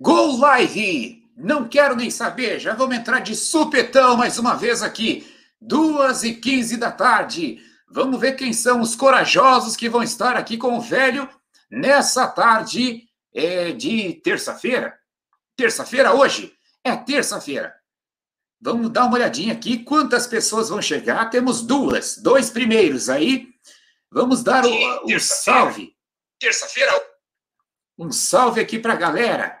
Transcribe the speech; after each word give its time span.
Go 0.00 0.36
Live! 0.36 1.24
Não 1.36 1.68
quero 1.68 1.96
nem 1.96 2.10
saber, 2.10 2.60
já 2.60 2.74
vamos 2.74 2.96
entrar 2.96 3.20
de 3.20 3.34
supetão 3.34 4.16
mais 4.16 4.38
uma 4.38 4.54
vez 4.54 4.82
aqui. 4.82 5.26
Duas 5.60 6.22
e 6.22 6.34
quinze 6.34 6.76
da 6.76 6.92
tarde. 6.92 7.60
Vamos 7.88 8.20
ver 8.20 8.36
quem 8.36 8.52
são 8.52 8.80
os 8.80 8.94
corajosos 8.94 9.76
que 9.76 9.88
vão 9.88 10.02
estar 10.02 10.36
aqui 10.36 10.56
com 10.56 10.76
o 10.76 10.80
velho 10.80 11.28
nessa 11.68 12.28
tarde 12.28 13.08
é, 13.34 13.72
de 13.72 14.14
terça-feira. 14.22 14.96
Terça-feira 15.56 16.14
hoje? 16.14 16.52
É 16.84 16.94
terça-feira. 16.96 17.74
Vamos 18.60 18.90
dar 18.90 19.06
uma 19.06 19.14
olhadinha 19.14 19.52
aqui. 19.52 19.78
Quantas 19.78 20.26
pessoas 20.28 20.68
vão 20.68 20.80
chegar? 20.80 21.28
Temos 21.30 21.62
duas, 21.62 22.18
dois 22.18 22.50
primeiros 22.50 23.08
aí. 23.08 23.48
Vamos 24.10 24.44
dar 24.44 24.64
o, 24.64 25.04
o 25.04 25.20
salve. 25.20 25.92
Terça-feira. 26.38 26.92
Um 27.98 28.12
salve 28.12 28.60
aqui 28.60 28.78
para 28.78 28.92
a 28.92 28.96
galera. 28.96 29.58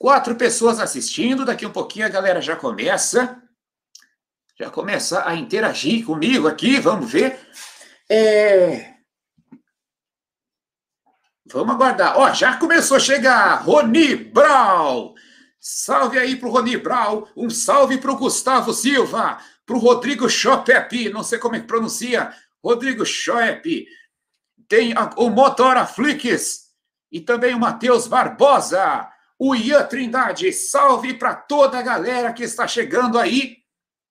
Quatro 0.00 0.34
pessoas 0.34 0.80
assistindo. 0.80 1.44
Daqui 1.44 1.66
um 1.66 1.70
pouquinho 1.70 2.06
a 2.06 2.08
galera 2.08 2.40
já 2.40 2.56
começa. 2.56 3.38
Já 4.58 4.70
começa 4.70 5.28
a 5.28 5.34
interagir 5.34 6.06
comigo 6.06 6.48
aqui. 6.48 6.80
Vamos 6.80 7.12
ver. 7.12 7.38
É... 8.08 8.94
Vamos 11.44 11.74
aguardar. 11.74 12.16
Ó, 12.16 12.32
já 12.32 12.56
começou 12.56 12.96
a 12.96 13.00
chegar. 13.00 13.56
Roni 13.62 14.16
Brau. 14.16 15.14
Salve 15.60 16.18
aí 16.18 16.34
pro 16.34 16.48
Roni 16.48 16.78
Brau. 16.78 17.28
Um 17.36 17.50
salve 17.50 17.98
pro 17.98 18.16
Gustavo 18.16 18.72
Silva. 18.72 19.36
Pro 19.66 19.78
Rodrigo 19.78 20.30
Chopep. 20.30 21.10
Não 21.10 21.22
sei 21.22 21.38
como 21.38 21.56
é 21.56 21.60
que 21.60 21.66
pronuncia. 21.66 22.32
Rodrigo 22.64 23.04
Schoep. 23.04 23.86
Tem 24.66 24.94
o 25.16 25.28
Motora 25.28 25.84
Flix. 25.84 26.70
E 27.12 27.20
também 27.20 27.54
o 27.54 27.60
Matheus 27.60 28.06
Barbosa 28.06 29.06
o 29.40 29.54
Ian 29.54 29.84
Trindade. 29.84 30.52
Salve 30.52 31.14
para 31.14 31.34
toda 31.34 31.78
a 31.78 31.82
galera 31.82 32.30
que 32.34 32.44
está 32.44 32.68
chegando 32.68 33.18
aí 33.18 33.56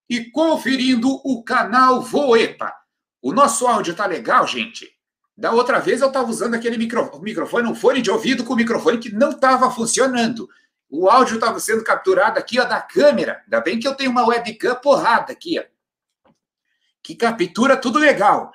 e 0.09 0.25
conferindo 0.31 1.21
o 1.23 1.43
canal 1.43 2.01
Voepa. 2.01 2.73
O 3.21 3.31
nosso 3.31 3.67
áudio 3.67 3.93
tá 3.93 4.07
legal, 4.07 4.47
gente? 4.47 4.89
Da 5.37 5.51
outra 5.51 5.79
vez 5.79 6.01
eu 6.01 6.07
estava 6.07 6.27
usando 6.27 6.55
aquele 6.55 6.77
micro, 6.77 7.21
microfone, 7.21 7.69
um 7.69 7.75
fone 7.75 8.01
de 8.01 8.09
ouvido 8.09 8.43
com 8.43 8.55
microfone 8.55 8.97
que 8.97 9.13
não 9.13 9.29
estava 9.29 9.69
funcionando. 9.69 10.49
O 10.89 11.07
áudio 11.07 11.35
estava 11.35 11.59
sendo 11.59 11.83
capturado 11.83 12.39
aqui 12.39 12.59
ó, 12.59 12.65
da 12.65 12.81
câmera. 12.81 13.43
Ainda 13.43 13.61
bem 13.61 13.79
que 13.79 13.87
eu 13.87 13.93
tenho 13.93 14.09
uma 14.09 14.25
webcam 14.25 14.75
porrada 14.81 15.31
aqui, 15.31 15.59
ó, 15.59 16.31
que 17.03 17.15
captura 17.15 17.77
tudo 17.77 17.99
legal. 17.99 18.51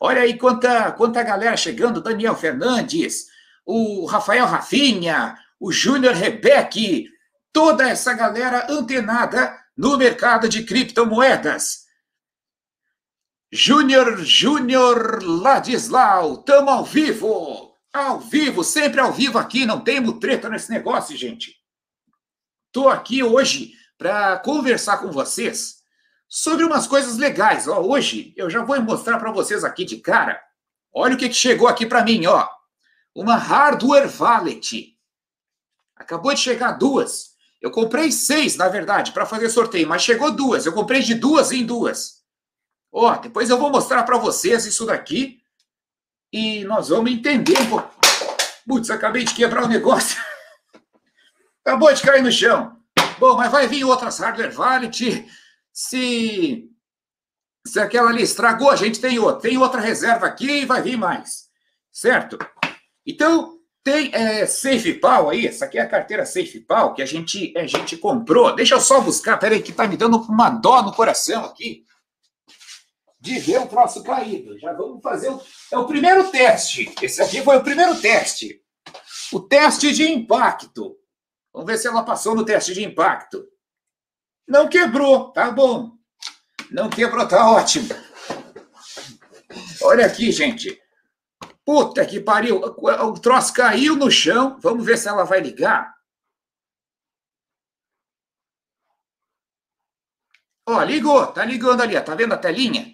Olha 0.00 0.22
aí 0.22 0.38
quanta, 0.38 0.90
quanta 0.92 1.22
galera 1.22 1.56
chegando: 1.56 2.00
Daniel 2.00 2.34
Fernandes, 2.34 3.26
o 3.66 4.06
Rafael 4.06 4.46
Rafinha, 4.46 5.36
o 5.60 5.72
Júnior 5.72 6.14
Rebeck, 6.14 7.08
toda 7.52 7.88
essa 7.88 8.14
galera 8.14 8.66
antenada 8.70 9.58
no 9.76 9.96
mercado 9.96 10.48
de 10.48 10.64
criptomoedas. 10.64 11.86
Júnior, 13.50 14.18
Júnior 14.24 15.22
Ladislau, 15.22 16.42
tamo 16.42 16.70
ao 16.70 16.84
vivo, 16.84 17.74
ao 17.92 18.20
vivo, 18.20 18.62
sempre 18.62 19.00
ao 19.00 19.12
vivo 19.12 19.38
aqui, 19.38 19.64
não 19.64 19.80
temos 19.80 20.18
treta 20.18 20.48
nesse 20.48 20.70
negócio, 20.70 21.16
gente. 21.16 21.56
Tô 22.70 22.88
aqui 22.88 23.22
hoje 23.22 23.72
para 23.96 24.38
conversar 24.38 24.98
com 24.98 25.10
vocês 25.10 25.78
sobre 26.28 26.64
umas 26.64 26.86
coisas 26.86 27.16
legais. 27.16 27.66
Ó, 27.66 27.80
hoje 27.80 28.34
eu 28.36 28.50
já 28.50 28.62
vou 28.62 28.80
mostrar 28.82 29.18
para 29.18 29.32
vocês 29.32 29.64
aqui 29.64 29.84
de 29.84 29.96
cara. 29.96 30.40
Olha 30.92 31.14
o 31.14 31.18
que, 31.18 31.28
que 31.28 31.34
chegou 31.34 31.66
aqui 31.66 31.86
para 31.86 32.04
mim, 32.04 32.26
ó. 32.26 32.46
Uma 33.14 33.36
hardware 33.36 34.10
wallet 34.20 34.97
Acabou 36.08 36.32
de 36.32 36.40
chegar 36.40 36.72
duas. 36.72 37.36
Eu 37.60 37.70
comprei 37.70 38.10
seis, 38.10 38.56
na 38.56 38.66
verdade, 38.66 39.12
para 39.12 39.26
fazer 39.26 39.50
sorteio, 39.50 39.86
mas 39.86 40.00
chegou 40.00 40.30
duas. 40.30 40.64
Eu 40.64 40.72
comprei 40.72 41.02
de 41.02 41.14
duas 41.14 41.52
em 41.52 41.66
duas. 41.66 42.22
Ó, 42.90 43.14
depois 43.16 43.50
eu 43.50 43.58
vou 43.58 43.68
mostrar 43.68 44.04
para 44.04 44.16
vocês 44.16 44.64
isso 44.64 44.86
daqui 44.86 45.42
e 46.32 46.64
nós 46.64 46.88
vamos 46.88 47.12
entender 47.12 47.60
um 47.60 47.66
pouco. 47.68 47.94
Putz, 48.66 48.88
acabei 48.88 49.22
de 49.22 49.34
quebrar 49.34 49.64
o 49.64 49.68
negócio. 49.68 50.18
Acabou 51.62 51.92
de 51.92 52.00
cair 52.00 52.22
no 52.22 52.32
chão. 52.32 52.74
Bom, 53.18 53.36
mas 53.36 53.52
vai 53.52 53.66
vir 53.66 53.84
outras 53.84 54.18
hardware 54.18 54.58
wallet. 54.58 55.30
Se 55.70 56.70
se 57.66 57.78
aquela 57.78 58.08
ali 58.08 58.22
estragou, 58.22 58.70
a 58.70 58.76
gente 58.76 58.98
tem 58.98 59.18
outra. 59.18 59.42
Tem 59.42 59.58
outra 59.58 59.82
reserva 59.82 60.26
aqui 60.26 60.62
e 60.62 60.64
vai 60.64 60.80
vir 60.80 60.96
mais. 60.96 61.50
Certo? 61.92 62.38
Então, 63.06 63.57
tem 63.88 64.14
é, 64.14 64.46
SafePal 64.46 65.30
aí, 65.30 65.46
essa 65.46 65.64
aqui 65.64 65.78
é 65.78 65.80
a 65.80 65.88
carteira 65.88 66.26
SafePal 66.26 66.92
que 66.92 67.00
a 67.00 67.06
gente, 67.06 67.56
a 67.56 67.66
gente 67.66 67.96
comprou. 67.96 68.54
Deixa 68.54 68.74
eu 68.74 68.80
só 68.80 69.00
buscar, 69.00 69.38
peraí, 69.38 69.62
que 69.62 69.72
tá 69.72 69.86
me 69.86 69.96
dando 69.96 70.18
uma 70.18 70.50
dó 70.50 70.82
no 70.82 70.92
coração 70.92 71.44
aqui 71.46 71.86
de 73.18 73.38
ver 73.38 73.60
o 73.60 73.66
troço 73.66 74.02
caído. 74.04 74.58
Já 74.58 74.72
vamos 74.72 75.02
fazer 75.02 75.30
o. 75.30 75.40
É 75.72 75.78
o 75.78 75.86
primeiro 75.86 76.30
teste. 76.30 76.92
Esse 77.02 77.22
aqui 77.22 77.42
foi 77.42 77.56
o 77.56 77.64
primeiro 77.64 77.98
teste. 78.00 78.62
O 79.32 79.40
teste 79.40 79.92
de 79.92 80.08
impacto. 80.08 80.96
Vamos 81.52 81.66
ver 81.66 81.78
se 81.78 81.88
ela 81.88 82.02
passou 82.02 82.34
no 82.34 82.44
teste 82.44 82.74
de 82.74 82.84
impacto. 82.84 83.44
Não 84.46 84.68
quebrou, 84.68 85.30
tá 85.32 85.50
bom. 85.50 85.92
Não 86.70 86.88
quebrou, 86.88 87.26
tá 87.26 87.50
ótimo. 87.50 87.88
Olha 89.82 90.06
aqui, 90.06 90.30
gente. 90.30 90.78
Puta 91.68 92.06
que 92.06 92.18
pariu, 92.18 92.62
o 92.62 93.20
troço 93.20 93.52
caiu 93.52 93.94
no 93.94 94.10
chão. 94.10 94.56
Vamos 94.58 94.86
ver 94.86 94.96
se 94.96 95.06
ela 95.06 95.24
vai 95.24 95.38
ligar. 95.38 95.94
Ó, 100.66 100.82
ligou, 100.82 101.26
tá 101.26 101.44
ligando 101.44 101.82
ali, 101.82 102.00
tá 102.00 102.14
vendo 102.14 102.32
a 102.32 102.38
telinha? 102.38 102.90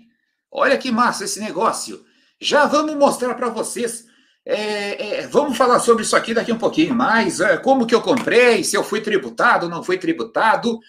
Olha 0.51 0.77
que 0.77 0.91
massa 0.91 1.23
esse 1.23 1.39
negócio. 1.39 2.05
Já 2.41 2.67
vamos 2.67 2.97
mostrar 2.97 3.37
para 3.37 3.49
vocês. 3.49 4.07
É, 4.45 5.21
é, 5.21 5.27
vamos 5.29 5.57
falar 5.57 5.79
sobre 5.79 6.03
isso 6.03 6.17
aqui 6.17 6.35
daqui 6.35 6.51
um 6.51 6.59
pouquinho 6.59 6.97
mais. 6.97 7.39
É, 7.39 7.57
como 7.57 7.87
que 7.87 7.95
eu 7.95 8.03
comprei, 8.03 8.65
se 8.65 8.77
eu 8.77 8.83
fui 8.83 9.01
tributado, 9.01 9.69
não 9.69 9.85
fui 9.85 9.99
tributado. 9.99 10.81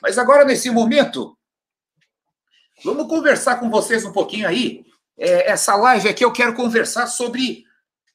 Mas 0.00 0.16
agora, 0.16 0.46
nesse 0.46 0.70
momento, 0.70 1.36
vamos 2.82 3.06
conversar 3.06 3.60
com 3.60 3.68
vocês 3.68 4.02
um 4.06 4.12
pouquinho 4.12 4.48
aí 4.48 4.88
é, 5.18 5.50
essa 5.50 5.74
live 5.74 6.08
aqui 6.08 6.24
eu 6.24 6.32
quero 6.32 6.54
conversar 6.54 7.06
sobre 7.06 7.64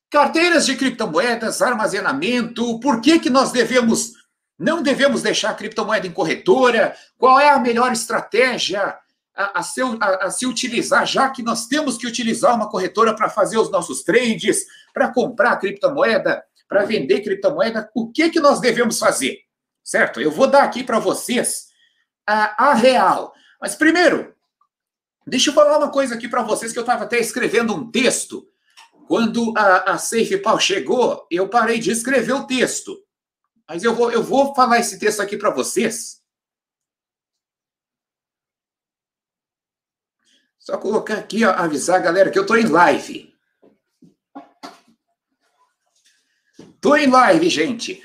carteiras 0.09 0.65
de 0.65 0.75
criptomoedas, 0.75 1.61
armazenamento, 1.61 2.79
por 2.79 3.01
que, 3.01 3.19
que 3.19 3.29
nós 3.29 3.51
devemos, 3.51 4.13
não 4.57 4.81
devemos 4.81 5.21
deixar 5.21 5.49
a 5.49 5.55
criptomoeda 5.55 6.07
em 6.07 6.11
corretora, 6.11 6.95
qual 7.17 7.39
é 7.39 7.49
a 7.49 7.59
melhor 7.59 7.91
estratégia 7.91 8.97
a, 9.35 9.59
a, 9.59 9.61
a, 9.61 10.25
a 10.25 10.31
se 10.31 10.45
utilizar, 10.45 11.05
já 11.05 11.29
que 11.29 11.41
nós 11.41 11.65
temos 11.65 11.97
que 11.97 12.07
utilizar 12.07 12.55
uma 12.55 12.69
corretora 12.69 13.15
para 13.15 13.29
fazer 13.29 13.57
os 13.57 13.71
nossos 13.71 14.03
trades, 14.03 14.65
para 14.93 15.11
comprar 15.11 15.57
criptomoeda, 15.57 16.43
para 16.67 16.85
vender 16.85 17.21
criptomoeda, 17.21 17.89
o 17.95 18.11
que, 18.11 18.29
que 18.29 18.39
nós 18.39 18.59
devemos 18.59 18.99
fazer? 18.99 19.39
Certo? 19.83 20.21
Eu 20.21 20.31
vou 20.31 20.47
dar 20.47 20.63
aqui 20.63 20.83
para 20.83 20.99
vocês 20.99 21.67
a, 22.25 22.69
a 22.69 22.73
real. 22.73 23.33
Mas 23.59 23.75
primeiro, 23.75 24.32
Deixa 25.25 25.49
eu 25.49 25.53
falar 25.53 25.77
uma 25.77 25.91
coisa 25.91 26.15
aqui 26.15 26.27
para 26.27 26.43
vocês 26.43 26.71
que 26.71 26.79
eu 26.79 26.83
estava 26.83 27.05
até 27.05 27.19
escrevendo 27.19 27.73
um 27.73 27.89
texto. 27.89 28.47
Quando 29.07 29.53
a, 29.57 29.93
a 29.93 29.97
SafePal 29.97 30.59
chegou, 30.59 31.27
eu 31.29 31.47
parei 31.47 31.79
de 31.79 31.91
escrever 31.91 32.33
o 32.33 32.45
texto. 32.45 32.97
Mas 33.67 33.83
eu 33.83 33.95
vou, 33.95 34.11
eu 34.11 34.21
vou 34.21 34.53
falar 34.53 34.79
esse 34.79 34.99
texto 34.99 35.21
aqui 35.21 35.37
para 35.37 35.49
vocês. 35.49 36.21
Só 40.59 40.77
colocar 40.77 41.15
aqui, 41.15 41.43
ó, 41.43 41.51
avisar 41.51 41.97
a 41.97 42.03
galera 42.03 42.29
que 42.29 42.39
eu 42.39 42.43
estou 42.43 42.57
em 42.57 42.67
live. 42.67 43.33
Estou 46.57 46.97
em 46.97 47.07
live, 47.07 47.49
gente. 47.49 48.03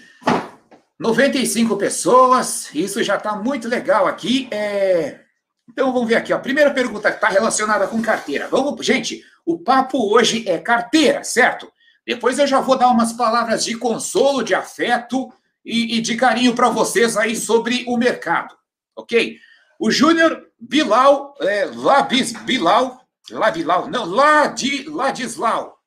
95 0.98 1.76
pessoas, 1.76 2.75
isso 2.75 3.02
já 3.02 3.16
está 3.16 3.37
muito 3.37 3.69
legal 3.69 4.06
aqui. 4.06 4.48
É... 4.50 5.27
Então 5.68 5.92
vamos 5.92 6.08
ver 6.08 6.16
aqui, 6.16 6.32
a 6.32 6.38
primeira 6.38 6.72
pergunta 6.72 7.08
está 7.08 7.28
relacionada 7.28 7.86
com 7.86 8.00
carteira. 8.00 8.48
Vamos, 8.48 8.84
gente, 8.84 9.22
o 9.44 9.58
papo 9.58 10.12
hoje 10.14 10.48
é 10.48 10.58
carteira, 10.58 11.22
certo? 11.22 11.70
Depois 12.06 12.38
eu 12.38 12.46
já 12.46 12.60
vou 12.60 12.76
dar 12.76 12.88
umas 12.88 13.12
palavras 13.12 13.64
de 13.64 13.76
consolo, 13.76 14.42
de 14.42 14.54
afeto 14.54 15.32
e, 15.64 15.98
e 15.98 16.00
de 16.00 16.16
carinho 16.16 16.54
para 16.54 16.70
vocês 16.70 17.16
aí 17.16 17.36
sobre 17.36 17.84
o 17.86 17.96
mercado, 17.96 18.56
ok? 18.96 19.38
O 19.78 19.90
Júnior 19.90 20.46
Bilal, 20.58 21.34
é, 21.40 21.66
Labis, 21.66 22.32
Bilal, 22.32 23.06
Labilau, 23.30 23.88
não, 23.88 24.06
Ladi, 24.06 24.88
Ladislau, 24.88 25.78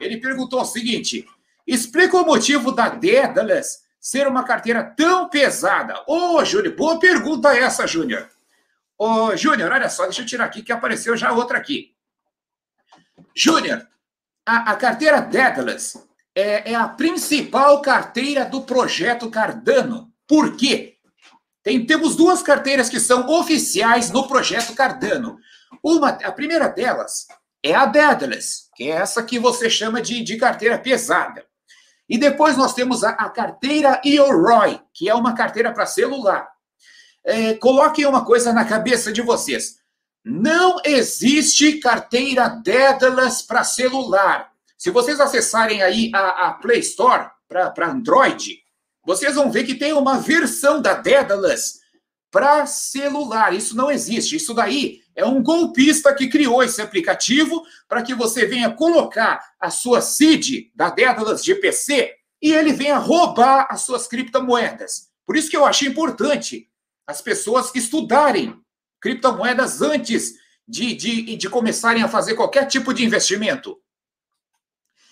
ele 0.00 0.18
perguntou 0.18 0.60
o 0.60 0.64
seguinte: 0.64 1.24
explica 1.66 2.16
o 2.16 2.26
motivo 2.26 2.72
da 2.72 2.88
Daedalus 2.88 3.78
ser 4.00 4.26
uma 4.26 4.44
carteira 4.44 4.82
tão 4.96 5.28
pesada. 5.28 6.02
Ô, 6.06 6.36
oh, 6.36 6.44
Júnior, 6.44 6.74
boa 6.74 6.98
pergunta 6.98 7.56
essa, 7.56 7.86
Júnior. 7.86 8.28
Ô, 8.98 9.36
Júnior, 9.36 9.70
olha 9.70 9.88
só, 9.88 10.04
deixa 10.04 10.22
eu 10.22 10.26
tirar 10.26 10.44
aqui 10.44 10.60
que 10.60 10.72
apareceu 10.72 11.16
já 11.16 11.30
outra 11.30 11.56
aqui. 11.56 11.94
Júnior, 13.34 13.86
a, 14.44 14.72
a 14.72 14.76
carteira 14.76 15.20
Daedalus 15.20 15.96
é, 16.34 16.72
é 16.72 16.74
a 16.74 16.88
principal 16.88 17.80
carteira 17.80 18.44
do 18.44 18.62
projeto 18.62 19.30
Cardano. 19.30 20.12
Por 20.26 20.56
quê? 20.56 20.96
Tem, 21.62 21.86
temos 21.86 22.16
duas 22.16 22.42
carteiras 22.42 22.88
que 22.88 22.98
são 22.98 23.28
oficiais 23.28 24.10
no 24.10 24.26
projeto 24.26 24.74
Cardano. 24.74 25.38
Uma, 25.82 26.08
a 26.08 26.32
primeira 26.32 26.66
delas 26.66 27.26
é 27.62 27.74
a 27.74 27.86
Daedalus, 27.86 28.68
que 28.74 28.90
é 28.90 28.96
essa 28.96 29.22
que 29.22 29.38
você 29.38 29.70
chama 29.70 30.02
de, 30.02 30.22
de 30.24 30.36
carteira 30.36 30.76
pesada. 30.76 31.46
E 32.08 32.18
depois 32.18 32.56
nós 32.56 32.74
temos 32.74 33.04
a, 33.04 33.10
a 33.10 33.28
carteira 33.28 34.00
Eoroy, 34.04 34.80
que 34.92 35.08
é 35.08 35.14
uma 35.14 35.34
carteira 35.34 35.72
para 35.72 35.86
celular. 35.86 36.48
É, 37.28 37.52
coloquem 37.52 38.06
uma 38.06 38.24
coisa 38.24 38.54
na 38.54 38.64
cabeça 38.64 39.12
de 39.12 39.20
vocês. 39.20 39.80
Não 40.24 40.78
existe 40.82 41.74
carteira 41.74 42.48
Daedalus 42.48 43.42
para 43.42 43.62
celular. 43.62 44.50
Se 44.78 44.90
vocês 44.90 45.20
acessarem 45.20 45.82
aí 45.82 46.10
a, 46.14 46.46
a 46.48 46.52
Play 46.54 46.78
Store 46.78 47.28
para 47.46 47.90
Android, 47.90 48.56
vocês 49.04 49.34
vão 49.34 49.50
ver 49.50 49.64
que 49.64 49.74
tem 49.74 49.92
uma 49.92 50.18
versão 50.18 50.80
da 50.80 50.94
Daedalus 50.94 51.80
para 52.30 52.64
celular. 52.64 53.54
Isso 53.54 53.76
não 53.76 53.90
existe. 53.90 54.36
Isso 54.36 54.54
daí 54.54 55.02
é 55.14 55.26
um 55.26 55.42
golpista 55.42 56.14
que 56.14 56.28
criou 56.28 56.62
esse 56.62 56.80
aplicativo 56.80 57.62
para 57.86 58.02
que 58.02 58.14
você 58.14 58.46
venha 58.46 58.72
colocar 58.72 59.52
a 59.60 59.68
sua 59.68 60.00
seed 60.00 60.70
da 60.74 60.88
Daedalus 60.88 61.44
GPC 61.44 62.10
e 62.40 62.54
ele 62.54 62.72
venha 62.72 62.96
roubar 62.96 63.66
as 63.68 63.82
suas 63.82 64.08
criptomoedas. 64.08 65.08
Por 65.26 65.36
isso 65.36 65.50
que 65.50 65.56
eu 65.58 65.66
achei 65.66 65.88
importante 65.88 66.66
as 67.08 67.22
pessoas 67.22 67.74
estudarem 67.74 68.54
criptomoedas 69.00 69.80
antes 69.80 70.34
de, 70.66 70.94
de, 70.94 71.36
de 71.36 71.48
começarem 71.48 72.02
a 72.02 72.08
fazer 72.08 72.34
qualquer 72.34 72.66
tipo 72.66 72.92
de 72.92 73.02
investimento. 73.02 73.80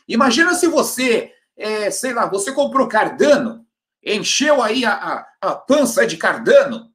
Imagina 0.07 0.55
se 0.55 0.69
você, 0.69 1.33
é, 1.57 1.91
sei 1.91 2.13
lá, 2.13 2.27
você 2.27 2.53
comprou 2.53 2.87
Cardano, 2.87 3.67
encheu 4.05 4.63
aí 4.63 4.85
a, 4.85 4.93
a, 4.93 5.27
a 5.41 5.55
pança 5.55 6.07
de 6.07 6.19
Cardano, 6.19 6.93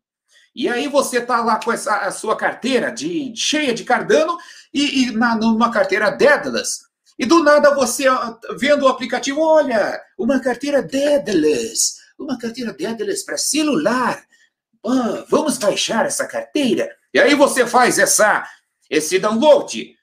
e 0.53 0.69
aí 0.69 0.87
você 0.87 1.17
está 1.17 1.41
lá 1.41 1.59
com 1.59 1.71
essa, 1.71 1.95
a 1.97 2.11
sua 2.11 2.37
carteira 2.37 2.91
de, 2.91 3.33
cheia 3.35 3.73
de 3.73 3.83
Cardano 3.83 4.37
e, 4.71 5.05
e 5.05 5.11
na, 5.11 5.35
numa 5.35 5.71
carteira 5.71 6.11
Daedalus. 6.11 6.81
E 7.17 7.25
do 7.25 7.43
nada 7.43 7.73
você, 7.73 8.05
vendo 8.59 8.83
o 8.83 8.87
aplicativo, 8.87 9.41
olha, 9.41 9.99
uma 10.15 10.39
carteira 10.39 10.83
Daedalus, 10.83 11.95
uma 12.19 12.37
carteira 12.37 12.71
Daedalus 12.71 13.23
para 13.23 13.37
celular. 13.37 14.23
Oh, 14.83 15.23
vamos 15.29 15.57
baixar 15.57 16.05
essa 16.05 16.25
carteira? 16.25 16.89
E 17.13 17.19
aí 17.19 17.35
você 17.35 17.65
faz 17.65 17.99
essa, 17.99 18.47
esse 18.89 19.19
download. 19.19 19.95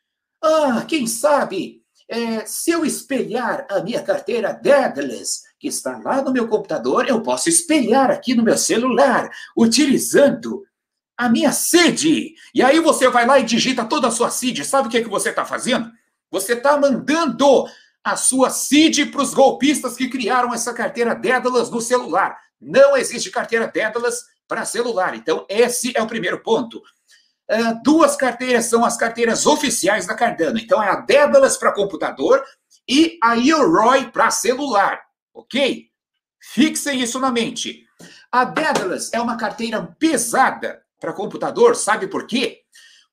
Ah, 0.42 0.84
quem 0.86 1.06
sabe 1.06 1.82
é, 2.08 2.46
se 2.46 2.70
eu 2.70 2.84
espelhar 2.84 3.66
a 3.70 3.80
minha 3.80 4.02
carteira 4.02 4.52
Daedalus, 4.52 5.42
que 5.58 5.68
está 5.68 5.98
lá 5.98 6.22
no 6.22 6.32
meu 6.32 6.48
computador, 6.48 7.06
eu 7.08 7.20
posso 7.22 7.48
espelhar 7.48 8.10
aqui 8.10 8.34
no 8.34 8.42
meu 8.42 8.56
celular, 8.56 9.30
utilizando 9.56 10.64
a 11.16 11.28
minha 11.28 11.52
sede. 11.52 12.34
E 12.54 12.62
aí 12.62 12.78
você 12.80 13.08
vai 13.08 13.26
lá 13.26 13.38
e 13.38 13.44
digita 13.44 13.84
toda 13.84 14.08
a 14.08 14.12
sua 14.12 14.30
sede. 14.30 14.64
Sabe 14.64 14.86
o 14.86 14.90
que, 14.90 14.98
é 14.98 15.02
que 15.02 15.08
você 15.08 15.30
está 15.30 15.44
fazendo? 15.44 15.90
Você 16.30 16.52
está 16.52 16.78
mandando 16.78 17.66
a 18.04 18.16
sua 18.16 18.48
CID 18.50 19.06
para 19.06 19.22
os 19.22 19.34
golpistas 19.34 19.96
que 19.96 20.08
criaram 20.08 20.54
essa 20.54 20.72
carteira 20.72 21.14
Daedalus 21.14 21.70
no 21.70 21.80
celular. 21.80 22.38
Não 22.60 22.96
existe 22.96 23.30
carteira 23.30 23.70
Daedalus 23.72 24.24
para 24.48 24.64
celular. 24.64 25.14
Então, 25.14 25.46
esse 25.48 25.92
é 25.94 26.02
o 26.02 26.06
primeiro 26.06 26.42
ponto. 26.42 26.78
Uh, 26.78 27.82
duas 27.84 28.16
carteiras 28.16 28.64
são 28.64 28.84
as 28.84 28.96
carteiras 28.96 29.46
oficiais 29.46 30.06
da 30.06 30.14
Cardano. 30.14 30.58
Então, 30.58 30.82
é 30.82 30.88
a 30.88 30.96
Daedalus 30.96 31.56
para 31.56 31.72
computador 31.72 32.42
e 32.88 33.18
a 33.22 33.34
Yoroi 33.34 34.10
para 34.10 34.30
celular, 34.30 35.00
ok? 35.32 35.86
Fixem 36.40 37.00
isso 37.00 37.20
na 37.20 37.30
mente. 37.30 37.84
A 38.32 38.44
Daedalus 38.44 39.12
é 39.12 39.20
uma 39.20 39.36
carteira 39.36 39.82
pesada 39.98 40.82
para 40.98 41.12
computador, 41.12 41.76
sabe 41.76 42.08
por 42.08 42.26
quê? 42.26 42.62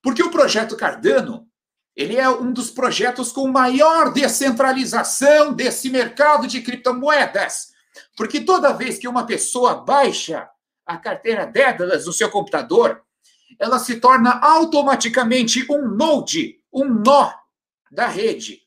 Porque 0.01 0.23
o 0.23 0.31
projeto 0.31 0.77
Cardano 0.77 1.47
ele 1.95 2.17
é 2.17 2.27
um 2.29 2.51
dos 2.51 2.69
projetos 2.69 3.31
com 3.31 3.47
maior 3.47 4.11
descentralização 4.11 5.53
desse 5.53 5.89
mercado 5.89 6.45
de 6.45 6.61
criptomoedas. 6.61 7.73
Porque 8.17 8.41
toda 8.41 8.73
vez 8.73 8.97
que 8.97 9.07
uma 9.07 9.25
pessoa 9.25 9.75
baixa 9.75 10.49
a 10.85 10.97
carteira 10.97 11.45
Daedalus 11.45 12.05
no 12.05 12.13
seu 12.13 12.29
computador, 12.29 13.01
ela 13.59 13.79
se 13.79 13.95
torna 13.99 14.39
automaticamente 14.39 15.65
um 15.71 15.87
node, 15.87 16.59
um 16.71 16.85
nó 16.85 17.33
da 17.91 18.07
rede. 18.07 18.61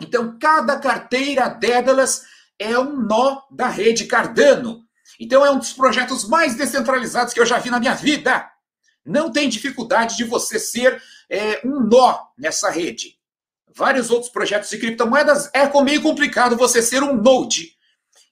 Então, 0.00 0.38
cada 0.38 0.78
carteira 0.78 1.48
Daedalus 1.48 2.22
é 2.58 2.78
um 2.78 2.96
nó 2.96 3.42
da 3.50 3.68
rede 3.68 4.06
Cardano. 4.06 4.84
Então, 5.18 5.44
é 5.44 5.50
um 5.50 5.58
dos 5.58 5.72
projetos 5.72 6.28
mais 6.28 6.54
descentralizados 6.54 7.34
que 7.34 7.40
eu 7.40 7.46
já 7.46 7.58
vi 7.58 7.70
na 7.70 7.80
minha 7.80 7.94
vida. 7.94 8.50
Não 9.04 9.30
tem 9.32 9.48
dificuldade 9.48 10.16
de 10.16 10.24
você 10.24 10.58
ser 10.58 11.02
é, 11.28 11.60
um 11.66 11.80
nó 11.80 12.18
nessa 12.38 12.70
rede. 12.70 13.18
Vários 13.74 14.10
outros 14.10 14.30
projetos 14.30 14.70
de 14.70 14.78
criptomoedas 14.78 15.50
é 15.54 15.68
meio 15.82 16.02
complicado 16.02 16.56
você 16.56 16.82
ser 16.82 17.02
um 17.02 17.14
node. 17.14 17.76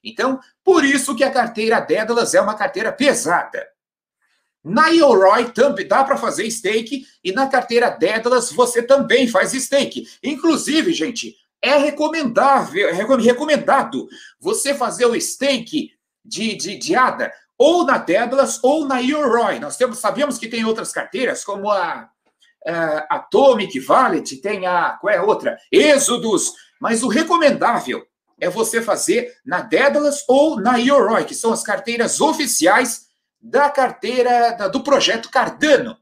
Então, 0.03 0.39
por 0.63 0.83
isso 0.83 1.15
que 1.15 1.23
a 1.23 1.31
carteira 1.31 1.79
Daedalus 1.79 2.33
é 2.33 2.41
uma 2.41 2.55
carteira 2.55 2.91
pesada. 2.91 3.67
Na 4.63 4.89
Yoroi 4.89 5.51
também 5.51 5.87
dá 5.87 6.03
para 6.03 6.17
fazer 6.17 6.49
stake 6.51 7.05
e 7.23 7.31
na 7.31 7.47
carteira 7.47 7.89
Daedalus 7.89 8.51
você 8.51 8.83
também 8.83 9.27
faz 9.27 9.51
stake. 9.51 10.07
Inclusive, 10.23 10.93
gente, 10.93 11.35
é 11.61 11.77
recomendável, 11.77 12.89
é 12.89 12.93
recomendado 12.93 14.07
você 14.39 14.73
fazer 14.73 15.05
o 15.05 15.19
stake 15.19 15.91
de, 16.23 16.55
de, 16.55 16.77
de 16.77 16.95
ADA 16.95 17.31
ou 17.57 17.85
na 17.85 17.97
Daedalus 17.97 18.59
ou 18.63 18.85
na 18.85 18.99
Yoroi. 18.99 19.59
Nós 19.59 19.77
temos, 19.77 19.99
sabemos 19.99 20.37
que 20.37 20.47
tem 20.47 20.65
outras 20.65 20.91
carteiras, 20.91 21.43
como 21.43 21.69
a, 21.69 22.09
a 22.65 23.15
Atomic 23.15 23.79
Wallet, 23.87 24.37
tem 24.37 24.65
a, 24.65 24.91
qual 24.91 25.13
é 25.13 25.17
a 25.17 25.23
outra? 25.23 25.57
Exodus, 25.71 26.53
mas 26.79 27.03
o 27.03 27.07
recomendável 27.07 28.05
é 28.41 28.49
você 28.49 28.81
fazer 28.81 29.37
na 29.45 29.61
Daedalus 29.61 30.25
ou 30.27 30.59
na 30.59 30.75
Yoroi, 30.77 31.25
que 31.25 31.35
são 31.35 31.53
as 31.53 31.61
carteiras 31.61 32.19
oficiais 32.19 33.05
da 33.39 33.69
carteira 33.69 34.51
da, 34.53 34.67
do 34.67 34.83
projeto 34.83 35.29
Cardano. 35.29 35.95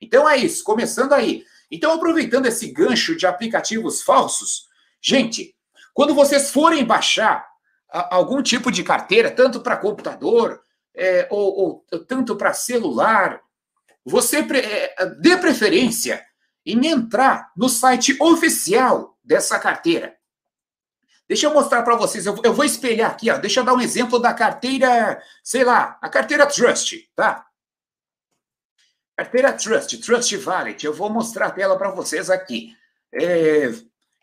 Então 0.00 0.30
é 0.30 0.36
isso, 0.36 0.62
começando 0.62 1.12
aí. 1.12 1.44
Então, 1.68 1.92
aproveitando 1.92 2.46
esse 2.46 2.70
gancho 2.70 3.16
de 3.16 3.26
aplicativos 3.26 4.00
falsos, 4.02 4.68
gente, 5.02 5.56
quando 5.92 6.14
vocês 6.14 6.52
forem 6.52 6.84
baixar 6.84 7.44
a, 7.90 8.14
algum 8.14 8.40
tipo 8.40 8.70
de 8.70 8.84
carteira, 8.84 9.28
tanto 9.28 9.60
para 9.60 9.76
computador, 9.76 10.62
é, 10.94 11.26
ou, 11.30 11.84
ou, 11.90 12.00
tanto 12.06 12.36
para 12.36 12.52
celular, 12.52 13.40
você 14.04 14.38
é, 14.38 15.06
dê 15.18 15.36
preferência 15.36 16.24
em 16.64 16.86
entrar 16.86 17.50
no 17.56 17.68
site 17.68 18.16
oficial 18.20 19.18
dessa 19.24 19.58
carteira. 19.58 20.16
Deixa 21.28 21.46
eu 21.46 21.52
mostrar 21.52 21.82
para 21.82 21.96
vocês, 21.96 22.24
eu, 22.24 22.40
eu, 22.44 22.54
vou 22.54 22.64
espelhar 22.64 23.10
aqui, 23.10 23.30
ó, 23.30 23.36
deixa 23.36 23.60
eu 23.60 23.64
dar 23.64 23.74
um 23.74 23.80
exemplo 23.80 24.18
da 24.18 24.32
carteira, 24.32 25.20
sei 25.42 25.64
lá, 25.64 25.98
a 26.00 26.08
carteira 26.08 26.46
Trust, 26.46 27.10
tá? 27.16 27.44
Carteira 29.16 29.52
Trust, 29.52 29.98
Trust 29.98 30.36
Wallet, 30.36 30.84
eu 30.84 30.92
vou 30.92 31.10
mostrar 31.10 31.46
a 31.46 31.50
tela 31.50 31.76
para 31.76 31.90
vocês 31.90 32.30
aqui. 32.30 32.76
É, 33.12 33.72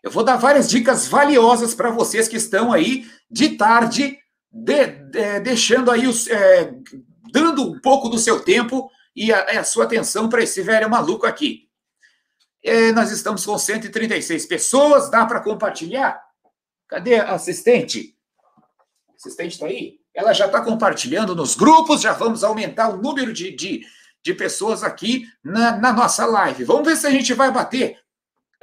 eu 0.02 0.12
vou 0.12 0.24
dar 0.24 0.38
várias 0.38 0.70
dicas 0.70 1.08
valiosas 1.08 1.74
para 1.74 1.90
vocês 1.90 2.28
que 2.28 2.38
estão 2.38 2.72
aí 2.72 3.10
de 3.30 3.58
tarde, 3.58 4.18
de, 4.52 4.86
de, 4.86 5.40
deixando 5.42 5.92
aí, 5.92 6.08
os, 6.08 6.28
é, 6.28 6.74
dando 7.32 7.70
um 7.70 7.80
pouco 7.82 8.08
do 8.08 8.18
seu 8.18 8.42
tempo 8.42 8.90
e 9.16 9.34
a, 9.34 9.60
a 9.60 9.64
sua 9.64 9.86
atenção 9.86 10.30
para 10.30 10.44
esse 10.44 10.62
velho 10.62 10.90
maluco 10.90 11.26
aqui. 11.26 11.68
É, 12.64 12.94
nós 12.94 13.12
estamos 13.12 13.46
com 13.46 13.58
136 13.58 14.46
pessoas, 14.46 15.10
dá 15.10 15.26
para 15.26 15.42
compartilhar? 15.42 16.33
Cadê 16.94 17.16
a 17.16 17.34
assistente? 17.34 18.16
A 19.10 19.16
assistente 19.16 19.54
está 19.54 19.66
aí? 19.66 19.96
Ela 20.14 20.32
já 20.32 20.46
está 20.46 20.62
compartilhando 20.62 21.36
nos 21.36 21.56
grupos, 21.56 22.02
já 22.02 22.14
vamos 22.14 22.44
aumentar 22.44 22.90
o 22.90 22.98
número 22.98 23.34
de, 23.34 23.50
de, 23.50 23.82
de 24.24 24.34
pessoas 24.36 24.84
aqui 24.84 25.26
na, 25.44 25.76
na, 25.76 25.92
nossa 25.92 26.24
live. 26.24 26.64
Vamos 26.66 26.88
ver 26.88 26.96
se 26.96 27.08
a 27.08 27.10
gente 27.10 27.34
vai 27.34 27.52
bater. 27.52 27.98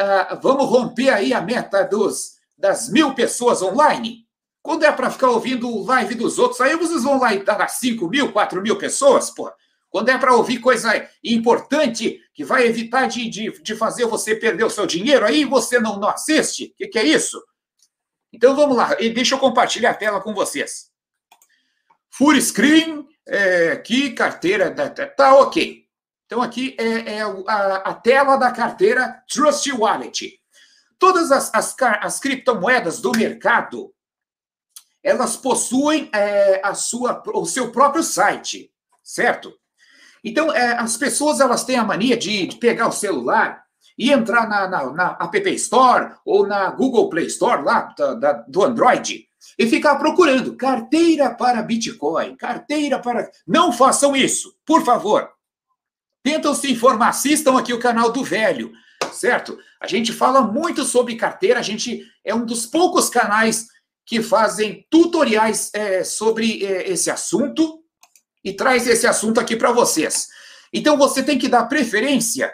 Uh, 0.01 0.41
vamos 0.41 0.67
romper 0.67 1.09
aí 1.11 1.35
a 1.35 1.41
meta 1.41 1.83
dos, 1.83 2.37
das 2.57 2.89
mil 2.89 3.17
pessoas 3.17 3.63
online. 3.63 4.25
Quando 4.63 4.85
é 4.85 4.93
para 4.93 5.11
ficar 5.11 5.31
ouvindo 5.31 5.83
live 5.83 6.15
dos 6.15 6.39
outros, 6.39 6.61
aí 6.61 6.77
vocês 6.77 7.03
vão 7.03 7.19
lá 7.19 7.35
e 7.35 7.43
dar 7.43 7.67
5 7.67 8.07
mil, 8.07 8.31
4 8.31 8.63
mil 8.63 8.79
pessoas, 8.79 9.29
pô. 9.31 9.51
Quando 9.89 10.09
é 10.09 10.17
para 10.17 10.37
ouvir 10.37 10.59
coisa 10.59 11.05
importante 11.25 12.21
que 12.33 12.45
vai 12.45 12.65
evitar 12.65 13.09
de, 13.09 13.29
de, 13.29 13.61
de, 13.61 13.75
fazer 13.75 14.07
você 14.07 14.37
perder 14.37 14.63
o 14.63 14.71
seu 14.71 14.87
dinheiro, 14.87 15.27
aí 15.27 15.45
você 15.45 15.81
não, 15.81 15.99
não 15.99 16.09
assiste. 16.09 16.67
O 16.67 16.75
que, 16.77 16.87
que 16.87 16.99
é 17.01 17.05
isso? 17.05 17.43
Então 18.33 18.55
vamos 18.55 18.77
lá, 18.77 18.97
e 19.01 19.11
deixa 19.11 19.35
eu 19.35 19.39
compartilhar 19.39 19.91
a 19.91 19.95
tela 19.95 20.21
com 20.21 20.33
vocês. 20.33 20.91
Full 22.11 22.41
screen, 22.41 23.09
é, 23.27 23.73
aqui, 23.73 24.13
carteira, 24.13 24.71
tá 25.17 25.35
ok. 25.37 25.85
Então 26.27 26.41
aqui 26.41 26.77
é, 26.79 27.17
é 27.17 27.23
a, 27.23 27.77
a, 27.77 27.95
tela 27.95 28.37
da 28.37 28.53
carteira 28.53 29.23
Trust 29.29 29.73
Wallet. 29.73 30.41
todas 30.99 31.33
as, 31.33 31.53
as, 31.53 31.75
as 31.81 32.21
criptomoedas 32.21 33.01
do 33.01 33.11
mercado, 33.13 33.93
elas 35.03 35.37
possuem 35.37 36.09
é, 36.15 36.61
a 36.65 36.75
sua, 36.75 37.23
o 37.35 37.45
seu 37.47 37.73
próprio 37.73 38.03
site, 38.03 38.73
certo? 39.03 39.53
Então, 40.23 40.53
é, 40.55 40.73
as 40.73 40.97
pessoas 40.97 41.41
elas 41.41 41.65
têm 41.65 41.77
a 41.77 41.85
mania 41.85 42.17
de, 42.17 42.47
de 42.47 42.57
pegar 42.57 42.87
o 42.87 42.93
celular 42.93 43.65
e 44.01 44.11
entrar 44.11 44.49
na, 44.49 44.67
na, 44.67 44.91
na, 44.95 45.19
App 45.21 45.55
Store 45.57 46.15
ou 46.25 46.47
na 46.47 46.71
Google 46.71 47.11
Play 47.11 47.27
Store 47.27 47.63
lá 47.63 47.95
da, 47.97 48.15
da, 48.15 48.33
do 48.49 48.65
Android 48.65 49.29
e 49.59 49.67
ficar 49.67 49.97
procurando 49.97 50.57
carteira 50.57 51.29
para 51.35 51.61
Bitcoin, 51.61 52.35
carteira 52.35 52.99
para. 52.99 53.31
Não 53.47 53.71
façam 53.71 54.17
isso, 54.17 54.57
por 54.65 54.83
favor. 54.87 55.29
Tentam 56.23 56.55
se 56.55 56.73
informar, 56.73 57.11
assistam 57.11 57.59
aqui 57.59 57.75
o 57.75 57.79
canal 57.79 58.11
do 58.11 58.25
Velho, 58.25 58.73
certo? 59.13 59.59
A 59.79 59.87
gente 59.87 60.15
fala 60.15 60.41
muito 60.41 60.83
sobre 60.85 61.15
carteira, 61.17 61.61
a 61.61 61.63
gente 61.63 62.03
é 62.25 62.35
um 62.35 62.47
dos 62.47 62.65
poucos 62.65 63.11
canais 63.11 63.67
que 64.07 64.23
fazem 64.23 64.87
tutoriais 64.89 65.71
é, 65.75 66.05
sobre 66.05 66.65
é, 66.65 66.91
esse 66.91 67.11
assunto 67.11 67.85
e 68.43 68.55
traz 68.55 68.87
esse 68.87 69.07
assunto 69.07 69.39
aqui 69.39 69.57
para 69.57 69.73
vocês. 69.73 70.27
Então 70.73 70.97
você 70.97 71.23
tem 71.23 71.39
que 71.39 71.49
dar 71.49 71.65
preferência 71.65 72.51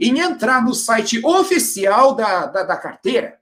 em 0.00 0.18
entrar 0.20 0.64
no 0.64 0.74
site 0.74 1.24
oficial 1.24 2.14
da, 2.14 2.46
da, 2.46 2.62
da 2.62 2.76
carteira. 2.76 3.38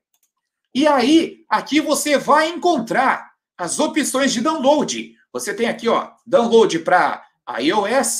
E 0.74 0.86
aí, 0.86 1.44
aqui 1.48 1.80
você 1.80 2.18
vai 2.18 2.48
encontrar 2.48 3.32
as 3.56 3.78
opções 3.78 4.32
de 4.32 4.40
download. 4.40 5.14
Você 5.32 5.54
tem 5.54 5.68
aqui, 5.68 5.88
ó, 5.88 6.10
download 6.26 6.78
para 6.80 7.24
iOS, 7.60 8.18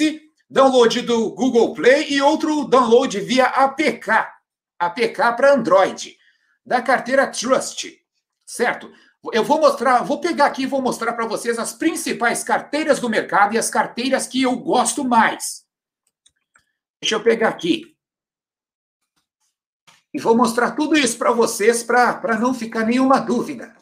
download 0.49 1.03
do 1.03 1.31
Google 1.33 1.75
Play 1.75 2.13
e 2.13 2.23
outro 2.23 2.65
download 2.65 3.19
via 3.21 3.47
APK, 3.47 4.11
APK 4.79 5.17
para 5.37 5.55
Android, 5.55 6.17
da 6.65 6.81
carteira 6.81 7.27
Trust, 7.27 7.99
certo? 8.45 8.91
Eu 9.33 9.43
vou 9.43 9.61
mostrar, 9.61 10.03
vou 10.03 10.21
pegar 10.21 10.47
aqui 10.47 10.63
e 10.63 10.67
vou 10.67 10.81
mostrar 10.81 11.13
para 11.15 11.27
vocês 11.27 11.59
as 11.59 11.73
principais 11.73 12.45
carteiras 12.45 13.01
do 13.01 13.09
mercado 13.09 13.55
e 13.55 13.59
as 13.59 13.69
carteiras 13.69 14.27
que 14.27 14.43
eu 14.43 14.57
gosto 14.57 15.05
mais. 15.05 15.65
Deixa 17.01 17.17
eu 17.17 17.23
pegar 17.23 17.49
aqui. 17.49 17.96
E 20.17 20.19
vou 20.19 20.35
mostrar 20.35 20.71
tudo 20.71 20.97
isso 20.97 21.19
para 21.19 21.31
vocês 21.31 21.83
para 21.83 22.39
não 22.39 22.55
ficar 22.55 22.87
nenhuma 22.87 23.19
dúvida. 23.19 23.77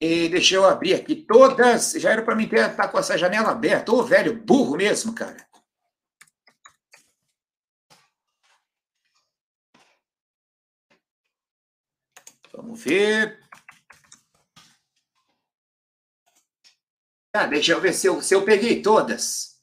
E 0.00 0.28
deixa 0.28 0.54
eu 0.54 0.64
abrir 0.64 0.94
aqui 0.94 1.16
todas. 1.16 1.94
Já 1.94 2.12
era 2.12 2.22
para 2.22 2.36
mim 2.36 2.44
estar 2.44 2.76
tá 2.76 2.86
com 2.86 2.96
essa 2.96 3.18
janela 3.18 3.50
aberta. 3.50 3.90
Ô, 3.90 4.04
velho, 4.04 4.40
burro 4.40 4.76
mesmo, 4.76 5.12
cara. 5.12 5.44
Vamos 12.52 12.80
ver. 12.80 13.40
Ah, 17.34 17.46
deixa 17.48 17.72
eu 17.72 17.80
ver 17.80 17.92
se 17.92 18.06
eu, 18.06 18.22
se 18.22 18.32
eu 18.32 18.44
peguei 18.44 18.80
todas. 18.80 19.55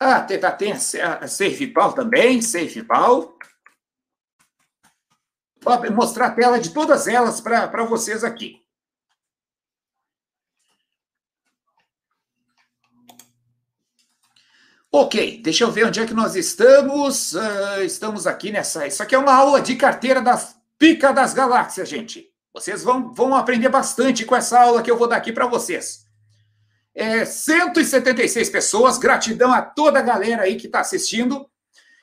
Ah, 0.00 0.20
tem, 0.20 0.38
tá, 0.38 0.52
tem 0.52 0.72
a, 0.72 1.26
SafePal 1.26 1.92
também, 1.92 2.40
SafePal. 2.40 3.36
Vou 5.60 5.92
mostrar 5.92 6.26
a 6.26 6.30
tela 6.30 6.60
de 6.60 6.70
todas 6.70 7.08
elas 7.08 7.40
para 7.40 7.84
vocês 7.84 8.22
aqui. 8.22 8.62
Ok, 14.90 15.42
deixa 15.42 15.64
eu 15.64 15.70
ver 15.70 15.84
onde 15.86 16.00
é 16.00 16.06
que 16.06 16.14
nós 16.14 16.34
estamos. 16.34 17.34
Uh, 17.34 17.82
estamos 17.84 18.26
aqui 18.26 18.50
nessa. 18.50 18.86
Isso 18.86 19.02
aqui 19.02 19.14
é 19.14 19.18
uma 19.18 19.34
aula 19.34 19.60
de 19.60 19.76
carteira 19.76 20.22
das 20.22 20.56
pica 20.78 21.12
das 21.12 21.34
galáxias, 21.34 21.88
gente. 21.88 22.32
Vocês 22.54 22.82
vão, 22.82 23.12
vão 23.12 23.34
aprender 23.34 23.68
bastante 23.68 24.24
com 24.24 24.34
essa 24.34 24.58
aula 24.60 24.82
que 24.82 24.90
eu 24.90 24.96
vou 24.96 25.06
dar 25.06 25.16
aqui 25.16 25.32
para 25.32 25.46
vocês. 25.46 26.07
É, 27.00 27.24
176 27.24 28.50
pessoas, 28.50 28.98
gratidão 28.98 29.52
a 29.52 29.62
toda 29.62 30.00
a 30.00 30.02
galera 30.02 30.42
aí 30.42 30.56
que 30.56 30.66
está 30.66 30.80
assistindo. 30.80 31.48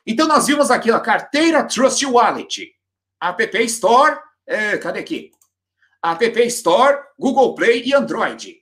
Então, 0.07 0.25
nós 0.25 0.47
vimos 0.47 0.71
aqui 0.71 0.89
a 0.89 1.01
carteira 1.01 1.65
Trust 1.65 2.05
Wallet, 2.05 2.73
App 3.21 3.63
Store, 3.65 4.17
é, 4.47 4.77
cadê 4.77 4.99
aqui? 4.99 5.31
App 6.01 6.41
Store, 6.43 7.03
Google 7.19 7.55
Play 7.55 7.83
e 7.83 7.93
Android. 7.93 8.55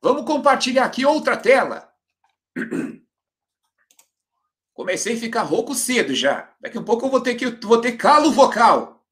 Vamos 0.00 0.24
compartilhar 0.24 0.86
aqui 0.86 1.04
outra 1.04 1.36
tela. 1.36 1.92
Comecei 4.72 5.14
a 5.14 5.20
ficar 5.20 5.42
rouco 5.42 5.74
cedo 5.74 6.14
já. 6.14 6.54
Daqui 6.58 6.78
a 6.78 6.82
pouco 6.82 7.04
eu 7.04 7.10
vou 7.10 7.20
ter 7.20 7.34
que 7.34 7.50
vou 7.66 7.82
ter 7.82 7.98
calo 7.98 8.32
vocal. 8.32 9.04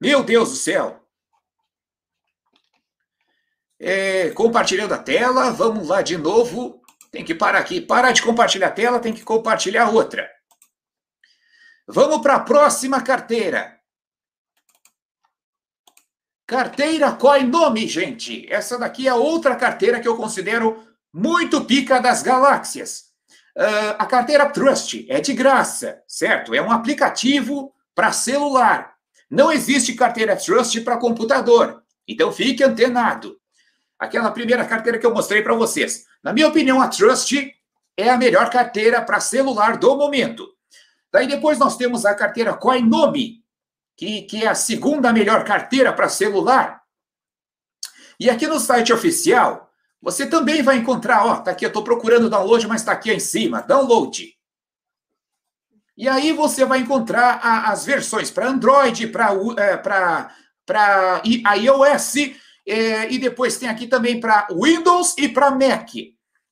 Meu 0.00 0.22
Deus 0.22 0.50
do 0.50 0.56
céu. 0.56 1.01
É, 3.84 4.30
compartilhando 4.30 4.94
a 4.94 4.98
tela, 4.98 5.50
vamos 5.50 5.88
lá 5.88 6.02
de 6.02 6.16
novo. 6.16 6.80
Tem 7.10 7.24
que 7.24 7.34
parar 7.34 7.58
aqui. 7.58 7.80
Parar 7.80 8.12
de 8.12 8.22
compartilhar 8.22 8.68
a 8.68 8.70
tela, 8.70 9.00
tem 9.00 9.12
que 9.12 9.24
compartilhar 9.24 9.90
outra. 9.90 10.30
Vamos 11.88 12.22
para 12.22 12.36
a 12.36 12.40
próxima 12.40 13.02
carteira. 13.02 13.76
Carteira 16.46 17.10
Coinome, 17.10 17.88
gente. 17.88 18.46
Essa 18.48 18.78
daqui 18.78 19.08
é 19.08 19.14
outra 19.14 19.56
carteira 19.56 19.98
que 19.98 20.06
eu 20.06 20.16
considero 20.16 20.86
muito 21.12 21.64
pica 21.64 22.00
das 22.00 22.22
galáxias. 22.22 23.06
Uh, 23.58 23.98
a 23.98 24.06
carteira 24.06 24.48
Trust 24.48 25.06
é 25.10 25.20
de 25.20 25.32
graça, 25.32 26.00
certo? 26.06 26.54
É 26.54 26.62
um 26.62 26.70
aplicativo 26.70 27.74
para 27.96 28.12
celular. 28.12 28.94
Não 29.28 29.50
existe 29.50 29.94
carteira 29.94 30.36
Trust 30.36 30.80
para 30.82 30.98
computador. 30.98 31.82
Então 32.06 32.30
fique 32.30 32.62
antenado. 32.62 33.41
Aquela 34.02 34.32
primeira 34.32 34.64
carteira 34.64 34.98
que 34.98 35.06
eu 35.06 35.14
mostrei 35.14 35.42
para 35.42 35.54
vocês. 35.54 36.06
Na 36.24 36.32
minha 36.32 36.48
opinião, 36.48 36.82
a 36.82 36.88
Trust 36.88 37.54
é 37.96 38.10
a 38.10 38.18
melhor 38.18 38.50
carteira 38.50 39.00
para 39.00 39.20
celular 39.20 39.76
do 39.76 39.96
momento. 39.96 40.48
Daí 41.12 41.28
depois 41.28 41.56
nós 41.56 41.76
temos 41.76 42.04
a 42.04 42.12
carteira 42.12 42.52
Coinome, 42.52 43.44
que, 43.96 44.22
que 44.22 44.44
é 44.44 44.48
a 44.48 44.56
segunda 44.56 45.12
melhor 45.12 45.44
carteira 45.44 45.92
para 45.92 46.08
celular. 46.08 46.82
E 48.18 48.28
aqui 48.28 48.48
no 48.48 48.58
site 48.58 48.92
oficial, 48.92 49.70
você 50.00 50.26
também 50.26 50.64
vai 50.64 50.78
encontrar, 50.78 51.24
ó, 51.24 51.36
tá 51.36 51.52
aqui, 51.52 51.64
eu 51.64 51.68
estou 51.68 51.84
procurando 51.84 52.28
download, 52.28 52.66
mas 52.66 52.80
está 52.80 52.90
aqui 52.90 53.12
em 53.12 53.20
cima, 53.20 53.62
download. 53.62 54.36
E 55.96 56.08
aí 56.08 56.32
você 56.32 56.64
vai 56.64 56.80
encontrar 56.80 57.38
a, 57.40 57.70
as 57.70 57.86
versões 57.86 58.32
para 58.32 58.48
Android, 58.48 59.06
para 59.06 60.32
é, 60.68 61.56
iOS, 61.56 62.14
é, 62.66 63.10
e 63.10 63.18
depois 63.18 63.56
tem 63.56 63.68
aqui 63.68 63.86
também 63.86 64.20
para 64.20 64.46
Windows 64.50 65.14
e 65.18 65.28
para 65.28 65.50
Mac. 65.50 65.90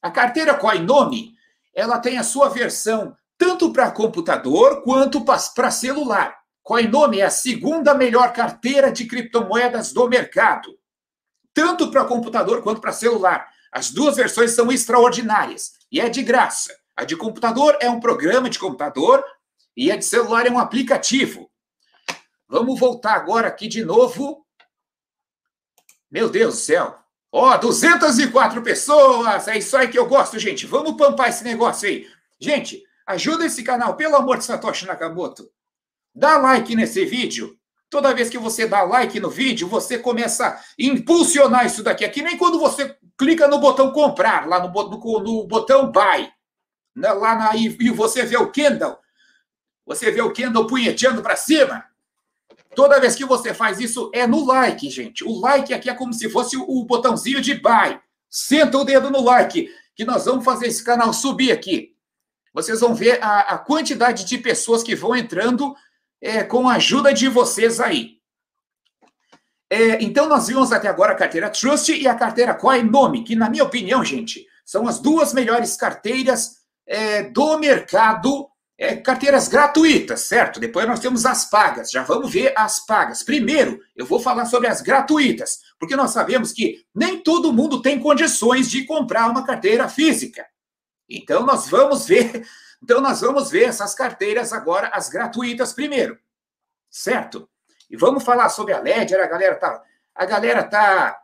A 0.02 0.10
carteira 0.10 0.54
Coinome, 0.54 1.34
ela 1.74 1.98
tem 1.98 2.18
a 2.18 2.24
sua 2.24 2.48
versão 2.48 3.16
tanto 3.38 3.72
para 3.72 3.90
computador 3.90 4.82
quanto 4.82 5.24
para 5.24 5.70
celular. 5.70 6.36
Coinome 6.62 7.20
é 7.20 7.24
a 7.24 7.30
segunda 7.30 7.94
melhor 7.94 8.32
carteira 8.32 8.92
de 8.92 9.06
criptomoedas 9.06 9.92
do 9.92 10.08
mercado 10.08 10.80
tanto 11.54 11.90
para 11.90 12.04
computador 12.04 12.62
quanto 12.62 12.80
para 12.80 12.92
celular. 12.92 13.48
As 13.72 13.90
duas 13.90 14.16
versões 14.16 14.52
são 14.52 14.70
extraordinárias 14.70 15.72
e 15.90 16.00
é 16.00 16.08
de 16.08 16.22
graça. 16.22 16.74
A 16.96 17.04
de 17.04 17.16
computador 17.16 17.76
é 17.80 17.88
um 17.88 18.00
programa 18.00 18.50
de 18.50 18.58
computador 18.58 19.24
e 19.76 19.90
a 19.90 19.96
de 19.96 20.04
celular 20.04 20.46
é 20.46 20.50
um 20.50 20.58
aplicativo. 20.58 21.50
Vamos 22.48 22.78
voltar 22.78 23.14
agora 23.14 23.48
aqui 23.48 23.68
de 23.68 23.84
novo. 23.84 24.44
Meu 26.10 26.28
Deus 26.28 26.54
do 26.54 26.60
céu. 26.60 26.98
Ó, 27.32 27.54
oh, 27.54 27.58
204 27.58 28.62
pessoas. 28.62 29.46
É 29.46 29.58
isso 29.58 29.76
aí 29.76 29.88
que 29.88 29.98
eu 29.98 30.06
gosto, 30.06 30.38
gente. 30.38 30.66
Vamos 30.66 30.96
pampar 30.96 31.28
esse 31.28 31.44
negócio 31.44 31.88
aí. 31.88 32.06
Gente, 32.40 32.82
ajuda 33.06 33.46
esse 33.46 33.62
canal, 33.62 33.94
pelo 33.96 34.16
amor 34.16 34.38
de 34.38 34.44
Satoshi 34.44 34.86
Nakamoto. 34.86 35.48
Dá 36.14 36.38
like 36.38 36.74
nesse 36.74 37.04
vídeo. 37.04 37.56
Toda 37.88 38.14
vez 38.14 38.28
que 38.28 38.38
você 38.38 38.66
dá 38.66 38.82
like 38.82 39.18
no 39.20 39.30
vídeo, 39.30 39.68
você 39.68 39.98
começa 39.98 40.46
a 40.46 40.60
impulsionar 40.78 41.66
isso 41.66 41.82
daqui. 41.82 42.04
É 42.04 42.08
que 42.08 42.22
nem 42.22 42.36
quando 42.36 42.58
você 42.58 42.96
clica 43.18 43.46
no 43.48 43.58
botão 43.58 43.92
comprar, 43.92 44.48
lá 44.48 44.60
no, 44.60 44.72
no, 44.72 45.20
no 45.20 45.46
botão 45.46 45.90
buy, 45.90 46.30
né, 46.94 47.12
lá 47.12 47.34
na, 47.34 47.56
e, 47.56 47.66
e 47.80 47.90
você 47.90 48.24
vê 48.24 48.36
o 48.36 48.50
Kindle, 48.50 48.96
você 49.84 50.10
vê 50.10 50.22
o 50.22 50.32
Kindle 50.32 50.66
punheteando 50.66 51.20
para 51.20 51.36
cima. 51.36 51.84
Toda 52.74 53.00
vez 53.00 53.16
que 53.16 53.24
você 53.24 53.52
faz 53.52 53.80
isso, 53.80 54.10
é 54.14 54.26
no 54.26 54.44
like, 54.44 54.88
gente. 54.88 55.24
O 55.24 55.40
like 55.40 55.74
aqui 55.74 55.90
é 55.90 55.94
como 55.94 56.12
se 56.12 56.30
fosse 56.30 56.56
o, 56.56 56.84
botãozinho 56.84 57.40
de 57.40 57.54
buy. 57.54 58.00
Senta 58.28 58.78
o 58.78 58.84
dedo 58.84 59.10
no 59.10 59.22
like, 59.22 59.68
que 59.94 60.04
nós 60.04 60.24
vamos 60.24 60.44
fazer 60.44 60.66
esse 60.66 60.84
canal 60.84 61.12
subir 61.12 61.50
aqui. 61.50 61.96
Vocês 62.54 62.80
vão 62.80 62.94
ver 62.94 63.22
a, 63.22 63.40
a 63.40 63.58
quantidade 63.58 64.24
de 64.24 64.38
pessoas 64.38 64.82
que 64.82 64.94
vão 64.94 65.16
entrando 65.16 65.74
é, 66.20 66.44
com 66.44 66.68
a 66.68 66.74
ajuda 66.74 67.12
de 67.12 67.28
vocês 67.28 67.80
aí. 67.80 68.20
É, 69.68 70.02
então, 70.02 70.28
nós 70.28 70.48
vimos 70.48 70.72
até 70.72 70.88
agora 70.88 71.12
a 71.12 71.16
carteira 71.16 71.48
Trust 71.48 71.92
e 71.92 72.06
a 72.06 72.14
carteira 72.14 72.54
Coinome, 72.54 73.24
que, 73.24 73.36
na 73.36 73.48
minha 73.48 73.64
opinião, 73.64 74.04
gente, 74.04 74.46
são 74.64 74.86
as 74.86 75.00
duas 75.00 75.32
melhores 75.32 75.76
carteiras 75.76 76.56
é, 76.86 77.22
do 77.24 77.58
mercado 77.58 78.49
é, 78.80 78.96
carteiras 78.96 79.46
gratuitas, 79.46 80.22
certo? 80.22 80.58
Depois 80.58 80.88
nós 80.88 81.00
temos 81.00 81.26
as 81.26 81.44
pagas. 81.44 81.90
Já 81.90 82.02
vamos 82.02 82.32
ver 82.32 82.54
as 82.56 82.80
pagas. 82.86 83.22
Primeiro, 83.22 83.78
eu 83.94 84.06
vou 84.06 84.18
falar 84.18 84.46
sobre 84.46 84.68
as 84.68 84.80
gratuitas, 84.80 85.60
porque 85.78 85.94
nós 85.94 86.12
sabemos 86.12 86.50
que 86.50 86.82
nem 86.94 87.22
todo 87.22 87.52
mundo 87.52 87.82
tem 87.82 88.00
condições 88.00 88.70
de 88.70 88.86
comprar 88.86 89.28
uma 89.30 89.44
carteira 89.44 89.86
física. 89.86 90.46
Então 91.06 91.44
nós 91.44 91.68
vamos 91.68 92.06
ver, 92.06 92.48
então 92.82 93.02
nós 93.02 93.20
vamos 93.20 93.50
ver 93.50 93.64
essas 93.64 93.94
carteiras 93.94 94.50
agora 94.50 94.88
as 94.94 95.10
gratuitas 95.10 95.74
primeiro. 95.74 96.18
Certo? 96.88 97.46
E 97.90 97.98
vamos 97.98 98.24
falar 98.24 98.48
sobre 98.48 98.72
a 98.72 98.80
Ledger, 98.80 99.20
a 99.20 99.26
galera 99.26 99.56
tá 99.56 99.82
a 100.14 100.24
galera 100.24 100.64
tá 100.64 101.20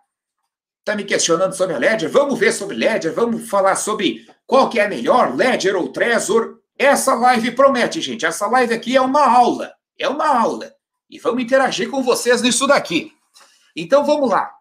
tá 0.85 0.95
me 0.95 1.05
questionando 1.05 1.55
sobre 1.55 1.75
a 1.75 1.79
Ledger. 1.79 2.11
Vamos 2.11 2.39
ver 2.39 2.53
sobre 2.53 2.77
Ledger, 2.77 3.15
vamos 3.15 3.49
falar 3.49 3.77
sobre 3.77 4.29
qual 4.47 4.69
que 4.69 4.79
é 4.79 4.87
melhor, 4.87 5.35
Ledger 5.35 5.75
ou 5.75 5.91
Trezor. 5.91 6.66
Essa 6.79 7.15
live 7.15 7.53
promete, 7.53 8.01
gente. 8.01 8.27
Essa 8.27 8.47
live 8.47 8.75
aqui 8.75 8.97
é 8.97 9.01
uma 9.01 9.27
aula. 9.27 9.75
É 9.99 10.09
uma 10.09 10.27
aula. 10.27 10.75
E 11.09 11.19
vamos 11.19 11.43
interagir 11.43 11.91
com 11.91 12.03
vocês 12.03 12.43
nisso 12.43 12.67
daqui. 12.67 13.13
Então 13.75 14.05
vamos 14.05 14.31
lá. 14.31 14.53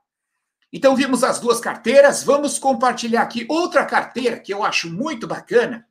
Então 0.71 0.95
vimos 0.95 1.23
as 1.23 1.39
duas 1.39 1.59
carteiras. 1.59 2.23
Vamos 2.23 2.57
compartilhar 2.57 3.21
aqui 3.21 3.45
outra 3.49 3.85
carteira 3.85 4.39
que 4.39 4.53
eu 4.53 4.63
acho 4.63 4.89
muito 4.89 5.27
bacana. 5.27 5.87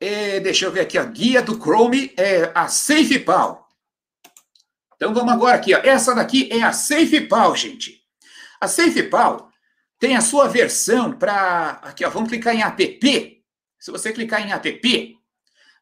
É, 0.00 0.38
deixa 0.38 0.64
eu 0.64 0.70
ver 0.70 0.80
aqui, 0.80 0.96
a 0.96 1.04
guia 1.04 1.42
do 1.42 1.58
Chrome 1.58 2.12
é 2.16 2.52
a 2.54 2.68
SafePal. 2.68 3.68
Então 4.94 5.12
vamos 5.12 5.32
agora 5.32 5.56
aqui, 5.56 5.74
ó. 5.74 5.78
Essa 5.78 6.14
daqui 6.14 6.48
é 6.52 6.62
a 6.62 6.72
SafePal, 6.72 7.54
gente. 7.56 8.04
A 8.60 8.68
SafePal 8.68 9.47
tem 9.98 10.16
a 10.16 10.20
sua 10.20 10.48
versão 10.48 11.12
para. 11.12 11.80
Aqui, 11.82 12.04
ó, 12.04 12.10
vamos 12.10 12.28
clicar 12.28 12.54
em 12.54 12.62
app. 12.62 13.42
Se 13.78 13.90
você 13.90 14.12
clicar 14.12 14.46
em 14.46 14.52
app, 14.52 15.16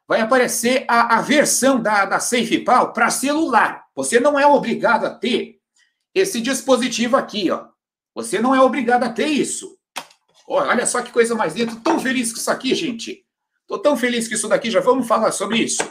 vai 0.07 0.21
aparecer 0.21 0.85
a, 0.89 1.19
a 1.19 1.21
versão 1.21 1.81
da, 1.81 2.05
da 2.05 2.21
SafePal 2.21 2.93
para 2.93 3.11
celular. 3.11 3.85
Você 3.95 4.19
não 4.21 4.39
é 4.39 4.47
obrigado 4.47 5.05
a 5.05 5.11
ter 5.11 5.59
esse 6.15 6.41
dispositivo 6.41 7.17
aqui, 7.17 7.51
ó. 7.51 7.67
Você 8.15 8.41
não 8.41 8.55
é 8.55 8.61
obrigado 8.61 9.05
a 9.05 9.11
ter 9.11 9.27
isso. 9.27 9.77
Olha 10.49 10.87
só 10.87 11.03
que 11.03 11.13
coisa 11.13 11.35
mais 11.35 11.55
linda. 11.55 11.73
Tô 11.73 11.81
tão 11.81 12.01
feliz 12.01 12.33
com 12.33 12.39
isso 12.39 12.51
aqui, 12.51 12.75
gente. 12.75 13.25
Tô 13.67 13.79
tão 13.79 13.97
feliz 13.97 14.29
com 14.29 14.35
isso 14.35 14.49
daqui. 14.49 14.71
Já 14.71 14.81
vamos 14.81 15.07
falar 15.07 15.33
sobre 15.33 15.59
isso. 15.59 15.83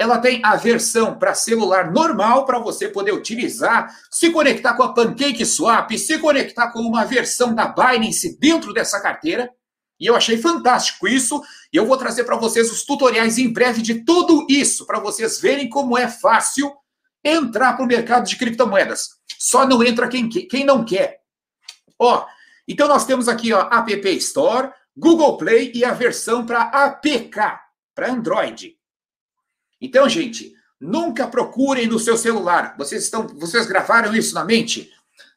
Ela 0.00 0.18
tem 0.18 0.40
a 0.42 0.56
versão 0.56 1.18
para 1.18 1.34
celular 1.34 1.92
normal 1.92 2.46
para 2.46 2.58
você 2.58 2.88
poder 2.88 3.12
utilizar, 3.12 3.94
se 4.10 4.30
conectar 4.30 4.72
com 4.72 4.82
a 4.82 4.94
Pancake 4.94 5.44
Swap, 5.44 5.90
se 5.98 6.18
conectar 6.18 6.70
com 6.72 6.78
uma 6.80 7.04
versão 7.04 7.54
da 7.54 7.68
Binance 7.68 8.38
dentro 8.40 8.72
dessa 8.72 8.98
carteira. 8.98 9.52
E 10.00 10.06
eu 10.06 10.16
achei 10.16 10.38
fantástico 10.38 11.06
isso. 11.06 11.42
E 11.70 11.76
eu 11.76 11.84
vou 11.84 11.98
trazer 11.98 12.24
para 12.24 12.38
vocês 12.38 12.72
os 12.72 12.82
tutoriais 12.82 13.36
em 13.36 13.52
breve 13.52 13.82
de 13.82 14.02
tudo 14.02 14.46
isso, 14.48 14.86
para 14.86 14.98
vocês 14.98 15.38
verem 15.38 15.68
como 15.68 15.98
é 15.98 16.08
fácil 16.08 16.74
entrar 17.22 17.74
para 17.74 17.84
o 17.84 17.86
mercado 17.86 18.26
de 18.26 18.36
criptomoedas. 18.36 19.10
Só 19.38 19.66
não 19.66 19.84
entra 19.84 20.08
quem, 20.08 20.30
quem 20.30 20.64
não 20.64 20.82
quer. 20.82 21.20
Ó, 21.98 22.24
então 22.66 22.88
nós 22.88 23.04
temos 23.04 23.28
aqui 23.28 23.52
ó, 23.52 23.68
App 23.70 24.16
Store, 24.16 24.72
Google 24.96 25.36
Play 25.36 25.72
e 25.74 25.84
a 25.84 25.92
versão 25.92 26.46
para 26.46 26.62
APK, 26.62 27.36
para 27.94 28.10
Android. 28.10 28.79
Então, 29.80 30.08
gente, 30.08 30.52
nunca 30.80 31.26
procurem 31.26 31.86
no 31.86 31.98
seu 31.98 32.16
celular. 32.16 32.74
Vocês 32.76 33.04
estão, 33.04 33.26
vocês 33.26 33.66
gravaram 33.66 34.14
isso 34.14 34.34
na 34.34 34.44
mente? 34.44 34.90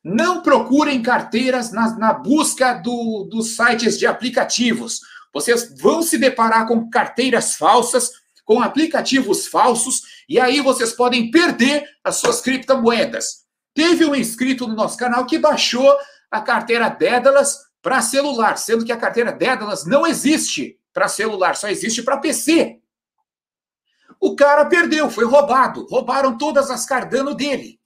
Não 0.03 0.41
procurem 0.41 1.01
carteiras 1.01 1.71
na, 1.71 1.97
na 1.97 2.13
busca 2.13 2.73
do, 2.73 3.27
dos 3.29 3.55
sites 3.55 3.97
de 3.97 4.05
aplicativos. 4.05 4.99
Vocês 5.33 5.73
vão 5.79 6.01
se 6.01 6.17
deparar 6.17 6.67
com 6.67 6.89
carteiras 6.89 7.55
falsas, 7.55 8.11
com 8.45 8.61
aplicativos 8.61 9.47
falsos, 9.47 10.01
e 10.27 10.39
aí 10.39 10.59
vocês 10.59 10.91
podem 10.91 11.31
perder 11.31 11.83
as 12.03 12.17
suas 12.17 12.41
criptomoedas. 12.41 13.43
Teve 13.73 14.05
um 14.05 14.13
inscrito 14.13 14.67
no 14.67 14.75
nosso 14.75 14.97
canal 14.97 15.25
que 15.25 15.39
baixou 15.39 15.95
a 16.29 16.41
carteira 16.41 16.89
Dédalas 16.89 17.57
para 17.81 18.01
celular, 18.01 18.57
sendo 18.57 18.85
que 18.85 18.91
a 18.91 18.97
carteira 18.97 19.31
Dédalas 19.31 19.85
não 19.85 20.05
existe 20.05 20.77
para 20.93 21.07
celular, 21.07 21.55
só 21.55 21.67
existe 21.69 22.03
para 22.03 22.17
PC. 22.17 22.79
O 24.23 24.37
cara 24.37 24.63
perdeu, 24.63 25.11
foi 25.11 25.25
roubado. 25.25 25.85
Roubaram 25.89 26.37
todas 26.37 26.71
as 26.71 26.85
Cardano 26.85 27.35
dele. 27.35 27.77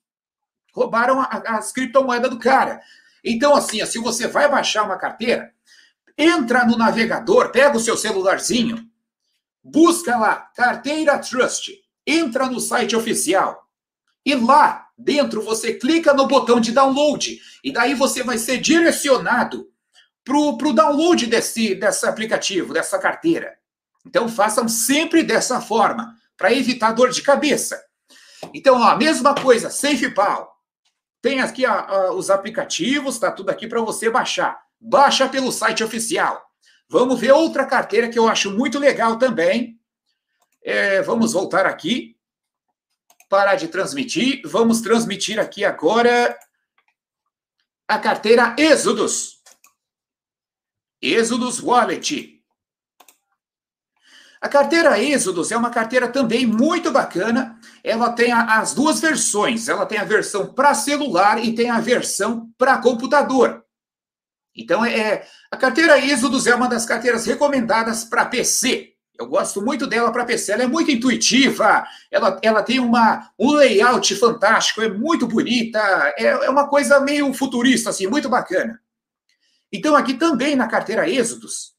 Roubaram 0.71 1.19
as 1.19 1.71
criptomoedas 1.71 2.29
do 2.29 2.37
cara. 2.37 2.79
Então, 3.23 3.55
assim, 3.55 3.83
se 3.87 3.97
você 3.97 4.27
vai 4.27 4.47
baixar 4.47 4.83
uma 4.83 4.99
carteira, 4.99 5.51
entra 6.15 6.63
no 6.63 6.77
navegador, 6.77 7.51
pega 7.51 7.75
o 7.75 7.79
seu 7.79 7.97
celularzinho, 7.97 8.87
busca 9.63 10.15
lá, 10.15 10.35
carteira 10.55 11.17
Trust, 11.17 11.71
entra 12.05 12.45
no 12.45 12.59
site 12.59 12.95
oficial. 12.95 13.67
E 14.23 14.35
lá 14.35 14.89
dentro 14.95 15.41
você 15.41 15.73
clica 15.73 16.13
no 16.13 16.27
botão 16.27 16.59
de 16.59 16.71
download. 16.71 17.41
E 17.63 17.73
daí 17.73 17.95
você 17.95 18.21
vai 18.21 18.37
ser 18.37 18.59
direcionado 18.59 19.67
para 20.23 20.37
o 20.37 20.73
download 20.73 21.25
desse, 21.25 21.73
desse 21.73 22.05
aplicativo, 22.05 22.75
dessa 22.75 22.99
carteira. 22.99 23.57
Então 24.05 24.29
façam 24.29 24.67
sempre 24.67 25.23
dessa 25.23 25.59
forma 25.59 26.15
para 26.37 26.53
evitar 26.53 26.93
dor 26.93 27.09
de 27.09 27.21
cabeça. 27.21 27.83
Então, 28.53 28.79
ó, 28.79 28.95
mesma 28.95 29.33
coisa, 29.33 29.69
SafePal. 29.69 30.55
Tem 31.21 31.41
aqui 31.41 31.65
ó, 31.65 32.13
os 32.13 32.29
aplicativos, 32.29 33.17
tá 33.17 33.31
tudo 33.31 33.49
aqui 33.49 33.67
para 33.67 33.81
você 33.81 34.09
baixar. 34.09 34.61
Baixa 34.79 35.27
pelo 35.27 35.51
site 35.51 35.83
oficial. 35.83 36.45
Vamos 36.87 37.19
ver 37.19 37.31
outra 37.31 37.65
carteira 37.65 38.07
que 38.07 38.17
eu 38.17 38.29
acho 38.29 38.51
muito 38.51 38.79
legal 38.79 39.17
também. 39.17 39.77
É, 40.63 41.01
vamos 41.01 41.33
voltar 41.33 41.65
aqui. 41.65 42.15
Parar 43.27 43.55
de 43.55 43.67
transmitir. 43.67 44.41
Vamos 44.45 44.79
transmitir 44.81 45.39
aqui 45.39 45.65
agora 45.65 46.37
a 47.87 47.97
carteira 47.97 48.55
Exodus. 48.57 49.41
Exodus 51.01 51.61
Wallet. 51.61 52.36
A 54.47 54.49
carteira 54.49 54.97
Exodus 54.97 55.51
é 55.51 55.57
uma 55.57 55.69
carteira 55.69 56.07
também 56.07 56.45
muito 56.45 56.89
bacana. 56.89 57.59
Ela 57.83 58.13
tem 58.13 58.31
a, 58.31 58.59
as 58.59 58.73
duas 58.73 59.01
versões. 59.01 59.67
Ela 59.67 59.85
tem 59.85 59.97
a 59.97 60.05
versão 60.05 60.53
para 60.53 60.73
celular 60.73 61.43
e 61.43 61.53
tem 61.53 61.69
a 61.69 61.81
versão 61.81 62.49
para 62.57 62.77
computador. 62.77 63.65
Então, 64.55 64.85
é, 64.85 64.97
é, 64.97 65.27
a 65.51 65.57
carteira 65.57 65.99
Exodus 65.99 66.47
é 66.47 66.55
uma 66.55 66.69
das 66.69 66.85
carteiras 66.85 67.25
recomendadas 67.25 68.05
para 68.05 68.23
PC. 68.23 68.93
Eu 69.19 69.27
gosto 69.27 69.61
muito 69.61 69.85
dela 69.85 70.13
para 70.13 70.23
PC. 70.23 70.53
Ela 70.53 70.63
é 70.63 70.67
muito 70.67 70.91
intuitiva, 70.91 71.85
ela, 72.09 72.39
ela 72.41 72.63
tem 72.63 72.79
uma, 72.79 73.29
um 73.37 73.51
layout 73.51 74.15
fantástico, 74.15 74.81
é 74.81 74.87
muito 74.87 75.27
bonita, 75.27 75.77
é, 76.17 76.23
é 76.23 76.49
uma 76.49 76.69
coisa 76.69 77.01
meio 77.01 77.33
futurista, 77.33 77.89
assim, 77.89 78.07
muito 78.07 78.29
bacana. 78.29 78.79
Então, 79.73 79.93
aqui 79.93 80.13
também 80.13 80.55
na 80.55 80.69
carteira 80.69 81.09
Exodus, 81.09 81.75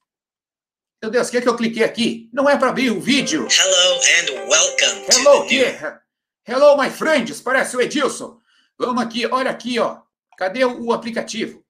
meu 1.00 1.10
Deus, 1.10 1.28
o 1.28 1.30
que, 1.30 1.38
é 1.38 1.40
que 1.40 1.48
eu 1.48 1.56
cliquei 1.56 1.84
aqui? 1.84 2.28
Não 2.32 2.48
é 2.48 2.56
para 2.56 2.70
abrir 2.70 2.90
o 2.90 3.00
vídeo. 3.00 3.46
Hello 3.46 3.94
and 4.18 4.48
welcome 4.48 5.06
Hello, 5.08 5.42
to 5.42 5.48
the 5.48 6.00
Hello, 6.44 6.76
my 6.76 6.90
friends. 6.90 7.40
Parece 7.40 7.76
o 7.76 7.80
Edilson. 7.80 8.40
Vamos 8.76 9.02
aqui, 9.02 9.24
olha 9.26 9.50
aqui, 9.50 9.78
ó. 9.78 10.00
Cadê 10.36 10.64
o, 10.64 10.92
aplicativo? 10.92 11.64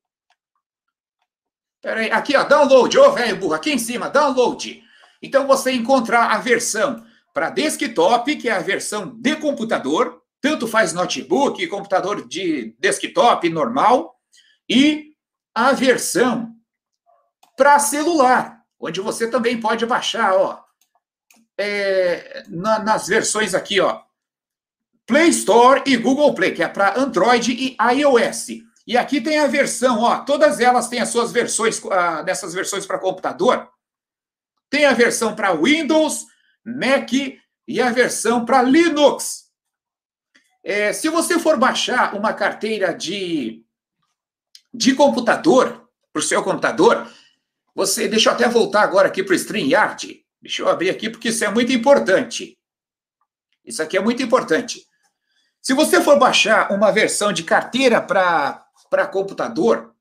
Peraí, 1.83 2.11
aqui, 2.11 2.37
ó, 2.37 2.45
download. 2.45 2.99
Ô, 2.99 3.07
oh, 3.07 3.12
velho 3.12 3.37
burro, 3.37 3.55
aqui 3.55 3.73
em 3.73 3.79
cima, 3.79 4.09
download. 4.09 4.83
Então, 5.23 5.47
você 5.47 5.73
encontrar 5.73 6.33
a 6.33 6.38
versão 6.38 7.05
para 7.35 7.51
desktop, 7.51 8.35
que 8.37 8.49
é 8.49 8.53
a 8.53 8.61
versão 8.61 9.14
de 9.21 9.37
computador, 9.37 10.23
tanto 10.41 10.67
faz 10.67 10.93
notebook, 10.93 11.67
computador 11.67 12.27
de 12.27 12.75
desktop 12.79 13.49
normal, 13.51 14.19
e 14.69 15.12
a 15.55 15.73
versão 15.73 16.55
para 17.57 17.79
celular, 17.79 18.58
onde 18.79 19.01
você 19.01 19.29
também 19.29 19.61
pode 19.61 19.85
baixar, 19.87 20.35
ó, 20.35 20.62
é, 21.59 22.45
na, 22.49 22.79
nas 22.79 23.07
versões 23.09 23.55
aqui, 23.55 23.81
ó, 23.81 24.03
Play 25.07 25.29
Store 25.31 25.83
e 25.87 25.97
Google 25.97 26.35
Play, 26.35 26.53
que 26.53 26.62
é 26.62 26.69
para 26.69 26.99
Android 26.99 27.53
e 27.53 27.77
iOS. 27.95 28.49
E 28.87 28.97
aqui 28.97 29.21
tem 29.21 29.38
a 29.38 29.47
versão, 29.47 30.03
ó, 30.03 30.21
todas 30.21 30.61
elas 30.61 30.88
têm 30.88 31.01
as 31.01 31.09
suas 31.09 31.33
versões, 31.33 31.81
ah, 31.91 32.23
dessas 32.23 32.55
versões 32.55 32.87
para 32.87 32.99
computador. 32.99 33.69
Tem 34.71 34.85
a 34.85 34.93
versão 34.93 35.35
para 35.35 35.55
Windows, 35.55 36.27
Mac 36.64 37.12
e 37.12 37.81
a 37.81 37.91
versão 37.91 38.45
para 38.45 38.62
Linux. 38.62 39.49
É, 40.62 40.93
se 40.93 41.09
você 41.09 41.38
for 41.38 41.57
baixar 41.57 42.14
uma 42.14 42.35
carteira 42.35 42.93
de, 42.93 43.64
de 44.73 44.95
computador, 44.95 45.88
para 46.12 46.21
o 46.21 46.23
seu 46.23 46.43
computador, 46.43 47.07
você, 47.79 48.09
deixa 48.09 48.29
eu 48.29 48.33
até 48.35 48.49
voltar 48.49 48.83
agora 48.83 49.07
aqui 49.07 49.23
para 49.23 49.33
o 49.33 49.37
StreamYard. 49.37 50.21
Deixa 50.43 50.62
eu 50.62 50.69
abrir 50.69 50.91
aqui, 50.91 51.09
porque 51.09 51.29
isso 51.29 51.45
é 51.45 51.49
muito 51.49 51.73
importante. 51.73 52.59
Isso 53.64 53.81
aqui 53.81 53.97
é 53.97 54.01
muito 54.01 54.21
importante. 54.21 54.85
Se 55.62 55.75
você 55.75 56.01
for 56.01 56.19
baixar 56.19 56.73
uma 56.73 56.91
versão 56.91 57.33
de 57.33 57.45
carteira 57.45 58.01
para 58.01 59.07
computador, 59.12 59.95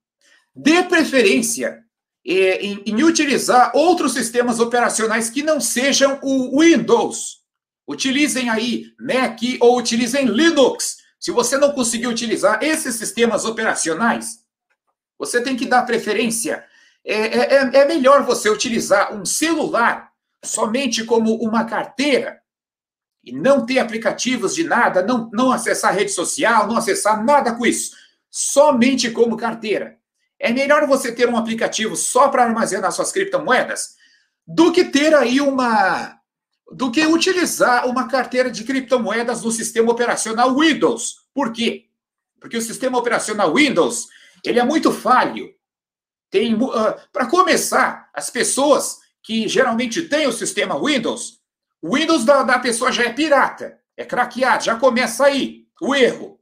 dê 0.55 0.81
preferência 0.81 1.83
é, 2.25 2.65
em, 2.65 2.81
em, 2.83 3.03
utilizar 3.03 3.71
outros 3.75 4.13
sistemas 4.13 4.59
operacionais 4.59 5.29
que 5.29 5.43
não 5.43 5.61
sejam 5.61 6.17
o 6.23 6.59
Windows. 6.59 7.43
Utilizem 7.87 8.49
aí 8.49 8.85
Mac 8.99 9.39
ou 9.59 9.77
utilizem 9.77 10.25
Linux. 10.25 10.97
Se 11.19 11.29
você 11.29 11.59
não 11.59 11.71
conseguir 11.73 12.07
utilizar 12.07 12.57
esses 12.63 12.95
sistemas 12.95 13.45
operacionais, 13.45 14.39
você 15.19 15.39
tem 15.39 15.55
que 15.55 15.67
dar 15.67 15.83
preferência. 15.83 16.65
É, 17.09 17.15
é, 17.15 17.53
é, 17.53 17.77
é 17.77 17.85
melhor 17.85 18.23
você 18.23 18.49
utilizar 18.49 19.15
um 19.15 19.23
celular 19.23 20.11
somente 20.43 21.05
como 21.05 21.35
uma 21.35 21.63
carteira 21.63 22.41
e 23.23 23.31
não 23.31 23.65
ter 23.65 23.79
aplicativos 23.79 24.53
de 24.53 24.65
nada, 24.65 25.01
não, 25.01 25.29
não 25.31 25.51
acessar 25.51 25.95
rede 25.95 26.11
social, 26.11 26.67
não 26.67 26.75
acessar 26.75 27.23
nada 27.23 27.55
com 27.55 27.65
isso, 27.65 27.95
somente 28.29 29.09
como 29.09 29.37
carteira. 29.37 29.97
É 30.37 30.51
melhor 30.51 30.85
você 30.85 31.11
ter 31.11 31.29
um 31.29 31.37
aplicativo 31.37 31.95
só 31.95 32.27
para 32.27 32.43
armazenar 32.43 32.91
suas 32.91 33.11
criptomoedas 33.11 33.95
do 34.45 34.71
que 34.71 34.83
ter 34.83 35.13
aí 35.15 35.41
uma. 35.41 36.19
do 36.71 36.91
que 36.91 37.05
utilizar 37.05 37.87
uma 37.87 38.07
carteira 38.07 38.51
de 38.51 38.63
criptomoedas 38.63 39.43
no 39.43 39.51
sistema 39.51 39.91
operacional 39.91 40.53
Windows. 40.57 41.25
Por 41.33 41.51
quê? 41.51 41.85
Porque 42.39 42.57
o 42.57 42.61
sistema 42.61 42.97
operacional 42.97 43.53
Windows 43.53 44.07
ele 44.43 44.59
é 44.59 44.63
muito 44.63 44.91
falho. 44.91 45.56
Tem, 46.29 46.53
uh, 46.53 46.71
ah, 46.71 46.93
para 47.11 47.27
começar, 47.27 48.09
as 48.13 48.29
pessoas 48.29 48.99
que 49.23 49.47
geralmente 49.47 50.03
têm 50.03 50.27
o 50.27 50.31
sistema 50.31 50.79
Windows, 50.79 51.39
o 51.81 51.95
Windows 51.95 52.25
da, 52.25 52.43
da 52.43 52.59
pessoa 52.59 52.91
já 52.91 53.03
é 53.03 53.13
pirata, 53.13 53.79
é 53.95 54.05
craqueado, 54.05 54.65
já 54.65 54.75
começa 54.75 55.25
aí 55.25 55.65
o 55.81 55.95
erro. 55.95 56.39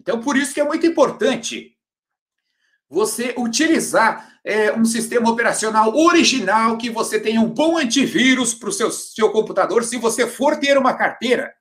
Então, 0.00 0.20
por 0.20 0.36
isso 0.36 0.52
que 0.52 0.60
é 0.60 0.64
muito 0.64 0.86
importante 0.86 1.76
você 2.88 3.34
utilizar 3.36 4.38
é, 4.44 4.72
um 4.72 4.84
sistema 4.84 5.30
operacional 5.30 5.96
original, 5.96 6.76
que 6.76 6.90
você 6.90 7.18
tenha 7.18 7.40
um 7.40 7.48
bom 7.48 7.78
antivírus 7.78 8.54
para 8.54 8.68
o 8.68 8.72
seu, 8.72 8.90
seu 8.90 9.30
computador, 9.30 9.82
se 9.84 9.96
você 9.96 10.26
for 10.26 10.58
ter 10.58 10.76
uma 10.76 10.94
carteira 10.94 11.52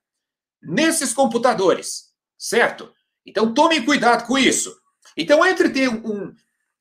nesses 0.61 1.13
computadores, 1.13 2.09
certo? 2.37 2.93
Então, 3.25 3.53
tome 3.53 3.81
cuidado 3.81 4.27
com 4.27 4.37
isso. 4.37 4.75
Então, 5.15 5.45
entre 5.45 5.69
ter 5.69 5.87
um, 5.87 6.33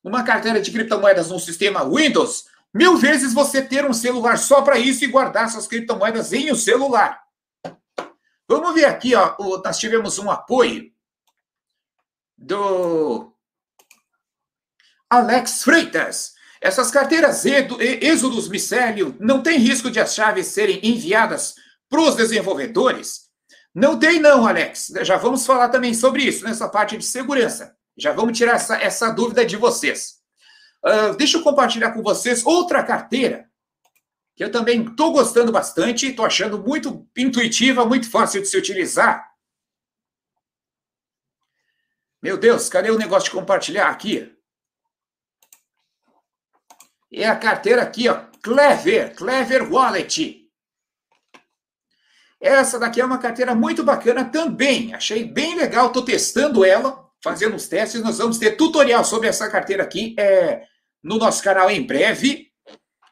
uma 0.03 0.23
carteira 0.23 0.61
de 0.61 0.71
criptomoedas 0.71 1.31
no 1.31 1.39
sistema 1.39 1.85
Windows, 1.85 2.47
mil 2.75 2.97
vezes 2.97 3.33
você 3.33 3.63
ter 3.63 3.85
um 3.85 3.93
celular 3.93 4.37
só 4.37 4.63
para 4.63 4.79
isso 4.79 5.05
e 5.05 5.09
guardar 5.09 5.51
suas 5.51 5.67
criptomoedas 5.67 6.33
em 6.33 6.53
um 6.53 6.57
celular. 6.57 7.23
Vamos 8.49 8.75
ver 8.75 8.85
aqui, 8.85 9.15
ó, 9.15 9.37
nós 9.65 9.79
tivemos 9.79 10.19
um 10.19 10.31
apoio 10.31 10.93
do 12.37 13.33
Alex 15.09 15.63
Freitas. 15.63 16.33
Essas 16.61 16.91
carteiras 16.91 17.45
Êxodos 17.45 18.49
Micélio 18.49 19.17
não 19.19 19.43
tem 19.43 19.59
risco 19.59 19.91
de 19.91 20.01
as 20.01 20.15
chaves 20.15 20.47
serem 20.49 20.81
enviadas 20.83 21.55
para 21.89 22.01
os 22.01 22.15
desenvolvedores? 22.15 23.31
Não 23.75 23.99
tem, 23.99 24.21
não, 24.21 24.47
Alex. 24.47 24.93
Já 25.03 25.17
vamos 25.17 25.47
falar 25.47 25.69
também 25.71 25.95
sobre 25.95 26.23
isso 26.23 26.45
nessa 26.45 26.69
parte 26.69 26.97
de 26.97 27.05
segurança. 27.05 27.77
Já 27.97 28.13
vamos 28.13 28.37
tirar 28.37 28.55
essa, 28.55 28.77
essa 28.77 29.11
dúvida 29.11 29.45
de 29.45 29.57
vocês. 29.57 30.21
Uh, 30.85 31.15
deixa 31.17 31.39
eu 31.39 31.43
compartilhar 31.43 31.93
com 31.93 32.03
vocês 32.03 32.45
outra 32.45 32.83
carteira 32.83 33.51
que 34.35 34.43
eu 34.43 34.51
também 34.51 34.83
estou 34.85 35.13
gostando 35.13 35.53
bastante, 35.53 36.07
estou 36.07 36.25
achando 36.25 36.59
muito 36.59 37.09
intuitiva, 37.17 37.85
muito 37.85 38.11
fácil 38.11 38.41
de 38.41 38.49
se 38.49 38.57
utilizar. 38.57 39.31
Meu 42.23 42.39
Deus, 42.39 42.69
cadê 42.69 42.91
o 42.91 42.99
negócio 42.99 43.29
de 43.29 43.37
compartilhar 43.37 43.89
aqui? 43.89 44.35
É 47.13 47.27
a 47.27 47.37
carteira 47.37 47.83
aqui, 47.83 48.09
ó, 48.09 48.25
Clever, 48.43 49.15
Clever 49.15 49.71
Wallet. 49.71 50.51
Essa 52.41 52.79
daqui 52.79 53.01
é 53.01 53.05
uma 53.05 53.19
carteira 53.19 53.55
muito 53.55 53.85
bacana 53.85 54.25
também. 54.25 54.95
Achei 54.95 55.25
bem 55.25 55.55
legal, 55.55 55.89
estou 55.89 56.05
testando 56.05 56.65
ela, 56.65 57.02
fazendo 57.23 57.57
os 57.57 57.69
testes. 57.69 58.03
Nós 58.03 58.19
vamos 58.19 58.39
ter 58.39 58.57
tutorial 58.57 59.05
sobre 59.05 59.29
essa 59.29 59.49
carteira 59.49 59.83
aqui 59.83 60.15
é, 60.19 60.63
no 61.03 61.19
nosso 61.19 61.43
canal 61.43 61.71
em 61.71 61.87
breve. 61.87 62.49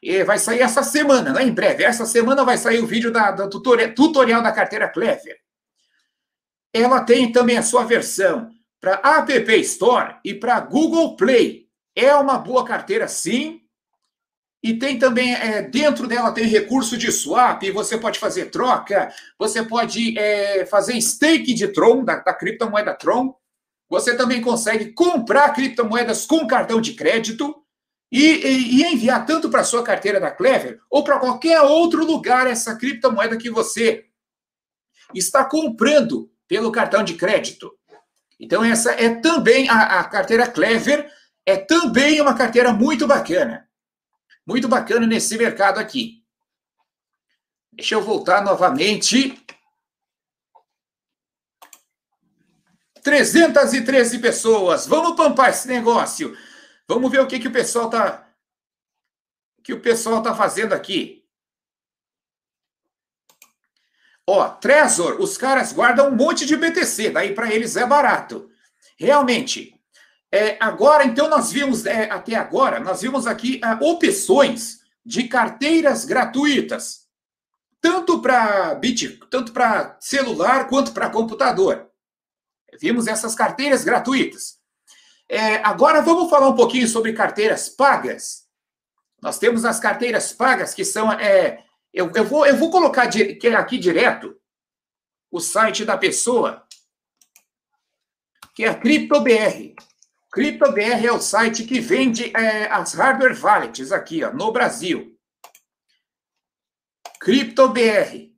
E 0.01 0.23
vai 0.23 0.39
sair 0.39 0.61
essa 0.61 0.81
semana, 0.81 1.31
não 1.31 1.39
é 1.39 1.43
em 1.43 1.53
breve. 1.53 1.83
Essa 1.83 2.05
semana 2.05 2.43
vai 2.43 2.57
sair 2.57 2.79
o 2.79 2.87
vídeo 2.87 3.11
da, 3.11 3.31
da 3.31 3.47
tutorial, 3.47 3.93
tutorial 3.93 4.41
da 4.41 4.51
carteira 4.51 4.89
Clever. 4.89 5.37
Ela 6.73 7.01
tem 7.01 7.31
também 7.31 7.57
a 7.57 7.63
sua 7.63 7.83
versão 7.83 8.49
para 8.79 8.99
App 9.03 9.59
Store 9.61 10.15
e 10.25 10.33
para 10.33 10.59
Google 10.59 11.15
Play. 11.15 11.67
É 11.95 12.15
uma 12.15 12.39
boa 12.39 12.65
carteira, 12.65 13.07
sim. 13.07 13.61
E 14.63 14.75
tem 14.77 14.97
também, 14.97 15.33
é, 15.33 15.61
dentro 15.61 16.07
dela 16.07 16.31
tem 16.31 16.45
recurso 16.45 16.97
de 16.97 17.11
swap, 17.11 17.63
você 17.71 17.97
pode 17.97 18.19
fazer 18.19 18.45
troca, 18.51 19.11
você 19.37 19.63
pode 19.63 20.17
é, 20.17 20.65
fazer 20.67 20.99
stake 21.01 21.53
de 21.53 21.67
Tron, 21.69 22.03
da, 22.03 22.17
da 22.17 22.33
criptomoeda 22.33 22.93
Tron. 22.93 23.35
Você 23.91 24.17
também 24.17 24.41
consegue 24.41 24.93
comprar 24.93 25.53
criptomoedas 25.53 26.25
com 26.25 26.47
cartão 26.47 26.81
de 26.81 26.95
crédito 26.95 27.63
e, 28.11 28.23
e, 28.23 28.81
e 28.81 28.83
enviar 28.83 29.23
tanto 29.23 29.51
para 29.51 29.61
a 29.61 29.65
sua 29.65 29.83
carteira 29.83 30.19
da 30.19 30.31
Clever 30.31 30.79
ou 30.89 31.03
para 31.03 31.19
qualquer 31.19 31.61
outro 31.61 32.03
lugar 32.03 32.47
essa 32.47 32.75
criptomoeda 32.75 33.37
que 33.37 33.51
você 33.51 34.05
está 35.13 35.45
comprando 35.45 36.31
pelo 36.47 36.71
cartão 36.71 37.03
de 37.03 37.13
crédito. 37.13 37.71
Então, 38.39 38.63
essa 38.63 38.93
é 38.93 39.13
também 39.13 39.69
a, 39.69 39.99
a 39.99 40.03
carteira 40.05 40.47
Clever, 40.47 41.07
é 41.45 41.55
também 41.55 42.19
uma 42.19 42.33
carteira 42.33 42.73
muito 42.73 43.05
bacana 43.05 43.69
muito 44.45 44.67
bacana 44.67 45.05
nesse 45.05 45.37
mercado 45.37 45.79
aqui. 45.79 46.23
Deixa 47.71 47.95
eu 47.95 48.01
voltar 48.01 48.43
novamente. 48.43 49.41
313 53.03 54.19
pessoas. 54.19 54.87
Vamos 54.87 55.15
pampar 55.15 55.49
esse 55.49 55.67
negócio. 55.67 56.35
Vamos 56.87 57.11
ver 57.11 57.21
o 57.21 57.27
que, 57.27 57.39
que 57.39 57.47
o 57.47 57.51
pessoal 57.51 57.89
tá 57.89 58.27
que 59.63 59.73
o 59.73 59.79
pessoal 59.79 60.23
tá 60.23 60.33
fazendo 60.33 60.73
aqui. 60.73 61.23
Ó, 64.25 64.47
Trezor, 64.49 65.21
os 65.21 65.37
caras 65.37 65.73
guardam 65.73 66.09
um 66.09 66.15
monte 66.15 66.45
de 66.45 66.55
BTC, 66.55 67.11
daí 67.11 67.35
para 67.35 67.53
eles 67.53 67.75
é 67.75 67.85
barato. 67.85 68.49
Realmente, 68.97 69.79
é, 70.31 70.57
agora, 70.59 71.03
então, 71.03 71.29
nós 71.29 71.51
vimos, 71.51 71.85
é, 71.85 72.09
até 72.09 72.35
agora, 72.35 72.79
nós 72.79 73.01
vimos 73.01 73.27
aqui 73.27 73.59
é, 73.63 73.73
opções 73.83 74.79
de 75.05 75.27
carteiras 75.27 76.05
gratuitas, 76.05 77.07
tanto 77.81 78.21
para 78.21 78.73
bit, 78.75 79.19
tanto 79.29 79.51
para 79.51 79.97
celular 79.99 80.67
quanto 80.67 80.93
para 80.93 81.09
computador. 81.09 81.90
Vimos 82.79 83.07
essas 83.07 83.35
carteiras 83.35 83.83
gratuitas. 83.83 84.59
É, 85.27 85.55
agora 85.63 86.01
vamos 86.01 86.29
falar 86.29 86.49
um 86.49 86.55
pouquinho 86.55 86.87
sobre 86.87 87.13
carteiras 87.13 87.69
pagas. 87.69 88.45
Nós 89.21 89.37
temos 89.37 89.65
as 89.65 89.79
carteiras 89.79 90.33
pagas 90.33 90.73
que 90.73 90.83
são. 90.83 91.11
É, 91.11 91.63
eu, 91.93 92.11
eu, 92.15 92.25
vou, 92.25 92.45
eu 92.45 92.57
vou 92.57 92.69
colocar 92.69 93.03
aqui 93.03 93.77
direto 93.77 94.37
o 95.31 95.39
site 95.39 95.85
da 95.85 95.97
pessoa, 95.97 96.65
que 98.53 98.65
é 98.65 98.69
a 98.69 98.75
CryptoBR. 98.75 99.75
CryptoBR 100.31 101.05
é 101.05 101.11
o 101.11 101.21
site 101.21 101.63
que 101.63 101.79
vende 101.79 102.35
é, 102.35 102.69
as 102.71 102.93
hardware 102.93 103.37
wallets 103.41 103.91
aqui, 103.91 104.23
ó, 104.23 104.33
no 104.33 104.51
Brasil. 104.51 105.17
CryptoBR. 107.19 108.31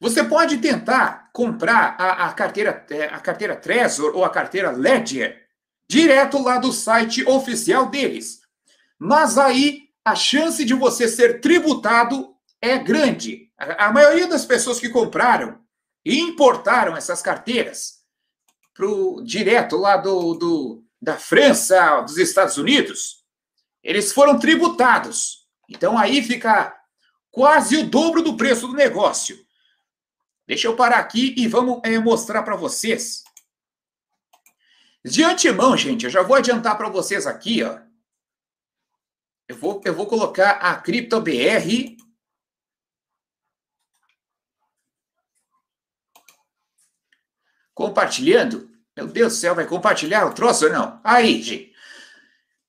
Você 0.00 0.24
pode 0.24 0.58
tentar 0.58 1.27
comprar 1.38 1.94
a, 2.00 2.26
a, 2.26 2.32
carteira, 2.32 2.84
é, 2.90 3.04
a 3.04 3.20
carteira 3.20 3.54
Trezor 3.54 4.10
ou 4.16 4.24
a 4.24 4.28
carteira 4.28 4.72
Ledger 4.72 5.46
direto 5.88 6.42
lá 6.42 6.58
do 6.58 6.72
site 6.72 7.24
oficial 7.28 7.88
deles. 7.88 8.40
Mas 8.98 9.38
aí 9.38 9.84
a 10.04 10.16
chance 10.16 10.64
de 10.64 10.74
você 10.74 11.06
ser 11.06 11.40
tributado 11.40 12.34
é 12.60 12.76
grande. 12.76 13.52
A, 13.56 13.86
a 13.86 13.92
maioria 13.92 14.26
das 14.26 14.44
pessoas 14.44 14.80
que 14.80 14.88
compraram 14.88 15.60
e 16.04 16.18
importaram 16.18 16.96
essas 16.96 17.22
carteiras 17.22 18.00
pro, 18.74 19.22
direto 19.22 19.76
lá 19.76 19.96
do, 19.96 20.34
do, 20.34 20.84
da 21.00 21.16
França, 21.16 22.00
dos 22.00 22.18
Estados 22.18 22.56
Unidos, 22.56 23.22
eles 23.80 24.12
foram 24.12 24.40
tributados. 24.40 25.46
Então 25.70 25.96
aí 25.96 26.20
fica 26.20 26.74
quase 27.30 27.76
o 27.76 27.86
dobro 27.86 28.22
do 28.22 28.36
preço 28.36 28.66
do 28.66 28.74
negócio. 28.74 29.38
Deixa 30.48 30.66
eu 30.66 30.74
parar 30.74 30.96
aqui 30.96 31.34
e 31.36 31.46
vamos 31.46 31.78
é, 31.84 31.98
mostrar 31.98 32.42
para 32.42 32.56
vocês. 32.56 33.22
De 35.04 35.22
antemão, 35.22 35.76
gente, 35.76 36.04
eu 36.04 36.10
já 36.10 36.22
vou 36.22 36.34
adiantar 36.34 36.74
para 36.78 36.88
vocês 36.88 37.26
aqui, 37.26 37.62
ó. 37.62 37.78
Eu 39.46 39.56
vou, 39.56 39.82
eu 39.84 39.94
vou 39.94 40.06
colocar 40.06 40.52
a 40.52 40.74
CryptoBR. 40.76 41.98
Compartilhando. 47.74 48.70
Meu 48.96 49.06
Deus 49.06 49.34
do 49.34 49.38
céu, 49.38 49.54
vai 49.54 49.66
compartilhar 49.66 50.24
o 50.24 50.32
troço 50.32 50.64
ou 50.64 50.72
não? 50.72 50.98
Aí, 51.04 51.42
gente. 51.42 51.74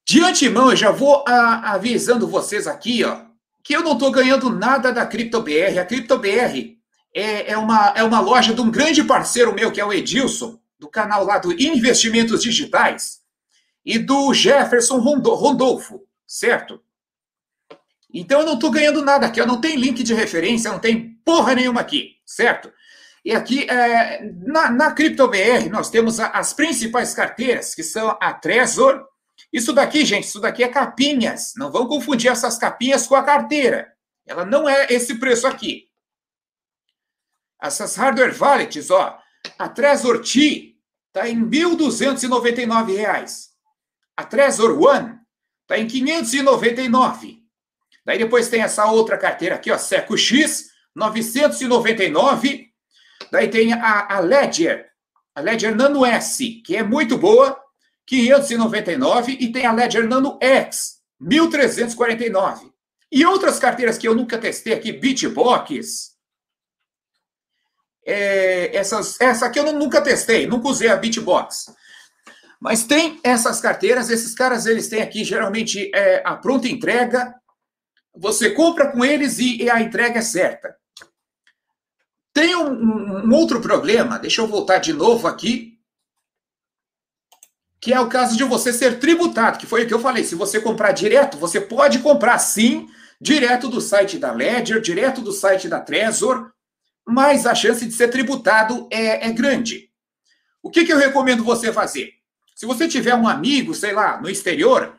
De 0.06 0.22
antemão, 0.22 0.72
eu 0.72 0.76
já 0.76 0.92
vou 0.92 1.24
a, 1.26 1.72
avisando 1.76 2.28
vocês 2.28 2.68
aqui, 2.68 3.06
ó, 3.06 3.26
que 3.64 3.74
eu 3.74 3.82
não 3.82 3.94
estou 3.94 4.12
ganhando 4.12 4.50
nada 4.50 4.92
da 4.92 5.06
CryptoBR. 5.06 5.80
A 5.80 5.86
CryptoBR 5.86 6.79
é, 7.14 7.52
é, 7.52 7.58
uma, 7.58 7.94
é 7.96 8.04
uma 8.04 8.20
loja 8.20 8.54
de 8.54 8.62
um 8.62 8.70
grande 8.70 9.04
parceiro 9.04 9.54
meu, 9.54 9.72
que 9.72 9.82
é 9.82 9.86
o 9.86 9.94
Edilson, 9.94 10.60
do 10.78 10.88
canal 10.88 11.26
lá 11.26 11.38
do 11.38 11.52
Investimentos 11.54 12.42
Digitais, 12.42 13.20
e 13.86 13.98
do 13.98 14.34
Jefferson 14.34 14.98
Rondolfo, 14.98 16.02
certo? 16.26 16.82
Então 18.14 18.42
eu 18.42 18.46
não 18.46 18.56
estou 18.56 18.72
ganhando 18.72 19.04
nada 19.04 19.26
aqui, 19.26 19.40
eu 19.40 19.48
não 19.48 19.62
tenho 19.62 19.80
link 19.80 20.04
de 20.04 20.14
referência, 20.14 20.72
não 20.72 20.80
tem 20.80 21.16
porra 21.24 21.56
nenhuma 21.56 21.82
aqui, 21.82 22.16
certo? 22.26 22.72
E 23.24 23.34
aqui, 23.34 23.70
é, 23.70 24.24
na, 24.46 24.72
na 24.72 24.92
CryptoBR, 24.92 25.70
nós 25.70 25.90
temos 25.90 26.20
as 26.20 26.54
principais 26.54 27.14
carteiras, 27.14 27.76
que 27.76 27.84
são 27.84 28.18
a 28.20 28.34
Trezor. 28.34 29.06
Isso 29.52 29.74
daqui, 29.74 30.06
gente, 30.06 30.26
isso 30.26 30.40
daqui 30.40 30.64
é 30.64 30.68
capinhas. 30.68 31.54
Não 31.58 31.72
vão 31.72 31.86
confundir 31.86 32.32
essas 32.32 32.58
capinhas 32.58 33.06
com 33.06 33.16
a 33.16 33.24
carteira. 33.24 33.92
Ela 34.26 34.46
não 34.46 34.70
é 34.70 34.88
esse 34.90 35.16
preço 35.16 35.46
aqui. 35.46 35.89
Essas 37.62 37.96
hardware 37.96 38.36
wallets, 38.40 38.90
ó, 38.90 39.20
a 39.58 39.70
Trezor 39.70 40.22
T 40.22 40.76
está 41.08 41.28
em 41.28 41.40
R$ 41.40 41.46
1.299. 41.46 43.50
A 44.16 44.24
Trezor 44.24 44.82
One 44.82 45.18
está 45.64 45.78
em 45.78 45.88
599. 45.88 47.40
Daí 48.06 48.18
depois 48.18 48.50
tem 48.50 48.62
essa 48.62 48.86
outra 48.86 49.18
carteira 49.18 49.56
aqui, 49.56 49.72
ó, 49.72 49.78
Seco 49.78 50.18
X, 50.18 50.70
999. 50.96 52.68
Daí 53.32 53.50
tem 53.50 53.74
a, 53.74 54.16
a 54.16 54.20
Ledger, 54.20 54.90
a 55.36 55.42
Ledger 55.42 55.76
Nano 55.76 56.06
S, 56.06 56.62
que 56.66 56.76
é 56.76 56.84
muito 56.84 57.18
boa, 57.18 57.60
599. 58.06 59.38
E 59.40 59.52
tem 59.52 59.66
a 59.66 59.72
Ledger 59.72 60.08
Nano 60.08 60.38
X, 60.42 61.00
1349. 61.20 62.72
E 63.12 63.26
outras 63.26 63.60
carteiras 63.60 63.98
que 63.98 64.08
eu 64.08 64.16
nunca 64.16 64.38
testei 64.38 64.74
aqui, 64.74 64.92
Bitbox. 64.92 66.19
É, 68.10 68.76
essas, 68.76 69.20
essa 69.22 69.46
aqui 69.46 69.60
eu 69.60 69.72
nunca 69.72 70.02
testei, 70.02 70.48
nunca 70.48 70.68
usei 70.68 70.90
a 70.90 70.98
Bitbox. 70.98 71.74
Mas 72.60 72.84
tem 72.84 73.20
essas 73.24 73.62
carteiras, 73.62 74.10
esses 74.10 74.34
caras 74.34 74.66
eles 74.66 74.90
têm 74.90 75.02
aqui 75.02 75.24
geralmente 75.24 75.92
é, 75.94 76.22
a 76.26 76.36
pronta 76.36 76.68
entrega, 76.68 77.34
você 78.16 78.50
compra 78.52 78.92
com 78.92 79.06
eles 79.06 79.38
e, 79.38 79.64
e 79.64 79.70
a 79.70 79.80
entrega 79.80 80.20
é 80.20 80.24
certa. 80.24 80.76
Tem 82.34 82.56
um, 82.56 83.26
um 83.26 83.34
outro 83.34 83.62
problema, 83.62 84.20
deixa 84.20 84.42
eu 84.42 84.48
voltar 84.48 84.80
de 84.80 84.92
novo 84.92 85.28
aqui, 85.28 85.78
que 87.80 87.94
é 87.94 88.00
o 88.00 88.10
caso 88.10 88.36
de 88.36 88.44
você 88.44 88.74
ser 88.74 89.00
tributado, 89.00 89.58
que 89.58 89.66
foi 89.66 89.84
o 89.84 89.88
que 89.88 89.94
eu 89.94 90.00
falei. 90.00 90.24
Se 90.24 90.36
você 90.36 90.60
comprar 90.60 90.92
direto, 90.92 91.38
você 91.38 91.62
pode 91.62 92.00
comprar 92.00 92.38
sim, 92.40 92.88
direto 93.22 93.70
do 93.70 93.80
site 93.80 94.18
da 94.18 94.32
Ledger, 94.32 94.82
direto 94.82 95.22
do 95.22 95.32
site 95.32 95.70
da 95.70 95.80
Trezor, 95.80 96.52
mas 97.10 97.48
a 97.48 97.56
chance 97.56 97.84
de 97.84 97.92
ser 97.92 98.10
tributado 98.10 98.88
é, 98.92 99.28
é 99.28 99.32
grande. 99.32 99.90
O 100.62 100.70
que, 100.70 100.86
que 100.86 100.94
eu 100.94 100.98
recomendo 100.98 101.44
você 101.44 101.74
fazer? 101.74 102.14
Se 102.56 102.68
você 102.68 102.88
tiver 102.88 103.16
um 103.16 103.28
amigo, 103.28 103.74
sei 103.74 103.94
lá, 103.94 104.22
no 104.22 104.30
exterior, 104.30 104.96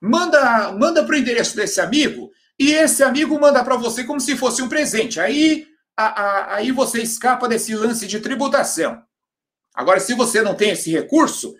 manda 0.00 0.70
manda 0.72 1.04
para 1.04 1.14
o 1.14 1.18
endereço 1.18 1.56
desse 1.56 1.80
amigo 1.80 2.30
e 2.56 2.70
esse 2.70 3.02
amigo 3.02 3.38
manda 3.40 3.64
para 3.64 3.76
você 3.76 4.04
como 4.04 4.20
se 4.20 4.36
fosse 4.36 4.62
um 4.62 4.68
presente. 4.68 5.18
Aí, 5.18 5.66
a, 5.96 6.04
a, 6.04 6.54
aí 6.56 6.70
você 6.70 7.02
escapa 7.02 7.48
desse 7.48 7.74
lance 7.74 8.06
de 8.06 8.20
tributação. 8.20 9.02
Agora, 9.74 9.98
se 9.98 10.14
você 10.14 10.42
não 10.42 10.54
tem 10.54 10.70
esse 10.70 10.92
recurso, 10.92 11.54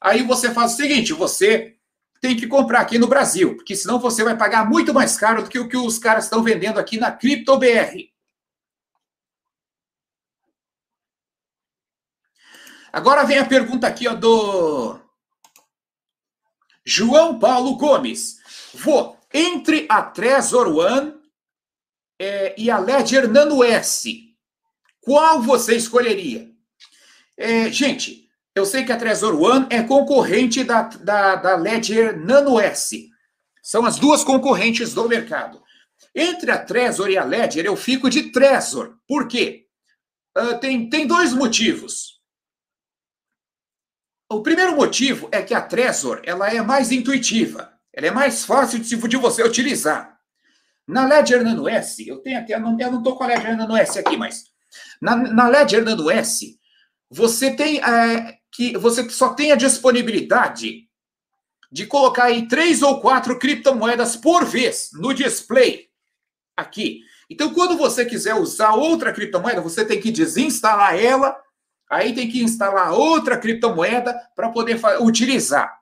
aí 0.00 0.22
você 0.22 0.50
faz 0.50 0.74
o 0.74 0.76
seguinte: 0.76 1.12
você 1.12 1.74
tem 2.20 2.36
que 2.36 2.46
comprar 2.46 2.80
aqui 2.80 2.98
no 2.98 3.08
Brasil, 3.08 3.56
porque 3.56 3.74
senão 3.74 3.98
você 3.98 4.22
vai 4.22 4.36
pagar 4.36 4.68
muito 4.68 4.94
mais 4.94 5.16
caro 5.16 5.42
do 5.42 5.50
que 5.50 5.58
o 5.58 5.68
que 5.68 5.76
os 5.76 5.98
caras 5.98 6.24
estão 6.24 6.42
vendendo 6.42 6.78
aqui 6.78 6.98
na 6.98 7.10
CryptoBR. 7.10 8.16
Agora 12.92 13.24
vem 13.24 13.38
a 13.38 13.44
pergunta 13.44 13.86
aqui 13.86 14.08
ó, 14.08 14.14
do 14.14 14.98
João 16.84 17.38
Paulo 17.38 17.76
Gomes. 17.76 18.38
Vou 18.74 19.18
entre 19.32 19.86
a 19.88 20.02
Trezor 20.02 20.68
One 20.68 21.14
é, 22.18 22.54
e 22.56 22.70
a 22.70 22.78
Ledger 22.78 23.28
Nano 23.28 23.62
S. 23.62 24.34
Qual 25.00 25.42
você 25.42 25.76
escolheria? 25.76 26.50
É, 27.36 27.70
gente, 27.70 28.28
eu 28.54 28.64
sei 28.64 28.84
que 28.84 28.92
a 28.92 28.96
Trezor 28.96 29.40
One 29.40 29.66
é 29.70 29.82
concorrente 29.82 30.64
da, 30.64 30.82
da, 30.82 31.36
da 31.36 31.56
Ledger 31.56 32.18
Nano 32.18 32.58
S. 32.58 33.08
São 33.62 33.84
as 33.84 33.98
duas 33.98 34.24
concorrentes 34.24 34.94
do 34.94 35.08
mercado. 35.08 35.62
Entre 36.14 36.50
a 36.50 36.58
Trezor 36.58 37.10
e 37.10 37.18
a 37.18 37.24
Ledger, 37.24 37.64
eu 37.66 37.76
fico 37.76 38.08
de 38.08 38.32
Trezor. 38.32 38.96
Por 39.06 39.28
quê? 39.28 39.66
Uh, 40.36 40.58
tem, 40.58 40.88
tem 40.88 41.06
dois 41.06 41.32
motivos. 41.32 42.17
O 44.30 44.42
primeiro 44.42 44.76
motivo 44.76 45.28
é 45.32 45.40
que 45.40 45.54
a 45.54 45.60
Trezor 45.60 46.20
ela 46.22 46.48
é 46.48 46.60
mais 46.60 46.92
intuitiva, 46.92 47.72
ela 47.92 48.08
é 48.08 48.10
mais 48.10 48.44
fácil 48.44 48.78
de, 48.78 49.16
você 49.16 49.42
utilizar. 49.42 50.18
Na 50.86 51.06
Ledger 51.06 51.42
Nano 51.42 51.66
S, 51.66 52.06
eu 52.06 52.18
tenho 52.18 52.38
até, 52.38 52.54
eu 52.54 52.60
não 52.60 52.98
estou 52.98 53.16
com 53.16 53.24
a 53.24 53.28
Ledger 53.28 53.56
Nano 53.56 53.76
S 53.76 53.98
aqui, 53.98 54.16
mas 54.18 54.44
na, 55.00 55.16
na 55.16 55.48
Ledger 55.48 55.82
Nano 55.82 56.10
S, 56.10 56.58
você 57.10 57.54
tem 57.54 57.80
é, 57.80 58.38
que 58.52 58.76
você 58.76 59.08
só 59.08 59.30
tem 59.30 59.50
a 59.50 59.56
disponibilidade 59.56 60.86
de 61.72 61.86
colocar 61.86 62.24
aí 62.24 62.46
três 62.48 62.82
ou 62.82 63.00
quatro 63.00 63.38
criptomoedas 63.38 64.14
por 64.16 64.44
vez 64.44 64.90
no 64.92 65.14
display 65.14 65.88
aqui. 66.56 67.00
Então, 67.30 67.52
quando 67.52 67.76
você 67.76 68.04
quiser 68.04 68.34
usar 68.34 68.72
outra 68.72 69.12
criptomoeda, 69.12 69.60
você 69.60 69.84
tem 69.84 70.00
que 70.00 70.10
desinstalar 70.10 70.98
ela 70.98 71.36
Aí 71.88 72.14
tem 72.14 72.28
que 72.28 72.42
instalar 72.42 72.92
outra 72.92 73.38
criptomoeda 73.38 74.14
para 74.36 74.50
poder 74.50 74.78
utilizar. 75.00 75.78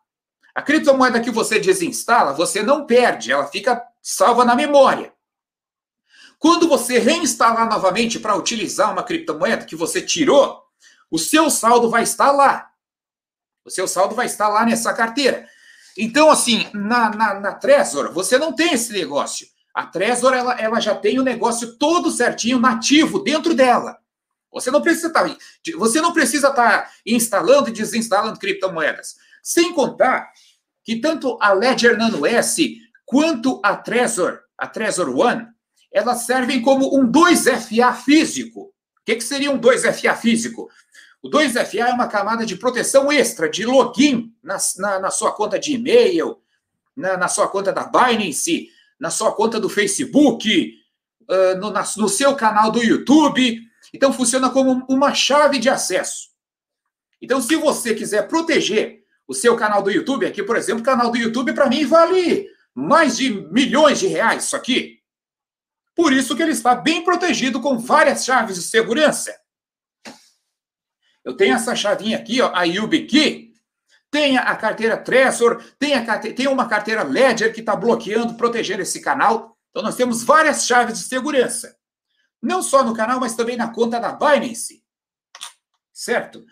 A 0.55 0.63
criptomoeda 0.63 1.21
que 1.21 1.31
você 1.31 1.59
desinstala, 1.59 2.33
você 2.33 2.63
não 2.63 2.87
perde, 2.87 3.33
ela 3.33 3.47
fica 3.47 3.83
salva 4.01 4.45
na 4.45 4.55
memória. 4.55 5.13
Quando 6.39 6.69
você 6.69 6.99
reinstalar 6.99 7.69
novamente 7.69 8.19
para 8.19 8.37
utilizar 8.37 8.93
uma 8.93 9.03
criptomoeda 9.03 9.65
que 9.65 9.75
você 9.75 10.01
tirou, 10.01 10.63
o 11.11 11.19
seu 11.19 11.51
saldo 11.51 11.91
vai 11.91 12.03
estar 12.03 12.31
lá. 12.31 12.71
O 13.65 13.71
seu 13.71 13.89
saldo 13.89 14.15
vai 14.15 14.27
estar 14.27 14.49
lá 14.49 14.65
nessa 14.65 14.95
carteira. 14.95 15.49
Então, 15.99 16.31
assim, 16.31 16.69
na, 16.73 17.11
na, 17.11 17.41
na 17.41 17.55
Trezor, 17.55 18.13
você 18.13 18.39
não 18.39 18.53
tem 18.53 18.75
esse 18.75 18.93
negócio. 18.93 19.47
A 19.75 19.87
Trezor, 19.87 20.35
ela, 20.35 20.55
ela 20.55 20.81
já 20.81 20.95
tem 20.95 21.19
o 21.19 21.23
negócio 21.23 21.77
todo 21.77 22.11
certinho, 22.11 22.59
nativo, 22.59 23.19
dentro 23.19 23.55
dela. 23.55 23.99
Você 24.57 24.71
não 24.71 24.81
precisa 24.81 25.09
estar, 25.09 25.29
tá 25.29 25.37
você 25.77 26.01
não 26.01 26.15
precisa 26.15 26.49
estar 26.49 26.83
tá 26.83 26.91
instalando 27.05 27.69
e 27.69 27.73
desinstalando 27.73 28.39
criptomoedas. 28.39 29.17
Sem 29.43 29.75
contar 29.75 30.33
que 30.83 30.97
tanto 30.97 31.37
a 31.43 31.53
Ledger 31.53 31.99
Nano 31.99 32.25
S 32.25 32.81
quanto 33.05 33.61
a 33.63 33.77
Trezor, 33.77 34.41
a 34.57 34.67
Trezor 34.67 35.15
One, 35.15 35.47
elas 35.93 36.23
servem 36.23 36.63
como 36.63 36.99
um 36.99 37.07
2FA 37.07 37.95
físico. 37.97 38.63
O 38.63 39.05
que, 39.05 39.17
que 39.17 39.25
seria 39.25 39.51
um 39.51 39.61
2FA 39.61 40.17
físico? 40.17 40.71
O 41.23 41.29
2FA 41.29 41.81
é 41.81 41.93
uma 41.93 42.09
camada 42.09 42.47
de 42.47 42.57
proteção 42.57 43.13
extra, 43.13 43.51
de 43.51 43.67
login 43.67 44.33
na, 44.43 44.57
na, 44.79 44.99
na 45.01 45.11
sua 45.11 45.33
conta 45.33 45.59
de 45.59 45.75
e-mail, 45.75 46.39
na, 46.97 47.19
na, 47.19 47.29
sua 47.29 47.47
conta 47.47 47.75
da 47.75 47.85
Binance, 47.85 48.71
na 48.99 49.11
sua 49.11 49.33
conta 49.33 49.61
do 49.61 49.69
Facebook, 49.69 50.73
uh, 51.29 51.59
no, 51.59 51.71
no 51.71 52.09
seu 52.09 52.35
canal 52.35 52.71
do 52.71 52.83
YouTube. 52.83 53.66
Então, 53.93 54.13
funciona 54.13 54.51
como 54.51 54.85
uma 54.89 55.15
chave 55.15 55.59
de 55.59 55.69
acesso. 55.69 56.29
Então, 57.21 57.41
se 57.41 57.57
você 57.57 57.95
quiser 57.95 58.29
proteger 58.29 59.03
o 59.27 59.35
seu 59.35 59.57
canal 59.57 59.83
do 59.83 59.91
YouTube, 59.91 60.27
aqui, 60.27 60.43
por 60.43 60.57
exemplo, 60.57 60.83
o 60.83 60.85
canal 60.85 61.11
do 61.11 61.19
YouTube, 61.19 61.53
para 61.53 61.69
mim, 61.69 61.85
vale 61.85 62.49
mais 62.75 63.17
de 63.17 63.31
milhões 63.51 63.99
de 63.99 64.07
reais 64.07 64.45
isso 64.45 64.57
aqui. 64.57 65.01
Por 65.95 66.13
isso 66.13 66.37
que 66.37 66.43
ele 66.43 66.53
está 66.53 66.75
bem 66.75 67.03
protegido 67.03 67.61
com 67.61 67.79
várias 67.79 68.25
chaves 68.25 68.57
de 68.57 68.63
segurança. 68.63 69.35
Eu 71.25 71.35
tenho 71.35 71.55
essa 71.55 71.75
chavinha 71.75 72.19
aqui, 72.19 72.41
ó, 72.41 72.55
a 72.55 72.65
YubiKey, 72.65 73.53
tem 74.11 74.39
a 74.39 74.55
carteira 74.55 74.97
Trezor, 74.97 75.63
tem, 75.79 75.95
a, 75.95 76.19
tem 76.19 76.47
uma 76.47 76.69
carteira 76.69 77.03
Ledger 77.03 77.53
que 77.53 77.61
está 77.61 77.75
bloqueando, 77.75 78.35
protegendo 78.35 78.83
esse 78.83 79.01
canal. 79.01 79.57
Então, 79.71 79.83
nós 79.83 79.97
temos 79.97 80.23
várias 80.23 80.67
chaves 80.67 80.99
de 80.99 81.05
segurança. 81.05 81.77
Não 82.47 82.63
só 82.63 82.85
no 82.85 82.95
canal, 82.95 83.19
mas 83.19 83.35
também 83.35 83.57
na 83.57 83.73
conta 83.73 83.99
da 83.99 84.13
Binance. 84.13 84.81
Certo? 85.93 86.45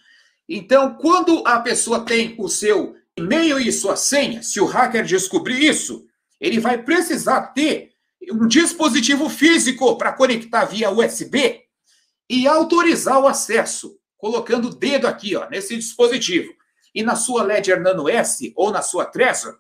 Então, 0.48 0.96
quando 0.96 1.46
a 1.46 1.60
pessoa 1.60 2.04
tem 2.04 2.34
o 2.36 2.48
seu 2.48 2.96
e-mail 3.16 3.60
e 3.60 3.70
sua 3.70 3.94
senha, 3.94 4.42
se 4.42 4.60
o 4.60 4.66
hacker 4.66 5.04
descobrir 5.04 5.64
isso, 5.64 6.04
ele 6.40 6.58
vai 6.58 6.82
precisar 6.82 7.52
ter 7.52 7.92
um 8.32 8.48
dispositivo 8.48 9.28
físico 9.28 9.96
para 9.96 10.12
conectar 10.12 10.64
via 10.64 10.90
USB 10.90 11.62
e 12.28 12.48
autorizar 12.48 13.20
o 13.20 13.28
acesso, 13.28 13.96
colocando 14.16 14.70
o 14.70 14.74
dedo 14.74 15.06
aqui, 15.06 15.36
ó, 15.36 15.48
nesse 15.48 15.76
dispositivo. 15.76 16.52
E 16.92 17.04
na 17.04 17.14
sua 17.14 17.44
Ledger 17.44 17.80
Nano 17.80 18.08
S 18.08 18.52
ou 18.56 18.72
na 18.72 18.82
sua 18.82 19.04
Trezor, 19.04 19.58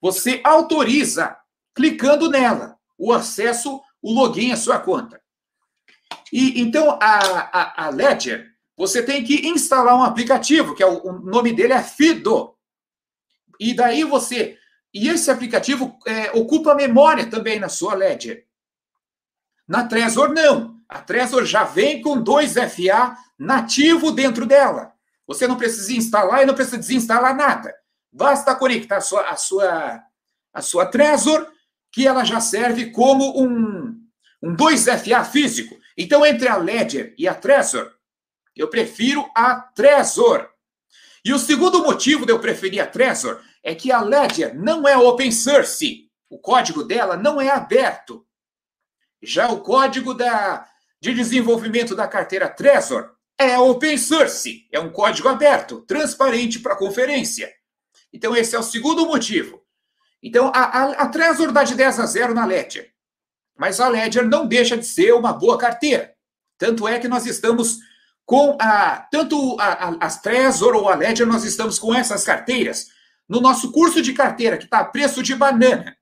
você 0.00 0.40
autoriza, 0.44 1.36
clicando 1.74 2.30
nela, 2.30 2.76
o 2.96 3.12
acesso, 3.12 3.80
o 4.00 4.12
login 4.12 4.52
à 4.52 4.56
sua 4.56 4.78
conta. 4.78 5.21
E 6.32 6.62
então 6.62 6.98
a, 7.00 7.18
a, 7.52 7.86
a 7.86 7.88
Ledger, 7.90 8.50
você 8.76 9.02
tem 9.02 9.22
que 9.22 9.46
instalar 9.46 9.94
um 9.94 10.02
aplicativo, 10.02 10.74
que 10.74 10.82
é 10.82 10.86
o, 10.86 11.06
o 11.06 11.12
nome 11.12 11.52
dele 11.52 11.74
é 11.74 11.82
Fido. 11.82 12.54
E 13.60 13.74
daí 13.74 14.02
você. 14.02 14.58
E 14.94 15.08
esse 15.08 15.30
aplicativo 15.30 15.98
é, 16.06 16.30
ocupa 16.32 16.74
memória 16.74 17.26
também 17.26 17.60
na 17.60 17.68
sua 17.68 17.94
Ledger. 17.94 18.46
Na 19.68 19.86
Trezor, 19.86 20.32
não. 20.32 20.80
A 20.88 21.00
Trezor 21.00 21.44
já 21.44 21.64
vem 21.64 22.02
com 22.02 22.20
dois 22.20 22.54
FA 22.54 23.16
nativo 23.38 24.10
dentro 24.10 24.46
dela. 24.46 24.92
Você 25.26 25.46
não 25.46 25.56
precisa 25.56 25.92
instalar 25.92 26.42
e 26.42 26.46
não 26.46 26.54
precisa 26.54 26.78
desinstalar 26.78 27.36
nada. 27.36 27.74
Basta 28.12 28.54
conectar 28.54 28.98
a 28.98 29.00
sua, 29.00 29.22
a 29.30 29.36
sua, 29.36 30.02
a 30.52 30.60
sua 30.60 30.86
Trezor, 30.86 31.46
que 31.90 32.06
ela 32.06 32.24
já 32.24 32.40
serve 32.40 32.90
como 32.90 33.42
um, 33.42 33.98
um 34.42 34.56
2FA 34.56 35.24
físico. 35.24 35.74
Então, 35.96 36.24
entre 36.24 36.48
a 36.48 36.56
Ledger 36.56 37.14
e 37.18 37.28
a 37.28 37.34
Trezor, 37.34 37.92
eu 38.54 38.68
prefiro 38.68 39.28
a 39.34 39.56
Trezor. 39.56 40.48
E 41.24 41.32
o 41.32 41.38
segundo 41.38 41.82
motivo 41.82 42.26
de 42.26 42.32
eu 42.32 42.40
preferir 42.40 42.82
a 42.82 42.86
Trezor 42.86 43.40
é 43.62 43.74
que 43.74 43.92
a 43.92 44.00
Ledger 44.00 44.54
não 44.54 44.86
é 44.86 44.96
open 44.96 45.30
source. 45.30 46.10
O 46.28 46.38
código 46.38 46.82
dela 46.82 47.16
não 47.16 47.40
é 47.40 47.48
aberto. 47.48 48.26
Já 49.22 49.50
o 49.50 49.60
código 49.60 50.14
da, 50.14 50.66
de 51.00 51.14
desenvolvimento 51.14 51.94
da 51.94 52.08
carteira 52.08 52.48
Trezor 52.48 53.14
é 53.38 53.58
open 53.58 53.96
source, 53.98 54.68
é 54.70 54.78
um 54.78 54.90
código 54.90 55.28
aberto, 55.28 55.80
transparente 55.82 56.60
para 56.60 56.76
conferência. 56.76 57.52
Então, 58.12 58.36
esse 58.36 58.54
é 58.54 58.58
o 58.58 58.62
segundo 58.62 59.06
motivo. 59.06 59.62
Então, 60.22 60.52
a, 60.54 60.60
a, 60.60 60.90
a 61.02 61.08
Trezor 61.08 61.50
dá 61.50 61.64
de 61.64 61.74
10 61.74 62.00
a 62.00 62.06
0 62.06 62.34
na 62.34 62.44
Ledger. 62.44 62.91
Mas 63.62 63.78
a 63.78 63.88
Ledger 63.88 64.28
não 64.28 64.44
deixa 64.44 64.76
de 64.76 64.84
ser 64.84 65.14
uma 65.14 65.32
boa 65.32 65.56
carteira. 65.56 66.16
Tanto 66.58 66.88
é 66.88 66.98
que 66.98 67.06
nós 67.06 67.26
estamos 67.26 67.78
com 68.26 68.58
a. 68.60 69.06
Tanto 69.08 69.56
a, 69.60 69.66
a, 69.66 69.96
as 70.00 70.20
Trezor 70.20 70.74
ou 70.74 70.88
a 70.88 70.96
Ledger, 70.96 71.28
nós 71.28 71.44
estamos 71.44 71.78
com 71.78 71.94
essas 71.94 72.24
carteiras 72.24 72.88
no 73.28 73.40
nosso 73.40 73.70
curso 73.70 74.02
de 74.02 74.12
carteira, 74.14 74.58
que 74.58 74.64
está 74.64 74.80
a 74.80 74.84
preço 74.84 75.22
de 75.22 75.36
banana. 75.36 75.96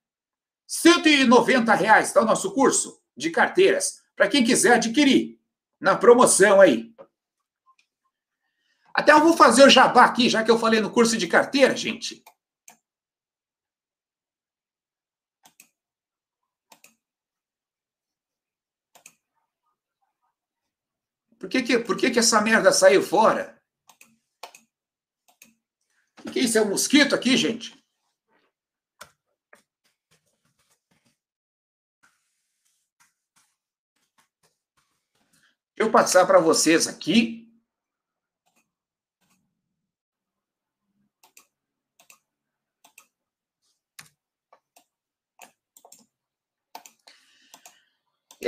190 0.66 1.74
reais 1.74 2.06
está 2.06 2.22
o 2.22 2.24
nosso 2.24 2.50
curso 2.54 2.98
de 3.14 3.28
carteiras, 3.28 4.00
para 4.16 4.26
quem 4.26 4.42
quiser 4.42 4.76
adquirir, 4.76 5.38
na 5.78 5.94
promoção 5.94 6.62
aí. 6.62 6.94
Até 8.94 9.12
eu 9.12 9.20
vou 9.20 9.36
fazer 9.36 9.64
o 9.64 9.68
jabá 9.68 10.06
aqui, 10.06 10.30
já 10.30 10.42
que 10.42 10.50
eu 10.50 10.58
falei 10.58 10.80
no 10.80 10.88
curso 10.88 11.14
de 11.14 11.26
carteira, 11.26 11.76
gente. 11.76 12.24
Por 21.40 21.48
que, 21.48 21.62
que, 21.62 21.78
por 21.80 21.96
que, 21.96 22.10
que 22.10 22.20
essa 22.20 22.40
merda 22.40 22.70
saiu 22.70 23.02
fora? 23.02 23.60
O 26.24 26.30
que 26.30 26.38
é 26.38 26.42
isso? 26.44 26.58
É 26.58 26.62
um 26.62 26.68
mosquito 26.68 27.14
aqui, 27.14 27.36
gente? 27.36 27.80
eu 35.80 35.90
passar 35.90 36.26
para 36.26 36.38
vocês 36.38 36.86
aqui. 36.86 37.49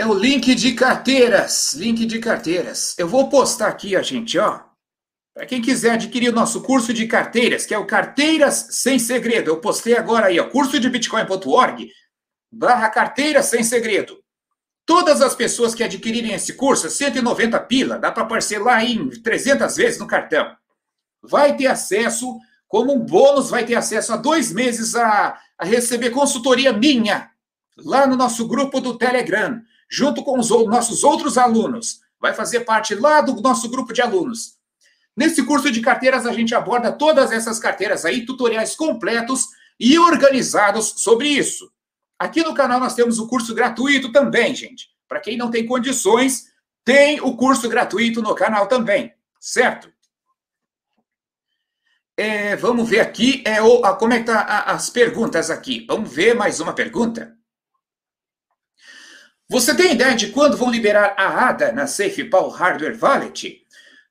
É 0.02 0.06
o 0.06 0.14
link 0.14 0.52
de 0.56 0.72
carteiras, 0.72 1.74
link 1.74 2.04
de 2.04 2.18
carteiras. 2.18 2.96
Eu 2.98 3.06
vou 3.06 3.28
postar 3.28 3.68
aqui, 3.68 3.94
a 3.94 4.02
gente, 4.02 4.36
ó. 4.36 4.58
Para 5.32 5.46
quem 5.46 5.62
quiser 5.62 5.92
adquirir 5.92 6.30
o 6.30 6.34
nosso 6.34 6.60
curso 6.60 6.92
de 6.92 7.06
carteiras, 7.06 7.64
que 7.64 7.72
é 7.72 7.78
o 7.78 7.86
Carteiras 7.86 8.66
Sem 8.72 8.98
Segredo. 8.98 9.48
Eu 9.48 9.60
postei 9.60 9.96
agora 9.96 10.26
aí, 10.26 10.40
ó, 10.40 10.48
curso 10.48 10.80
de 10.80 10.90
bitcoin.org 10.90 11.88
barra 12.50 12.92
sem 13.44 13.62
segredo. 13.62 14.18
Todas 14.84 15.22
as 15.22 15.36
pessoas 15.36 15.72
que 15.72 15.84
adquirirem 15.84 16.32
esse 16.32 16.54
curso, 16.54 16.90
190 16.90 17.60
pila, 17.60 17.96
dá 17.96 18.10
para 18.10 18.24
parcelar 18.24 18.84
em 18.84 19.08
300 19.08 19.76
vezes 19.76 20.00
no 20.00 20.08
cartão. 20.08 20.52
Vai 21.22 21.56
ter 21.56 21.68
acesso, 21.68 22.40
como 22.66 22.92
um 22.92 22.98
bônus, 22.98 23.50
vai 23.50 23.64
ter 23.64 23.76
acesso 23.76 24.12
a 24.12 24.16
dois 24.16 24.50
meses 24.50 24.96
a, 24.96 25.38
a 25.56 25.64
receber 25.64 26.10
consultoria 26.10 26.72
minha, 26.72 27.30
lá 27.76 28.04
no 28.04 28.16
nosso 28.16 28.48
grupo 28.48 28.80
do 28.80 28.98
Telegram, 28.98 29.62
junto 29.92 30.24
com 30.24 30.38
os 30.38 30.48
nossos 30.48 31.04
outros 31.04 31.36
alunos. 31.36 32.00
Vai 32.18 32.32
fazer 32.32 32.60
parte 32.60 32.94
lá 32.94 33.20
do 33.20 33.38
nosso 33.42 33.68
grupo 33.68 33.92
de 33.92 34.00
alunos. 34.00 34.54
Nesse 35.14 35.44
curso 35.44 35.70
de 35.70 35.82
carteiras, 35.82 36.24
a 36.24 36.32
gente 36.32 36.54
aborda 36.54 36.90
todas 36.90 37.30
essas 37.30 37.58
carteiras 37.58 38.06
aí, 38.06 38.24
tutoriais 38.24 38.74
completos 38.74 39.48
e 39.78 39.98
organizados 39.98 40.94
sobre 40.96 41.28
isso. 41.28 41.70
Aqui 42.18 42.42
no 42.42 42.54
canal 42.54 42.80
nós 42.80 42.94
temos 42.94 43.18
o 43.18 43.28
curso 43.28 43.54
gratuito 43.54 44.10
também, 44.10 44.54
gente. 44.54 44.88
Para 45.06 45.20
quem 45.20 45.36
não 45.36 45.50
tem 45.50 45.66
condições, 45.66 46.46
tem 46.82 47.20
o 47.20 47.36
curso 47.36 47.68
gratuito 47.68 48.22
no 48.22 48.34
canal 48.34 48.66
também, 48.66 49.12
certo? 49.38 49.92
É, 52.16 52.56
vamos 52.56 52.88
ver 52.88 53.00
aqui 53.00 53.42
é, 53.44 53.60
o, 53.60 53.84
a, 53.84 53.94
como 53.94 54.14
é 54.14 54.20
que 54.20 54.26
tá 54.26 54.40
a, 54.40 54.72
as 54.72 54.88
perguntas 54.88 55.50
aqui. 55.50 55.84
Vamos 55.86 56.10
ver 56.10 56.34
mais 56.34 56.60
uma 56.60 56.72
pergunta. 56.72 57.36
Você 59.52 59.74
tem 59.74 59.92
ideia 59.92 60.14
de 60.14 60.28
quando 60.28 60.56
vão 60.56 60.70
liberar 60.70 61.14
a 61.14 61.50
ADA 61.50 61.72
na 61.72 61.86
SafePal 61.86 62.48
Hardware 62.48 62.96
Wallet? 62.98 63.60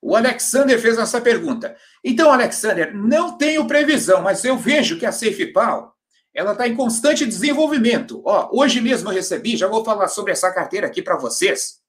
O 0.00 0.14
Alexander 0.14 0.80
fez 0.80 0.96
essa 0.96 1.20
pergunta. 1.20 1.76
Então, 2.04 2.30
Alexander, 2.30 2.94
não 2.94 3.36
tenho 3.36 3.66
previsão, 3.66 4.22
mas 4.22 4.44
eu 4.44 4.56
vejo 4.56 5.00
que 5.00 5.04
a 5.04 5.10
SafePal 5.10 5.96
ela 6.32 6.52
está 6.52 6.68
em 6.68 6.76
constante 6.76 7.26
desenvolvimento. 7.26 8.22
Ó, 8.24 8.50
hoje 8.52 8.80
mesmo 8.80 9.08
eu 9.08 9.14
recebi, 9.16 9.56
já 9.56 9.66
vou 9.66 9.84
falar 9.84 10.06
sobre 10.06 10.30
essa 10.30 10.48
carteira 10.52 10.86
aqui 10.86 11.02
para 11.02 11.16
vocês. 11.16 11.80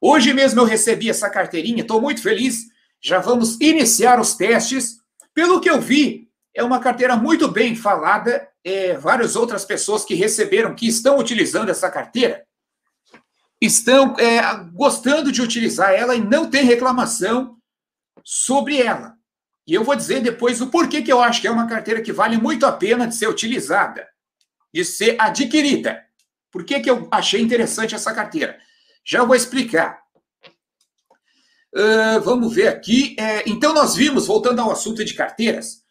Hoje 0.00 0.32
mesmo 0.32 0.60
eu 0.60 0.64
recebi 0.64 1.10
essa 1.10 1.28
carteirinha, 1.28 1.82
estou 1.82 2.00
muito 2.00 2.22
feliz. 2.22 2.66
Já 3.00 3.18
vamos 3.18 3.60
iniciar 3.60 4.20
os 4.20 4.36
testes. 4.36 4.98
Pelo 5.34 5.60
que 5.60 5.68
eu 5.68 5.80
vi, 5.80 6.28
é 6.54 6.62
uma 6.62 6.78
carteira 6.78 7.16
muito 7.16 7.48
bem 7.48 7.74
falada. 7.74 8.48
É, 8.62 8.96
várias 8.96 9.34
outras 9.34 9.64
pessoas 9.64 10.04
que 10.04 10.14
receberam, 10.14 10.76
que 10.76 10.86
estão 10.86 11.18
utilizando 11.18 11.70
essa 11.70 11.90
carteira, 11.90 12.46
estão 13.60 14.16
é, 14.18 14.40
gostando 14.72 15.32
de 15.32 15.42
utilizar 15.42 15.92
ela 15.92 16.14
e 16.14 16.20
não 16.20 16.48
tem 16.48 16.64
reclamação 16.64 17.56
sobre 18.24 18.80
ela. 18.80 19.16
E 19.66 19.74
eu 19.74 19.84
vou 19.84 19.94
dizer 19.94 20.20
depois 20.20 20.60
o 20.60 20.68
porquê 20.68 21.02
que 21.02 21.12
eu 21.12 21.20
acho 21.20 21.40
que 21.40 21.46
é 21.46 21.50
uma 21.50 21.66
carteira 21.66 22.00
que 22.00 22.12
vale 22.12 22.38
muito 22.38 22.64
a 22.64 22.72
pena 22.72 23.06
de 23.06 23.14
ser 23.14 23.28
utilizada, 23.28 24.08
de 24.72 24.84
ser 24.84 25.16
adquirida. 25.20 26.02
Por 26.50 26.64
que, 26.64 26.80
que 26.80 26.88
eu 26.88 27.06
achei 27.10 27.40
interessante 27.40 27.94
essa 27.94 28.14
carteira? 28.14 28.58
Já 29.04 29.24
vou 29.24 29.36
explicar. 29.36 30.02
Uh, 31.74 32.20
vamos 32.22 32.54
ver 32.54 32.68
aqui. 32.68 33.14
É, 33.18 33.48
então, 33.48 33.74
nós 33.74 33.94
vimos, 33.94 34.26
voltando 34.26 34.60
ao 34.60 34.70
assunto 34.70 35.04
de 35.04 35.12
carteiras, 35.12 35.84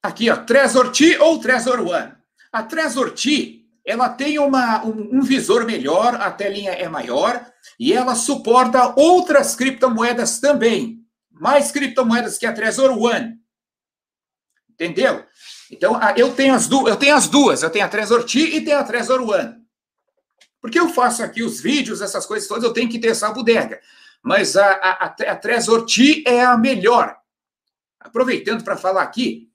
aqui, 0.00 0.30
ó, 0.30 0.36
Trezor 0.36 0.92
T 0.92 1.18
ou 1.18 1.40
Trezor 1.40 1.80
One. 1.80 2.16
A 2.52 2.62
Trezor 2.62 3.10
T, 3.10 3.57
ela 3.88 4.08
tem 4.08 4.38
uma, 4.38 4.84
um, 4.84 5.18
um 5.18 5.22
visor 5.22 5.64
melhor, 5.64 6.14
a 6.16 6.30
telinha 6.30 6.72
é 6.72 6.88
maior, 6.88 7.44
e 7.80 7.92
ela 7.92 8.14
suporta 8.14 8.92
outras 8.96 9.56
criptomoedas 9.56 10.38
também 10.40 10.98
mais 11.40 11.70
criptomoedas 11.70 12.36
que 12.36 12.46
a 12.46 12.52
Trezor 12.52 12.90
One. 12.90 13.38
Entendeu? 14.68 15.24
Então, 15.70 16.00
eu 16.16 16.34
tenho 16.34 16.54
as, 16.54 16.70
eu 16.70 16.96
tenho 16.96 17.16
as 17.16 17.28
duas. 17.28 17.62
Eu 17.62 17.70
tenho 17.70 17.84
a 17.84 17.88
Trezor 17.88 18.24
T 18.24 18.38
e 18.38 18.64
tenho 18.64 18.78
a 18.78 18.84
Trezor 18.84 19.20
One. 19.22 19.56
Porque 20.60 20.78
eu 20.78 20.88
faço 20.88 21.22
aqui 21.22 21.42
os 21.42 21.60
vídeos, 21.60 22.00
essas 22.00 22.26
coisas 22.26 22.48
todas, 22.48 22.64
eu 22.64 22.72
tenho 22.72 22.88
que 22.88 22.98
ter 22.98 23.08
essa 23.08 23.30
bodega. 23.30 23.80
Mas 24.22 24.56
a, 24.56 24.72
a, 24.72 25.04
a 25.06 25.36
Trezor 25.36 25.86
T 25.86 26.24
é 26.26 26.44
a 26.44 26.56
melhor. 26.56 27.16
Aproveitando 28.00 28.64
para 28.64 28.76
falar 28.76 29.02
aqui, 29.02 29.47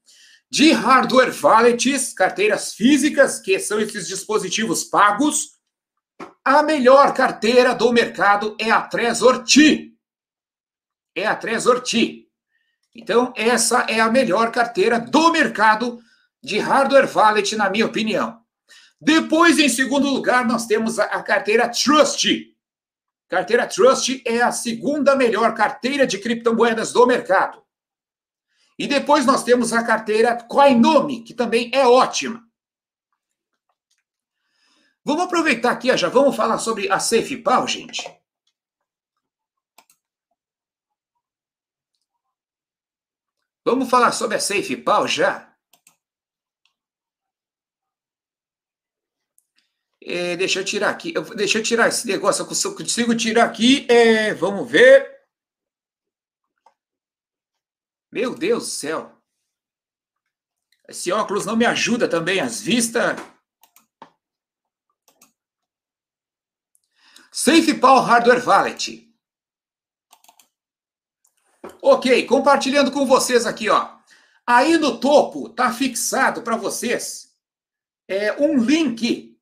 de 0.53 0.71
hardware 0.71 1.33
wallets, 1.41 2.13
carteiras 2.13 2.75
físicas, 2.75 3.39
que 3.39 3.57
são 3.57 3.79
esses 3.79 4.07
dispositivos 4.07 4.83
pagos, 4.83 5.53
a 6.45 6.61
melhor 6.61 7.11
carteira 7.15 7.73
do 7.73 7.91
mercado 7.91 8.55
é 8.59 8.69
a 8.69 8.79
Trezor 8.79 9.43
T 9.43 9.93
é 11.15 11.25
a 11.25 11.35
Trezor 11.35 11.81
T. 11.81 12.27
Então, 12.95 13.33
essa 13.35 13.85
é 13.89 13.99
a 13.99 14.11
melhor 14.11 14.51
carteira 14.51 14.99
do 14.99 15.31
mercado 15.31 15.99
de 16.43 16.59
hardware 16.59 17.09
wallet, 17.11 17.55
na 17.55 17.69
minha 17.69 17.85
opinião. 17.85 18.39
Depois, 19.01 19.57
em 19.57 19.69
segundo 19.69 20.07
lugar, 20.07 20.45
nós 20.45 20.65
temos 20.65 20.99
a, 20.99 21.21
carteira 21.23 21.69
Trust. 21.69 22.53
Carteira 23.27 23.65
Trust 23.65 24.21
é 24.23 24.41
a 24.41 24.51
segunda 24.51 25.15
melhor 25.15 25.55
carteira 25.55 26.05
de 26.05 26.19
criptomoedas 26.19 26.93
do 26.93 27.07
mercado. 27.07 27.63
E 28.83 28.87
depois 28.87 29.25
nós 29.25 29.45
temos 29.45 29.71
a 29.71 29.81
carteira 29.81 30.35
Coinome, 30.43 31.23
que 31.23 31.33
também 31.33 31.71
é 31.73 31.87
ótima. 31.87 32.45
Vamos 35.05 35.23
aproveitar 35.23 35.71
aqui, 35.71 35.89
ó, 35.89 35.95
já 35.95 36.09
vamos 36.09 36.35
falar 36.35 36.57
sobre 36.57 36.91
a 36.91 36.99
SafePal, 36.99 37.65
gente. 37.65 38.03
Vamos 43.63 43.89
falar 43.89 44.11
sobre 44.11 44.35
a 44.35 44.39
SafePal 44.41 45.07
já? 45.07 45.55
É, 50.05 50.35
deixa 50.35 50.59
eu 50.59 50.65
tirar 50.65 50.89
aqui. 50.89 51.13
Eu, 51.15 51.23
deixa 51.33 51.59
eu 51.59 51.63
tirar 51.63 51.87
esse 51.87 52.05
negócio. 52.05 52.41
Eu 52.41 52.75
consigo 52.75 53.15
tirar 53.15 53.45
aqui. 53.45 53.87
É, 53.89 54.33
vamos 54.33 54.69
ver. 54.69 55.12
Meu 58.13 58.35
Deus 58.35 58.65
do 58.65 58.69
céu. 58.69 59.11
Esse 60.87 61.11
óculos 61.11 61.47
não 61.47 61.55
me 61.55 61.65
ajuda 61.65 62.07
também. 62.07 62.39
As 62.39 62.61
vistas. 62.61 63.19
SafePal 67.31 68.01
Hardware 68.01 68.47
Wallet. 68.47 69.11
Ok, 71.81 72.27
compartilhando 72.27 72.91
com 72.91 73.03
vocês 73.07 73.47
aqui, 73.47 73.67
ó. 73.67 73.97
Aí 74.45 74.77
no 74.77 74.99
topo 74.99 75.49
tá 75.49 75.73
fixado 75.73 76.43
para 76.43 76.55
vocês 76.55 77.33
é 78.07 78.33
um 78.33 78.59
link 78.59 79.35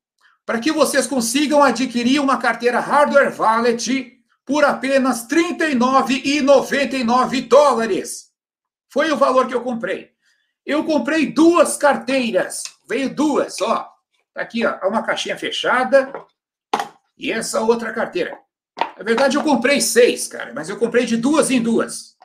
para 0.46 0.58
que 0.58 0.72
vocês 0.72 1.06
consigam 1.06 1.62
adquirir 1.62 2.20
uma 2.20 2.38
carteira 2.38 2.80
Hardware 2.80 3.38
Wallet 3.38 4.18
por 4.46 4.64
apenas 4.64 5.30
R$ 5.30 5.58
39,99 5.58 7.46
dólares. 7.46 8.31
Foi 8.92 9.10
o 9.10 9.16
valor 9.16 9.48
que 9.48 9.54
eu 9.54 9.62
comprei. 9.62 10.12
Eu 10.66 10.84
comprei 10.84 11.32
duas 11.32 11.78
carteiras. 11.78 12.62
Veio 12.86 13.14
duas, 13.14 13.58
ó. 13.62 13.90
Tá 14.34 14.42
aqui, 14.42 14.66
ó, 14.66 14.86
uma 14.86 15.02
caixinha 15.02 15.38
fechada 15.38 16.12
e 17.16 17.32
essa 17.32 17.62
outra 17.62 17.90
carteira. 17.90 18.38
Na 18.76 19.02
verdade, 19.02 19.38
eu 19.38 19.42
comprei 19.42 19.80
seis, 19.80 20.28
cara, 20.28 20.52
mas 20.52 20.68
eu 20.68 20.78
comprei 20.78 21.06
de 21.06 21.16
duas 21.16 21.50
em 21.50 21.62
duas. 21.62 22.18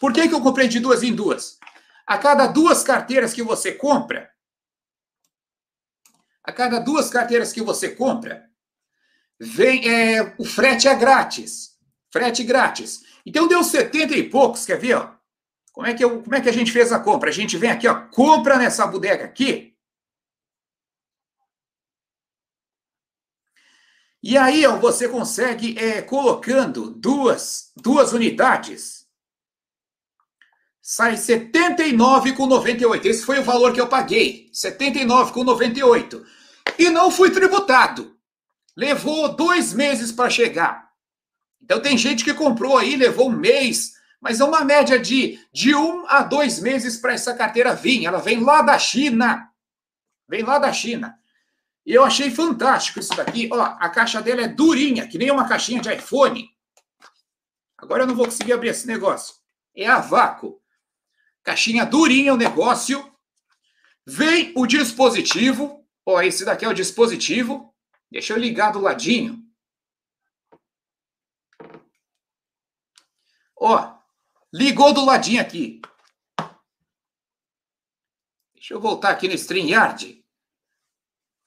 Por 0.00 0.12
que, 0.12 0.28
que 0.28 0.34
eu 0.34 0.40
comprei 0.40 0.66
de 0.66 0.80
duas 0.80 1.04
em 1.04 1.14
duas? 1.14 1.58
A 2.04 2.18
cada 2.18 2.48
duas 2.48 2.82
carteiras 2.82 3.32
que 3.32 3.42
você 3.42 3.70
compra, 3.70 4.28
a 6.42 6.50
cada 6.50 6.80
duas 6.80 7.08
carteiras 7.08 7.52
que 7.52 7.62
você 7.62 7.90
compra, 7.90 8.50
vem 9.38 9.88
é, 9.88 10.34
o 10.38 10.44
frete 10.44 10.88
é 10.88 10.94
grátis. 10.96 11.78
Frete 12.10 12.42
grátis. 12.42 13.02
Então 13.24 13.46
deu 13.46 13.62
70 13.62 14.16
e 14.16 14.28
poucos, 14.28 14.66
quer 14.66 14.76
ver? 14.76 14.94
Ó? 14.94 15.19
Como, 15.72 15.86
é 15.86 15.94
que 15.94 16.04
eu, 16.04 16.22
como 16.22 16.34
é 16.34 16.40
que 16.40 16.48
a 16.48 16.52
gente 16.52 16.72
fez 16.72 16.92
a 16.92 16.98
compra? 16.98 17.30
A 17.30 17.32
gente 17.32 17.56
vem 17.56 17.70
aqui, 17.70 17.86
ó, 17.86 17.94
compra 18.08 18.58
nessa 18.58 18.86
bodega 18.86 19.24
aqui. 19.24 19.70
E 24.22 24.36
aí 24.36 24.66
ó, 24.66 24.76
você 24.76 25.08
consegue, 25.08 25.78
é, 25.78 26.02
colocando 26.02 26.90
duas, 26.90 27.72
duas 27.76 28.12
unidades, 28.12 29.06
sai 30.82 31.14
79,98. 31.14 33.06
Esse 33.06 33.24
foi 33.24 33.38
o 33.38 33.44
valor 33.44 33.72
que 33.72 33.80
eu 33.80 33.88
paguei, 33.88 34.50
79,98. 34.52 36.22
E 36.78 36.90
não 36.90 37.10
fui 37.10 37.30
tributado. 37.30 38.14
Levou 38.76 39.34
dois 39.34 39.72
meses 39.72 40.12
para 40.12 40.28
chegar. 40.28 40.90
Então 41.62 41.80
tem 41.80 41.96
gente 41.96 42.24
que 42.24 42.34
comprou 42.34 42.76
aí, 42.76 42.96
levou 42.96 43.28
um 43.28 43.36
mês, 43.36 43.92
mas 44.20 44.38
é 44.38 44.44
uma 44.44 44.64
média 44.64 44.98
de, 44.98 45.40
de 45.52 45.74
um 45.74 46.06
a 46.06 46.22
dois 46.22 46.60
meses 46.60 46.98
para 46.98 47.14
essa 47.14 47.34
carteira 47.34 47.74
vir. 47.74 48.04
Ela 48.04 48.18
vem 48.18 48.40
lá 48.40 48.60
da 48.60 48.78
China. 48.78 49.50
Vem 50.28 50.42
lá 50.42 50.58
da 50.58 50.72
China. 50.72 51.18
E 51.86 51.94
eu 51.94 52.04
achei 52.04 52.30
fantástico 52.30 53.00
isso 53.00 53.16
daqui. 53.16 53.48
Ó, 53.50 53.58
a 53.58 53.88
caixa 53.88 54.20
dela 54.20 54.42
é 54.42 54.48
durinha, 54.48 55.08
que 55.08 55.16
nem 55.16 55.30
uma 55.30 55.48
caixinha 55.48 55.80
de 55.80 55.92
iPhone. 55.92 56.48
Agora 57.78 58.02
eu 58.02 58.06
não 58.06 58.14
vou 58.14 58.26
conseguir 58.26 58.52
abrir 58.52 58.68
esse 58.68 58.86
negócio. 58.86 59.36
É 59.74 59.86
a 59.86 59.98
vácuo. 59.98 60.60
Caixinha 61.42 61.86
durinha 61.86 62.34
o 62.34 62.36
negócio. 62.36 63.10
Vem 64.06 64.52
o 64.54 64.66
dispositivo. 64.66 65.82
Ó, 66.04 66.20
esse 66.20 66.44
daqui 66.44 66.66
é 66.66 66.68
o 66.68 66.74
dispositivo. 66.74 67.74
Deixa 68.10 68.34
eu 68.34 68.38
ligar 68.38 68.72
do 68.72 68.80
ladinho. 68.80 69.42
Ó, 73.56 73.99
ligou 74.52 74.92
do 74.92 75.04
ladinho 75.04 75.40
aqui. 75.40 75.80
Deixa 78.54 78.74
eu 78.74 78.80
voltar 78.80 79.10
aqui 79.10 79.28
no 79.28 79.34
StreamYard. 79.34 80.24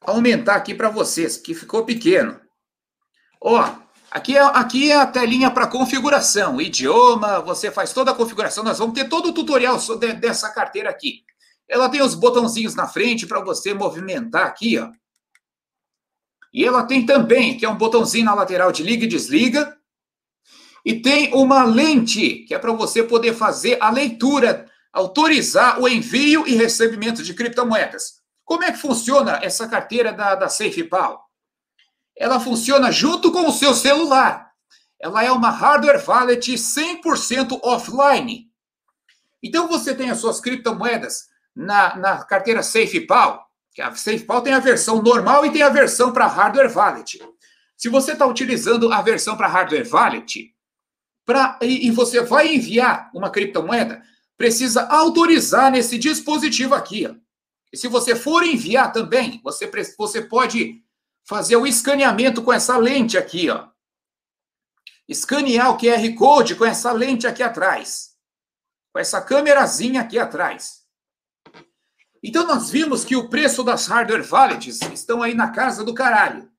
Aumentar 0.02 0.56
aqui 0.56 0.74
para 0.74 0.90
vocês, 0.90 1.38
que 1.38 1.54
ficou 1.54 1.86
pequeno. 1.86 2.42
Ó, 3.40 3.84
Aqui 4.14 4.38
é, 4.38 4.42
aqui 4.42 4.92
é 4.92 4.96
a 4.96 5.08
telinha 5.08 5.50
para 5.50 5.66
configuração, 5.66 6.62
idioma, 6.62 7.40
você 7.40 7.72
faz 7.72 7.92
toda 7.94 8.12
a 8.12 8.14
configuração. 8.14 8.64
Nós 8.64 8.78
vamos 8.78 8.94
ter 8.94 9.10
todo 9.10 9.30
o 9.30 9.34
tutorial 9.34 9.80
dessa 10.20 10.52
carteira 10.52 10.88
aqui. 10.88 11.24
Ela 11.68 11.90
tem 11.90 12.00
os 12.00 12.14
botãozinhos 12.14 12.76
na 12.76 12.88
frente 12.88 13.26
para 13.26 13.44
você 13.44 13.74
movimentar 13.74 14.46
aqui, 14.46 14.78
ó. 14.78 14.92
E 16.54 16.64
ela 16.64 16.84
tem 16.84 17.08
também, 17.08 17.58
que 17.58 17.66
é 17.66 17.70
um 17.70 17.76
botãozinho 17.76 18.26
na 18.26 18.36
lateral 18.36 18.72
de 18.72 18.84
liga 18.84 19.06
e 19.06 19.08
desliga. 19.08 19.76
E 20.86 21.02
tem 21.02 21.34
uma 21.34 21.64
lente, 21.64 22.46
que 22.46 22.54
é 22.54 22.60
para 22.60 22.74
você 22.74 23.04
poder 23.04 23.34
fazer 23.34 23.78
a 23.82 23.90
leitura, 23.90 24.66
autorizar 24.92 25.80
o 25.82 25.88
envio 25.88 26.46
e 26.48 26.56
recebimento 26.56 27.24
de 27.24 27.34
criptomoedas. 27.34 28.22
Como 28.44 28.64
é 28.64 28.72
que 28.72 28.78
funciona 28.78 29.40
essa 29.42 29.68
carteira 29.68 30.12
da, 30.12 30.36
da 30.36 30.50
SafePal? 30.50 31.24
ela 32.16 32.40
funciona 32.40 32.92
junto 32.92 33.32
com 33.32 33.48
o 33.48 33.52
seu 33.52 33.74
celular. 33.74 34.52
Ela 35.00 35.24
é 35.24 35.32
uma 35.32 35.50
hardware 35.50 36.02
wallet 36.08 36.54
100% 36.54 37.60
offline. 37.62 38.50
Então 39.42 39.68
você 39.68 39.94
tem 39.94 40.10
as 40.10 40.20
suas 40.20 40.40
criptomoedas 40.40 41.28
na, 41.56 41.96
na 41.98 42.24
carteira 42.24 42.64
SafePal, 42.64 43.46
que 43.74 43.82
a 43.82 43.94
SafePal 43.94 44.42
tem 44.42 44.54
a 44.54 44.60
versão 44.60 45.02
normal 45.02 45.46
e 45.46 45.52
tem 45.52 45.62
a 45.62 45.70
versão 45.70 46.14
para 46.14 46.28
hardware 46.28 46.72
wallet. 46.76 47.20
Se 47.76 47.90
você 47.90 48.14
está 48.14 48.26
utilizando 48.26 48.94
a 48.94 49.02
versão 49.02 49.36
para 49.36 49.48
hardware 49.48 49.88
wallet, 49.92 50.53
pra, 51.26 51.60
e, 51.62 51.88
e 51.88 51.92
você 51.92 52.22
vai 52.22 52.56
enviar 52.56 53.10
uma 53.14 53.30
criptomoeda, 53.30 54.04
precisa 54.38 54.88
autorizar 54.88 55.72
nesse 55.72 55.98
dispositivo 55.98 56.76
aqui. 56.76 57.08
Ó. 57.08 57.16
E 57.72 57.78
se 57.78 57.88
você 57.88 58.16
for 58.16 58.44
enviar 58.44 58.92
também, 58.92 59.42
você, 59.44 59.70
você 59.98 60.22
pode 60.22 60.84
fazer 61.26 61.56
o 61.56 61.66
escaneamento 61.66 62.42
com 62.42 62.54
essa 62.54 62.78
lente 62.78 63.18
aqui, 63.18 63.50
ó. 63.50 63.68
Escanear 65.08 65.72
o 65.72 65.78
QR 65.78 66.16
Code 66.16 66.56
com 66.56 66.66
essa 66.66 66.92
lente 66.92 67.28
aqui 67.28 67.44
atrás. 67.44 68.12
Com 68.92 69.00
essa 69.00 69.22
câmerazinha 69.22 70.02
aqui 70.02 70.18
atrás. 70.18 70.84
Então 72.24 72.48
nós 72.48 72.70
vimos 72.70 73.04
que 73.04 73.16
o 73.16 73.28
preço 73.28 73.64
das 73.64 73.88
hardware 73.88 74.26
wallets 74.32 74.82
estão 74.94 75.22
aí 75.22 75.34
na 75.34 75.52
casa 75.52 75.84
do 75.84 75.94
caralho. 75.94 76.50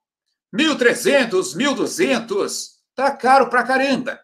1.300, 0.54 1.56
1.200, 1.56 2.74
tá 2.94 3.10
caro 3.10 3.48
pra 3.48 3.64
caramba. 3.64 4.20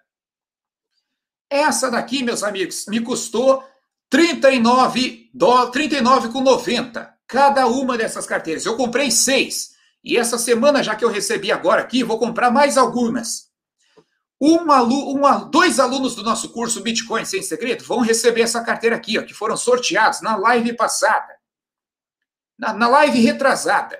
Essa 1.50 1.90
daqui, 1.90 2.22
meus 2.22 2.44
amigos, 2.44 2.86
me 2.86 3.00
custou 3.00 3.62
39 4.08 5.30
dólares, 5.34 5.72
39,90 5.72 7.10
cada 7.26 7.66
uma 7.66 7.96
dessas 7.96 8.26
carteiras. 8.26 8.64
Eu 8.64 8.76
comprei 8.76 9.10
seis. 9.10 9.70
E 10.02 10.16
essa 10.16 10.38
semana, 10.38 10.82
já 10.82 10.96
que 10.96 11.04
eu 11.04 11.10
recebi 11.10 11.52
agora 11.52 11.82
aqui, 11.82 12.02
vou 12.02 12.18
comprar 12.18 12.50
mais 12.50 12.78
algumas. 12.78 13.50
Um 14.40 14.72
alu 14.72 15.20
dois 15.50 15.78
alunos 15.78 16.14
do 16.14 16.22
nosso 16.22 16.48
curso 16.48 16.82
Bitcoin 16.82 17.24
Sem 17.26 17.42
Segredo 17.42 17.84
vão 17.84 18.00
receber 18.00 18.40
essa 18.40 18.64
carteira 18.64 18.96
aqui, 18.96 19.18
ó, 19.18 19.22
que 19.22 19.34
foram 19.34 19.56
sorteados 19.56 20.22
na 20.22 20.34
live 20.34 20.72
passada, 20.74 21.34
na, 22.58 22.72
na 22.72 22.88
live 22.88 23.20
retrasada. 23.20 23.98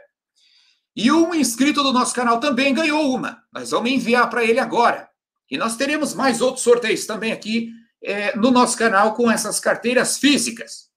E 0.97 1.13
um 1.13 1.35
inscrito 1.35 1.83
do 1.83 1.93
nosso 1.93 2.15
canal 2.15 2.41
também 2.41 2.73
ganhou 2.73 3.15
uma. 3.15 3.43
Nós 3.53 3.71
vamos 3.71 3.91
enviar 3.91 4.31
para 4.31 4.43
ele 4.43 4.59
agora. 4.59 5.10
E 5.51 5.59
nós 5.59 5.77
teremos 5.77 6.15
mais 6.15 6.41
outros 6.41 6.63
sorteios 6.63 7.07
também 7.07 7.33
aqui 7.33 7.73
é, 8.03 8.37
no 8.37 8.51
nosso 8.51 8.77
canal 8.77 9.15
com 9.15 9.31
essas 9.31 9.59
carteiras 9.59 10.19
físicas. 10.19 10.89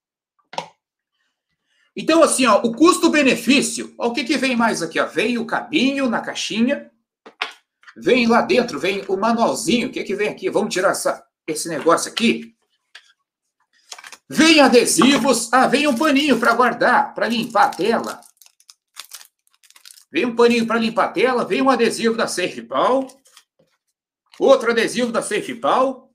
Então, 1.95 2.23
assim, 2.23 2.45
ó, 2.45 2.61
o 2.61 2.73
custo-benefício, 2.73 3.93
o 3.97 4.11
que, 4.11 4.23
que 4.23 4.37
vem 4.37 4.55
mais 4.55 4.81
aqui? 4.81 4.99
Ó? 4.99 5.05
Vem 5.05 5.37
o 5.37 5.45
cabinho 5.45 6.09
na 6.09 6.21
caixinha, 6.21 6.89
vem 7.95 8.27
lá 8.27 8.41
dentro, 8.41 8.79
vem 8.79 9.03
o 9.07 9.15
manualzinho, 9.15 9.87
o 9.87 9.91
que, 9.91 10.03
que 10.03 10.15
vem 10.15 10.29
aqui? 10.29 10.49
Vamos 10.49 10.73
tirar 10.73 10.91
essa, 10.91 11.23
esse 11.45 11.69
negócio 11.69 12.11
aqui. 12.11 12.55
Vem 14.27 14.59
adesivos, 14.59 15.51
ah, 15.53 15.67
vem 15.67 15.85
um 15.85 15.95
paninho 15.95 16.39
para 16.39 16.55
guardar, 16.55 17.13
para 17.13 17.27
limpar 17.27 17.65
a 17.65 17.69
tela. 17.69 18.21
Vem 20.11 20.25
um 20.25 20.35
paninho 20.35 20.65
para 20.65 20.79
limpar 20.79 21.05
a 21.05 21.11
tela, 21.11 21.45
vem 21.45 21.61
um 21.61 21.69
adesivo 21.69 22.15
da 22.15 22.27
SafePal, 22.27 23.05
outro 24.39 24.71
adesivo 24.71 25.11
da 25.11 25.21
SafePal, 25.21 26.13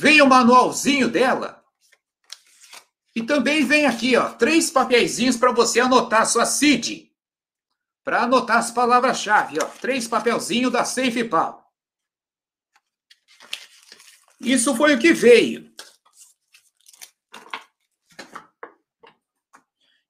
Vem 0.00 0.22
o 0.22 0.26
manualzinho 0.26 1.10
dela. 1.10 1.62
E 3.14 3.22
também 3.22 3.66
vem 3.66 3.84
aqui, 3.84 4.16
ó, 4.16 4.30
três 4.30 4.70
papeizinhos 4.70 5.36
para 5.36 5.52
você 5.52 5.78
anotar 5.78 6.26
sua 6.26 6.46
CID. 6.46 7.12
Para 8.02 8.22
anotar 8.22 8.56
as 8.56 8.70
palavras-chave, 8.70 9.58
ó. 9.62 9.66
Três 9.66 10.08
papelzinhos 10.08 10.72
da 10.72 10.86
SafePal. 10.86 11.70
Isso 14.40 14.74
foi 14.74 14.94
o 14.94 14.98
que 14.98 15.12
veio. 15.12 15.70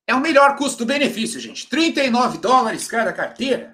É 0.07 0.14
o 0.14 0.20
melhor 0.20 0.57
custo-benefício, 0.57 1.41
gente. 1.41 1.68
39 1.68 2.38
dólares 2.38 2.86
cada 2.86 3.12
carteira. 3.12 3.72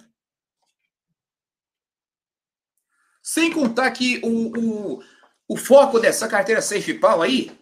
Sem 3.36 3.52
contar 3.52 3.90
que 3.90 4.18
o, 4.24 4.58
o, 4.58 5.02
o 5.46 5.56
foco 5.58 6.00
dessa 6.00 6.26
carteira 6.26 6.62
SafePal 6.62 7.20
aí 7.20 7.52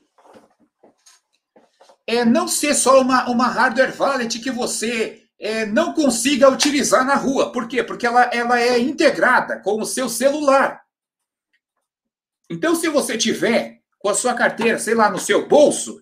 é 2.07 2.25
não 2.25 2.47
ser 2.47 2.77
só 2.77 3.01
uma, 3.01 3.29
uma 3.29 3.49
hardware 3.49 3.93
wallet 4.01 4.39
que 4.39 4.53
você 4.53 5.25
é, 5.37 5.67
não 5.67 5.93
consiga 5.93 6.49
utilizar 6.49 7.05
na 7.05 7.17
rua. 7.17 7.51
Por 7.51 7.67
quê? 7.67 7.83
Porque 7.83 8.07
ela, 8.07 8.23
ela 8.27 8.61
é 8.61 8.79
integrada 8.79 9.59
com 9.59 9.81
o 9.81 9.85
seu 9.85 10.09
celular. 10.09 10.81
Então, 12.49 12.77
se 12.77 12.89
você 12.89 13.19
tiver 13.19 13.81
com 13.99 14.09
a 14.09 14.15
sua 14.15 14.33
carteira, 14.33 14.79
sei 14.79 14.95
lá, 14.95 15.11
no 15.11 15.19
seu 15.19 15.49
bolso, 15.49 16.01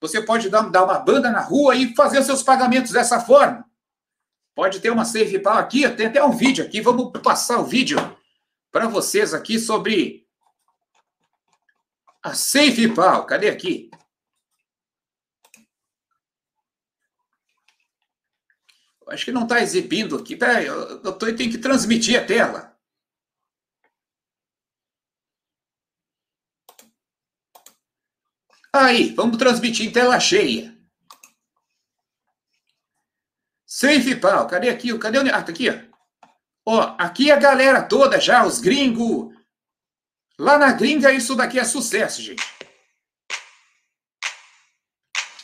você 0.00 0.22
pode 0.22 0.48
dar, 0.48 0.70
dar 0.70 0.84
uma 0.84 1.00
banda 1.00 1.32
na 1.32 1.40
rua 1.40 1.74
e 1.74 1.96
fazer 1.96 2.20
os 2.20 2.26
seus 2.26 2.44
pagamentos 2.44 2.92
dessa 2.92 3.18
forma. 3.18 3.64
Pode 4.54 4.78
ter 4.78 4.90
uma 4.90 5.04
SafePal 5.04 5.58
aqui, 5.58 5.88
tem 5.96 6.06
até 6.06 6.22
um 6.22 6.30
vídeo 6.30 6.64
aqui, 6.64 6.80
vamos 6.80 7.10
passar 7.20 7.58
o 7.58 7.64
vídeo 7.64 7.98
para 8.70 8.88
vocês 8.88 9.34
aqui 9.34 9.58
sobre 9.58 10.26
a 12.22 12.34
SafePal. 12.34 13.26
Cadê 13.26 13.48
aqui? 13.48 13.90
Acho 19.08 19.24
que 19.24 19.32
não 19.32 19.44
está 19.44 19.60
exibindo 19.60 20.16
aqui. 20.16 20.36
Peraí, 20.36 20.66
eu, 20.66 21.02
eu 21.02 21.12
tenho 21.18 21.50
que 21.50 21.58
transmitir 21.58 22.20
a 22.20 22.24
tela. 22.24 22.78
Aí, 28.70 29.14
vamos 29.14 29.38
transmitir 29.38 29.86
em 29.86 29.92
tela 29.92 30.20
cheia. 30.20 30.76
SafePal, 33.66 34.46
cadê 34.46 34.68
aqui? 34.68 34.96
Cadê 34.98 35.18
o... 35.18 35.34
Ah, 35.34 35.42
tá 35.42 35.52
aqui, 35.52 35.70
ó. 35.70 35.97
Ó, 36.70 36.94
aqui 36.98 37.30
a 37.30 37.36
galera 37.36 37.80
toda 37.80 38.20
já, 38.20 38.44
os 38.44 38.60
gringos. 38.60 39.34
Lá 40.38 40.58
na 40.58 40.70
gringa 40.70 41.10
isso 41.10 41.34
daqui 41.34 41.58
é 41.58 41.64
sucesso, 41.64 42.20
gente. 42.20 42.44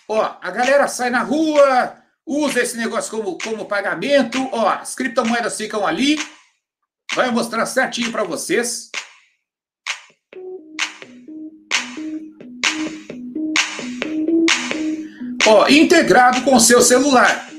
Ó, 0.06 0.20
a 0.20 0.50
galera 0.50 0.86
sai 0.86 1.08
na 1.08 1.22
rua, 1.22 1.96
usa 2.26 2.60
esse 2.60 2.76
negócio 2.76 3.10
como, 3.10 3.38
como 3.38 3.64
pagamento. 3.64 4.38
Ó, 4.52 4.68
as 4.68 4.94
criptomoedas 4.94 5.56
ficam 5.56 5.86
ali. 5.86 6.18
Vai 7.14 7.30
mostrar 7.30 7.64
certinho 7.64 8.12
para 8.12 8.22
vocês. 8.22 8.90
Ó, 15.46 15.66
integrado 15.68 16.42
com 16.42 16.56
o 16.56 16.60
seu 16.60 16.82
celular. 16.82 17.53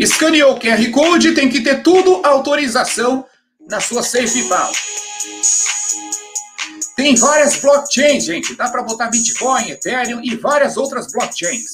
Escaneou 0.00 0.54
o 0.54 0.58
QR 0.58 0.90
Code, 0.90 1.34
tem 1.34 1.50
que 1.50 1.62
ter 1.62 1.82
tudo 1.82 2.22
autorização 2.24 3.26
na 3.68 3.78
sua 3.80 4.02
SafePal. 4.02 4.72
Tem 6.96 7.14
várias 7.16 7.60
blockchains, 7.60 8.24
gente. 8.24 8.54
Dá 8.56 8.70
para 8.70 8.82
botar 8.82 9.10
Bitcoin, 9.10 9.70
Ethereum 9.70 10.22
e 10.24 10.34
várias 10.36 10.78
outras 10.78 11.12
blockchains. 11.12 11.68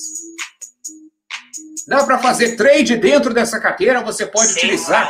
Dá 1.86 2.02
para 2.04 2.18
fazer 2.18 2.56
trade 2.56 2.96
dentro 2.96 3.32
dessa 3.32 3.60
carteira, 3.60 4.02
você 4.02 4.26
pode 4.26 4.54
utilizar. 4.54 5.08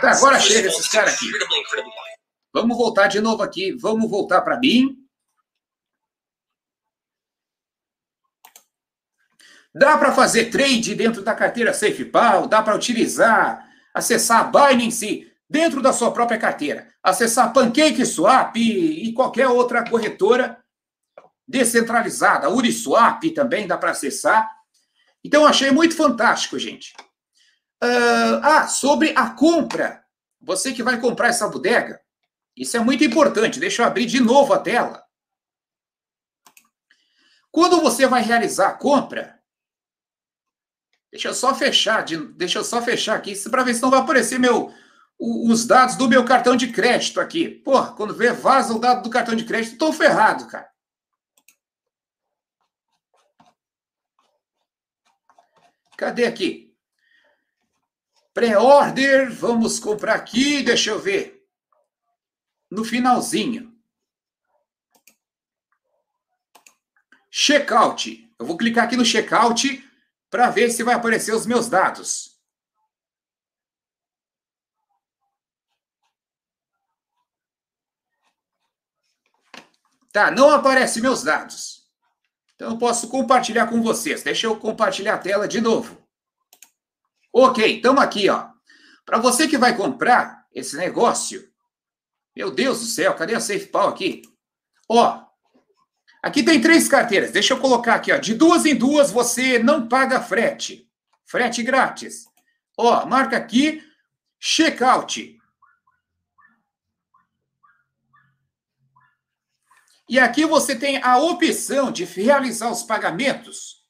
Tá, 0.00 0.12
agora 0.12 0.38
chega 0.38 0.68
esses 0.68 0.86
caras 0.86 1.14
aqui. 1.14 1.26
Vamos 2.54 2.76
voltar 2.76 3.08
de 3.08 3.20
novo 3.20 3.42
aqui. 3.42 3.76
Vamos 3.80 4.08
voltar 4.08 4.42
para 4.42 4.60
mim. 4.60 5.07
Dá 9.78 9.96
para 9.96 10.12
fazer 10.12 10.46
trade 10.46 10.96
dentro 10.96 11.22
da 11.22 11.34
carteira 11.36 11.72
SafePal, 11.72 12.48
dá 12.48 12.60
para 12.60 12.74
utilizar, 12.74 13.64
acessar 13.94 14.40
a 14.40 14.44
Binance 14.44 15.32
dentro 15.48 15.80
da 15.80 15.92
sua 15.92 16.10
própria 16.10 16.36
carteira, 16.36 16.88
acessar 17.00 17.52
PancakeSwap 17.52 18.56
e, 18.56 19.08
e 19.08 19.12
qualquer 19.12 19.46
outra 19.46 19.88
corretora 19.88 20.58
descentralizada, 21.46 22.50
Uniswap 22.50 23.22
também 23.30 23.68
dá 23.68 23.78
para 23.78 23.92
acessar. 23.92 24.50
Então 25.22 25.46
achei 25.46 25.70
muito 25.70 25.96
fantástico, 25.96 26.58
gente. 26.58 26.92
Uh, 27.82 28.42
ah, 28.42 28.66
sobre 28.66 29.14
a 29.16 29.30
compra, 29.30 30.02
você 30.40 30.72
que 30.72 30.82
vai 30.82 31.00
comprar 31.00 31.28
essa 31.28 31.48
bodega, 31.48 32.00
isso 32.56 32.76
é 32.76 32.80
muito 32.80 33.04
importante. 33.04 33.60
Deixa 33.60 33.82
eu 33.82 33.86
abrir 33.86 34.06
de 34.06 34.20
novo 34.20 34.52
a 34.52 34.58
tela. 34.58 35.04
Quando 37.52 37.80
você 37.80 38.08
vai 38.08 38.22
realizar 38.22 38.70
a 38.70 38.74
compra, 38.74 39.37
Deixa 41.10 41.28
eu 41.28 41.34
só 41.34 41.54
fechar, 41.54 42.04
deixa 42.36 42.58
eu 42.58 42.64
só 42.64 42.82
fechar 42.82 43.16
aqui, 43.16 43.34
para 43.48 43.62
ver 43.62 43.74
se 43.74 43.82
não 43.82 43.90
vai 43.90 44.00
aparecer 44.00 44.38
meu, 44.38 44.72
os 45.18 45.66
dados 45.66 45.96
do 45.96 46.08
meu 46.08 46.24
cartão 46.24 46.54
de 46.54 46.70
crédito 46.70 47.20
aqui. 47.20 47.48
Porra, 47.48 47.92
quando 47.94 48.14
vê, 48.14 48.30
vaza 48.32 48.74
o 48.74 48.78
dado 48.78 49.02
do 49.02 49.10
cartão 49.10 49.34
de 49.34 49.44
crédito, 49.44 49.72
estou 49.72 49.92
ferrado, 49.92 50.46
cara. 50.46 50.70
Cadê 55.96 56.26
aqui? 56.26 56.76
Pré-order, 58.32 59.32
vamos 59.32 59.80
comprar 59.80 60.14
aqui, 60.14 60.62
deixa 60.62 60.90
eu 60.90 61.00
ver. 61.00 61.44
No 62.70 62.84
finalzinho. 62.84 63.76
Checkout. 67.30 68.32
Eu 68.38 68.46
vou 68.46 68.56
clicar 68.56 68.84
aqui 68.84 68.96
no 68.96 69.04
checkout 69.04 69.87
para 70.30 70.50
ver 70.50 70.70
se 70.70 70.82
vai 70.82 70.94
aparecer 70.94 71.34
os 71.34 71.46
meus 71.46 71.68
dados. 71.68 72.38
Tá, 80.12 80.30
não 80.30 80.50
aparece 80.50 81.00
meus 81.00 81.22
dados. 81.22 81.86
Então 82.54 82.70
eu 82.70 82.78
posso 82.78 83.08
compartilhar 83.08 83.68
com 83.68 83.82
vocês. 83.82 84.22
Deixa 84.22 84.46
eu 84.46 84.56
compartilhar 84.58 85.14
a 85.14 85.18
tela 85.18 85.46
de 85.46 85.60
novo. 85.60 85.96
Ok, 87.32 87.76
estamos 87.76 88.02
aqui, 88.02 88.28
ó. 88.28 88.50
Para 89.04 89.18
você 89.18 89.46
que 89.46 89.56
vai 89.56 89.76
comprar 89.76 90.46
esse 90.52 90.76
negócio, 90.76 91.48
meu 92.34 92.50
Deus 92.50 92.80
do 92.80 92.86
céu, 92.86 93.14
cadê 93.14 93.34
a 93.34 93.40
SafePal 93.40 93.88
aqui? 93.88 94.22
Ó, 94.88 95.27
Aqui 96.28 96.42
tem 96.42 96.60
três 96.60 96.86
carteiras. 96.86 97.30
Deixa 97.30 97.54
eu 97.54 97.58
colocar 97.58 97.94
aqui, 97.94 98.12
ó. 98.12 98.18
De 98.18 98.34
duas 98.34 98.66
em 98.66 98.74
duas 98.74 99.10
você 99.10 99.58
não 99.58 99.88
paga 99.88 100.20
frete. 100.20 100.86
Frete 101.24 101.62
grátis. 101.62 102.26
Ó, 102.76 103.06
marca 103.06 103.38
aqui 103.38 103.82
checkout. 104.38 105.40
E 110.06 110.18
aqui 110.18 110.44
você 110.44 110.76
tem 110.76 111.02
a 111.02 111.16
opção 111.16 111.90
de 111.90 112.04
realizar 112.04 112.70
os 112.70 112.82
pagamentos. 112.82 113.82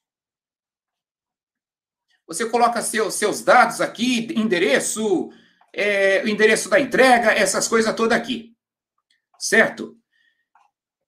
Você 2.25 2.49
coloca 2.49 2.81
seu, 2.81 3.11
seus 3.11 3.41
dados 3.41 3.81
aqui, 3.81 4.33
endereço, 4.33 5.29
é, 5.73 6.23
o 6.23 6.27
endereço 6.29 6.69
da 6.69 6.79
entrega, 6.79 7.33
essas 7.33 7.67
coisas 7.67 7.93
todas 7.93 8.17
aqui. 8.17 8.55
Certo? 9.37 9.98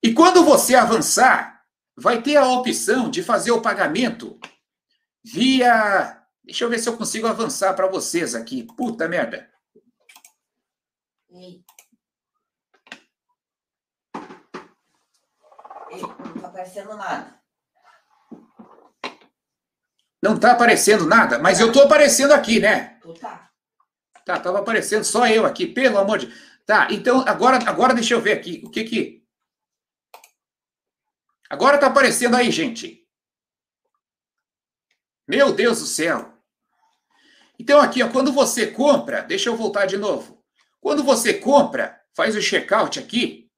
E 0.03 0.13
quando 0.13 0.43
você 0.43 0.73
avançar, 0.75 1.63
vai 1.95 2.21
ter 2.21 2.35
a 2.35 2.47
opção 2.47 3.09
de 3.09 3.21
fazer 3.21 3.51
o 3.51 3.61
pagamento 3.61 4.39
via. 5.23 6.19
Deixa 6.43 6.63
eu 6.63 6.69
ver 6.69 6.79
se 6.79 6.89
eu 6.89 6.97
consigo 6.97 7.27
avançar 7.27 7.73
para 7.75 7.87
vocês 7.87 8.33
aqui. 8.33 8.63
Puta 8.75 9.07
merda. 9.07 9.49
Ei. 11.29 11.63
Ei, 15.91 16.01
não 16.01 16.35
está 16.35 16.47
aparecendo 16.47 16.95
nada. 16.95 17.41
Não 20.21 20.35
está 20.35 20.51
aparecendo 20.51 21.05
nada, 21.05 21.39
mas 21.39 21.59
eu 21.59 21.67
estou 21.67 21.83
aparecendo 21.83 22.31
aqui, 22.31 22.59
né? 22.59 22.99
Tu 23.01 23.13
tá. 23.15 23.49
Tá, 24.23 24.37
estava 24.37 24.59
aparecendo 24.59 25.03
só 25.03 25.27
eu 25.27 25.45
aqui, 25.45 25.65
pelo 25.65 25.97
amor 25.97 26.19
de. 26.19 26.31
Tá, 26.65 26.87
então 26.91 27.23
agora, 27.27 27.57
agora 27.67 27.93
deixa 27.93 28.13
eu 28.13 28.21
ver 28.21 28.33
aqui 28.33 28.61
o 28.63 28.69
que 28.69 28.83
que 28.83 29.20
Agora 31.51 31.75
está 31.75 31.87
aparecendo 31.87 32.37
aí, 32.37 32.49
gente. 32.49 33.05
Meu 35.27 35.51
Deus 35.53 35.81
do 35.81 35.85
céu. 35.85 36.33
Então, 37.59 37.81
aqui, 37.81 38.01
ó, 38.01 38.09
quando 38.09 38.31
você 38.31 38.71
compra, 38.71 39.21
deixa 39.21 39.49
eu 39.49 39.57
voltar 39.57 39.85
de 39.85 39.97
novo. 39.97 40.41
Quando 40.79 41.03
você 41.03 41.33
compra, 41.33 42.01
faz 42.15 42.37
o 42.37 42.41
checkout 42.41 42.97
aqui. 42.97 43.51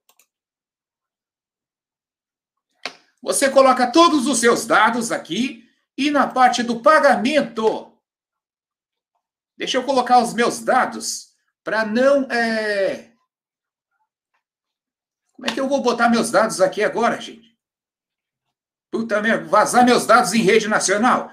Você 3.22 3.52
coloca 3.52 3.92
todos 3.92 4.26
os 4.26 4.40
seus 4.40 4.66
dados 4.66 5.12
aqui 5.12 5.70
e 5.96 6.10
na 6.10 6.26
parte 6.26 6.64
do 6.64 6.82
pagamento. 6.82 7.96
Deixa 9.56 9.78
eu 9.78 9.84
colocar 9.84 10.18
os 10.18 10.34
meus 10.34 10.62
dados 10.62 11.36
para 11.64 11.86
não. 11.86 12.24
É... 12.32 13.14
Como 15.34 15.48
é 15.48 15.54
que 15.54 15.60
eu 15.60 15.70
vou 15.70 15.84
botar 15.84 16.10
meus 16.10 16.32
dados 16.32 16.60
aqui 16.60 16.84
agora, 16.84 17.22
gente? 17.22 17.43
Puta 18.94 19.20
merda, 19.20 19.46
vazar 19.46 19.84
meus 19.84 20.06
dados 20.06 20.36
em 20.36 20.44
rede 20.44 20.68
nacional. 20.68 21.32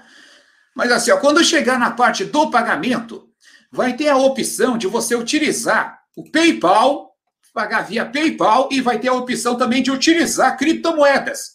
Mas 0.75 0.91
assim, 0.91 1.11
ó, 1.11 1.17
quando 1.17 1.43
chegar 1.43 1.77
na 1.77 1.91
parte 1.91 2.25
do 2.25 2.49
pagamento, 2.49 3.29
vai 3.71 3.95
ter 3.95 4.07
a 4.07 4.17
opção 4.17 4.79
de 4.79 4.87
você 4.87 5.13
utilizar 5.13 6.01
o 6.17 6.23
PayPal, 6.31 7.15
pagar 7.53 7.83
via 7.83 8.03
PayPal, 8.03 8.67
e 8.71 8.81
vai 8.81 8.97
ter 8.97 9.09
a 9.09 9.13
opção 9.13 9.55
também 9.55 9.83
de 9.83 9.91
utilizar 9.91 10.57
criptomoedas. 10.57 11.51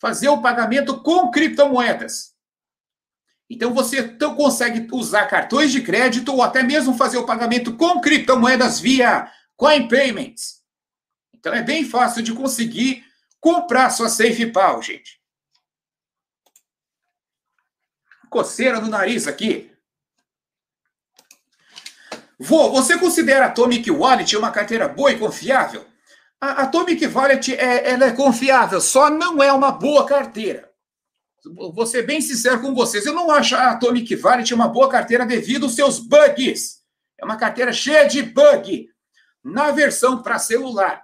Fazer 0.00 0.30
o 0.30 0.40
pagamento 0.40 1.02
com 1.02 1.30
criptomoedas. 1.30 2.34
Então 3.50 3.74
você 3.74 4.00
então 4.00 4.34
consegue 4.34 4.88
usar 4.90 5.26
cartões 5.26 5.70
de 5.70 5.82
crédito 5.82 6.32
ou 6.32 6.42
até 6.42 6.62
mesmo 6.62 6.96
fazer 6.96 7.18
o 7.18 7.26
pagamento 7.26 7.76
com 7.76 8.00
criptomoedas 8.00 8.80
via 8.80 9.30
Coin 9.54 9.86
Payments. 9.86 10.62
Então 11.34 11.52
é 11.52 11.62
bem 11.62 11.84
fácil 11.84 12.22
de 12.22 12.32
conseguir 12.32 13.04
comprar 13.38 13.90
sua 13.90 14.08
SafePal, 14.08 14.80
gente. 14.80 15.25
Coceira 18.28 18.80
no 18.80 18.88
nariz 18.88 19.26
aqui. 19.26 19.70
Vô, 22.38 22.70
você 22.70 22.98
considera 22.98 23.46
a 23.46 23.48
Atomic 23.48 23.90
Wallet 23.90 24.36
uma 24.36 24.50
carteira 24.50 24.86
boa 24.88 25.10
e 25.10 25.18
confiável? 25.18 25.84
A 26.40 26.64
Atomic 26.64 27.06
Wallet 27.06 27.54
é, 27.54 27.90
ela 27.90 28.04
é 28.04 28.12
confiável, 28.12 28.80
só 28.80 29.08
não 29.08 29.42
é 29.42 29.50
uma 29.52 29.72
boa 29.72 30.04
carteira. 30.04 30.70
Vou 31.44 31.86
ser 31.86 32.02
bem 32.02 32.20
sincero 32.20 32.60
com 32.60 32.74
vocês, 32.74 33.06
eu 33.06 33.14
não 33.14 33.30
acho 33.30 33.54
a 33.54 33.70
Atomic 33.70 34.14
Wallet 34.16 34.52
uma 34.52 34.68
boa 34.68 34.88
carteira 34.88 35.24
devido 35.24 35.64
aos 35.64 35.74
seus 35.74 35.98
bugs. 35.98 36.82
É 37.18 37.24
uma 37.24 37.36
carteira 37.36 37.72
cheia 37.72 38.04
de 38.04 38.22
bug 38.22 38.88
na 39.42 39.70
versão 39.70 40.22
para 40.22 40.38
celular. 40.38 41.02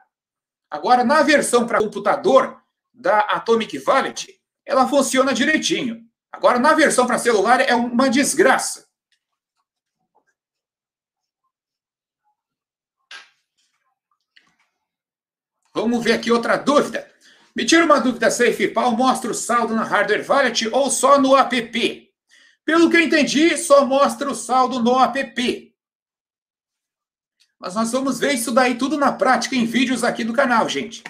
Agora, 0.70 1.04
na 1.04 1.22
versão 1.22 1.66
para 1.66 1.78
computador 1.78 2.60
da 2.92 3.20
Atomic 3.20 3.82
Wallet, 3.86 4.38
ela 4.66 4.86
funciona 4.86 5.32
direitinho. 5.32 6.02
Agora, 6.32 6.58
na 6.58 6.72
versão 6.72 7.06
para 7.06 7.18
celular, 7.18 7.60
é 7.60 7.74
uma 7.74 8.08
desgraça. 8.08 8.90
Vamos 15.74 16.02
ver 16.02 16.12
aqui 16.12 16.30
outra 16.30 16.56
dúvida. 16.56 17.10
Me 17.54 17.66
tira 17.66 17.84
uma 17.84 18.00
dúvida, 18.00 18.30
SafePal 18.30 18.92
mostra 18.92 19.30
o 19.30 19.34
saldo 19.34 19.74
na 19.74 19.84
Hardware 19.84 20.24
Wallet 20.28 20.68
ou 20.68 20.90
só 20.90 21.20
no 21.20 21.36
app? 21.36 22.12
Pelo 22.64 22.88
que 22.88 22.96
eu 22.96 23.00
entendi, 23.00 23.56
só 23.56 23.84
mostra 23.84 24.30
o 24.30 24.34
saldo 24.34 24.82
no 24.82 24.98
app. 24.98 25.74
Mas 27.58 27.74
nós 27.74 27.92
vamos 27.92 28.18
ver 28.18 28.32
isso 28.32 28.52
daí 28.52 28.76
tudo 28.76 28.96
na 28.98 29.12
prática 29.12 29.54
em 29.54 29.66
vídeos 29.66 30.02
aqui 30.02 30.24
do 30.24 30.32
canal, 30.32 30.68
gente. 30.68 31.04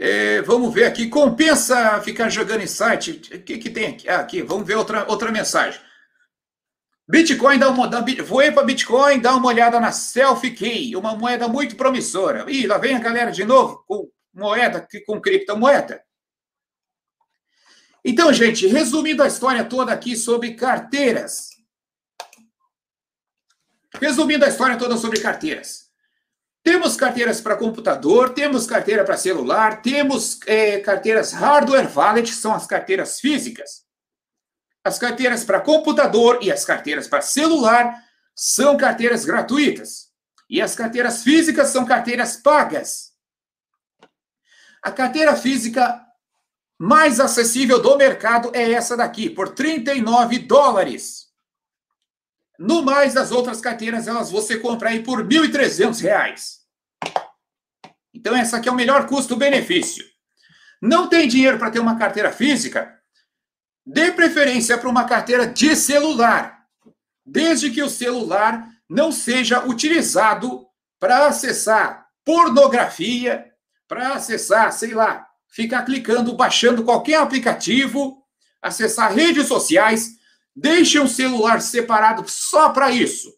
É, 0.00 0.40
vamos 0.42 0.72
ver 0.72 0.84
aqui. 0.84 1.08
Compensa 1.08 2.00
ficar 2.02 2.28
jogando 2.28 2.62
em 2.62 2.68
site? 2.68 3.10
O 3.34 3.42
que, 3.42 3.58
que 3.58 3.68
tem 3.68 3.88
aqui? 3.88 4.08
Ah, 4.08 4.20
aqui, 4.20 4.42
vamos 4.42 4.64
ver 4.64 4.76
outra, 4.76 5.04
outra 5.10 5.32
mensagem. 5.32 5.80
Bitcoin, 7.08 7.58
dá 7.58 7.68
uma, 7.70 7.88
dá, 7.88 8.04
voei 8.24 8.52
para 8.52 8.62
Bitcoin, 8.62 9.18
dá 9.18 9.34
uma 9.34 9.48
olhada 9.48 9.80
na 9.80 9.90
Selfie 9.90 10.52
Key, 10.52 10.94
uma 10.94 11.16
moeda 11.16 11.48
muito 11.48 11.74
promissora. 11.74 12.48
Ih, 12.48 12.66
lá 12.66 12.78
vem 12.78 12.94
a 12.94 13.00
galera 13.00 13.32
de 13.32 13.44
novo 13.44 13.82
com 13.88 14.08
moeda, 14.32 14.86
com 15.04 15.20
criptomoeda. 15.20 16.00
Então, 18.04 18.32
gente, 18.32 18.68
resumindo 18.68 19.22
a 19.22 19.26
história 19.26 19.64
toda 19.64 19.92
aqui 19.92 20.14
sobre 20.16 20.54
carteiras. 20.54 21.48
Resumindo 24.00 24.44
a 24.44 24.48
história 24.48 24.78
toda 24.78 24.96
sobre 24.96 25.18
carteiras. 25.18 25.87
Temos 26.68 26.96
carteiras 26.96 27.40
para 27.40 27.56
computador, 27.56 28.34
temos 28.34 28.66
carteira 28.66 29.02
para 29.02 29.16
celular, 29.16 29.80
temos 29.80 30.38
é, 30.44 30.78
carteiras 30.80 31.32
hardware 31.32 31.90
wallet, 31.96 32.28
que 32.28 32.36
são 32.36 32.52
as 32.52 32.66
carteiras 32.66 33.18
físicas. 33.20 33.86
As 34.84 34.98
carteiras 34.98 35.44
para 35.44 35.62
computador 35.62 36.40
e 36.42 36.52
as 36.52 36.66
carteiras 36.66 37.08
para 37.08 37.22
celular 37.22 37.94
são 38.34 38.76
carteiras 38.76 39.24
gratuitas. 39.24 40.10
E 40.46 40.60
as 40.60 40.74
carteiras 40.74 41.22
físicas 41.22 41.68
são 41.68 41.86
carteiras 41.86 42.36
pagas. 42.36 43.12
A 44.82 44.92
carteira 44.92 45.34
física 45.34 46.04
mais 46.78 47.18
acessível 47.18 47.80
do 47.80 47.96
mercado 47.96 48.50
é 48.54 48.72
essa 48.72 48.94
daqui, 48.94 49.30
por 49.30 49.54
39 49.54 50.40
dólares. 50.40 51.28
No 52.58 52.82
mais, 52.82 53.16
as 53.16 53.32
outras 53.32 53.58
carteiras, 53.58 54.06
elas 54.06 54.30
você 54.30 54.58
compra 54.58 54.90
aí 54.90 55.02
por 55.02 55.20
R$ 55.20 55.48
1.300. 55.48 56.57
Então, 58.12 58.34
essa 58.36 58.56
aqui 58.56 58.68
é 58.68 58.72
o 58.72 58.76
melhor 58.76 59.06
custo-benefício. 59.06 60.04
Não 60.80 61.08
tem 61.08 61.28
dinheiro 61.28 61.58
para 61.58 61.70
ter 61.70 61.80
uma 61.80 61.98
carteira 61.98 62.32
física? 62.32 62.96
Dê 63.84 64.12
preferência 64.12 64.76
para 64.78 64.88
uma 64.88 65.04
carteira 65.04 65.46
de 65.46 65.74
celular, 65.74 66.64
desde 67.24 67.70
que 67.70 67.82
o 67.82 67.88
celular 67.88 68.68
não 68.88 69.10
seja 69.10 69.66
utilizado 69.66 70.66
para 71.00 71.26
acessar 71.26 72.06
pornografia, 72.24 73.52
para 73.86 74.12
acessar, 74.12 74.72
sei 74.72 74.92
lá, 74.92 75.26
ficar 75.48 75.82
clicando, 75.82 76.36
baixando 76.36 76.84
qualquer 76.84 77.16
aplicativo, 77.16 78.22
acessar 78.60 79.14
redes 79.14 79.46
sociais. 79.46 80.10
Deixe 80.54 80.98
um 81.00 81.08
celular 81.08 81.60
separado 81.62 82.24
só 82.28 82.70
para 82.70 82.90
isso. 82.90 83.32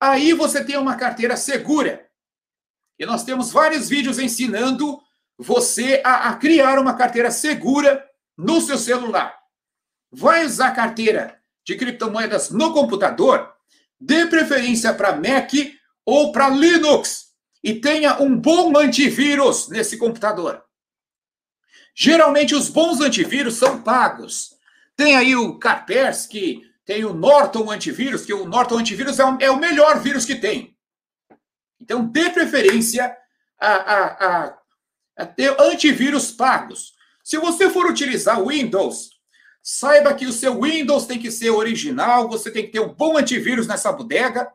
Aí 0.00 0.32
você 0.32 0.64
tem 0.64 0.76
uma 0.76 0.96
carteira 0.96 1.36
segura 1.36 2.08
e 3.02 3.06
nós 3.06 3.24
temos 3.24 3.50
vários 3.50 3.88
vídeos 3.88 4.20
ensinando 4.20 5.02
você 5.36 6.00
a, 6.04 6.28
a 6.28 6.36
criar 6.36 6.78
uma 6.78 6.94
carteira 6.94 7.32
segura 7.32 8.08
no 8.38 8.60
seu 8.60 8.78
celular. 8.78 9.36
Vai 10.08 10.46
usar 10.46 10.70
carteira 10.70 11.36
de 11.66 11.74
criptomoedas 11.74 12.50
no 12.50 12.72
computador? 12.72 13.52
Dê 14.00 14.26
preferência 14.26 14.94
para 14.94 15.16
Mac 15.16 15.52
ou 16.06 16.30
para 16.30 16.48
Linux 16.48 17.32
e 17.60 17.74
tenha 17.74 18.22
um 18.22 18.38
bom 18.38 18.78
antivírus 18.78 19.68
nesse 19.68 19.96
computador. 19.96 20.62
Geralmente 21.96 22.54
os 22.54 22.68
bons 22.68 23.00
antivírus 23.00 23.56
são 23.56 23.82
pagos. 23.82 24.54
Tem 24.94 25.16
aí 25.16 25.34
o 25.34 25.58
Kaspersky, 25.58 26.62
tem 26.84 27.04
o 27.04 27.12
Norton 27.12 27.68
Antivírus, 27.68 28.24
que 28.24 28.32
o 28.32 28.46
Norton 28.46 28.78
Antivírus 28.78 29.18
é 29.18 29.24
o, 29.24 29.38
é 29.40 29.50
o 29.50 29.58
melhor 29.58 29.98
vírus 29.98 30.24
que 30.24 30.36
tem. 30.36 30.71
Então, 31.82 32.04
dê 32.04 32.30
preferência 32.30 33.14
a, 33.60 33.72
a, 33.74 34.04
a, 34.04 34.58
a 35.18 35.26
ter 35.26 35.60
antivírus 35.60 36.30
pagos. 36.30 36.92
Se 37.24 37.36
você 37.38 37.68
for 37.68 37.86
utilizar 37.86 38.40
Windows, 38.40 39.10
saiba 39.60 40.14
que 40.14 40.24
o 40.24 40.32
seu 40.32 40.60
Windows 40.60 41.06
tem 41.06 41.18
que 41.18 41.30
ser 41.30 41.50
original, 41.50 42.28
você 42.28 42.52
tem 42.52 42.64
que 42.64 42.70
ter 42.70 42.80
um 42.80 42.94
bom 42.94 43.18
antivírus 43.18 43.66
nessa 43.66 43.92
bodega 43.92 44.48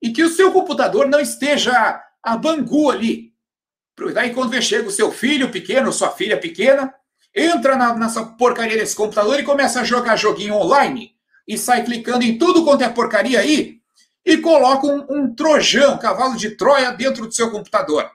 e 0.00 0.12
que 0.12 0.22
o 0.22 0.28
seu 0.28 0.52
computador 0.52 1.08
não 1.08 1.20
esteja 1.20 2.02
a 2.22 2.36
bangu 2.36 2.90
ali. 2.90 3.32
Daí, 4.12 4.34
quando 4.34 4.60
chega 4.60 4.88
o 4.88 4.92
seu 4.92 5.10
filho 5.10 5.50
pequeno, 5.50 5.92
sua 5.92 6.10
filha 6.10 6.38
pequena, 6.38 6.94
entra 7.34 7.76
na, 7.76 7.94
nessa 7.94 8.24
porcaria 8.24 8.76
desse 8.76 8.94
computador 8.94 9.40
e 9.40 9.44
começa 9.44 9.80
a 9.80 9.84
jogar 9.84 10.16
joguinho 10.16 10.54
online 10.54 11.14
e 11.48 11.56
sai 11.56 11.82
clicando 11.82 12.24
em 12.24 12.36
tudo 12.36 12.62
quanto 12.62 12.84
é 12.84 12.88
porcaria 12.90 13.40
aí, 13.40 13.81
e 14.24 14.38
coloca 14.38 14.86
um, 14.86 15.06
um 15.08 15.34
trojão, 15.34 15.94
um 15.94 15.98
cavalo 15.98 16.36
de 16.36 16.50
Troia 16.56 16.92
dentro 16.92 17.26
do 17.26 17.32
seu 17.32 17.50
computador. 17.50 18.10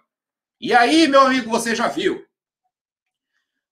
E 0.60 0.74
aí, 0.74 1.08
meu 1.08 1.22
amigo, 1.22 1.50
você 1.50 1.76
já 1.76 1.88
viu. 1.88 2.26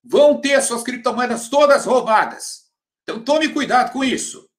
Vão 0.04 0.40
ter 0.40 0.62
suas 0.62 0.84
criptomoedas 0.84 1.50
todas 1.50 1.86
roubadas. 1.86 2.66
Então 3.04 3.24
tome 3.24 3.50
cuidado 3.50 3.92
com 3.92 4.04
isso. 4.04 4.50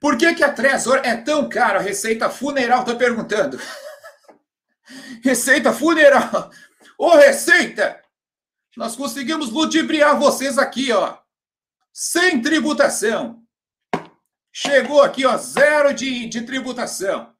Por 0.00 0.16
que, 0.16 0.34
que 0.34 0.44
a 0.44 0.52
Trezor 0.52 1.00
é 1.04 1.16
tão 1.16 1.48
cara? 1.48 1.78
A 1.78 1.82
Receita 1.82 2.30
Funeral 2.30 2.80
está 2.80 2.94
perguntando. 2.94 3.60
Receita 5.22 5.72
Funeral. 5.72 6.50
Ô, 6.96 7.16
Receita! 7.16 8.00
Nós 8.76 8.94
conseguimos 8.94 9.50
ludibriar 9.50 10.18
vocês 10.18 10.56
aqui, 10.56 10.92
ó. 10.92 11.18
Sem 11.92 12.40
tributação. 12.40 13.42
Chegou 14.60 15.02
aqui, 15.02 15.24
ó, 15.24 15.36
zero 15.36 15.92
de, 15.92 16.26
de 16.26 16.42
tributação. 16.42 17.32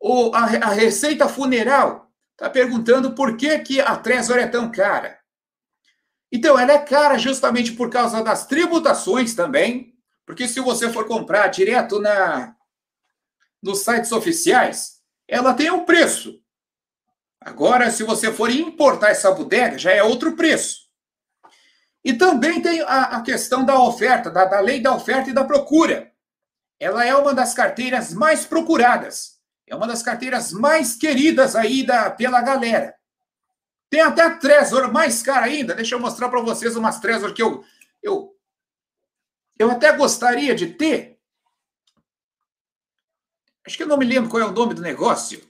O, 0.00 0.32
a, 0.34 0.44
a 0.44 0.70
Receita 0.70 1.28
Funeral 1.28 2.08
Está 2.38 2.48
perguntando 2.48 3.16
por 3.16 3.36
que, 3.36 3.58
que 3.58 3.80
a 3.80 3.96
Trezor 3.96 4.38
é 4.38 4.46
tão 4.46 4.70
cara. 4.70 5.18
Então, 6.30 6.56
ela 6.56 6.72
é 6.72 6.78
cara 6.78 7.18
justamente 7.18 7.72
por 7.72 7.90
causa 7.90 8.22
das 8.22 8.46
tributações 8.46 9.34
também, 9.34 9.92
porque 10.24 10.46
se 10.46 10.60
você 10.60 10.88
for 10.88 11.04
comprar 11.08 11.48
direto 11.48 11.98
na 12.00 12.54
nos 13.60 13.80
sites 13.80 14.12
oficiais, 14.12 15.00
ela 15.26 15.52
tem 15.52 15.68
um 15.68 15.84
preço. 15.84 16.40
Agora, 17.40 17.90
se 17.90 18.04
você 18.04 18.32
for 18.32 18.52
importar 18.52 19.08
essa 19.08 19.32
bodega, 19.32 19.76
já 19.76 19.90
é 19.90 20.00
outro 20.00 20.36
preço. 20.36 20.87
E 22.04 22.12
também 22.12 22.62
tem 22.62 22.80
a, 22.82 23.16
a 23.16 23.22
questão 23.22 23.64
da 23.64 23.80
oferta, 23.80 24.30
da, 24.30 24.44
da 24.44 24.60
lei 24.60 24.80
da 24.80 24.94
oferta 24.94 25.30
e 25.30 25.32
da 25.32 25.44
procura. 25.44 26.12
Ela 26.78 27.04
é 27.04 27.14
uma 27.14 27.34
das 27.34 27.54
carteiras 27.54 28.14
mais 28.14 28.44
procuradas. 28.44 29.38
É 29.66 29.74
uma 29.74 29.86
das 29.86 30.02
carteiras 30.02 30.52
mais 30.52 30.96
queridas 30.96 31.54
aí 31.54 31.84
da, 31.84 32.10
pela 32.10 32.40
galera. 32.40 32.94
Tem 33.90 34.00
até 34.00 34.28
Trezor 34.30 34.92
mais 34.92 35.22
cara 35.22 35.46
ainda. 35.46 35.74
Deixa 35.74 35.94
eu 35.94 36.00
mostrar 36.00 36.28
para 36.28 36.40
vocês 36.40 36.76
umas 36.76 37.00
Trezor 37.00 37.34
que 37.34 37.42
eu, 37.42 37.64
eu, 38.02 38.34
eu 39.58 39.70
até 39.70 39.92
gostaria 39.92 40.54
de 40.54 40.68
ter. 40.68 41.18
Acho 43.66 43.76
que 43.76 43.82
eu 43.82 43.88
não 43.88 43.98
me 43.98 44.06
lembro 44.06 44.30
qual 44.30 44.42
é 44.42 44.46
o 44.46 44.52
nome 44.52 44.72
do 44.72 44.80
negócio. 44.80 45.46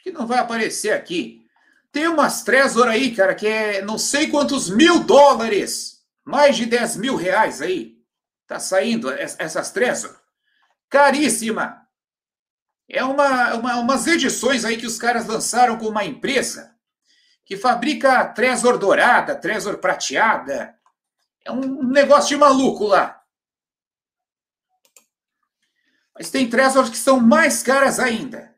Acho 0.00 0.04
que 0.04 0.12
não 0.12 0.26
vai 0.26 0.38
aparecer 0.38 0.92
aqui. 0.92 1.46
Tem 1.92 2.08
umas 2.08 2.42
Trezor 2.42 2.88
aí, 2.88 3.14
cara, 3.14 3.34
que 3.34 3.46
é 3.46 3.82
não 3.82 3.98
sei 3.98 4.28
quantos 4.28 4.70
mil 4.70 5.04
dólares. 5.04 6.00
Mais 6.24 6.56
de 6.56 6.64
10 6.64 6.96
mil 6.96 7.16
reais 7.16 7.60
aí. 7.60 7.98
Tá 8.46 8.58
saindo 8.58 9.10
essas 9.10 9.70
Trezor. 9.70 10.18
Caríssima. 10.88 11.86
É 12.88 13.04
uma, 13.04 13.54
uma, 13.54 13.76
umas 13.76 14.06
edições 14.06 14.64
aí 14.64 14.78
que 14.78 14.86
os 14.86 14.96
caras 14.96 15.26
lançaram 15.26 15.76
com 15.76 15.88
uma 15.88 16.04
empresa 16.04 16.74
que 17.44 17.58
fabrica 17.58 18.24
Trezor 18.28 18.78
dourada, 18.78 19.36
Trezor 19.36 19.76
prateada. 19.78 20.74
É 21.44 21.52
um 21.52 21.82
negócio 21.82 22.30
de 22.30 22.36
maluco 22.36 22.86
lá. 22.86 23.22
Mas 26.14 26.30
tem 26.30 26.48
Trezor 26.48 26.90
que 26.90 26.96
são 26.96 27.20
mais 27.20 27.62
caras 27.62 27.98
ainda. 27.98 28.50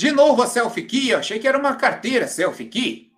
De 0.00 0.10
novo 0.10 0.40
a 0.42 0.46
selfie 0.46 0.86
key, 0.86 1.10
eu 1.10 1.18
achei 1.18 1.38
que 1.38 1.46
era 1.46 1.58
uma 1.58 1.76
carteira 1.76 2.26
selfie 2.26 2.64
key. 2.64 3.12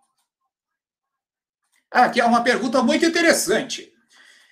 Ah, 1.89 2.07
aqui 2.07 2.21
é 2.21 2.25
uma 2.25 2.43
pergunta 2.43 2.83
muito 2.83 3.07
interessante. 3.07 3.93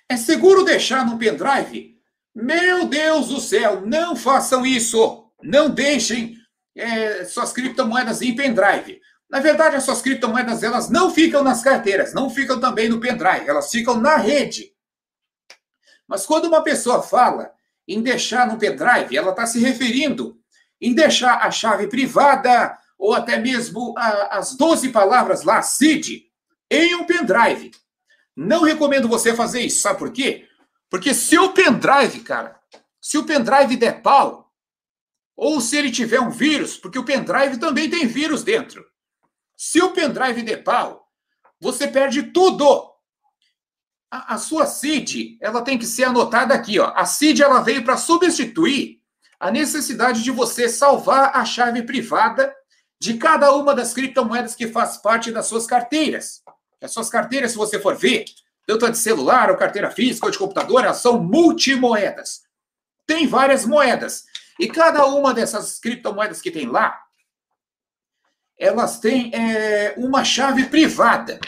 É 0.07 0.15
seguro 0.15 0.63
deixar 0.63 1.05
no 1.05 1.17
pendrive? 1.17 1.99
Meu 2.33 2.87
Deus 2.87 3.27
do 3.27 3.41
céu, 3.41 3.85
não 3.85 4.15
façam 4.15 4.65
isso! 4.65 5.29
Não 5.43 5.69
deixem 5.69 6.37
é, 6.73 7.25
suas 7.25 7.51
criptomoedas 7.51 8.21
em 8.21 8.33
pendrive. 8.33 9.01
Na 9.29 9.41
verdade, 9.41 9.75
as 9.75 9.83
suas 9.83 10.01
criptomoedas 10.01 10.63
elas 10.63 10.89
não 10.89 11.13
ficam 11.13 11.43
nas 11.43 11.61
carteiras, 11.61 12.13
não 12.13 12.29
ficam 12.29 12.61
também 12.61 12.87
no 12.87 13.01
pendrive, 13.01 13.49
elas 13.49 13.69
ficam 13.69 13.99
na 13.99 14.15
rede. 14.15 14.73
Mas 16.07 16.25
quando 16.25 16.45
uma 16.45 16.63
pessoa 16.63 17.03
fala 17.03 17.51
em 17.85 18.01
deixar 18.01 18.47
no 18.47 18.57
pendrive, 18.57 19.17
ela 19.17 19.31
está 19.31 19.45
se 19.45 19.59
referindo 19.59 20.40
em 20.81 20.93
deixar 20.93 21.45
a 21.45 21.51
chave 21.51 21.87
privada 21.87 22.77
ou 22.97 23.13
até 23.13 23.37
mesmo 23.37 23.93
a, 23.97 24.37
as 24.37 24.55
12 24.55 24.89
palavras 24.89 25.43
lá, 25.43 25.61
CID, 25.61 26.25
em 26.69 26.95
um 26.95 27.03
pendrive. 27.03 27.71
Não 28.35 28.63
recomendo 28.63 29.07
você 29.07 29.35
fazer 29.35 29.61
isso, 29.61 29.81
sabe 29.81 29.99
por 29.99 30.11
quê? 30.11 30.47
Porque 30.89 31.13
se 31.13 31.37
o 31.37 31.53
pendrive, 31.53 32.21
cara, 32.21 32.59
se 32.99 33.17
o 33.17 33.23
pendrive 33.25 33.75
der 33.75 34.01
pau, 34.01 34.51
ou 35.35 35.59
se 35.59 35.77
ele 35.77 35.91
tiver 35.91 36.19
um 36.19 36.29
vírus, 36.29 36.77
porque 36.77 36.99
o 36.99 37.03
pendrive 37.03 37.57
também 37.57 37.89
tem 37.89 38.05
vírus 38.05 38.43
dentro. 38.43 38.85
Se 39.57 39.81
o 39.81 39.91
pendrive 39.91 40.43
der 40.43 40.63
pau, 40.63 41.07
você 41.59 41.87
perde 41.87 42.23
tudo. 42.23 42.91
A, 44.09 44.35
a 44.35 44.37
sua 44.37 44.65
CID, 44.65 45.37
ela 45.41 45.61
tem 45.61 45.77
que 45.77 45.85
ser 45.85 46.03
anotada 46.03 46.53
aqui, 46.53 46.79
ó. 46.79 46.93
A 46.95 47.05
CID 47.05 47.41
ela 47.41 47.61
veio 47.61 47.83
para 47.83 47.97
substituir 47.97 49.00
a 49.41 49.49
necessidade 49.49 50.21
de 50.21 50.29
você 50.29 50.69
salvar 50.69 51.35
a 51.35 51.43
chave 51.43 51.81
privada 51.81 52.55
de 52.99 53.15
cada 53.15 53.51
uma 53.55 53.73
das 53.73 53.91
criptomoedas 53.91 54.53
que 54.53 54.67
faz 54.67 54.97
parte 54.97 55.31
das 55.31 55.47
suas 55.47 55.65
carteiras. 55.65 56.43
As 56.79 56.91
suas 56.91 57.09
carteiras, 57.09 57.49
se 57.49 57.57
você 57.57 57.79
for 57.79 57.95
ver, 57.95 58.25
tanto 58.67 58.85
a 58.85 58.91
de 58.91 58.99
celular, 58.99 59.49
ou 59.49 59.57
carteira 59.57 59.89
física, 59.89 60.27
ou 60.27 60.31
de 60.31 60.37
computador, 60.37 60.83
elas 60.83 60.97
são 60.97 61.19
multimoedas. 61.19 62.43
Tem 63.07 63.25
várias 63.25 63.65
moedas. 63.65 64.25
E 64.59 64.67
cada 64.67 65.07
uma 65.07 65.33
dessas 65.33 65.79
criptomoedas 65.79 66.39
que 66.39 66.51
tem 66.51 66.67
lá, 66.67 67.01
elas 68.59 68.99
têm 68.99 69.31
é, 69.33 69.95
uma 69.97 70.23
chave 70.23 70.67
privada. 70.67 71.39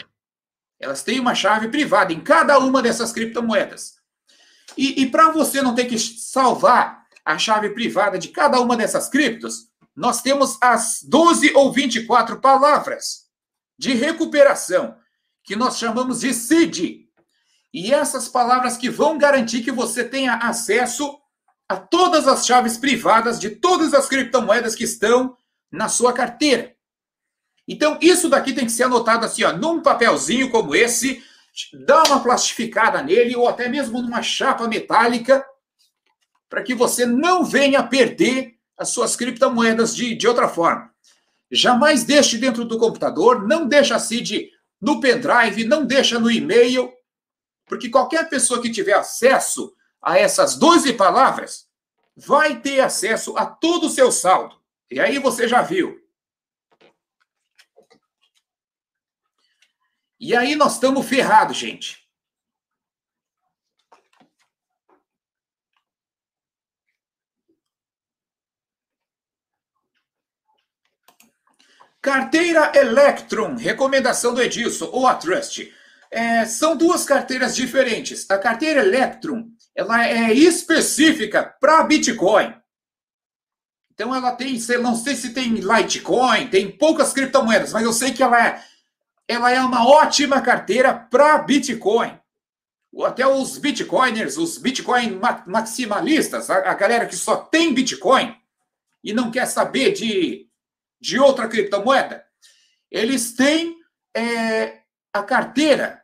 Elas 0.80 1.04
têm 1.04 1.20
uma 1.20 1.36
chave 1.36 1.68
privada 1.68 2.12
em 2.12 2.20
cada 2.20 2.58
uma 2.58 2.82
dessas 2.82 3.12
criptomoedas. 3.12 3.94
E, 4.76 5.02
e 5.02 5.08
para 5.08 5.30
você 5.30 5.62
não 5.62 5.76
ter 5.76 5.84
que 5.84 5.96
salvar 5.96 7.03
a 7.24 7.38
chave 7.38 7.70
privada 7.70 8.18
de 8.18 8.28
cada 8.28 8.60
uma 8.60 8.76
dessas 8.76 9.08
criptos, 9.08 9.68
nós 9.96 10.20
temos 10.20 10.58
as 10.60 11.00
12 11.02 11.52
ou 11.54 11.72
24 11.72 12.40
palavras 12.40 13.24
de 13.78 13.94
recuperação, 13.94 14.96
que 15.42 15.56
nós 15.56 15.78
chamamos 15.78 16.20
de 16.20 16.34
CID. 16.34 17.08
E 17.72 17.92
essas 17.92 18.28
palavras 18.28 18.76
que 18.76 18.88
vão 18.88 19.18
garantir 19.18 19.62
que 19.62 19.72
você 19.72 20.04
tenha 20.04 20.34
acesso 20.34 21.18
a 21.68 21.76
todas 21.76 22.28
as 22.28 22.46
chaves 22.46 22.76
privadas 22.76 23.38
de 23.38 23.50
todas 23.50 23.94
as 23.94 24.06
criptomoedas 24.06 24.74
que 24.74 24.84
estão 24.84 25.36
na 25.72 25.88
sua 25.88 26.12
carteira. 26.12 26.74
Então, 27.66 27.98
isso 28.00 28.28
daqui 28.28 28.52
tem 28.52 28.66
que 28.66 28.72
ser 28.72 28.84
anotado 28.84 29.24
assim, 29.24 29.42
ó, 29.42 29.52
num 29.52 29.80
papelzinho 29.80 30.50
como 30.50 30.74
esse, 30.74 31.22
dá 31.86 32.02
uma 32.04 32.20
plastificada 32.20 33.02
nele, 33.02 33.34
ou 33.34 33.48
até 33.48 33.68
mesmo 33.68 34.02
numa 34.02 34.22
chapa 34.22 34.68
metálica, 34.68 35.44
para 36.54 36.62
que 36.62 36.72
você 36.72 37.04
não 37.04 37.44
venha 37.44 37.82
perder 37.82 38.56
as 38.78 38.90
suas 38.90 39.16
criptomoedas 39.16 39.92
de, 39.92 40.14
de 40.14 40.28
outra 40.28 40.48
forma. 40.48 40.88
Jamais 41.50 42.04
deixe 42.04 42.38
dentro 42.38 42.64
do 42.64 42.78
computador, 42.78 43.44
não 43.44 43.66
deixa 43.66 43.96
a 43.96 43.98
CID 43.98 44.52
no 44.80 45.00
pendrive, 45.00 45.64
não 45.64 45.84
deixa 45.84 46.16
no 46.20 46.30
e-mail, 46.30 46.92
porque 47.66 47.88
qualquer 47.88 48.28
pessoa 48.28 48.62
que 48.62 48.70
tiver 48.70 48.92
acesso 48.92 49.74
a 50.00 50.16
essas 50.16 50.54
12 50.54 50.92
palavras 50.92 51.66
vai 52.14 52.60
ter 52.60 52.78
acesso 52.78 53.36
a 53.36 53.46
todo 53.46 53.88
o 53.88 53.90
seu 53.90 54.12
saldo. 54.12 54.54
E 54.88 55.00
aí 55.00 55.18
você 55.18 55.48
já 55.48 55.60
viu. 55.60 56.00
E 60.20 60.36
aí 60.36 60.54
nós 60.54 60.74
estamos 60.74 61.04
ferrados, 61.04 61.56
gente. 61.56 62.03
Carteira 72.34 72.72
Electron, 72.74 73.54
recomendação 73.54 74.34
do 74.34 74.42
Edilson, 74.42 74.90
ou 74.90 75.06
a 75.06 75.14
Trust. 75.14 75.72
É, 76.10 76.44
são 76.44 76.76
duas 76.76 77.04
carteiras 77.04 77.54
diferentes. 77.54 78.28
A 78.28 78.36
carteira 78.36 78.80
Electron, 78.80 79.46
ela 79.72 80.04
é 80.04 80.34
específica 80.34 81.44
para 81.60 81.84
Bitcoin. 81.84 82.52
Então 83.92 84.12
ela 84.12 84.32
tem, 84.32 84.58
não 84.80 84.96
sei 84.96 85.14
se 85.14 85.32
tem 85.32 85.54
Litecoin, 85.54 86.48
tem 86.48 86.76
poucas 86.76 87.12
criptomoedas, 87.12 87.72
mas 87.72 87.84
eu 87.84 87.92
sei 87.92 88.10
que 88.10 88.24
ela 88.24 88.44
é, 88.44 88.60
ela 89.28 89.52
é 89.52 89.60
uma 89.60 89.86
ótima 89.86 90.40
carteira 90.40 90.92
para 90.92 91.38
Bitcoin. 91.38 92.18
Até 93.04 93.24
os 93.24 93.58
Bitcoiners, 93.58 94.38
os 94.38 94.58
Bitcoin 94.58 95.20
maximalistas, 95.46 96.50
a, 96.50 96.68
a 96.68 96.74
galera 96.74 97.06
que 97.06 97.14
só 97.14 97.36
tem 97.36 97.72
Bitcoin 97.72 98.34
e 99.04 99.12
não 99.12 99.30
quer 99.30 99.46
saber 99.46 99.92
de 99.92 100.48
de 101.00 101.18
outra 101.18 101.48
criptomoeda, 101.48 102.24
eles 102.90 103.32
têm 103.32 103.76
é, 104.16 104.80
a 105.12 105.22
carteira, 105.22 106.02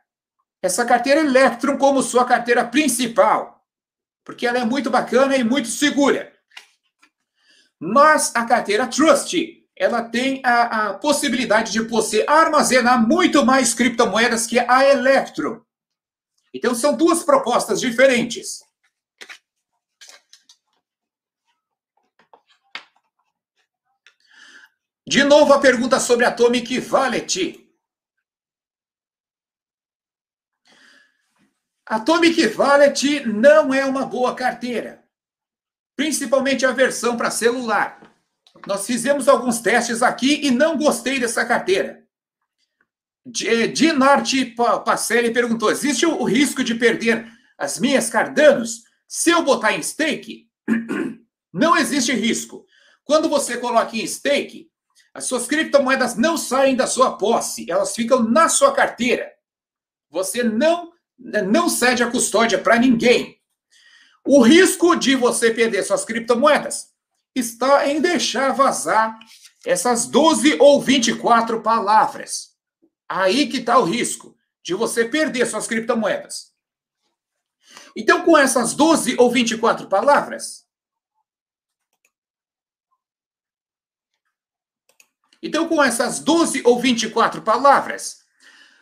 essa 0.61 0.85
carteira 0.85 1.21
Electrum 1.21 1.77
como 1.77 2.03
sua 2.03 2.25
carteira 2.25 2.65
principal, 2.65 3.65
porque 4.23 4.45
ela 4.45 4.59
é 4.59 4.65
muito 4.65 4.89
bacana 4.89 5.35
e 5.35 5.43
muito 5.43 5.67
segura. 5.67 6.31
Mas 7.79 8.31
a 8.35 8.45
carteira 8.45 8.85
Trust, 8.85 9.35
ela 9.75 10.03
tem 10.03 10.41
a, 10.45 10.89
a 10.89 10.93
possibilidade 10.93 11.71
de 11.71 11.81
você 11.81 12.23
armazenar 12.27 13.05
muito 13.07 13.43
mais 13.45 13.73
criptomoedas 13.73 14.45
que 14.45 14.59
a 14.59 14.87
Electrum. 14.87 15.61
Então 16.53 16.75
são 16.75 16.95
duas 16.95 17.23
propostas 17.23 17.79
diferentes. 17.79 18.59
De 25.07 25.23
novo 25.23 25.51
a 25.53 25.59
pergunta 25.59 25.99
sobre 25.99 26.25
Atomic 26.25 26.79
Wallet. 26.89 27.67
Atomic 31.85 32.55
Wallet 32.55 33.25
não 33.25 33.73
é 33.73 33.83
uma 33.83 34.05
boa 34.05 34.33
carteira, 34.35 35.03
principalmente 35.95 36.65
a 36.65 36.71
versão 36.71 37.17
para 37.17 37.31
celular. 37.31 37.99
Nós 38.67 38.85
fizemos 38.85 39.27
alguns 39.27 39.59
testes 39.59 40.01
aqui 40.03 40.45
e 40.45 40.51
não 40.51 40.77
gostei 40.77 41.19
dessa 41.19 41.43
carteira. 41.43 42.05
Dinarte 43.25 44.45
Pacelli 44.85 45.33
perguntou: 45.33 45.71
existe 45.71 46.05
o 46.05 46.23
risco 46.23 46.63
de 46.63 46.75
perder 46.75 47.27
as 47.57 47.79
minhas 47.79 48.09
Cardanos 48.09 48.83
se 49.07 49.29
eu 49.29 49.43
botar 49.43 49.73
em 49.73 49.83
stake? 49.83 50.49
Não 51.53 51.75
existe 51.75 52.13
risco. 52.13 52.65
Quando 53.03 53.27
você 53.27 53.57
coloca 53.57 53.95
em 53.95 54.07
stake, 54.07 54.70
as 55.13 55.25
suas 55.25 55.45
criptomoedas 55.45 56.15
não 56.15 56.37
saem 56.37 56.75
da 56.75 56.87
sua 56.87 57.17
posse, 57.17 57.69
elas 57.69 57.95
ficam 57.95 58.23
na 58.23 58.47
sua 58.47 58.73
carteira. 58.73 59.31
Você 60.09 60.43
não, 60.43 60.91
não 61.17 61.69
cede 61.69 62.03
a 62.03 62.09
custódia 62.09 62.57
para 62.57 62.79
ninguém. 62.79 63.39
O 64.25 64.41
risco 64.41 64.95
de 64.95 65.15
você 65.15 65.51
perder 65.51 65.83
suas 65.83 66.05
criptomoedas 66.05 66.89
está 67.35 67.87
em 67.87 67.99
deixar 67.99 68.51
vazar 68.53 69.17
essas 69.65 70.05
12 70.05 70.57
ou 70.59 70.81
24 70.81 71.61
palavras. 71.61 72.51
Aí 73.07 73.47
que 73.47 73.57
está 73.57 73.77
o 73.77 73.83
risco 73.83 74.37
de 74.63 74.73
você 74.73 75.05
perder 75.05 75.45
suas 75.45 75.67
criptomoedas. 75.67 76.51
Então, 77.95 78.23
com 78.23 78.37
essas 78.37 78.73
12 78.73 79.15
ou 79.17 79.29
24 79.29 79.87
palavras, 79.87 80.65
Então, 85.41 85.67
com 85.67 85.83
essas 85.83 86.19
12 86.19 86.61
ou 86.63 86.79
24 86.79 87.41
palavras, 87.41 88.21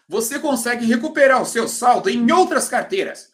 você 0.07 0.39
consegue 0.39 0.85
recuperar 0.85 1.41
o 1.41 1.45
seu 1.45 1.67
saldo 1.67 2.09
em 2.09 2.31
outras 2.31 2.67
carteiras. 2.67 3.29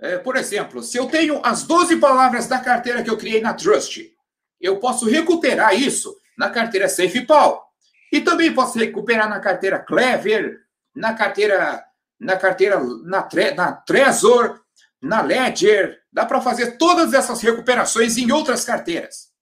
É, 0.00 0.18
por 0.18 0.36
exemplo, 0.36 0.82
se 0.82 0.96
eu 0.96 1.06
tenho 1.06 1.40
as 1.44 1.64
12 1.64 1.96
palavras 1.96 2.46
da 2.46 2.58
carteira 2.58 3.02
que 3.02 3.10
eu 3.10 3.18
criei 3.18 3.40
na 3.40 3.54
Trust, 3.54 4.12
eu 4.60 4.78
posso 4.78 5.06
recuperar 5.08 5.74
isso 5.74 6.16
na 6.38 6.48
carteira 6.48 6.88
SafePal. 6.88 7.68
E 8.10 8.20
também 8.20 8.54
posso 8.54 8.78
recuperar 8.78 9.28
na 9.28 9.40
carteira 9.40 9.78
Clever, 9.78 10.60
na 10.94 11.14
carteira 11.14 11.84
na 12.20 12.36
carteira 12.36 12.78
na, 13.02 13.28
na 13.56 13.72
Trezor, 13.72 14.60
na 15.00 15.22
Ledger. 15.22 16.00
Dá 16.12 16.24
para 16.24 16.40
fazer 16.40 16.76
todas 16.78 17.12
essas 17.12 17.40
recuperações 17.40 18.16
em 18.16 18.30
outras 18.30 18.64
carteiras. 18.64 19.32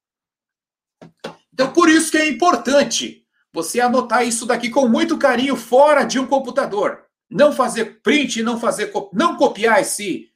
Então, 1.52 1.72
por 1.72 1.90
isso 1.90 2.10
que 2.10 2.16
é 2.16 2.26
importante 2.26 3.19
você 3.52 3.80
anotar 3.80 4.26
isso 4.26 4.46
daqui 4.46 4.70
com 4.70 4.88
muito 4.88 5.18
carinho 5.18 5.56
fora 5.56 6.04
de 6.04 6.18
um 6.18 6.26
computador. 6.26 7.04
Não 7.28 7.52
fazer 7.52 8.00
print, 8.02 8.42
não 8.42 8.58
fazer 8.58 8.92
não 9.12 9.36
copiar 9.36 9.80
esse 9.80 10.30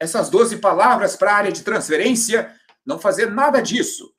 essas 0.00 0.30
12 0.30 0.58
palavras 0.58 1.16
para 1.16 1.32
a 1.32 1.36
área 1.36 1.52
de 1.52 1.64
transferência, 1.64 2.54
não 2.86 3.00
fazer 3.00 3.30
nada 3.30 3.60
disso. 3.60 4.14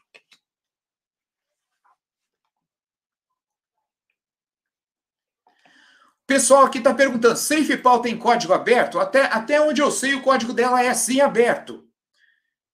Pessoal 6.27 6.65
aqui 6.65 6.77
está 6.77 6.93
perguntando, 6.93 7.37
SafePal 7.37 8.01
tem 8.01 8.15
código 8.15 8.53
aberto? 8.53 8.99
Até, 8.99 9.23
até 9.23 9.59
onde 9.59 9.81
eu 9.81 9.89
sei, 9.89 10.13
o 10.13 10.21
código 10.21 10.53
dela 10.53 10.83
é 10.83 10.93
sim 10.93 11.21
aberto. 11.21 11.87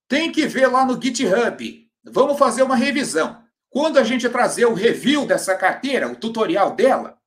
Tem 0.06 0.30
que 0.30 0.46
ver 0.46 0.66
lá 0.66 0.84
no 0.84 1.00
GitHub. 1.00 1.90
Vamos 2.04 2.38
fazer 2.38 2.62
uma 2.62 2.76
revisão. 2.76 3.45
Quando 3.76 3.98
a 3.98 4.04
gente 4.04 4.26
trazer 4.30 4.64
o 4.64 4.72
review 4.72 5.26
dessa 5.26 5.54
carteira, 5.54 6.10
o 6.10 6.16
tutorial 6.16 6.74
dela, 6.74 7.18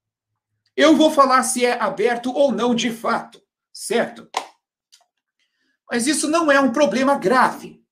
eu 0.75 0.95
vou 0.95 1.11
falar 1.11 1.43
se 1.43 1.63
é 1.63 1.79
aberto 1.79 2.33
ou 2.33 2.51
não 2.51 2.73
de 2.73 2.89
fato, 2.89 3.39
certo? 3.71 4.27
Mas 5.91 6.07
isso 6.07 6.27
não 6.27 6.51
é 6.51 6.59
um 6.59 6.71
problema 6.71 7.19
grave. 7.19 7.85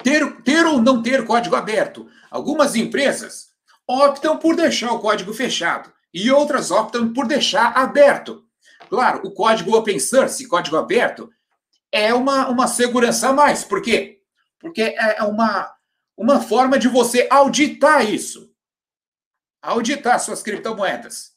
Ter, 0.00 0.42
ter 0.42 0.64
ou 0.64 0.80
não 0.80 1.02
ter 1.02 1.26
código 1.26 1.56
aberto. 1.56 2.08
Algumas 2.30 2.76
empresas 2.76 3.48
optam 3.84 4.36
por 4.36 4.54
deixar 4.54 4.92
o 4.92 5.00
código 5.00 5.34
fechado 5.34 5.92
e 6.14 6.30
outras 6.30 6.70
optam 6.70 7.12
por 7.12 7.26
deixar 7.26 7.76
aberto. 7.76 8.44
Claro, 8.88 9.26
o 9.26 9.34
código 9.34 9.76
open 9.76 9.98
source, 9.98 10.46
código 10.46 10.76
aberto, 10.76 11.28
é 11.90 12.14
uma, 12.14 12.48
uma 12.48 12.68
segurança 12.68 13.30
a 13.30 13.32
mais. 13.32 13.64
Por 13.64 13.82
quê? 13.82 14.20
Porque 14.60 14.94
é 14.96 15.24
uma, 15.24 15.79
uma 16.20 16.38
forma 16.38 16.78
de 16.78 16.86
você 16.86 17.26
auditar 17.30 18.04
isso. 18.04 18.54
Auditar 19.62 20.20
suas 20.20 20.42
criptomoedas. 20.42 21.34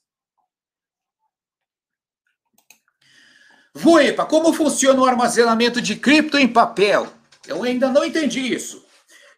Voepa, 3.74 4.26
como 4.26 4.52
funciona 4.52 5.02
o 5.02 5.06
armazenamento 5.06 5.82
de 5.82 5.96
cripto 5.96 6.38
em 6.38 6.52
papel? 6.52 7.08
Eu 7.48 7.64
ainda 7.64 7.90
não 7.90 8.04
entendi 8.04 8.42
isso. 8.42 8.86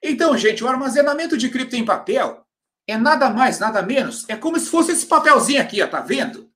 Então, 0.02 0.36
gente, 0.36 0.64
o 0.64 0.68
armazenamento 0.68 1.38
de 1.38 1.48
cripto 1.48 1.76
em 1.76 1.86
papel 1.86 2.44
é 2.88 2.98
nada 2.98 3.30
mais, 3.30 3.60
nada 3.60 3.84
menos, 3.84 4.28
é 4.28 4.36
como 4.36 4.60
se 4.60 4.68
fosse 4.68 4.94
esse 4.94 5.06
papelzinho 5.06 5.62
aqui, 5.62 5.80
ó, 5.80 5.88
tá 5.88 6.02
vendo? 6.02 6.52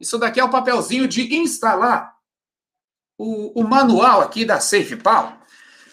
Isso 0.00 0.18
daqui 0.18 0.40
é 0.40 0.44
o 0.44 0.50
papelzinho 0.50 1.06
de 1.06 1.32
instalar 1.32 2.16
o, 3.16 3.60
o 3.60 3.64
manual 3.64 4.20
aqui 4.20 4.44
da 4.44 4.58
SafePal 4.58 5.41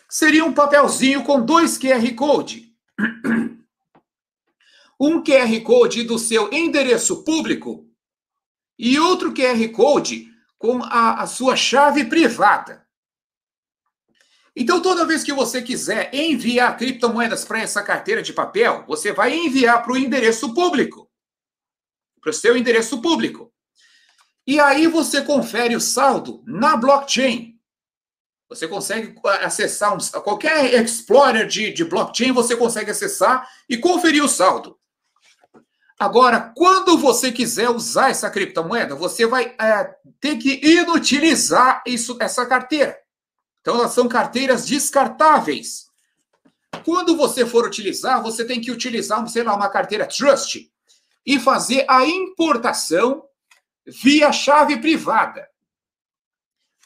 seria 0.09 0.43
um 0.43 0.53
papelzinho 0.53 1.23
com 1.23 1.45
dois 1.45 1.77
QR 1.77 2.13
Code. 2.15 2.75
Um 5.01 5.23
QR 5.23 5.61
Code 5.63 6.03
do 6.03 6.19
seu 6.19 6.51
endereço 6.51 7.23
público 7.23 7.89
e 8.77 8.99
outro 8.99 9.33
QR 9.33 9.69
Code 9.71 10.29
com 10.57 10.83
a, 10.83 11.21
a 11.21 11.25
sua 11.25 11.55
chave 11.55 12.03
privada. 12.03 12.85
Então, 14.53 14.81
toda 14.81 15.05
vez 15.05 15.23
que 15.23 15.31
você 15.31 15.61
quiser 15.61 16.13
enviar 16.13 16.75
criptomoedas 16.77 17.45
para 17.45 17.61
essa 17.61 17.81
carteira 17.81 18.21
de 18.21 18.33
papel, 18.33 18.83
você 18.87 19.13
vai 19.13 19.33
enviar 19.33 19.81
para 19.83 19.93
o 19.93 19.97
endereço 19.97 20.53
público, 20.53 21.09
para 22.19 22.31
o 22.31 22.33
seu 22.33 22.57
endereço 22.57 23.01
público. 23.01 23.53
E 24.45 24.59
aí 24.59 24.87
você 24.87 25.21
confere 25.21 25.75
o 25.75 25.81
saldo 25.81 26.43
na 26.45 26.75
blockchain. 26.75 27.58
Você 28.49 28.67
consegue 28.67 29.15
acessar 29.41 29.95
um, 29.95 29.99
qualquer 30.21 30.73
explorer 30.73 31.45
de, 31.45 31.71
de 31.71 31.85
blockchain, 31.85 32.31
você 32.31 32.55
consegue 32.55 32.89
acessar 32.89 33.47
e 33.69 33.77
conferir 33.77 34.23
o 34.23 34.27
saldo. 34.27 34.77
Agora, 35.99 36.51
quando 36.55 36.97
você 36.97 37.31
quiser 37.31 37.69
usar 37.69 38.09
essa 38.09 38.29
criptomoeda, 38.29 38.95
você 38.95 39.27
vai 39.27 39.53
é, 39.59 39.95
ter 40.19 40.37
que 40.37 40.59
inutilizar 40.65 41.83
isso, 41.85 42.17
essa 42.19 42.45
carteira. 42.45 42.97
Então, 43.61 43.75
elas 43.75 43.91
são 43.91 44.07
carteiras 44.07 44.65
descartáveis. 44.65 45.87
Quando 46.85 47.17
você 47.17 47.45
for 47.45 47.67
utilizar, 47.67 48.23
você 48.23 48.45
tem 48.45 48.61
que 48.61 48.71
utilizar, 48.71 49.27
sei 49.27 49.43
lá, 49.43 49.53
uma 49.53 49.69
carteira 49.69 50.07
Trust 50.07 50.71
e 51.25 51.37
fazer 51.37 51.85
a 51.87 52.05
importação 52.05 53.23
via 53.85 54.31
chave 54.31 54.77
privada. 54.77 55.47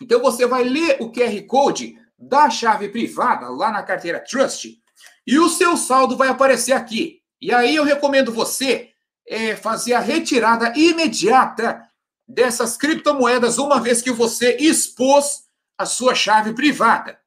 Então 0.01 0.21
você 0.21 0.45
vai 0.45 0.63
ler 0.63 0.97
o 0.99 1.11
QR 1.11 1.41
Code 1.45 1.97
da 2.17 2.49
chave 2.49 2.89
privada 2.89 3.49
lá 3.49 3.71
na 3.71 3.83
carteira 3.83 4.19
Trust 4.19 4.79
e 5.25 5.39
o 5.39 5.49
seu 5.49 5.77
saldo 5.77 6.17
vai 6.17 6.27
aparecer 6.27 6.73
aqui. 6.73 7.21
E 7.41 7.53
aí 7.53 7.75
eu 7.75 7.83
recomendo 7.83 8.31
você 8.31 8.91
é, 9.27 9.55
fazer 9.55 9.93
a 9.93 9.99
retirada 9.99 10.73
imediata 10.77 11.81
dessas 12.27 12.77
criptomoedas 12.77 13.57
uma 13.57 13.79
vez 13.79 14.01
que 14.01 14.11
você 14.11 14.57
expôs 14.57 15.43
a 15.77 15.85
sua 15.85 16.15
chave 16.15 16.53
privada. 16.53 17.19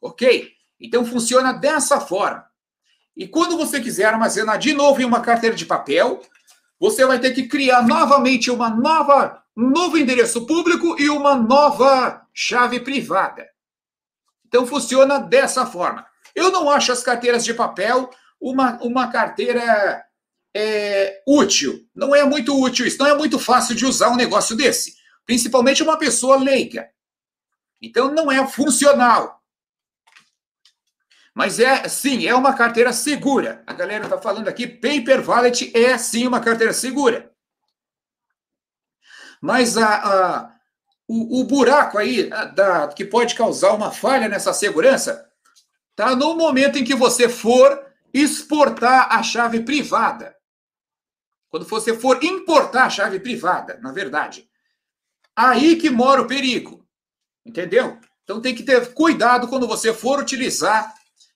Ok? 0.00 0.52
Então 0.78 1.04
funciona 1.04 1.52
dessa 1.52 2.00
forma. 2.00 2.44
E 3.16 3.26
quando 3.28 3.56
você 3.56 3.80
quiser 3.80 4.06
armazenar 4.06 4.58
de 4.58 4.72
novo 4.72 5.02
em 5.02 5.04
uma 5.04 5.20
carteira 5.20 5.54
de 5.54 5.66
papel, 5.66 6.22
você 6.78 7.04
vai 7.04 7.18
ter 7.18 7.32
que 7.32 7.46
criar 7.46 7.86
novamente 7.86 8.50
uma 8.50 8.70
nova 8.70 9.39
um 9.56 9.68
novo 9.70 9.98
endereço 9.98 10.46
público 10.46 11.00
e 11.00 11.08
uma 11.10 11.34
nova 11.34 12.26
chave 12.32 12.80
privada. 12.80 13.48
Então 14.46 14.66
funciona 14.66 15.18
dessa 15.18 15.66
forma. 15.66 16.06
Eu 16.34 16.50
não 16.50 16.70
acho 16.70 16.92
as 16.92 17.02
carteiras 17.02 17.44
de 17.44 17.54
papel 17.54 18.10
uma, 18.40 18.78
uma 18.82 19.08
carteira 19.10 20.04
é, 20.54 21.22
útil. 21.26 21.86
Não 21.94 22.14
é 22.14 22.24
muito 22.24 22.58
útil 22.60 22.86
isso. 22.86 22.98
Não 22.98 23.06
é 23.06 23.14
muito 23.14 23.38
fácil 23.38 23.74
de 23.74 23.84
usar 23.84 24.10
um 24.10 24.16
negócio 24.16 24.56
desse. 24.56 24.94
Principalmente 25.26 25.82
uma 25.82 25.98
pessoa 25.98 26.36
leiga. 26.36 26.88
Então 27.80 28.12
não 28.12 28.30
é 28.30 28.46
funcional. 28.46 29.40
Mas 31.34 31.60
é, 31.60 31.88
sim, 31.88 32.26
é 32.26 32.34
uma 32.34 32.54
carteira 32.54 32.92
segura. 32.92 33.62
A 33.66 33.72
galera 33.72 34.04
está 34.04 34.18
falando 34.18 34.48
aqui, 34.48 34.66
Paper 34.66 35.28
Wallet 35.28 35.70
é 35.76 35.96
sim 35.96 36.26
uma 36.26 36.40
carteira 36.40 36.72
segura. 36.72 37.29
Mas 39.40 39.76
a, 39.76 39.94
a 39.94 40.52
o, 41.08 41.40
o, 41.40 41.44
buraco 41.44 41.98
aí 41.98 42.30
da, 42.54 42.86
que 42.88 43.04
pode 43.04 43.34
causar 43.34 43.72
uma 43.72 43.90
falha 43.90 44.28
nessa 44.28 44.52
segurança 44.52 45.28
está 45.90 46.14
no 46.14 46.36
momento 46.36 46.78
em 46.78 46.84
que 46.84 46.94
você 46.94 47.28
for 47.28 47.84
exportar 48.14 49.08
a 49.10 49.22
chave 49.22 49.60
privada. 49.60 50.36
Quando 51.48 51.66
você 51.66 51.98
for 51.98 52.22
importar 52.22 52.84
a 52.84 52.90
chave 52.90 53.18
privada, 53.18 53.76
na 53.82 53.90
verdade. 53.90 54.48
Aí 55.34 55.76
que 55.76 55.90
mora 55.90 56.22
o 56.22 56.28
perigo. 56.28 56.86
Entendeu? 57.44 57.98
Então 58.22 58.40
tem 58.40 58.54
que 58.54 58.62
ter 58.62 58.94
cuidado 58.94 59.48
quando 59.48 59.66
você 59.66 59.92
for 59.92 60.20
utilizar, 60.20 60.94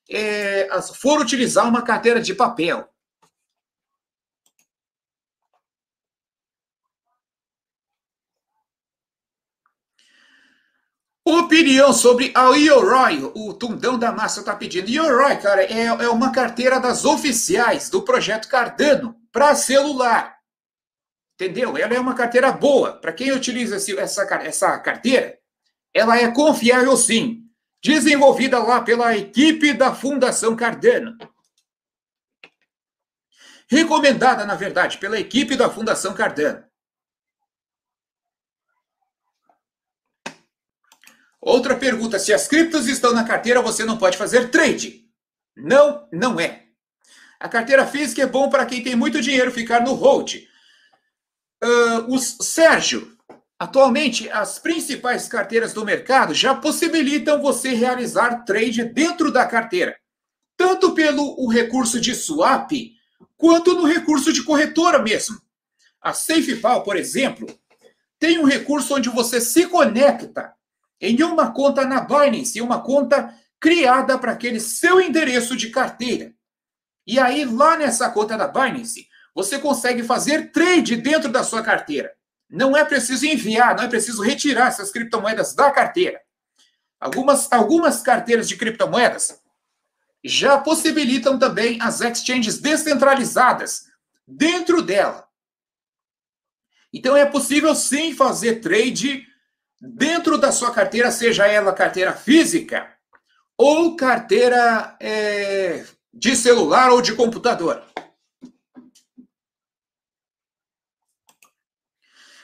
é, 0.08 0.68
for 1.00 1.20
utilizar 1.20 1.68
uma 1.68 1.82
carteira 1.82 2.20
de 2.20 2.32
papel. 2.32 2.88
Opinião 11.26 11.90
sobre 11.94 12.30
a 12.34 12.50
Yoroi, 12.54 13.32
o 13.34 13.54
Tundão 13.54 13.98
da 13.98 14.12
Massa 14.12 14.40
está 14.40 14.54
pedindo. 14.54 14.90
Yoroi, 14.90 15.38
cara, 15.38 15.64
é, 15.64 15.86
é 15.86 16.08
uma 16.10 16.30
carteira 16.30 16.78
das 16.78 17.06
oficiais 17.06 17.88
do 17.88 18.02
projeto 18.02 18.46
Cardano 18.46 19.16
para 19.32 19.54
celular. 19.54 20.36
Entendeu? 21.34 21.78
Ela 21.78 21.94
é 21.94 21.98
uma 22.00 22.14
carteira 22.14 22.52
boa. 22.52 22.92
Para 22.92 23.12
quem 23.12 23.32
utiliza 23.32 23.76
essa, 23.98 24.22
essa 24.42 24.78
carteira, 24.78 25.38
ela 25.94 26.18
é 26.18 26.30
confiável 26.30 26.94
sim. 26.94 27.40
Desenvolvida 27.82 28.58
lá 28.58 28.82
pela 28.82 29.16
equipe 29.16 29.72
da 29.72 29.94
Fundação 29.94 30.54
Cardano. 30.54 31.16
Recomendada, 33.66 34.44
na 34.44 34.54
verdade, 34.54 34.98
pela 34.98 35.18
equipe 35.18 35.56
da 35.56 35.70
Fundação 35.70 36.12
Cardano. 36.12 36.64
Outra 41.44 41.76
pergunta: 41.76 42.18
se 42.18 42.32
as 42.32 42.48
criptos 42.48 42.88
estão 42.88 43.12
na 43.12 43.22
carteira, 43.22 43.60
você 43.60 43.84
não 43.84 43.98
pode 43.98 44.16
fazer 44.16 44.50
trade? 44.50 45.04
Não, 45.54 46.08
não 46.10 46.40
é. 46.40 46.64
A 47.38 47.48
carteira 47.48 47.86
física 47.86 48.22
é 48.22 48.26
bom 48.26 48.48
para 48.48 48.64
quem 48.64 48.82
tem 48.82 48.96
muito 48.96 49.20
dinheiro 49.20 49.52
ficar 49.52 49.80
no 49.80 49.92
hold. 49.92 50.36
Uh, 51.62 52.14
os 52.14 52.38
Sérgio, 52.40 53.14
atualmente 53.58 54.30
as 54.30 54.58
principais 54.58 55.28
carteiras 55.28 55.74
do 55.74 55.84
mercado 55.84 56.32
já 56.32 56.54
possibilitam 56.54 57.42
você 57.42 57.74
realizar 57.74 58.44
trade 58.44 58.82
dentro 58.84 59.30
da 59.30 59.44
carteira, 59.44 59.94
tanto 60.56 60.94
pelo 60.94 61.38
o 61.38 61.50
recurso 61.50 62.00
de 62.00 62.14
swap 62.14 62.72
quanto 63.36 63.74
no 63.74 63.84
recurso 63.84 64.32
de 64.32 64.42
corretora 64.42 64.98
mesmo. 64.98 65.38
A 66.00 66.14
SafePal, 66.14 66.82
por 66.82 66.96
exemplo, 66.96 67.46
tem 68.18 68.38
um 68.38 68.44
recurso 68.44 68.94
onde 68.94 69.10
você 69.10 69.40
se 69.40 69.66
conecta 69.66 70.53
em 71.04 71.22
uma 71.22 71.52
conta 71.52 71.84
na 71.84 72.00
Binance, 72.00 72.60
uma 72.60 72.80
conta 72.80 73.34
criada 73.60 74.18
para 74.18 74.32
aquele 74.32 74.58
seu 74.58 75.00
endereço 75.00 75.56
de 75.56 75.68
carteira. 75.68 76.32
E 77.06 77.18
aí, 77.18 77.44
lá 77.44 77.76
nessa 77.76 78.08
conta 78.10 78.36
da 78.36 78.48
Binance, 78.48 79.06
você 79.34 79.58
consegue 79.58 80.02
fazer 80.02 80.50
trade 80.50 80.96
dentro 80.96 81.30
da 81.30 81.44
sua 81.44 81.62
carteira. 81.62 82.12
Não 82.48 82.76
é 82.76 82.84
preciso 82.84 83.26
enviar, 83.26 83.76
não 83.76 83.84
é 83.84 83.88
preciso 83.88 84.22
retirar 84.22 84.68
essas 84.68 84.90
criptomoedas 84.90 85.54
da 85.54 85.70
carteira. 85.70 86.20
Algumas, 86.98 87.52
algumas 87.52 88.00
carteiras 88.00 88.48
de 88.48 88.56
criptomoedas 88.56 89.40
já 90.24 90.56
possibilitam 90.56 91.38
também 91.38 91.78
as 91.82 92.00
exchanges 92.00 92.58
descentralizadas 92.58 93.84
dentro 94.26 94.80
dela. 94.80 95.28
Então 96.92 97.16
é 97.16 97.26
possível 97.26 97.74
sim 97.74 98.14
fazer 98.14 98.60
trade 98.60 99.26
dentro 99.92 100.38
da 100.38 100.50
sua 100.50 100.72
carteira, 100.72 101.10
seja 101.10 101.46
ela 101.46 101.72
carteira 101.72 102.12
física 102.12 102.88
ou 103.56 103.96
carteira 103.96 104.96
é, 104.98 105.84
de 106.12 106.34
celular 106.34 106.90
ou 106.90 107.02
de 107.02 107.14
computador. 107.14 107.82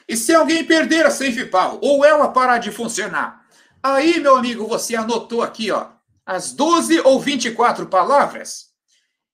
E 0.07 0.17
se 0.17 0.35
alguém 0.35 0.65
perder 0.65 1.07
a 1.07 1.11
SafePal 1.11 1.79
ou 1.81 2.05
ela 2.05 2.29
parar 2.29 2.59
de 2.59 2.71
funcionar, 2.71 3.47
aí, 3.83 4.19
meu 4.21 4.37
amigo, 4.37 4.67
você 4.67 4.97
anotou 4.97 5.41
aqui, 5.41 5.71
ó, 5.71 5.89
as 6.27 6.53
12 6.53 7.01
ou 7.01 7.21
24 7.21 7.87
palavras 7.87 8.71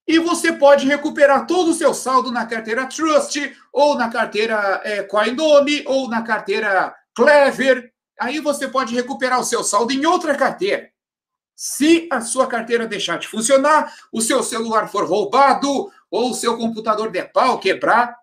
e 0.07 0.19
você 0.19 0.53
pode 0.53 0.87
recuperar 0.87 1.45
todo 1.45 1.71
o 1.71 1.73
seu 1.73 1.93
saldo 1.93 2.31
na 2.31 2.45
carteira 2.45 2.87
Trust 2.87 3.55
ou 3.73 3.95
na 3.95 4.09
carteira 4.09 4.81
é, 4.85 5.05
ou 5.85 6.07
na 6.07 6.21
carteira 6.21 6.95
Clever 7.13 7.91
aí 8.19 8.39
você 8.39 8.67
pode 8.67 8.93
recuperar 8.93 9.39
o 9.39 9.45
seu 9.45 9.63
saldo 9.63 9.93
em 9.93 10.05
outra 10.05 10.35
carteira. 10.35 10.91
Se 11.55 12.07
a 12.11 12.21
sua 12.21 12.45
carteira 12.45 12.87
deixar 12.87 13.17
de 13.17 13.27
funcionar, 13.27 13.91
o 14.11 14.21
seu 14.21 14.43
celular 14.43 14.89
for 14.89 15.05
roubado 15.05 15.91
ou 16.09 16.31
o 16.31 16.33
seu 16.33 16.57
computador 16.57 17.09
der 17.09 17.31
pau, 17.31 17.59
quebrar. 17.59 18.15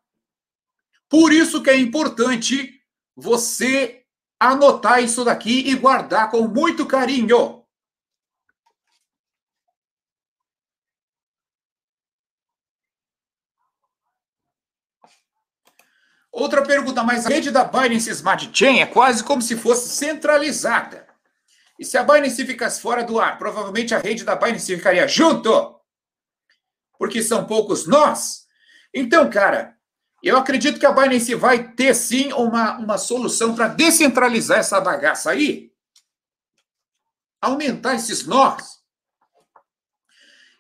Por 1.09 1.33
isso 1.33 1.63
que 1.63 1.71
é 1.71 1.77
importante 1.77 2.81
você 3.17 4.05
anotar 4.39 5.03
isso 5.03 5.25
daqui 5.25 5.69
e 5.69 5.75
guardar 5.75 6.31
com 6.31 6.47
muito 6.47 6.87
carinho. 6.87 7.64
Outra 16.35 16.63
pergunta, 16.63 17.05
mas 17.05 17.27
a 17.27 17.29
rede 17.29 17.53
da 17.53 17.63
Binance 17.63 18.11
Smart 18.11 18.51
Chain 18.53 18.81
é 18.81 18.87
quase 18.87 19.23
como 19.23 19.41
se 19.41 19.57
fosse 19.57 19.89
centralizada. 19.91 21.07
E 21.79 21.85
se 21.85 21.97
a 21.97 22.03
Binance 22.03 22.45
ficasse 22.45 22.81
fora 22.81 23.05
do 23.05 23.21
ar, 23.21 23.39
provavelmente 23.39 23.95
a 23.95 24.01
rede 24.01 24.25
da 24.25 24.35
Binance 24.35 24.75
ficaria 24.75 25.07
junto. 25.07 25.81
Porque 26.99 27.23
são 27.23 27.47
poucos 27.47 27.87
nós. 27.87 28.49
Então, 28.93 29.31
cara, 29.31 29.77
eu 30.25 30.37
acredito 30.37 30.81
que 30.81 30.87
a 30.87 30.91
Binance 30.91 31.37
vai 31.37 31.73
ter 31.73 31.95
sim 31.95 32.33
uma, 32.33 32.79
uma 32.79 32.99
solução 32.99 33.55
para 33.55 33.69
descentralizar 33.69 34.59
essa 34.59 34.81
bagaça 34.81 35.31
aí. 35.31 35.71
Aumentar 37.41 37.95
esses 37.95 38.27
nós. 38.27 38.81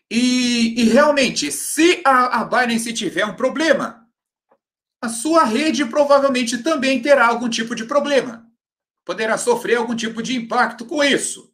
E, 0.09 0.81
e 0.81 0.85
realmente, 0.85 1.51
se 1.51 2.01
a, 2.05 2.43
a 2.43 2.45
Binance 2.45 2.93
tiver 2.93 3.27
um 3.27 3.35
problema, 3.35 4.04
a 5.05 5.09
sua 5.09 5.45
rede 5.45 5.85
provavelmente 5.85 6.59
também 6.59 7.01
terá 7.01 7.27
algum 7.27 7.49
tipo 7.49 7.75
de 7.75 7.85
problema. 7.85 8.47
Poderá 9.05 9.37
sofrer 9.37 9.77
algum 9.77 9.95
tipo 9.95 10.23
de 10.23 10.35
impacto 10.35 10.87
com 10.87 11.05
isso. 11.05 11.53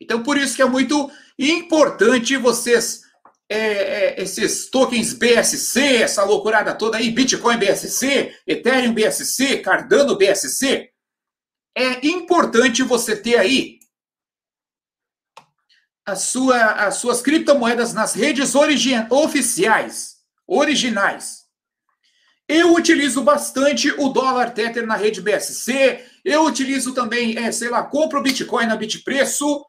Então, 0.00 0.22
por 0.22 0.36
isso 0.36 0.56
que 0.56 0.62
é 0.62 0.66
muito 0.66 1.10
importante 1.38 2.36
vocês, 2.36 3.02
é, 3.48 3.58
é, 3.58 4.22
esses 4.22 4.68
tokens 4.68 5.14
BSC, 5.14 5.80
essa 6.02 6.24
loucurada 6.24 6.74
toda 6.74 6.98
aí, 6.98 7.10
Bitcoin 7.10 7.58
BSC, 7.58 8.36
Ethereum 8.46 8.92
BSC, 8.92 9.58
Cardano 9.58 10.16
BSC, 10.16 10.90
é 11.76 12.06
importante 12.06 12.82
você 12.82 13.16
ter 13.16 13.38
aí 13.38 13.78
a 16.04 16.16
sua, 16.16 16.86
as 16.86 16.96
suas 16.96 17.22
criptomoedas 17.22 17.94
nas 17.94 18.14
redes 18.14 18.52
oficiais, 19.10 20.16
originais. 20.46 21.43
Eu 22.46 22.74
utilizo 22.74 23.22
bastante 23.22 23.90
o 23.98 24.10
dólar 24.10 24.52
Tether 24.52 24.86
na 24.86 24.96
rede 24.96 25.22
BSC. 25.22 26.04
Eu 26.24 26.44
utilizo 26.44 26.92
também, 26.92 27.38
é, 27.38 27.50
sei 27.50 27.70
lá, 27.70 27.82
compro 27.82 28.22
Bitcoin 28.22 28.66
na 28.66 28.76
Bitpreço, 28.76 29.64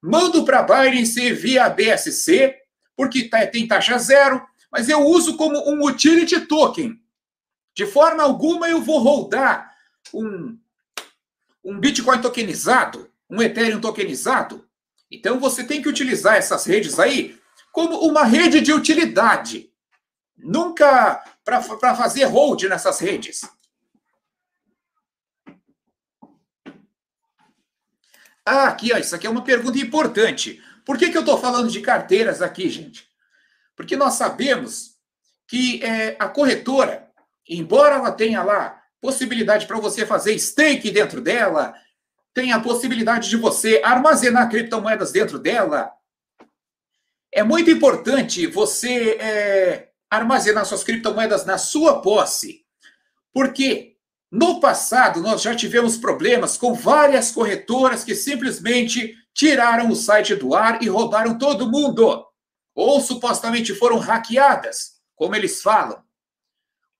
mando 0.00 0.44
para 0.44 0.62
Binance 0.62 1.32
via 1.32 1.68
BSC, 1.68 2.54
porque 2.96 3.24
tá, 3.24 3.44
tem 3.46 3.66
taxa 3.66 3.98
zero, 3.98 4.40
mas 4.70 4.88
eu 4.88 5.00
uso 5.00 5.36
como 5.36 5.58
um 5.68 5.84
utility 5.84 6.40
token. 6.42 6.98
De 7.74 7.86
forma 7.86 8.22
alguma 8.22 8.68
eu 8.68 8.80
vou 8.80 8.98
rodar 8.98 9.70
um, 10.14 10.56
um 11.64 11.78
Bitcoin 11.78 12.20
tokenizado, 12.20 13.10
um 13.28 13.42
Ethereum 13.42 13.80
tokenizado. 13.80 14.64
Então 15.10 15.40
você 15.40 15.64
tem 15.64 15.82
que 15.82 15.88
utilizar 15.88 16.36
essas 16.36 16.64
redes 16.64 16.98
aí 16.98 17.36
como 17.72 17.98
uma 17.98 18.24
rede 18.24 18.60
de 18.60 18.72
utilidade. 18.72 19.70
Nunca 20.36 21.22
para 21.78 21.94
fazer 21.96 22.24
hold 22.24 22.62
nessas 22.64 22.98
redes. 23.00 23.42
Ah, 28.44 28.68
aqui, 28.68 28.92
ó, 28.92 28.98
isso 28.98 29.14
aqui 29.14 29.26
é 29.26 29.30
uma 29.30 29.44
pergunta 29.44 29.78
importante. 29.78 30.62
Por 30.84 30.96
que, 30.96 31.10
que 31.10 31.16
eu 31.16 31.22
estou 31.22 31.38
falando 31.38 31.70
de 31.70 31.80
carteiras 31.80 32.40
aqui, 32.40 32.68
gente? 32.68 33.08
Porque 33.76 33.96
nós 33.96 34.14
sabemos 34.14 34.96
que 35.46 35.82
é, 35.84 36.16
a 36.18 36.28
corretora, 36.28 37.08
embora 37.48 37.96
ela 37.96 38.12
tenha 38.12 38.42
lá 38.42 38.82
possibilidade 39.00 39.66
para 39.66 39.78
você 39.78 40.06
fazer 40.06 40.38
stake 40.38 40.90
dentro 40.90 41.20
dela, 41.20 41.74
tem 42.32 42.52
a 42.52 42.60
possibilidade 42.60 43.28
de 43.28 43.36
você 43.36 43.80
armazenar 43.84 44.48
criptomoedas 44.48 45.12
dentro 45.12 45.38
dela, 45.38 45.92
é 47.32 47.42
muito 47.42 47.70
importante 47.70 48.46
você 48.46 49.12
é, 49.12 49.89
armazenar 50.10 50.66
suas 50.66 50.82
criptomoedas 50.82 51.46
na 51.46 51.56
sua 51.56 52.02
posse. 52.02 52.64
Porque 53.32 53.96
no 54.30 54.60
passado 54.60 55.20
nós 55.20 55.40
já 55.40 55.54
tivemos 55.54 55.96
problemas 55.96 56.56
com 56.56 56.74
várias 56.74 57.30
corretoras 57.30 58.04
que 58.04 58.14
simplesmente 58.14 59.14
tiraram 59.32 59.88
o 59.88 59.96
site 59.96 60.34
do 60.34 60.54
ar 60.54 60.82
e 60.82 60.88
roubaram 60.88 61.38
todo 61.38 61.70
mundo. 61.70 62.26
ou 62.72 63.00
supostamente 63.00 63.74
foram 63.74 63.98
hackeadas, 63.98 65.00
como 65.14 65.34
eles 65.34 65.60
falam. 65.60 66.02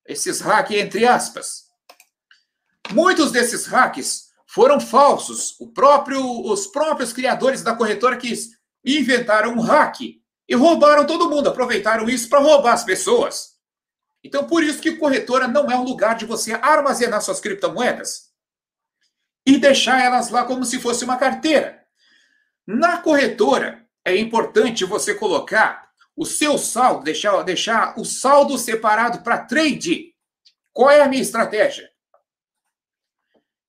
Esses 0.05 0.41
hacks, 0.41 0.77
entre 0.77 1.07
aspas. 1.07 1.69
Muitos 2.91 3.31
desses 3.31 3.67
hacks 3.67 4.31
foram 4.47 4.81
falsos. 4.81 5.57
Próprio, 5.73 6.21
os 6.45 6.67
próprios 6.67 7.13
criadores 7.13 7.63
da 7.63 7.75
corretora 7.75 8.17
que 8.17 8.35
inventaram 8.85 9.53
um 9.53 9.61
hack 9.61 10.20
e 10.51 10.55
roubaram 10.57 11.07
todo 11.07 11.31
mundo, 11.31 11.49
aproveitaram 11.49 12.09
isso 12.09 12.29
para 12.29 12.41
roubar 12.41 12.73
as 12.73 12.83
pessoas. 12.83 13.55
Então, 14.23 14.45
por 14.49 14.65
isso 14.65 14.81
que 14.81 14.97
corretora 14.97 15.47
não 15.47 15.71
é 15.71 15.77
um 15.77 15.85
lugar 15.85 16.17
de 16.17 16.27
você 16.27 16.55
armazenar 16.55 17.23
suas 17.23 17.39
criptomoedas 17.39 18.33
e 19.47 19.57
deixar 19.57 20.03
elas 20.03 20.29
lá 20.29 20.45
como 20.45 20.65
se 20.65 20.81
fosse 20.81 21.05
uma 21.05 21.17
carteira. 21.17 21.87
Na 22.67 22.99
corretora, 22.99 23.87
é 24.05 24.17
importante 24.17 24.85
você 24.85 25.15
colocar 25.15 25.89
o 26.17 26.27
seu 26.27 26.59
saldo, 26.59 27.05
deixar, 27.05 27.43
deixar 27.45 27.99
o 27.99 28.05
saldo 28.05 28.59
separado 28.59 29.23
para 29.23 29.39
trade. 29.39 30.13
Qual 30.73 30.91
é 30.91 31.01
a 31.01 31.09
minha 31.09 31.23
estratégia? 31.23 31.89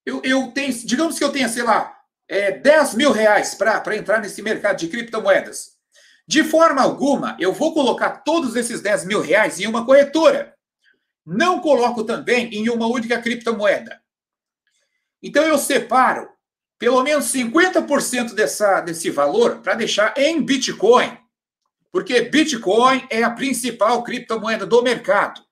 Eu, 0.03 0.19
eu 0.23 0.51
tenho, 0.51 0.73
digamos 0.73 1.19
que 1.19 1.23
eu 1.23 1.31
tenha, 1.31 1.47
sei 1.47 1.61
lá, 1.61 1.95
é, 2.27 2.51
10 2.51 2.95
mil 2.95 3.11
reais 3.11 3.53
para 3.53 3.95
entrar 3.95 4.19
nesse 4.19 4.41
mercado 4.41 4.77
de 4.77 4.87
criptomoedas. 4.87 5.70
De 6.31 6.45
forma 6.45 6.81
alguma, 6.81 7.35
eu 7.41 7.51
vou 7.51 7.73
colocar 7.73 8.21
todos 8.23 8.55
esses 8.55 8.79
10 8.79 9.03
mil 9.03 9.19
reais 9.19 9.59
em 9.59 9.67
uma 9.67 9.85
corretora. 9.85 10.55
Não 11.25 11.59
coloco 11.59 12.05
também 12.05 12.47
em 12.53 12.69
uma 12.69 12.87
única 12.87 13.21
criptomoeda. 13.21 14.01
Então 15.21 15.43
eu 15.43 15.57
separo 15.57 16.29
pelo 16.79 17.03
menos 17.03 17.25
50% 17.25 18.33
dessa, 18.33 18.79
desse 18.79 19.09
valor 19.09 19.57
para 19.57 19.73
deixar 19.73 20.17
em 20.17 20.41
Bitcoin. 20.41 21.17
Porque 21.91 22.21
Bitcoin 22.21 23.05
é 23.09 23.23
a 23.23 23.31
principal 23.31 24.01
criptomoeda 24.01 24.65
do 24.65 24.81
mercado. 24.81 25.43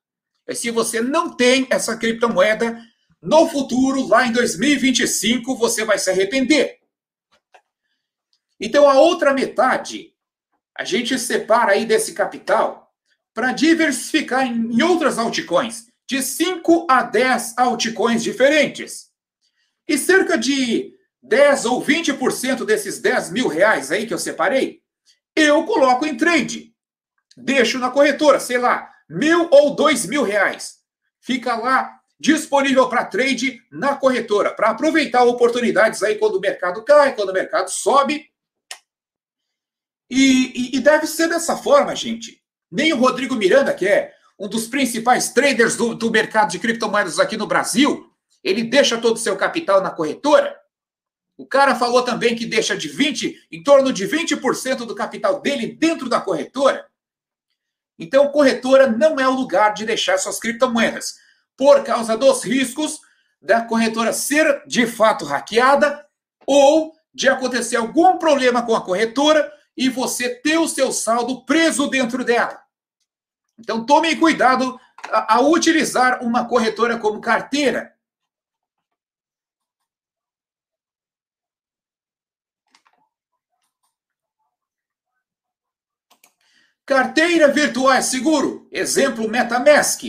E 0.48 0.56
se 0.56 0.72
você 0.72 1.02
não 1.02 1.36
tem 1.36 1.68
essa 1.70 1.98
criptomoeda, 1.98 2.82
no 3.22 3.50
futuro, 3.50 4.08
lá 4.08 4.26
em 4.26 4.32
2025, 4.32 5.58
você 5.58 5.84
vai 5.84 6.00
se 6.00 6.10
arrepender. 6.10 6.80
Então, 8.58 8.90
a 8.90 8.94
outra 8.94 9.34
metade, 9.34 10.14
a 10.80 10.86
gente 10.86 11.20
separa 11.20 11.74
aí 11.74 11.86
desse 11.86 12.14
capital 12.14 12.90
para 13.34 13.52
diversificar 13.52 14.48
em 14.48 14.82
outras 14.82 15.18
altcoins, 15.18 15.88
de 16.08 16.24
5 16.24 16.88
a 16.90 17.04
10 17.04 17.58
altcoins 17.58 18.24
diferentes. 18.24 19.08
E 19.86 19.98
cerca 19.98 20.38
de 20.38 20.94
10 21.22 21.66
ou 21.66 21.84
20% 21.84 22.64
desses 22.64 23.00
10 23.00 23.30
mil 23.32 23.50
reais 23.50 23.92
aí 23.92 24.08
que 24.08 24.14
eu 24.14 24.18
separei, 24.18 24.80
eu 25.36 25.66
coloco 25.66 26.06
em 26.06 26.16
trade. 26.16 26.74
Deixo 27.36 27.78
na 27.78 27.92
corretora, 27.92 28.40
sei 28.40 28.58
lá, 28.58 28.90
mil 29.10 29.50
ou 29.52 29.76
dois 29.76 30.06
mil 30.06 30.24
reais. 30.24 30.78
Fica 31.20 31.58
lá 31.58 32.00
disponível 32.18 32.88
para 32.88 33.04
trade 33.04 33.62
na 33.70 33.98
corretora, 33.98 34.52
para 34.52 34.70
aproveitar 34.70 35.26
oportunidades 35.26 36.02
aí 36.04 36.16
quando 36.16 36.36
o 36.36 36.42
mercado 36.42 36.86
cai, 36.86 37.14
quando 37.16 37.32
o 37.32 37.34
mercado 37.34 37.70
sobe. 37.70 38.30
E, 40.10 40.72
e, 40.74 40.78
e, 40.78 40.80
deve 40.80 41.06
ser 41.06 41.28
dessa 41.28 41.56
forma, 41.56 41.96
gente. 41.96 42.42
Nem 42.72 42.94
o 42.94 42.98
Rodrigo 42.98 43.36
Miranda, 43.36 43.74
que 43.74 43.88
é 43.88 44.14
um 44.40 44.48
dos 44.48 44.68
principais 44.68 45.30
traders 45.30 45.76
do, 45.76 45.94
do 45.94 46.10
mercado 46.10 46.50
de 46.50 46.60
criptomoedas 46.60 47.20
aqui 47.20 47.38
no 47.38 47.46
Brasil, 47.46 48.12
ele 48.44 48.64
deixa 48.64 48.98
todo 48.98 49.16
o 49.16 49.20
seu 49.20 49.36
capital 49.36 49.82
na 49.82 49.92
corretora. 49.92 50.56
O 51.38 51.46
cara 51.46 51.76
falou 51.76 52.04
também 52.04 52.36
que 52.36 52.46
deixa 52.46 52.76
de 52.76 52.88
20, 52.88 53.48
em 53.52 53.64
torno 53.64 53.94
de 53.94 54.08
20% 54.08 54.78
do 54.86 54.96
capital 54.96 55.42
dele 55.42 55.68
dentro 55.68 56.10
da 56.10 56.20
corretora. 56.20 56.86
Então, 57.98 58.30
corretora 58.30 58.88
não 58.88 59.20
é 59.20 59.28
o 59.28 59.36
lugar 59.36 59.74
de 59.74 59.86
deixar 59.86 60.18
suas 60.18 60.40
criptomoedas 60.40 61.16
por 61.58 61.84
causa 61.84 62.18
dos 62.18 62.44
riscos 62.44 63.00
da 63.42 63.62
corretora 63.62 64.14
ser 64.14 64.64
de 64.66 64.88
fato 64.88 65.26
hackeada 65.26 66.06
ou 66.46 66.94
de 67.14 67.28
acontecer 67.28 67.76
algum 67.76 68.18
problema 68.18 68.66
com 68.66 68.76
a 68.76 68.82
corretora 68.82 69.52
e 69.80 69.88
você 69.88 70.36
ter 70.36 70.58
o 70.58 70.68
seu 70.68 70.92
saldo 70.92 71.46
preso 71.46 71.88
dentro 71.88 72.26
dela. 72.26 72.62
Então 73.58 73.86
tome 73.86 74.14
cuidado 74.18 74.78
ao 75.10 75.50
utilizar 75.50 76.22
uma 76.22 76.46
corretora 76.46 77.00
como 77.00 77.22
carteira. 77.22 77.96
Carteira 86.86 87.48
virtual 87.48 87.94
é 87.94 88.02
seguro. 88.02 88.68
Exemplo 88.70 89.30
MetaMask. 89.30 90.04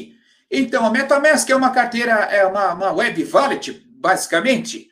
Então, 0.51 0.85
a 0.85 0.91
MetaMask 0.91 1.49
é 1.49 1.55
uma 1.55 1.71
carteira, 1.71 2.13
é 2.13 2.45
uma, 2.45 2.73
uma 2.73 2.93
web 2.93 3.23
wallet, 3.33 3.71
basicamente. 3.87 4.91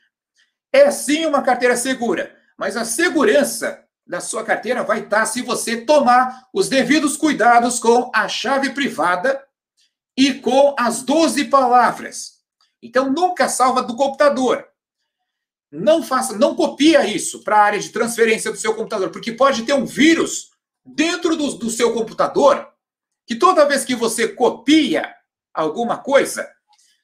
É 0.72 0.90
sim 0.92 1.26
uma 1.26 1.42
carteira 1.42 1.76
segura, 1.76 2.38
mas 2.56 2.76
a 2.76 2.84
segurança 2.84 3.87
da 4.08 4.20
sua 4.20 4.42
carteira 4.42 4.82
vai 4.82 5.00
estar 5.00 5.26
se 5.26 5.42
você 5.42 5.76
tomar 5.82 6.48
os 6.52 6.68
devidos 6.68 7.16
cuidados 7.16 7.78
com 7.78 8.10
a 8.14 8.26
chave 8.26 8.70
privada 8.70 9.44
e 10.16 10.34
com 10.34 10.74
as 10.78 11.02
12 11.02 11.44
palavras. 11.44 12.38
Então, 12.82 13.12
nunca 13.12 13.48
salva 13.48 13.82
do 13.82 13.94
computador. 13.94 14.66
Não 15.70 16.02
faça, 16.02 16.36
não 16.38 16.54
copia 16.54 17.06
isso 17.06 17.44
para 17.44 17.56
a 17.56 17.62
área 17.62 17.78
de 17.78 17.90
transferência 17.90 18.50
do 18.50 18.56
seu 18.56 18.74
computador, 18.74 19.10
porque 19.10 19.32
pode 19.32 19.64
ter 19.64 19.74
um 19.74 19.84
vírus 19.84 20.50
dentro 20.84 21.36
do, 21.36 21.54
do 21.58 21.68
seu 21.68 21.92
computador 21.92 22.66
que 23.26 23.34
toda 23.36 23.66
vez 23.66 23.84
que 23.84 23.94
você 23.94 24.26
copia 24.26 25.14
alguma 25.52 25.98
coisa, 25.98 26.48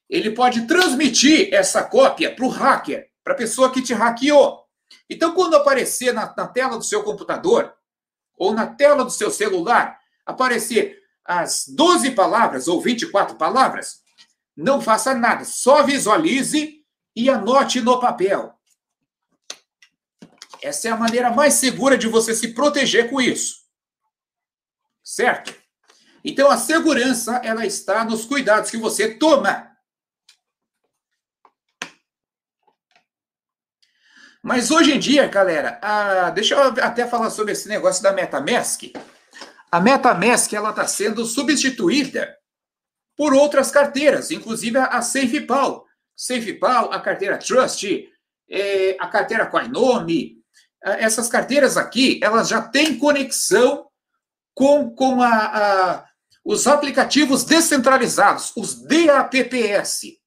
ele 0.08 0.30
pode 0.30 0.66
transmitir 0.66 1.52
essa 1.52 1.82
cópia 1.82 2.34
para 2.34 2.46
o 2.46 2.48
hacker, 2.48 3.06
para 3.22 3.34
a 3.34 3.36
pessoa 3.36 3.70
que 3.70 3.82
te 3.82 3.92
hackeou. 3.92 4.63
Então, 5.08 5.34
quando 5.34 5.56
aparecer 5.56 6.12
na, 6.12 6.32
na, 6.36 6.46
tela 6.46 6.76
do 6.76 6.84
seu 6.84 7.02
computador 7.02 7.74
ou 8.36 8.52
na 8.52 8.66
tela 8.66 9.04
do 9.04 9.10
seu 9.10 9.30
celular, 9.30 9.98
aparecer 10.24 11.02
as 11.24 11.66
12 11.68 12.10
palavras 12.12 12.68
ou 12.68 12.80
24 12.80 13.36
palavras, 13.36 14.02
não 14.56 14.80
faça 14.80 15.14
nada, 15.14 15.44
só 15.44 15.82
visualize 15.82 16.84
e 17.14 17.30
anote 17.30 17.80
no 17.80 18.00
papel. 18.00 18.54
Essa 20.62 20.88
é 20.88 20.90
a 20.90 20.96
maneira 20.96 21.30
mais 21.30 21.54
segura 21.54 21.98
de 21.98 22.08
você 22.08 22.34
se 22.34 22.54
proteger 22.54 23.10
com 23.10 23.20
isso. 23.20 23.64
Certo? 25.02 25.54
Então 26.24 26.50
a 26.50 26.56
segurança 26.56 27.36
ela 27.44 27.66
está 27.66 28.04
nos 28.04 28.24
cuidados 28.24 28.70
que 28.70 28.78
você 28.78 29.14
toma. 29.14 29.73
Mas 34.44 34.70
hoje 34.70 34.92
em 34.92 34.98
dia, 34.98 35.26
galera, 35.26 35.78
a, 35.80 36.28
deixa 36.28 36.54
eu 36.54 36.60
até 36.60 37.06
falar 37.08 37.30
sobre 37.30 37.52
esse 37.52 37.66
negócio 37.66 38.02
da 38.02 38.12
MetaMask. 38.12 38.92
A 39.72 39.80
MetaMask 39.80 40.52
ela 40.52 40.68
está 40.68 40.86
sendo 40.86 41.24
substituída 41.24 42.36
por 43.16 43.32
outras 43.32 43.70
carteiras, 43.70 44.30
inclusive 44.30 44.76
a 44.76 45.00
SafePal. 45.00 45.86
SafePal, 46.14 46.92
a 46.92 47.00
carteira 47.00 47.38
Trust, 47.38 48.06
é, 48.50 48.94
a 49.00 49.06
carteira 49.06 49.46
Coinome. 49.46 50.36
Essas 50.84 51.26
carteiras 51.26 51.78
aqui, 51.78 52.20
elas 52.22 52.48
já 52.48 52.60
têm 52.60 52.98
conexão 52.98 53.86
com, 54.52 54.90
com 54.90 55.22
a, 55.22 55.28
a 55.30 56.04
os 56.44 56.66
aplicativos 56.66 57.44
descentralizados, 57.44 58.52
os 58.54 58.74
DAPPS. 58.74 60.22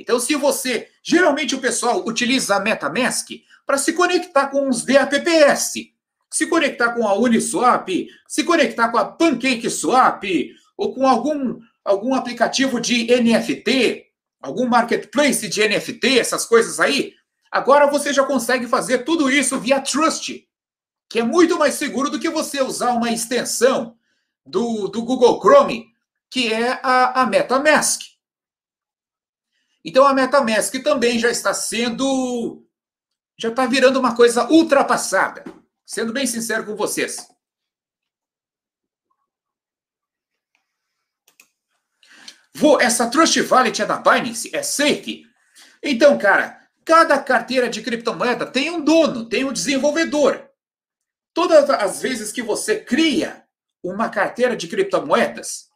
Então, 0.00 0.18
se 0.18 0.34
você. 0.34 0.88
Geralmente 1.02 1.54
o 1.54 1.60
pessoal 1.60 2.02
utiliza 2.06 2.56
a 2.56 2.60
MetaMask 2.60 3.28
para 3.66 3.76
se 3.76 3.92
conectar 3.92 4.48
com 4.48 4.68
os 4.68 4.82
DAPPS, 4.82 5.92
se 6.30 6.46
conectar 6.46 6.92
com 6.94 7.06
a 7.06 7.14
Uniswap, 7.14 7.88
se 8.26 8.42
conectar 8.42 8.88
com 8.88 8.98
a 8.98 9.04
PancakeSwap, 9.04 10.54
ou 10.76 10.94
com 10.94 11.06
algum, 11.06 11.60
algum 11.84 12.14
aplicativo 12.14 12.80
de 12.80 13.06
NFT, 13.06 14.06
algum 14.40 14.66
marketplace 14.66 15.46
de 15.46 15.68
NFT, 15.68 16.18
essas 16.18 16.46
coisas 16.46 16.80
aí. 16.80 17.12
Agora 17.52 17.86
você 17.86 18.12
já 18.12 18.24
consegue 18.24 18.66
fazer 18.66 18.98
tudo 18.98 19.30
isso 19.30 19.60
via 19.60 19.80
Trust, 19.80 20.46
que 21.08 21.18
é 21.18 21.22
muito 21.22 21.58
mais 21.58 21.74
seguro 21.74 22.08
do 22.08 22.18
que 22.18 22.30
você 22.30 22.62
usar 22.62 22.92
uma 22.92 23.10
extensão 23.10 23.96
do, 24.46 24.88
do 24.88 25.02
Google 25.02 25.38
Chrome, 25.40 25.88
que 26.30 26.52
é 26.52 26.80
a, 26.82 27.22
a 27.22 27.26
MetaMask. 27.26 28.00
Então 29.84 30.06
a 30.06 30.14
MetaMask 30.14 30.74
também 30.82 31.18
já 31.18 31.30
está 31.30 31.54
sendo. 31.54 32.66
já 33.38 33.48
está 33.48 33.66
virando 33.66 33.98
uma 33.98 34.14
coisa 34.14 34.48
ultrapassada. 34.50 35.44
Sendo 35.86 36.12
bem 36.12 36.26
sincero 36.26 36.64
com 36.64 36.76
vocês. 36.76 37.16
Vou, 42.54 42.80
essa 42.80 43.08
Trust 43.10 43.40
Wallet 43.40 43.80
é 43.80 43.86
da 43.86 43.96
Binance, 43.96 44.54
é 44.54 44.62
safe. 44.62 45.24
Então, 45.82 46.18
cara, 46.18 46.60
cada 46.84 47.18
carteira 47.22 47.70
de 47.70 47.80
criptomoeda 47.82 48.44
tem 48.44 48.70
um 48.70 48.84
dono, 48.84 49.28
tem 49.28 49.44
um 49.44 49.52
desenvolvedor. 49.52 50.48
todas 51.32 51.70
as 51.70 52.02
vezes 52.02 52.32
que 52.32 52.42
você 52.42 52.78
cria 52.78 53.46
uma 53.82 54.10
carteira 54.10 54.56
de 54.56 54.68
criptomoedas, 54.68 55.69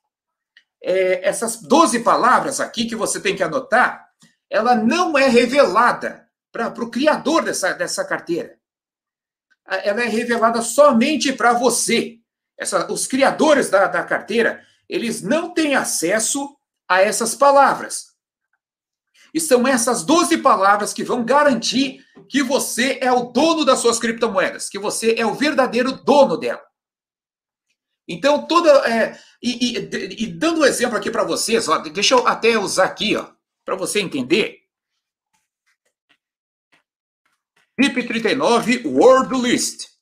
é, 0.85 1.27
essas 1.27 1.57
12 1.57 2.01
palavras 2.01 2.61
aqui 2.61 2.85
que 2.85 2.95
você 2.95 3.19
tem 3.19 3.35
que 3.35 3.43
anotar, 3.43 4.07
ela 4.51 4.75
não 4.75 5.17
é 5.17 5.27
revelada 5.27 6.29
para 6.53 6.69
o 6.85 6.91
criador 6.91 7.43
dessa, 7.43 7.73
dessa 7.73 8.05
carteira. 8.05 8.57
Ela 9.67 10.03
é 10.03 10.09
revelada 10.09 10.61
somente 10.61 11.33
para 11.33 11.55
você. 11.55 12.19
Essa, 12.57 12.93
os 12.93 13.07
criadores 13.07 13.71
da, 13.71 13.87
da 13.87 14.05
carteira, 14.05 14.63
eles 14.89 15.23
não 15.23 15.53
têm 15.53 15.75
acesso 15.75 16.55
a 16.87 17.01
essas 17.01 17.35
palavras. 17.35 18.15
E 19.33 19.41
são 19.41 19.67
essas 19.67 20.05
12 20.05 20.39
palavras 20.39 20.93
que 20.93 21.03
vão 21.03 21.25
garantir 21.25 22.05
que 22.29 22.43
você 22.43 22.99
é 23.01 23.11
o 23.11 23.25
dono 23.25 23.65
das 23.65 23.81
suas 23.81 23.99
criptomoedas, 23.99 24.69
que 24.69 24.79
você 24.79 25.17
é 25.19 25.27
o 25.27 25.35
verdadeiro 25.35 25.93
dono 25.93 26.37
dela. 26.37 26.63
Então, 28.07 28.47
toda. 28.47 28.71
É, 28.89 29.19
e, 29.43 29.77
e, 29.77 30.25
e, 30.25 30.27
dando 30.27 30.61
um 30.61 30.65
exemplo 30.65 30.97
aqui 30.97 31.11
para 31.11 31.25
vocês, 31.25 31.69
ó, 31.69 31.79
deixa 31.79 32.15
eu 32.15 32.27
até 32.27 32.59
usar 32.59 32.85
aqui, 32.85 33.17
ó, 33.17 33.33
para 33.65 33.77
você 33.77 34.01
entender. 34.01 34.63
BIP39 37.81 38.85
Word 38.87 39.35
List. 39.35 39.95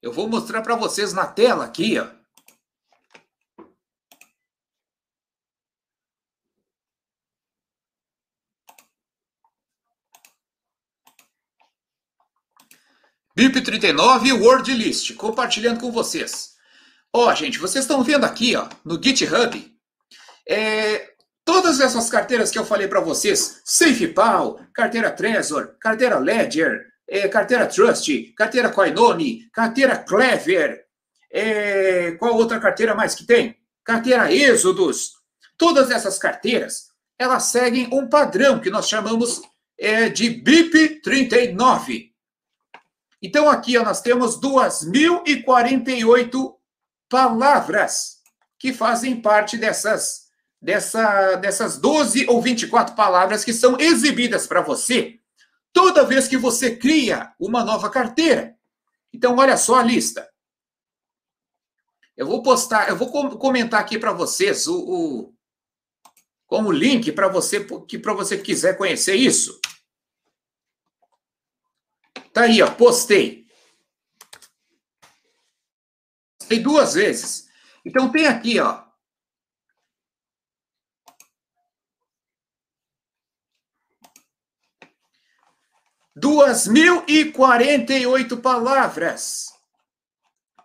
Eu 0.00 0.12
vou 0.12 0.28
mostrar 0.28 0.62
para 0.62 0.76
vocês 0.76 1.12
na 1.12 1.26
tela 1.26 1.64
aqui, 1.64 1.98
ó. 1.98 2.15
BIP39 13.36 14.32
Word 14.40 14.72
List, 14.72 15.14
compartilhando 15.14 15.80
com 15.80 15.92
vocês. 15.92 16.54
Ó, 17.12 17.34
gente, 17.34 17.58
vocês 17.58 17.84
estão 17.84 18.02
vendo 18.02 18.24
aqui, 18.24 18.56
ó, 18.56 18.66
no 18.82 18.94
GitHub, 19.02 19.76
é, 20.48 21.10
todas 21.44 21.80
essas 21.80 22.08
carteiras 22.08 22.50
que 22.50 22.58
eu 22.58 22.64
falei 22.64 22.88
para 22.88 23.00
vocês, 23.00 23.60
SafePal, 23.62 24.58
carteira 24.72 25.10
Trezor, 25.10 25.76
carteira 25.78 26.18
Ledger, 26.18 26.86
é, 27.06 27.28
carteira 27.28 27.66
Trust, 27.66 28.32
carteira 28.34 28.70
Coinone, 28.70 29.48
carteira 29.52 29.98
Clever, 29.98 30.86
é, 31.30 32.12
qual 32.12 32.34
outra 32.36 32.58
carteira 32.58 32.94
mais 32.94 33.14
que 33.14 33.26
tem? 33.26 33.54
Carteira 33.84 34.32
Êxodos. 34.32 35.12
Todas 35.58 35.90
essas 35.90 36.18
carteiras, 36.18 36.86
elas 37.18 37.44
seguem 37.44 37.88
um 37.92 38.08
padrão 38.08 38.60
que 38.60 38.70
nós 38.70 38.88
chamamos 38.88 39.42
é, 39.78 40.08
de 40.08 40.30
BIP 40.30 41.02
39. 41.02 42.15
Então, 43.22 43.48
aqui 43.48 43.78
ó, 43.78 43.84
nós 43.84 44.00
temos 44.00 44.40
2.048 44.40 46.54
palavras 47.08 48.16
que 48.58 48.72
fazem 48.72 49.20
parte 49.20 49.56
dessas, 49.56 50.26
dessa, 50.60 51.36
dessas 51.36 51.78
12 51.78 52.26
ou 52.28 52.42
24 52.42 52.94
palavras 52.94 53.44
que 53.44 53.52
são 53.52 53.78
exibidas 53.78 54.46
para 54.46 54.60
você 54.60 55.20
toda 55.72 56.06
vez 56.06 56.26
que 56.26 56.38
você 56.38 56.74
cria 56.74 57.32
uma 57.38 57.62
nova 57.62 57.90
carteira. 57.90 58.56
Então, 59.12 59.36
olha 59.36 59.58
só 59.58 59.76
a 59.76 59.82
lista. 59.82 60.26
Eu 62.16 62.26
vou 62.26 62.42
postar, 62.42 62.88
eu 62.88 62.96
vou 62.96 63.10
comentar 63.38 63.80
aqui 63.80 63.98
para 63.98 64.12
vocês 64.12 64.66
o, 64.66 64.78
o 64.78 65.34
como 66.46 66.72
link 66.72 67.12
para 67.12 67.28
você 67.28 67.62
que 67.86 67.98
para 67.98 68.14
você 68.14 68.38
quiser 68.38 68.78
conhecer 68.78 69.16
isso. 69.16 69.60
Tá 72.36 72.42
aí, 72.42 72.60
ó, 72.60 72.70
postei. 72.70 73.46
Postei 76.38 76.60
duas 76.60 76.92
vezes. 76.92 77.48
Então 77.82 78.12
tem 78.12 78.26
aqui, 78.26 78.60
ó. 78.60 78.84
Duas 86.14 86.66
mil 86.66 87.02
e 87.08 87.32
quarenta 87.32 87.94
e 87.94 88.06
oito 88.06 88.36
palavras. 88.36 89.46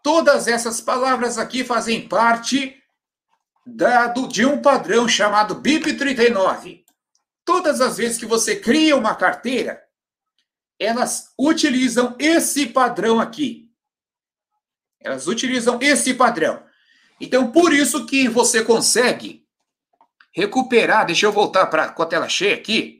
Todas 0.03 0.49
essas 0.49 0.81
palavras 0.81 1.37
aqui 1.37 1.63
fazem 1.63 2.05
parte 2.05 2.83
da, 3.65 4.07
do, 4.07 4.27
de 4.27 4.45
um 4.45 4.61
padrão 4.61 5.07
chamado 5.07 5.55
BIP 5.55 5.93
39. 5.93 6.83
Todas 7.45 7.79
as 7.79 7.95
vezes 7.95 8.17
que 8.17 8.25
você 8.25 8.59
cria 8.59 8.97
uma 8.97 9.15
carteira, 9.15 9.81
elas 10.81 11.31
utilizam 11.37 12.15
esse 12.17 12.65
padrão 12.65 13.19
aqui. 13.19 13.69
Elas 14.99 15.27
utilizam 15.27 15.77
esse 15.79 16.15
padrão. 16.15 16.63
Então, 17.19 17.51
por 17.51 17.71
isso 17.71 18.07
que 18.07 18.27
você 18.27 18.63
consegue 18.63 19.45
recuperar. 20.33 21.05
Deixa 21.05 21.27
eu 21.27 21.31
voltar 21.31 21.67
para 21.67 21.89
com 21.89 22.01
a 22.01 22.05
tela 22.07 22.27
cheia 22.27 22.55
aqui. 22.55 22.99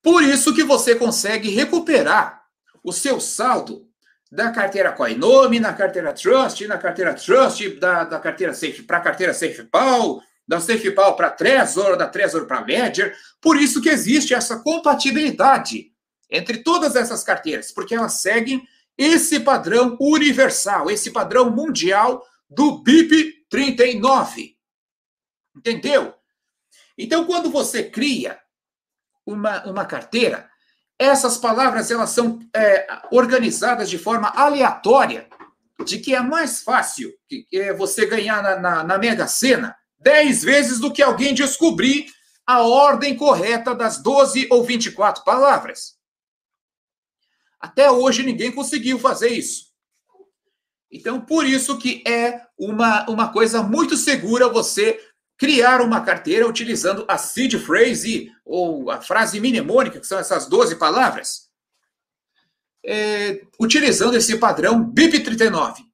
Por 0.00 0.22
isso 0.22 0.54
que 0.54 0.62
você 0.62 0.94
consegue 0.94 1.48
recuperar 1.50 2.44
o 2.84 2.92
seu 2.92 3.18
saldo 3.20 3.88
da 4.30 4.52
carteira 4.52 4.92
Coinome, 4.92 5.58
na 5.58 5.72
carteira 5.72 6.12
Trust, 6.12 6.68
na 6.68 6.78
carteira 6.78 7.14
Trust, 7.14 7.80
da, 7.80 8.04
da 8.04 8.20
carteira 8.20 8.54
Safe 8.54 8.82
para 8.82 8.98
a 8.98 9.00
carteira 9.00 9.34
SafePal, 9.34 10.22
da 10.46 10.60
SafePal 10.60 11.16
para 11.16 11.30
Trezor, 11.30 11.96
da 11.96 12.06
Trezor 12.06 12.46
para 12.46 12.60
Ledger. 12.60 13.12
Por 13.40 13.56
isso 13.56 13.82
que 13.82 13.88
existe 13.88 14.34
essa 14.34 14.60
compatibilidade 14.60 15.95
entre 16.30 16.58
todas 16.58 16.96
essas 16.96 17.22
carteiras, 17.22 17.72
porque 17.72 17.94
elas 17.94 18.14
seguem 18.14 18.66
esse 18.96 19.40
padrão 19.40 19.96
universal, 20.00 20.90
esse 20.90 21.10
padrão 21.10 21.50
mundial 21.50 22.24
do 22.48 22.78
BIP 22.82 23.44
39. 23.48 24.56
Entendeu? 25.54 26.14
Então, 26.96 27.26
quando 27.26 27.50
você 27.50 27.84
cria 27.84 28.38
uma, 29.24 29.64
uma 29.64 29.84
carteira, 29.84 30.48
essas 30.98 31.36
palavras 31.36 31.90
elas 31.90 32.10
são 32.10 32.40
é, 32.54 32.86
organizadas 33.10 33.90
de 33.90 33.98
forma 33.98 34.28
aleatória, 34.28 35.28
de 35.84 35.98
que 35.98 36.14
é 36.14 36.20
mais 36.20 36.62
fácil 36.62 37.12
que, 37.28 37.46
é, 37.52 37.72
você 37.74 38.06
ganhar 38.06 38.42
na, 38.42 38.58
na, 38.58 38.84
na 38.84 38.98
Mega 38.98 39.26
Sena 39.26 39.76
10 39.98 40.42
vezes 40.42 40.78
do 40.78 40.92
que 40.92 41.02
alguém 41.02 41.34
descobrir 41.34 42.06
a 42.46 42.62
ordem 42.62 43.16
correta 43.16 43.74
das 43.74 43.98
12 43.98 44.46
ou 44.50 44.64
24 44.64 45.24
palavras. 45.24 45.95
Até 47.60 47.90
hoje 47.90 48.22
ninguém 48.22 48.52
conseguiu 48.52 48.98
fazer 48.98 49.28
isso. 49.28 49.66
Então, 50.90 51.20
por 51.20 51.44
isso 51.44 51.78
que 51.78 52.02
é 52.06 52.42
uma, 52.58 53.08
uma 53.08 53.32
coisa 53.32 53.62
muito 53.62 53.96
segura 53.96 54.48
você 54.48 55.00
criar 55.36 55.80
uma 55.82 56.00
carteira 56.00 56.48
utilizando 56.48 57.04
a 57.08 57.18
seed 57.18 57.54
phrase 57.56 58.32
ou 58.44 58.90
a 58.90 59.00
frase 59.00 59.40
mnemônica, 59.40 60.00
que 60.00 60.06
são 60.06 60.18
essas 60.18 60.46
12 60.46 60.76
palavras, 60.76 61.50
é, 62.84 63.42
utilizando 63.60 64.16
esse 64.16 64.38
padrão 64.38 64.88
BIP39. 64.90 65.85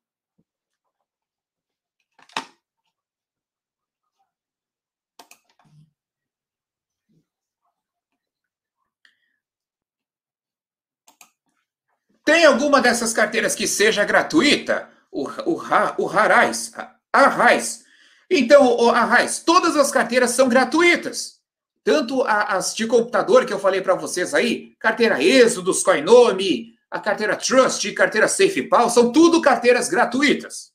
Tem 12.24 12.44
alguma 12.44 12.81
dessas 12.81 13.12
carteiras 13.12 13.55
que 13.55 13.66
seja 13.66 14.05
gratuita? 14.05 14.89
O, 15.11 15.28
o, 15.44 15.61
o 15.99 16.09
Harais, 16.09 16.73
a 17.12 17.28
Raiz. 17.28 17.85
Então, 18.31 18.90
a 18.90 19.05
Raiz, 19.05 19.40
todas 19.40 19.77
as 19.77 19.90
carteiras 19.90 20.31
são 20.31 20.49
gratuitas. 20.49 21.40
Tanto 21.85 22.23
as 22.23 22.74
de 22.74 22.86
computador 22.86 23.44
que 23.44 23.53
eu 23.53 23.59
falei 23.59 23.81
para 23.81 23.94
vocês 23.94 24.32
aí, 24.32 24.74
carteira 24.78 25.23
Êxodos, 25.23 25.82
Coinome, 25.82 26.73
a 26.90 27.01
carteira 27.01 27.36
Trust, 27.36 27.90
carteira 27.93 28.28
SafePal, 28.28 28.89
são 28.89 29.11
tudo 29.11 29.43
carteiras 29.43 29.89
gratuitas. 29.89 30.70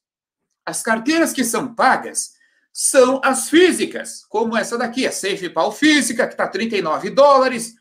As 0.65 0.83
carteiras 0.83 1.31
que 1.31 1.45
são 1.45 1.73
pagas 1.73 2.31
são 2.73 3.21
as 3.23 3.49
físicas, 3.49 4.25
como 4.27 4.55
essa 4.55 4.77
daqui, 4.77 5.07
a 5.07 5.11
SafePal 5.11 5.71
física, 5.71 6.27
que 6.27 6.33
está 6.33 6.47
39 6.47 7.09
dólares, 7.09 7.73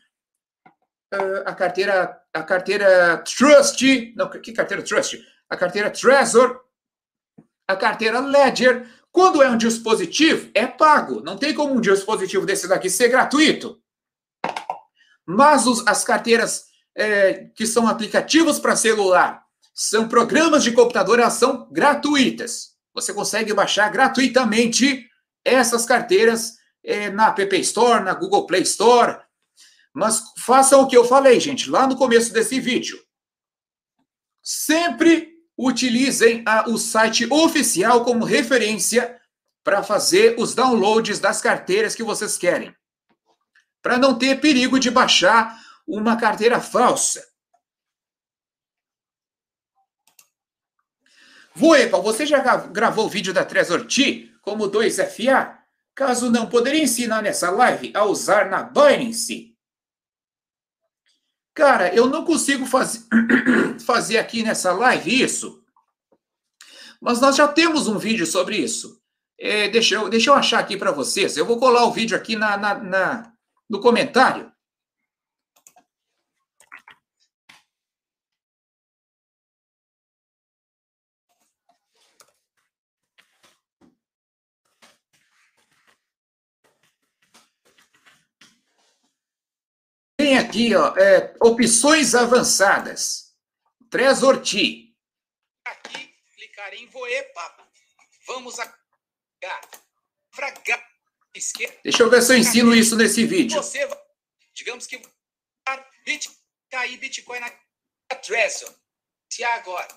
a 1.45 1.53
carteira 1.53 2.21
a 2.33 2.43
carteira 2.43 3.23
Trust, 3.23 4.13
não, 4.15 4.29
que 4.29 4.51
carteira 4.51 4.83
Trust? 4.83 5.19
A 5.49 5.57
carteira 5.57 5.89
Trezor, 5.89 6.59
a 7.67 7.75
carteira 7.75 8.19
Ledger. 8.19 8.87
Quando 9.11 9.41
é 9.41 9.49
um 9.49 9.57
dispositivo, 9.57 10.51
é 10.53 10.67
pago. 10.67 11.21
Não 11.21 11.37
tem 11.37 11.53
como 11.53 11.73
um 11.73 11.81
dispositivo 11.81 12.45
desse 12.45 12.67
daqui 12.67 12.89
ser 12.89 13.07
gratuito. 13.07 13.81
Mas 15.25 15.65
os, 15.65 15.85
as 15.87 16.03
carteiras 16.03 16.65
é, 16.95 17.45
que 17.55 17.65
são 17.65 17.87
aplicativos 17.87 18.59
para 18.59 18.75
celular, 18.75 19.43
são 19.73 20.07
programas 20.07 20.63
de 20.63 20.71
computador, 20.71 21.19
elas 21.19 21.33
são 21.33 21.67
gratuitas. 21.71 22.75
Você 22.93 23.13
consegue 23.13 23.53
baixar 23.53 23.91
gratuitamente 23.91 25.07
essas 25.45 25.85
carteiras 25.85 26.55
é, 26.83 27.09
na 27.09 27.27
App 27.27 27.59
Store, 27.59 28.03
na 28.03 28.13
Google 28.13 28.47
Play 28.47 28.63
Store. 28.63 29.19
Mas 29.97 30.21
façam 30.37 30.81
o 30.81 30.87
que 30.87 30.95
eu 30.95 31.03
falei, 31.03 31.39
gente, 31.39 31.71
lá 31.71 31.87
no 31.87 31.97
começo 31.97 32.31
desse 32.31 32.59
vídeo. 32.59 33.03
Sempre 34.43 35.33
utilizem 35.57 36.43
a, 36.45 36.69
o 36.69 36.77
site 36.77 37.25
oficial 37.33 38.05
como 38.05 38.23
referência 38.23 39.19
para 39.63 39.81
fazer 39.81 40.35
os 40.37 40.53
downloads 40.53 41.19
das 41.19 41.41
carteiras 41.41 41.95
que 41.95 42.03
vocês 42.03 42.37
querem. 42.37 42.75
Para 43.81 43.97
não 43.97 44.15
ter 44.15 44.39
perigo 44.39 44.79
de 44.79 44.91
baixar 44.91 45.59
uma 45.87 46.15
carteira 46.15 46.61
falsa. 46.61 47.27
Voepa, 51.55 51.99
você 51.99 52.23
já 52.23 52.39
gravou 52.67 53.07
o 53.07 53.09
vídeo 53.09 53.33
da 53.33 53.43
Trezor-T 53.43 54.31
como 54.43 54.69
2FA? 54.69 55.57
Caso 55.95 56.29
não, 56.29 56.47
poderia 56.47 56.83
ensinar 56.83 57.23
nessa 57.23 57.49
live 57.49 57.91
a 57.95 58.05
usar 58.05 58.47
na 58.47 58.61
Binance? 58.61 59.56
Cara, 61.57 61.91
eu 61.91 62.05
não 62.05 62.23
consigo 62.23 62.67
faz... 62.67 63.07
fazer 63.83 64.19
aqui 64.19 64.43
nessa 64.43 64.71
live 64.73 65.23
isso, 65.23 65.59
mas 67.01 67.19
nós 67.19 67.35
já 67.35 67.47
temos 67.47 67.87
um 67.87 67.97
vídeo 67.97 68.27
sobre 68.27 68.57
isso. 68.57 69.01
É, 69.39 69.67
deixa, 69.67 69.95
eu, 69.95 70.07
deixa 70.07 70.29
eu 70.29 70.35
achar 70.35 70.59
aqui 70.59 70.77
para 70.77 70.91
vocês. 70.91 71.35
Eu 71.35 71.47
vou 71.47 71.57
colar 71.57 71.85
o 71.85 71.91
vídeo 71.91 72.15
aqui 72.15 72.35
na, 72.35 72.57
na, 72.57 72.75
na 72.75 73.33
no 73.67 73.79
comentário. 73.79 74.51
Tem 90.37 90.45
aqui, 90.45 90.75
ó, 90.75 90.95
é, 90.95 91.33
opções 91.41 92.13
avançadas. 92.13 93.33
Trezor 93.89 94.41
T. 94.41 94.93
Aqui, 95.65 96.13
clicar 96.35 96.73
em 96.75 96.85
Voepa. 96.87 97.57
Vamos 98.27 98.59
a 98.59 98.73
fragar 100.31 100.85
esquerda. 101.33 101.75
Deixa 101.83 102.03
eu 102.03 102.09
ver 102.09 102.21
se 102.21 102.33
eu 102.33 102.37
ensino 102.37 102.75
isso 102.75 102.95
nesse 102.95 103.25
vídeo. 103.25 103.57
Você, 103.57 103.87
digamos 104.53 104.85
que 104.85 105.01
bit, 106.05 106.29
cair 106.69 106.97
Bitcoin 106.97 107.39
na 107.39 107.51
Trezor. 108.17 108.73
Se 109.31 109.43
agora 109.43 109.87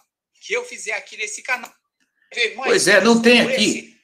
que 0.40 0.54
eu 0.54 0.64
fizer 0.64 0.92
aqui 0.92 1.16
nesse 1.16 1.42
canal. 1.42 1.72
Pois 2.56 2.88
é, 2.88 3.00
não 3.00 3.20
tem 3.20 3.40
aqui. 3.40 4.00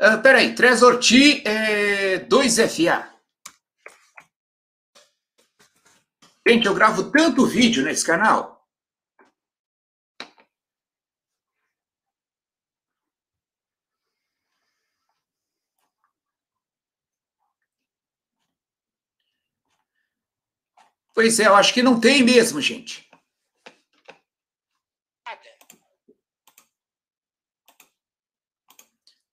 Uh, 0.00 0.20
peraí, 0.22 0.54
Trezor 0.54 0.98
T 0.98 1.42
é 1.46 2.18
2FA. 2.18 3.11
Gente, 6.46 6.66
eu 6.66 6.74
gravo 6.74 7.10
tanto 7.10 7.46
vídeo 7.46 7.84
nesse 7.84 8.04
canal. 8.04 8.52
Pois 21.14 21.38
é, 21.38 21.46
eu 21.46 21.54
acho 21.54 21.72
que 21.74 21.82
não 21.82 22.00
tem 22.00 22.24
mesmo, 22.24 22.60
gente. 22.60 23.08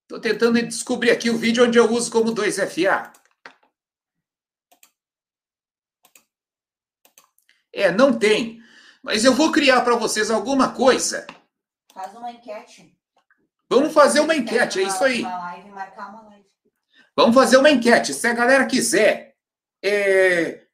Estou 0.04 0.20
tentando 0.20 0.62
descobrir 0.62 1.12
aqui 1.12 1.30
o 1.30 1.38
vídeo 1.38 1.64
onde 1.64 1.78
eu 1.78 1.90
uso 1.92 2.12
como 2.12 2.34
2FA. 2.34 3.14
É, 7.80 7.92
não 7.92 8.18
tem. 8.18 8.62
Mas 9.02 9.24
eu 9.24 9.34
vou 9.34 9.52
criar 9.52 9.82
para 9.82 9.96
vocês 9.96 10.30
alguma 10.30 10.74
coisa. 10.74 11.26
Faz 11.94 12.14
uma 12.14 12.32
enquete. 12.32 12.96
Vamos 13.70 13.94
fazer 13.94 14.20
uma 14.20 14.36
enquete, 14.36 14.80
é 14.80 14.84
isso 14.84 15.04
aí. 15.04 15.24
Vamos 17.16 17.36
fazer 17.36 17.58
uma 17.58 17.70
enquete. 17.70 18.14
Se 18.14 18.28
a 18.28 18.34
galera 18.34 18.66
quiser 18.66 19.36
é, 19.84 20.66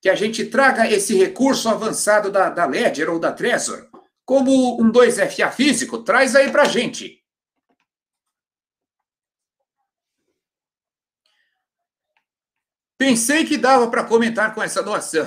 que 0.00 0.08
a 0.08 0.14
gente 0.14 0.44
traga 0.46 0.86
esse 0.86 1.16
recurso 1.16 1.68
avançado 1.68 2.30
da, 2.30 2.50
da 2.50 2.66
Ledger 2.66 3.10
ou 3.10 3.18
da 3.18 3.32
Trezor 3.32 3.88
como 4.24 4.80
um 4.80 4.92
2FA 4.92 5.50
físico, 5.50 6.02
traz 6.02 6.36
aí 6.36 6.50
para 6.50 6.64
gente. 6.64 7.22
Pensei 12.96 13.44
que 13.44 13.58
dava 13.58 13.90
para 13.90 14.04
comentar 14.04 14.54
com 14.54 14.62
essa 14.62 14.82
doação. 14.82 15.26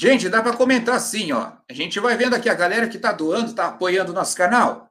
Gente, 0.00 0.28
dá 0.28 0.40
para 0.40 0.56
comentar 0.56 0.94
assim, 0.94 1.32
ó. 1.32 1.54
A 1.68 1.72
gente 1.72 1.98
vai 1.98 2.16
vendo 2.16 2.32
aqui 2.32 2.48
a 2.48 2.54
galera 2.54 2.88
que 2.88 2.98
está 2.98 3.10
doando, 3.10 3.50
está 3.50 3.66
apoiando 3.66 4.12
o 4.12 4.14
nosso 4.14 4.36
canal. 4.36 4.88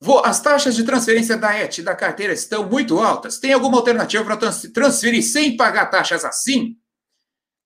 Vou, 0.00 0.24
as 0.24 0.40
taxas 0.40 0.74
de 0.74 0.82
transferência 0.82 1.36
da 1.36 1.56
ET 1.56 1.80
da 1.82 1.94
carteira 1.94 2.32
estão 2.32 2.68
muito 2.68 2.98
altas. 2.98 3.38
Tem 3.38 3.52
alguma 3.52 3.78
alternativa 3.78 4.24
para 4.24 4.50
transferir 4.74 5.22
sem 5.22 5.56
pagar 5.56 5.86
taxas 5.86 6.24
assim? 6.24 6.76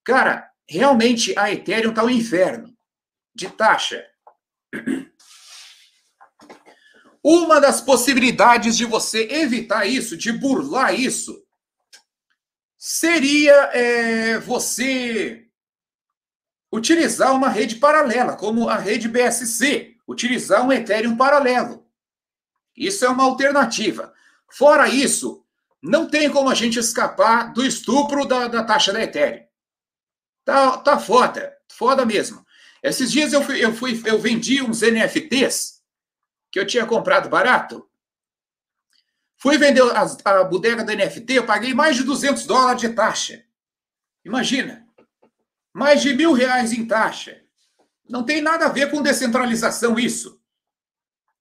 Cara, 0.04 0.46
realmente 0.68 1.32
a 1.38 1.50
Ethereum 1.50 1.88
está 1.88 2.04
um 2.04 2.10
inferno 2.10 2.76
de 3.34 3.48
taxa. 3.48 4.04
Uma 7.24 7.62
das 7.62 7.80
possibilidades 7.80 8.76
de 8.76 8.84
você 8.84 9.26
evitar 9.30 9.86
isso, 9.86 10.18
de 10.18 10.30
burlar 10.32 10.94
isso, 10.94 11.34
seria 12.76 13.54
é, 13.72 14.38
você 14.38 15.41
utilizar 16.72 17.34
uma 17.34 17.50
rede 17.50 17.76
paralela, 17.76 18.34
como 18.34 18.68
a 18.68 18.76
rede 18.76 19.06
BSC, 19.06 19.98
utilizar 20.08 20.66
um 20.66 20.72
Ethereum 20.72 21.16
paralelo. 21.16 21.86
Isso 22.74 23.04
é 23.04 23.08
uma 23.10 23.24
alternativa. 23.24 24.12
Fora 24.50 24.88
isso, 24.88 25.44
não 25.82 26.08
tem 26.08 26.30
como 26.30 26.48
a 26.48 26.54
gente 26.54 26.78
escapar 26.78 27.52
do 27.52 27.64
estupro 27.64 28.26
da, 28.26 28.48
da 28.48 28.64
taxa 28.64 28.92
da 28.92 29.02
Ethereum. 29.02 29.44
Tá, 30.44 30.78
tá 30.78 30.98
foda, 30.98 31.54
foda 31.70 32.06
mesmo. 32.06 32.44
Esses 32.82 33.12
dias 33.12 33.32
eu 33.32 33.42
fui, 33.44 33.62
eu 33.62 33.74
fui, 33.74 34.02
eu 34.06 34.18
vendi 34.18 34.62
uns 34.62 34.80
NFTs 34.80 35.82
que 36.50 36.58
eu 36.58 36.66
tinha 36.66 36.86
comprado 36.86 37.28
barato. 37.28 37.86
Fui 39.36 39.58
vender 39.58 39.82
a, 39.82 40.02
a 40.40 40.44
bodega 40.44 40.82
da 40.84 40.94
NFT, 40.94 41.34
eu 41.34 41.46
paguei 41.46 41.74
mais 41.74 41.96
de 41.96 42.02
200 42.02 42.46
dólares 42.46 42.80
de 42.80 42.88
taxa. 42.88 43.44
Imagina 44.24 44.81
mais 45.72 46.02
de 46.02 46.14
mil 46.14 46.32
reais 46.32 46.72
em 46.72 46.86
taxa. 46.86 47.40
Não 48.08 48.24
tem 48.24 48.40
nada 48.40 48.66
a 48.66 48.68
ver 48.68 48.90
com 48.90 49.02
descentralização 49.02 49.98
isso. 49.98 50.40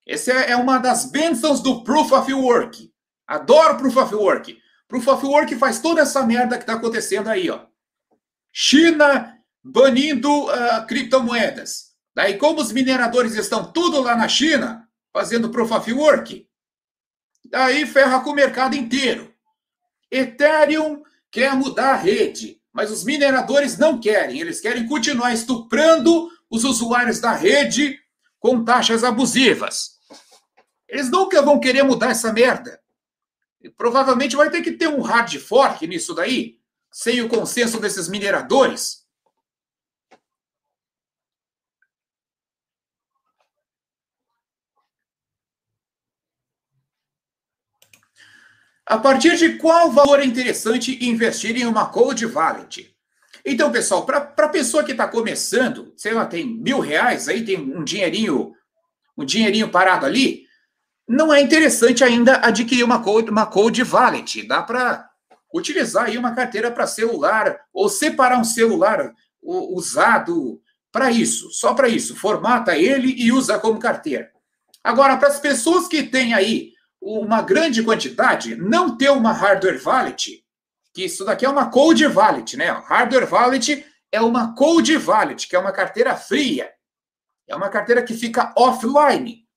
Essa 0.07 0.31
é, 0.31 0.51
é 0.51 0.55
uma 0.55 0.77
das 0.77 1.05
bênçãos 1.05 1.61
do 1.61 1.83
Proof 1.83 2.11
of 2.11 2.33
Work. 2.33 2.91
Adoro 3.27 3.77
Proof 3.77 3.97
of 3.97 4.15
Work. 4.15 4.61
Proof 4.87 5.07
of 5.07 5.25
Work 5.25 5.55
faz 5.55 5.79
toda 5.79 6.01
essa 6.01 6.25
merda 6.25 6.57
que 6.57 6.63
está 6.63 6.73
acontecendo 6.73 7.29
aí, 7.29 7.49
ó. 7.49 7.65
China 8.51 9.37
banindo 9.63 10.45
uh, 10.45 10.85
criptomoedas. 10.87 11.91
Daí, 12.13 12.37
como 12.37 12.59
os 12.59 12.71
mineradores 12.71 13.35
estão 13.35 13.71
tudo 13.71 14.01
lá 14.01 14.15
na 14.15 14.27
China, 14.27 14.87
fazendo 15.13 15.49
Proof 15.49 15.71
of 15.71 15.93
Work, 15.93 16.47
daí 17.45 17.85
ferra 17.85 18.19
com 18.21 18.31
o 18.31 18.35
mercado 18.35 18.75
inteiro. 18.75 19.33
Ethereum 20.09 21.03
quer 21.31 21.55
mudar 21.55 21.91
a 21.91 21.95
rede. 21.95 22.60
Mas 22.73 22.91
os 22.91 23.03
mineradores 23.03 23.77
não 23.77 23.99
querem, 23.99 24.39
eles 24.39 24.61
querem 24.61 24.88
continuar 24.88 25.34
estuprando 25.34 26.30
os 26.49 26.64
usuários 26.64 27.19
da 27.19 27.34
rede 27.34 27.99
com 28.39 28.64
taxas 28.64 29.03
abusivas. 29.03 29.98
Eles 30.88 31.10
nunca 31.10 31.41
vão 31.41 31.60
querer 31.60 31.84
mudar 31.84 32.11
essa 32.11 32.34
merda. 32.34 32.80
E 33.61 33.69
provavelmente 33.69 34.35
vai 34.35 34.49
ter 34.49 34.61
que 34.61 34.72
ter 34.72 34.88
um 34.88 35.02
hard 35.02 35.38
fork 35.38 35.85
nisso 35.85 36.14
daí, 36.14 36.57
sem 36.91 37.22
o 37.22 37.30
consenso 37.30 37.80
desses 37.80 38.07
mineradores. 38.07 39.01
A 48.91 48.97
partir 48.97 49.38
de 49.38 49.53
qual 49.53 49.89
valor 49.89 50.19
é 50.19 50.26
interessante 50.26 51.05
investir 51.05 51.55
em 51.55 51.65
uma 51.65 51.85
Cold 51.85 52.26
Wallet? 52.26 52.93
Então, 53.45 53.72
pessoal, 53.72 54.05
para 54.05 54.18
a 54.18 54.49
pessoa 54.49 54.84
que 54.84 54.91
está 54.91 55.07
começando, 55.07 55.93
sei 55.95 56.13
lá, 56.13 56.26
tem 56.26 56.45
mil 56.45 56.81
reais, 56.81 57.30
aí 57.30 57.45
tem 57.45 57.57
um 57.57 57.85
dinheirinho, 57.85 58.53
um 59.18 59.23
dinheirinho 59.23 59.69
parado 59.69 60.05
ali, 60.05 60.43
não 61.07 61.34
é 61.34 61.39
interessante 61.39 62.03
ainda 62.03 62.41
adquirir 62.45 62.84
uma 62.84 63.01
Cold, 63.01 63.31
uma 63.31 63.45
cold 63.45 63.81
Wallet. 63.81 64.45
Dá 64.45 64.61
para 64.61 65.09
utilizar 65.55 66.07
aí 66.07 66.18
uma 66.18 66.35
carteira 66.35 66.69
para 66.69 66.85
celular 66.85 67.61
ou 67.73 67.88
separar 67.88 68.38
um 68.38 68.43
celular 68.43 69.13
usado 69.41 70.61
para 70.91 71.09
isso, 71.09 71.49
só 71.51 71.73
para 71.73 71.88
isso. 71.88 72.13
Formata 72.13 72.76
ele 72.76 73.15
e 73.18 73.31
usa 73.31 73.57
como 73.57 73.80
carteira. 73.80 74.30
Agora, 74.84 75.15
para 75.15 75.30
as 75.30 75.39
pessoas 75.39 75.88
que 75.88 76.03
têm 76.03 76.34
aí 76.34 76.70
uma 77.02 77.41
grande 77.41 77.84
quantidade, 77.84 78.56
não 78.56 78.95
ter 78.95 79.10
uma 79.10 79.34
hardware 79.34 79.82
wallet, 79.84 80.45
que 80.94 81.06
isso 81.06 81.26
daqui 81.26 81.45
é 81.45 81.49
uma 81.49 81.69
cold 81.72 82.06
wallet, 82.06 82.56
né? 82.56 82.69
Hardware 82.69 83.28
wallet 83.32 83.86
é 84.11 84.22
uma 84.22 84.53
cold 84.53 84.95
wallet, 84.98 85.48
que 85.48 85.56
é 85.56 85.60
uma 85.60 85.72
carteira 85.72 86.15
fria. 86.15 86.72
É 87.48 87.56
uma 87.56 87.69
carteira 87.69 88.03
que 88.03 88.14
fica 88.14 88.53
offline. 88.56 89.48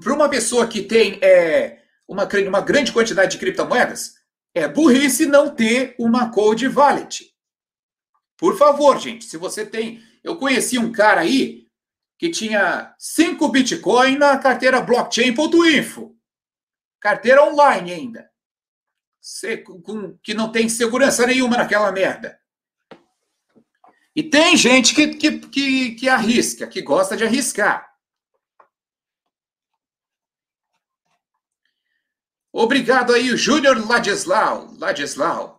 Para 0.00 0.14
uma 0.14 0.28
pessoa 0.28 0.66
que 0.66 0.82
tem 0.82 1.18
é, 1.22 1.82
uma, 2.08 2.26
uma 2.48 2.60
grande 2.60 2.90
quantidade 2.92 3.32
de 3.32 3.38
criptomoedas, 3.38 4.14
é 4.54 4.66
burrice 4.66 5.26
não 5.26 5.54
ter 5.54 5.94
uma 5.98 6.30
cold 6.30 6.66
wallet. 6.68 7.34
Por 8.36 8.56
favor, 8.56 8.98
gente, 8.98 9.24
se 9.24 9.36
você 9.36 9.66
tem. 9.66 10.02
Eu 10.22 10.36
conheci 10.36 10.78
um 10.78 10.90
cara 10.90 11.20
aí 11.20 11.63
que 12.18 12.30
tinha 12.30 12.94
5 12.98 13.48
Bitcoin 13.48 14.16
na 14.16 14.38
carteira 14.38 14.80
blockchain.info. 14.80 16.16
Carteira 17.00 17.44
online 17.44 17.92
ainda. 17.92 18.30
Que 20.22 20.34
não 20.34 20.50
tem 20.52 20.68
segurança 20.68 21.26
nenhuma 21.26 21.56
naquela 21.56 21.90
merda. 21.90 22.38
E 24.16 24.22
tem 24.22 24.56
gente 24.56 24.94
que, 24.94 25.08
que, 25.08 25.38
que, 25.40 25.94
que 25.96 26.08
arrisca, 26.08 26.66
que 26.66 26.80
gosta 26.80 27.16
de 27.16 27.24
arriscar. 27.24 27.92
Obrigado 32.52 33.12
aí, 33.12 33.36
Júnior 33.36 33.84
Ladislau. 33.84 34.72
Ladislau. 34.78 35.53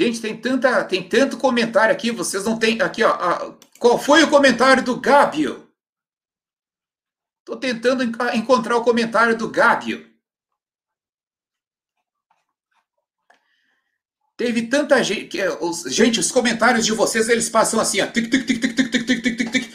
Gente, 0.00 0.18
tem 0.18 0.34
tanta, 0.34 0.82
tem 0.84 1.06
tanto 1.06 1.36
comentário 1.36 1.92
aqui, 1.92 2.10
vocês 2.10 2.42
não 2.44 2.58
têm 2.58 2.80
aqui, 2.80 3.04
ó. 3.04 3.52
qual 3.78 3.98
foi 3.98 4.22
o 4.22 4.30
comentário 4.30 4.82
do 4.82 4.98
Gábio? 4.98 5.70
Estou 7.40 7.58
tentando 7.58 8.02
encontrar 8.34 8.78
o 8.78 8.82
comentário 8.82 9.36
do 9.36 9.50
Gábio. 9.50 10.10
Teve 14.38 14.68
tanta 14.68 15.04
gente. 15.04 15.36
Gente, 15.88 16.18
os 16.18 16.32
comentários 16.32 16.86
de 16.86 16.92
vocês, 16.92 17.28
eles 17.28 17.50
passam 17.50 17.78
assim, 17.78 18.00
ó. 18.00 18.06
Tic, 18.06 18.30
tic, 18.30 18.46
tic, 18.46 18.58
tic, 18.58 18.74
tic, 18.74 18.90
tic, 18.90 19.22
tic, 19.22 19.36
tic, 19.36 19.52
tic. 19.52 19.74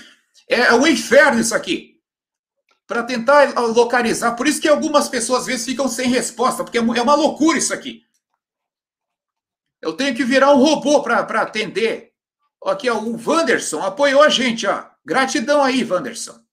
É 0.49 0.73
um 0.73 0.87
inferno 0.87 1.39
isso 1.39 1.53
aqui. 1.53 2.01
Para 2.87 3.03
tentar 3.03 3.53
localizar. 3.59 4.35
Por 4.35 4.47
isso 4.47 4.59
que 4.59 4.67
algumas 4.67 5.07
pessoas 5.07 5.41
às 5.41 5.45
vezes 5.45 5.67
ficam 5.67 5.87
sem 5.87 6.09
resposta, 6.09 6.63
porque 6.63 6.79
é 6.79 6.81
uma 6.81 7.13
loucura 7.13 7.59
isso 7.59 7.71
aqui. 7.71 8.04
Eu 9.85 9.93
tenho 9.93 10.15
que 10.15 10.23
virar 10.25 10.51
um 10.51 10.57
robô 10.57 11.03
para 11.03 11.19
atender. 11.43 12.11
Aqui, 12.65 12.89
ó, 12.89 12.97
o 12.97 13.21
Wanderson 13.23 13.83
apoiou 13.83 14.23
a 14.23 14.29
gente, 14.29 14.65
ó. 14.65 14.89
Gratidão 15.05 15.61
aí, 15.61 15.83
Wanderson. 15.83 16.43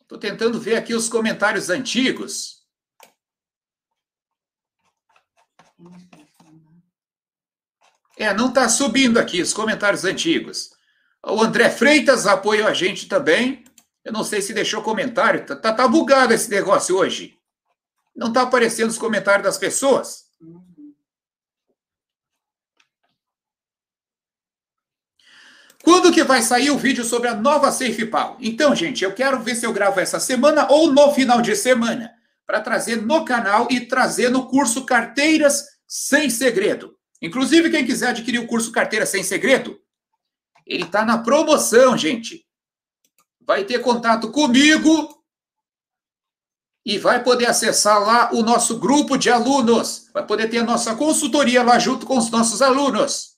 Estou 0.00 0.16
tentando 0.18 0.58
ver 0.58 0.76
aqui 0.76 0.94
os 0.94 1.10
comentários 1.10 1.68
antigos. 1.68 2.66
É, 8.16 8.32
não 8.32 8.48
está 8.48 8.66
subindo 8.70 9.18
aqui 9.18 9.42
os 9.42 9.52
comentários 9.52 10.06
antigos. 10.06 10.70
O 11.22 11.42
André 11.42 11.68
Freitas 11.68 12.26
apoiou 12.26 12.66
a 12.66 12.72
gente 12.72 13.08
também. 13.08 13.61
Eu 14.04 14.12
não 14.12 14.24
sei 14.24 14.42
se 14.42 14.52
deixou 14.52 14.82
comentário. 14.82 15.46
Tá, 15.46 15.54
tá, 15.54 15.72
tá 15.72 15.88
bugado 15.88 16.34
esse 16.34 16.50
negócio 16.50 16.96
hoje. 16.96 17.38
Não 18.14 18.32
tá 18.32 18.42
aparecendo 18.42 18.90
os 18.90 18.98
comentários 18.98 19.44
das 19.44 19.58
pessoas. 19.58 20.24
Quando 25.82 26.12
que 26.12 26.22
vai 26.22 26.42
sair 26.42 26.70
o 26.70 26.78
vídeo 26.78 27.04
sobre 27.04 27.28
a 27.28 27.34
nova 27.34 27.72
SafePal? 27.72 28.36
Então, 28.40 28.74
gente, 28.74 29.02
eu 29.02 29.12
quero 29.12 29.40
ver 29.40 29.56
se 29.56 29.66
eu 29.66 29.72
gravo 29.72 29.98
essa 29.98 30.20
semana 30.20 30.70
ou 30.70 30.92
no 30.92 31.12
final 31.12 31.42
de 31.42 31.56
semana, 31.56 32.12
para 32.46 32.60
trazer 32.60 33.02
no 33.02 33.24
canal 33.24 33.66
e 33.70 33.80
trazer 33.80 34.30
no 34.30 34.48
curso 34.48 34.84
Carteiras 34.84 35.64
Sem 35.86 36.30
Segredo. 36.30 36.96
Inclusive, 37.20 37.70
quem 37.70 37.84
quiser 37.84 38.10
adquirir 38.10 38.38
o 38.38 38.46
curso 38.46 38.70
Carteira 38.70 39.06
Sem 39.06 39.24
Segredo, 39.24 39.80
ele 40.64 40.84
está 40.84 41.04
na 41.04 41.18
promoção, 41.18 41.96
gente 41.96 42.44
vai 43.46 43.64
ter 43.64 43.80
contato 43.80 44.30
comigo 44.30 45.22
e 46.84 46.98
vai 46.98 47.22
poder 47.22 47.46
acessar 47.46 48.00
lá 48.00 48.30
o 48.32 48.42
nosso 48.42 48.78
grupo 48.78 49.16
de 49.16 49.30
alunos, 49.30 50.08
vai 50.12 50.26
poder 50.26 50.48
ter 50.48 50.58
a 50.58 50.64
nossa 50.64 50.96
consultoria 50.96 51.62
lá 51.62 51.78
junto 51.78 52.06
com 52.06 52.18
os 52.18 52.30
nossos 52.30 52.60
alunos 52.60 53.36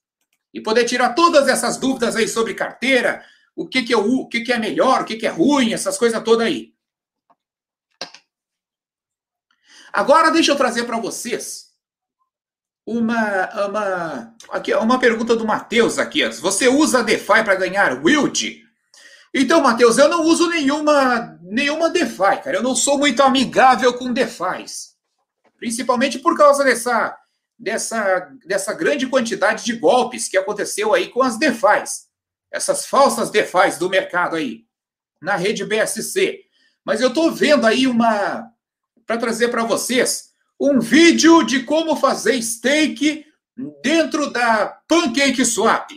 e 0.52 0.60
poder 0.60 0.84
tirar 0.84 1.14
todas 1.14 1.48
essas 1.48 1.76
dúvidas 1.76 2.16
aí 2.16 2.28
sobre 2.28 2.54
carteira, 2.54 3.24
o 3.54 3.66
que 3.66 3.82
que 3.82 3.92
é, 3.92 3.96
o, 3.96 4.26
que 4.26 4.40
que 4.40 4.52
é 4.52 4.58
melhor, 4.58 5.02
o 5.02 5.04
que 5.04 5.16
que 5.16 5.26
é 5.26 5.30
ruim, 5.30 5.72
essas 5.72 5.98
coisas 5.98 6.22
todas 6.22 6.46
aí. 6.46 6.72
Agora 9.92 10.30
deixa 10.30 10.52
eu 10.52 10.56
trazer 10.56 10.84
para 10.84 10.98
vocês 10.98 11.72
uma, 12.86 13.66
uma, 13.66 14.36
aqui, 14.50 14.74
uma 14.74 14.98
pergunta 14.98 15.36
do 15.36 15.46
Matheus 15.46 15.98
aqui. 15.98 16.26
Você 16.28 16.68
usa 16.68 17.02
DeFi 17.02 17.44
para 17.44 17.54
ganhar 17.54 18.04
wild? 18.04 18.63
Então, 19.36 19.60
Matheus, 19.60 19.98
eu 19.98 20.08
não 20.08 20.22
uso 20.22 20.48
nenhuma, 20.48 21.36
nenhuma 21.42 21.90
DeFi, 21.90 22.40
cara. 22.44 22.58
Eu 22.58 22.62
não 22.62 22.76
sou 22.76 22.96
muito 22.96 23.20
amigável 23.20 23.92
com 23.94 24.12
DeFis. 24.12 24.94
Principalmente 25.58 26.20
por 26.20 26.38
causa 26.38 26.62
dessa, 26.62 27.18
dessa, 27.58 28.30
dessa 28.46 28.72
grande 28.72 29.08
quantidade 29.08 29.64
de 29.64 29.72
golpes 29.72 30.28
que 30.28 30.36
aconteceu 30.36 30.94
aí 30.94 31.08
com 31.08 31.20
as 31.20 31.36
DeFis. 31.36 32.06
Essas 32.48 32.86
falsas 32.86 33.28
DeFis 33.28 33.76
do 33.76 33.90
mercado 33.90 34.36
aí, 34.36 34.66
na 35.20 35.34
rede 35.34 35.64
BSC. 35.64 36.42
Mas 36.84 37.00
eu 37.00 37.08
estou 37.08 37.32
vendo 37.32 37.66
aí 37.66 37.88
uma. 37.88 38.48
Para 39.04 39.18
trazer 39.18 39.48
para 39.48 39.64
vocês 39.64 40.30
um 40.58 40.78
vídeo 40.78 41.42
de 41.42 41.64
como 41.64 41.96
fazer 41.96 42.40
stake 42.40 43.26
dentro 43.82 44.30
da 44.30 44.78
Pancake 44.88 45.44
Swap 45.44 45.90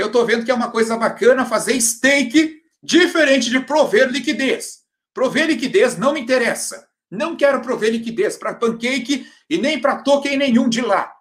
que 0.00 0.02
eu 0.02 0.06
estou 0.06 0.24
vendo 0.24 0.46
que 0.46 0.50
é 0.50 0.54
uma 0.54 0.70
coisa 0.70 0.96
bacana 0.96 1.44
fazer 1.44 1.78
stake 1.78 2.62
diferente 2.82 3.50
de 3.50 3.60
prover 3.60 4.08
liquidez. 4.08 4.78
Prover 5.12 5.46
liquidez 5.46 5.98
não 5.98 6.14
me 6.14 6.20
interessa. 6.20 6.88
Não 7.10 7.36
quero 7.36 7.60
prover 7.60 7.90
liquidez 7.90 8.38
para 8.38 8.54
Pancake 8.54 9.30
e 9.50 9.58
nem 9.58 9.78
para 9.78 10.02
token 10.02 10.38
nenhum 10.38 10.70
de 10.70 10.80
lá. 10.80 11.12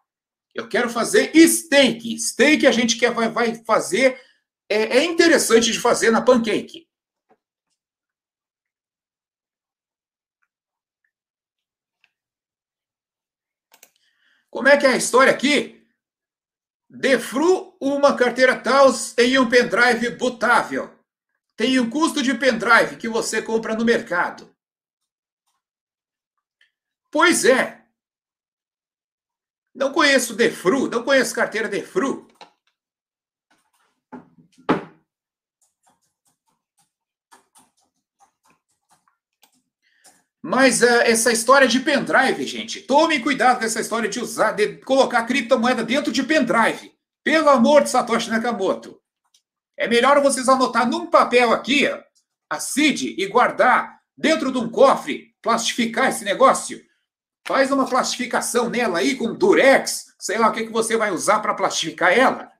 Eu 0.55 0.69
quero 0.69 0.89
fazer 0.89 1.31
stake. 1.45 2.17
Stake 2.17 2.65
a 2.65 2.71
gente 2.71 2.97
quer, 2.97 3.11
vai, 3.11 3.27
vai 3.27 3.55
fazer, 3.65 4.17
é, 4.69 4.99
é 4.99 5.03
interessante 5.03 5.73
de 5.73 5.79
fazer 5.79 6.09
na 6.09 6.21
Pancake. 6.21 6.87
Como 14.49 14.69
é 14.69 14.77
que 14.77 14.85
é 14.85 14.91
a 14.91 14.97
história 14.97 15.33
aqui? 15.33 15.78
Defru 16.89 17.77
uma 17.79 18.15
carteira 18.17 18.59
TAUS 18.59 19.15
em 19.17 19.37
um 19.37 19.47
pendrive 19.47 20.09
bootável. 20.11 20.89
Tem 21.55 21.79
um 21.79 21.89
custo 21.89 22.23
de 22.23 22.33
pendrive 22.33 22.97
que 22.97 23.07
você 23.07 23.41
compra 23.41 23.75
no 23.75 23.85
mercado. 23.85 24.49
Pois 27.11 27.45
é. 27.45 27.85
Não 29.75 29.93
conheço 29.93 30.35
Defru, 30.35 30.89
não 30.89 31.03
conheço 31.03 31.35
carteira 31.35 31.67
Defru. 31.67 32.27
Mas 40.41 40.81
uh, 40.81 41.01
essa 41.03 41.31
história 41.31 41.67
de 41.67 41.79
pendrive, 41.81 42.45
gente, 42.45 42.81
tome 42.81 43.19
cuidado 43.19 43.59
com 43.59 43.65
essa 43.65 43.81
história 43.81 44.07
de 44.07 44.19
usar, 44.19 44.53
de 44.53 44.77
colocar 44.77 45.23
criptomoeda 45.23 45.83
dentro 45.83 46.11
de 46.11 46.23
pendrive. 46.23 46.93
Pelo 47.23 47.49
amor 47.49 47.83
de 47.83 47.89
Satoshi 47.89 48.29
Nakamoto. 48.29 48.99
É 49.77 49.87
melhor 49.87 50.21
vocês 50.21 50.47
anotar 50.47 50.89
num 50.89 51.07
papel 51.07 51.51
aqui, 51.51 51.87
a 52.49 52.59
CID, 52.59 53.15
e 53.17 53.27
guardar 53.27 53.99
dentro 54.17 54.51
de 54.51 54.57
um 54.57 54.69
cofre, 54.69 55.33
plastificar 55.41 56.09
esse 56.09 56.23
negócio. 56.23 56.81
Faz 57.47 57.71
uma 57.71 57.87
plastificação 57.87 58.69
nela 58.69 58.99
aí 58.99 59.15
com 59.15 59.33
durex, 59.33 60.13
sei 60.19 60.37
lá 60.37 60.49
o 60.49 60.53
que, 60.53 60.65
que 60.65 60.71
você 60.71 60.95
vai 60.95 61.11
usar 61.11 61.39
para 61.39 61.53
plastificar 61.53 62.17
ela. 62.17 62.51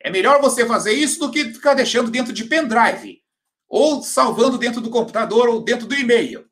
É 0.00 0.10
melhor 0.10 0.40
você 0.40 0.66
fazer 0.66 0.92
isso 0.92 1.20
do 1.20 1.30
que 1.30 1.52
ficar 1.52 1.74
deixando 1.74 2.10
dentro 2.10 2.32
de 2.32 2.44
pendrive, 2.44 3.22
ou 3.68 4.02
salvando 4.02 4.58
dentro 4.58 4.80
do 4.80 4.90
computador 4.90 5.48
ou 5.48 5.62
dentro 5.62 5.86
do 5.86 5.94
e-mail. 5.94 6.49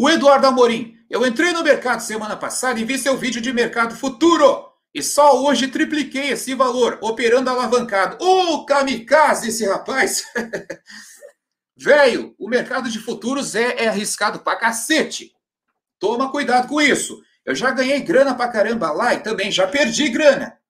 O 0.00 0.08
Eduardo 0.08 0.46
Amorim, 0.46 0.96
eu 1.10 1.26
entrei 1.26 1.52
no 1.52 1.64
mercado 1.64 1.98
semana 1.98 2.36
passada 2.36 2.78
e 2.78 2.84
vi 2.84 2.96
seu 2.96 3.16
vídeo 3.16 3.40
de 3.40 3.52
mercado 3.52 3.96
futuro. 3.96 4.70
E 4.94 5.02
só 5.02 5.42
hoje 5.42 5.66
tripliquei 5.66 6.30
esse 6.30 6.54
valor, 6.54 7.00
operando 7.02 7.50
alavancado. 7.50 8.16
Ô, 8.24 8.54
oh, 8.54 8.64
kamikaze 8.64 9.48
esse 9.48 9.66
rapaz! 9.66 10.22
Velho, 11.76 12.32
o 12.38 12.48
mercado 12.48 12.88
de 12.88 13.00
futuros 13.00 13.56
é, 13.56 13.86
é 13.86 13.88
arriscado 13.88 14.38
pra 14.38 14.54
cacete. 14.54 15.32
Toma 15.98 16.30
cuidado 16.30 16.68
com 16.68 16.80
isso. 16.80 17.20
Eu 17.44 17.56
já 17.56 17.72
ganhei 17.72 17.98
grana 17.98 18.36
pra 18.36 18.46
caramba 18.46 18.92
lá 18.92 19.14
e 19.14 19.20
também 19.20 19.50
já 19.50 19.66
perdi 19.66 20.10
grana. 20.10 20.60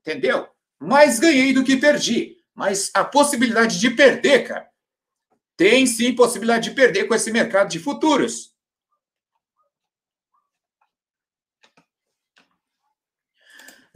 Entendeu? 0.00 0.48
Mais 0.80 1.20
ganhei 1.20 1.52
do 1.52 1.64
que 1.64 1.76
perdi. 1.76 2.38
Mas 2.54 2.90
a 2.94 3.04
possibilidade 3.04 3.78
de 3.78 3.90
perder, 3.90 4.48
cara, 4.48 4.66
tem 5.54 5.86
sim 5.86 6.14
possibilidade 6.14 6.70
de 6.70 6.74
perder 6.74 7.04
com 7.04 7.14
esse 7.14 7.30
mercado 7.30 7.68
de 7.68 7.78
futuros. 7.78 8.53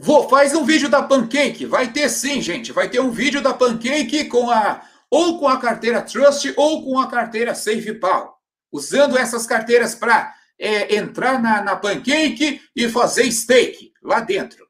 Vou, 0.01 0.29
faz 0.29 0.55
um 0.55 0.63
vídeo 0.63 0.89
da 0.89 1.03
Pancake. 1.03 1.65
Vai 1.65 1.91
ter 1.91 2.09
sim, 2.09 2.41
gente. 2.41 2.71
Vai 2.71 2.89
ter 2.89 3.01
um 3.01 3.11
vídeo 3.11 3.41
da 3.41 3.53
Pancake 3.53 4.25
com 4.29 4.49
a 4.49 4.81
ou 5.09 5.39
com 5.39 5.47
a 5.47 5.59
carteira 5.59 6.01
Trust 6.01 6.53
ou 6.55 6.83
com 6.85 6.99
a 6.99 7.09
carteira 7.09 7.53
SafePal. 7.53 8.39
Usando 8.71 9.17
essas 9.17 9.45
carteiras 9.45 9.95
para 9.95 10.33
é, 10.57 10.95
entrar 10.95 11.41
na, 11.41 11.61
na 11.61 11.75
Pancake 11.75 12.61
e 12.75 12.87
fazer 12.87 13.29
stake 13.31 13.93
lá 14.01 14.21
dentro. 14.21 14.69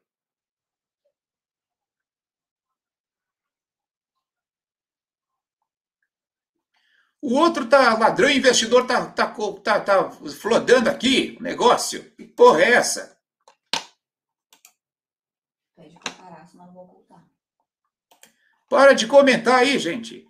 O 7.22 7.34
outro 7.34 7.66
tá 7.68 7.96
ladrão 7.98 8.30
investidor 8.30 8.86
tá, 8.86 9.04
tá, 9.06 9.26
tá, 9.62 9.80
tá 9.80 10.10
flodando 10.10 10.88
aqui 10.88 11.36
o 11.38 11.42
negócio. 11.42 12.02
Que 12.16 12.24
porra 12.24 12.62
é 12.62 12.72
essa? 12.72 13.20
Pede 15.76 15.98
pra 15.98 16.12
parar, 16.12 16.46
senão 16.46 16.66
eu 16.66 16.72
vou 16.72 16.86
voltar. 16.86 17.24
Para 18.70 18.92
de 18.92 19.08
comentar 19.08 19.56
aí, 19.56 19.80
gente. 19.80 20.24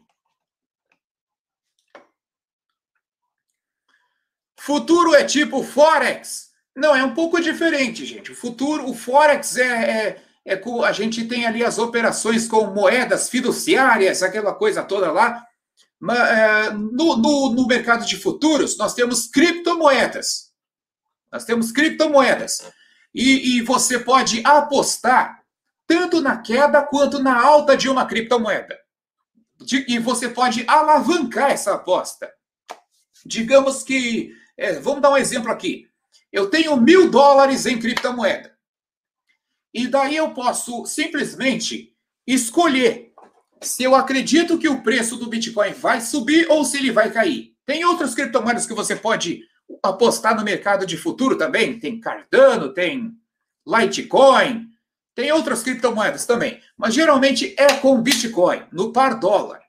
Futuro 4.58 5.14
é 5.14 5.24
tipo 5.24 5.62
Forex? 5.62 6.48
Não, 6.74 6.96
é 6.96 7.04
um 7.04 7.12
pouco 7.12 7.38
diferente, 7.38 8.06
gente. 8.06 8.32
O 8.32 8.34
futuro, 8.34 8.88
o 8.88 8.94
Forex 8.94 9.58
é, 9.58 10.22
é, 10.46 10.52
é 10.54 10.62
a 10.86 10.92
gente 10.92 11.26
tem 11.26 11.44
ali 11.44 11.62
as 11.62 11.76
operações 11.78 12.48
com 12.48 12.64
moedas 12.68 13.28
fiduciárias, 13.28 14.22
aquela 14.22 14.54
coisa 14.54 14.82
toda 14.82 15.12
lá. 15.12 15.44
É, 16.10 16.70
no, 16.70 17.18
no, 17.18 17.52
no 17.52 17.66
mercado 17.66 18.06
de 18.06 18.16
futuros, 18.16 18.78
nós 18.78 18.94
temos 18.94 19.28
criptomoedas. 19.28 20.50
Nós 21.30 21.44
temos 21.44 21.70
criptomoedas. 21.70 22.62
E, 23.14 23.58
e 23.58 23.60
você 23.62 23.98
pode 23.98 24.40
apostar 24.46 25.39
tanto 25.90 26.20
na 26.20 26.36
queda 26.36 26.84
quanto 26.84 27.18
na 27.18 27.44
alta 27.44 27.76
de 27.76 27.88
uma 27.88 28.06
criptomoeda. 28.06 28.78
E 29.88 29.98
você 29.98 30.28
pode 30.28 30.64
alavancar 30.68 31.50
essa 31.50 31.74
aposta. 31.74 32.32
Digamos 33.26 33.82
que, 33.82 34.32
é, 34.56 34.74
vamos 34.74 35.02
dar 35.02 35.10
um 35.10 35.16
exemplo 35.16 35.50
aqui. 35.50 35.88
Eu 36.30 36.48
tenho 36.48 36.76
mil 36.76 37.10
dólares 37.10 37.66
em 37.66 37.76
criptomoeda. 37.76 38.56
E 39.74 39.88
daí 39.88 40.14
eu 40.14 40.30
posso 40.30 40.86
simplesmente 40.86 41.92
escolher 42.24 43.12
se 43.60 43.82
eu 43.82 43.96
acredito 43.96 44.58
que 44.58 44.68
o 44.68 44.84
preço 44.84 45.16
do 45.16 45.26
Bitcoin 45.26 45.72
vai 45.72 46.00
subir 46.00 46.48
ou 46.48 46.64
se 46.64 46.76
ele 46.76 46.92
vai 46.92 47.10
cair. 47.10 47.56
Tem 47.66 47.84
outras 47.84 48.14
criptomoedas 48.14 48.64
que 48.64 48.74
você 48.74 48.94
pode 48.94 49.42
apostar 49.82 50.36
no 50.36 50.44
mercado 50.44 50.86
de 50.86 50.96
futuro 50.96 51.36
também. 51.36 51.80
Tem 51.80 51.98
Cardano, 51.98 52.72
tem 52.72 53.12
Litecoin, 53.66 54.70
tem 55.15 55.32
outras 55.32 55.62
criptomoedas 55.62 56.27
também. 56.27 56.61
Mas 56.77 56.95
geralmente 56.95 57.55
é 57.59 57.74
com 57.74 58.01
Bitcoin, 58.01 58.65
no 58.73 58.93
par 58.93 59.19
dólar. 59.19 59.61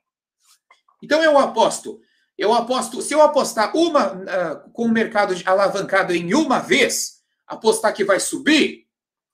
Então 1.02 1.22
eu 1.22 1.38
aposto. 1.38 2.00
Eu 2.38 2.54
aposto, 2.54 3.02
se 3.02 3.14
eu 3.14 3.22
apostar 3.22 3.76
uma 3.76 4.14
uh, 4.14 4.70
com 4.72 4.86
o 4.86 4.90
mercado 4.90 5.34
alavancado 5.44 6.14
em 6.14 6.34
uma 6.34 6.58
vez, 6.58 7.22
apostar 7.46 7.92
que 7.92 8.04
vai 8.04 8.18
subir, 8.18 8.86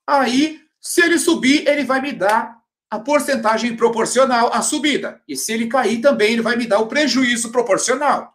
aí, 0.07 0.61
se 0.81 1.03
ele 1.03 1.19
subir, 1.19 1.67
ele 1.69 1.85
vai 1.85 2.01
me 2.01 2.13
dar 2.13 2.59
a 2.91 2.99
porcentagem 2.99 3.77
proporcional 3.77 4.53
à 4.53 4.63
subida. 4.63 5.23
E 5.29 5.37
se 5.37 5.53
ele 5.53 5.69
cair 5.69 6.01
também, 6.01 6.33
ele 6.33 6.43
vai 6.43 6.57
me 6.57 6.67
dar 6.67 6.81
o 6.81 6.87
prejuízo 6.87 7.53
proporcional. 7.53 8.35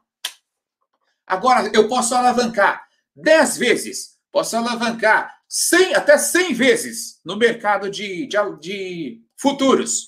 Agora, 1.25 1.69
eu 1.73 1.87
posso 1.87 2.15
alavancar 2.15 2.85
10 3.15 3.57
vezes, 3.57 4.17
posso 4.31 4.55
alavancar 4.55 5.42
100, 5.55 5.93
até 5.93 6.17
100 6.17 6.53
vezes 6.55 7.19
no 7.23 7.37
mercado 7.37 7.87
de, 7.87 8.25
de, 8.25 8.37
de 8.59 9.21
futuros. 9.37 10.03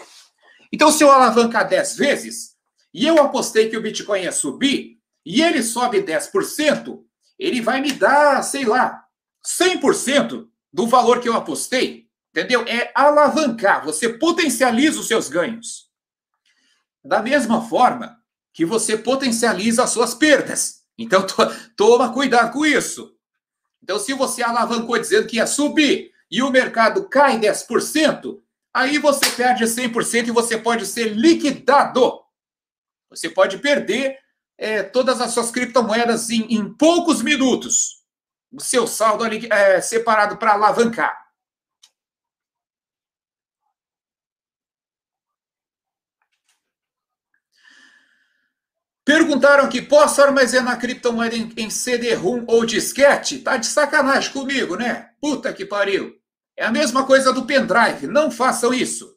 Então, 0.73 0.91
se 0.91 1.03
eu 1.03 1.11
alavancar 1.11 1.69
10 1.69 1.97
vezes 1.97 2.55
e 2.91 3.05
eu 3.05 3.22
apostei 3.22 3.69
que 3.69 3.77
o 3.77 3.81
Bitcoin 3.81 4.23
ia 4.23 4.31
subir 4.31 4.97
e 5.23 5.43
ele 5.43 5.61
sobe 5.61 6.01
10%, 6.01 6.99
ele 7.38 7.61
vai 7.61 7.80
me 7.80 7.91
dar, 7.91 8.41
sei 8.41 8.65
lá, 8.65 9.03
100% 9.45 10.47
do 10.73 10.88
valor 10.88 11.19
que 11.19 11.30
eu 11.30 11.35
apostei. 11.35 12.07
Entendeu? 12.31 12.65
É 12.67 12.91
alavancar, 12.95 13.85
você 13.85 14.09
potencializa 14.09 14.99
os 14.99 15.07
seus 15.07 15.30
ganhos. 15.30 15.91
Da 17.03 17.22
mesma 17.22 17.69
forma 17.69 18.17
que 18.51 18.65
você 18.65 18.97
potencializa 18.97 19.84
as 19.84 19.91
suas 19.91 20.15
perdas. 20.15 20.84
Então, 20.97 21.23
to 21.27 21.35
toma 21.77 22.11
cuidado 22.11 22.51
com 22.51 22.65
isso. 22.65 23.15
Então, 23.86 23.99
se 23.99 24.14
você 24.14 24.41
alavancou 24.41 24.98
dizendo 24.98 25.28
que 25.28 25.36
ia 25.36 25.45
subir 25.45 26.12
e 26.32 26.41
o 26.41 26.49
mercado 26.49 27.07
cai 27.07 27.40
10%, 27.40 28.41
aí 28.74 28.98
você 28.98 29.30
perde 29.30 29.64
100% 29.64 30.28
e 30.28 30.32
você 30.32 30.57
pode 30.57 30.88
ser 30.88 31.10
liquidado. 31.10 32.20
Você 33.12 33.30
pode 33.30 33.60
perder 33.60 34.18
é, 34.57 34.82
todas 34.82 35.22
as 35.22 35.30
suas 35.34 35.52
criptomoedas 35.52 36.32
em, 36.32 36.52
em, 36.52 36.74
poucos 36.74 37.22
minutos. 37.22 38.03
O 38.52 38.60
seu 38.60 38.88
saldo 38.88 39.24
é 39.52 39.80
separado 39.82 40.38
para 40.38 40.53
alavancar. 40.53 41.16
Perguntaram 49.06 49.69
que 49.69 49.82
posso 49.84 50.22
armazenar 50.22 50.80
criptomoeda 50.80 51.36
em, 51.36 51.53
em 51.56 51.69
CD-ROM 51.69 52.44
ou 52.48 52.65
disquete? 52.65 53.40
Tá 53.40 53.56
de 53.56 53.68
sacanagem 53.68 54.34
comigo, 54.34 54.76
né? 54.76 55.11
Puta 55.22 55.53
que 55.53 55.64
pariu. 55.65 56.15
É 56.57 56.65
a 56.65 56.72
mesma 56.72 57.06
coisa 57.06 57.32
do 57.32 57.45
pendrive. 57.45 58.07
Não 58.07 58.32
façam 58.32 58.73
isso. 58.73 59.15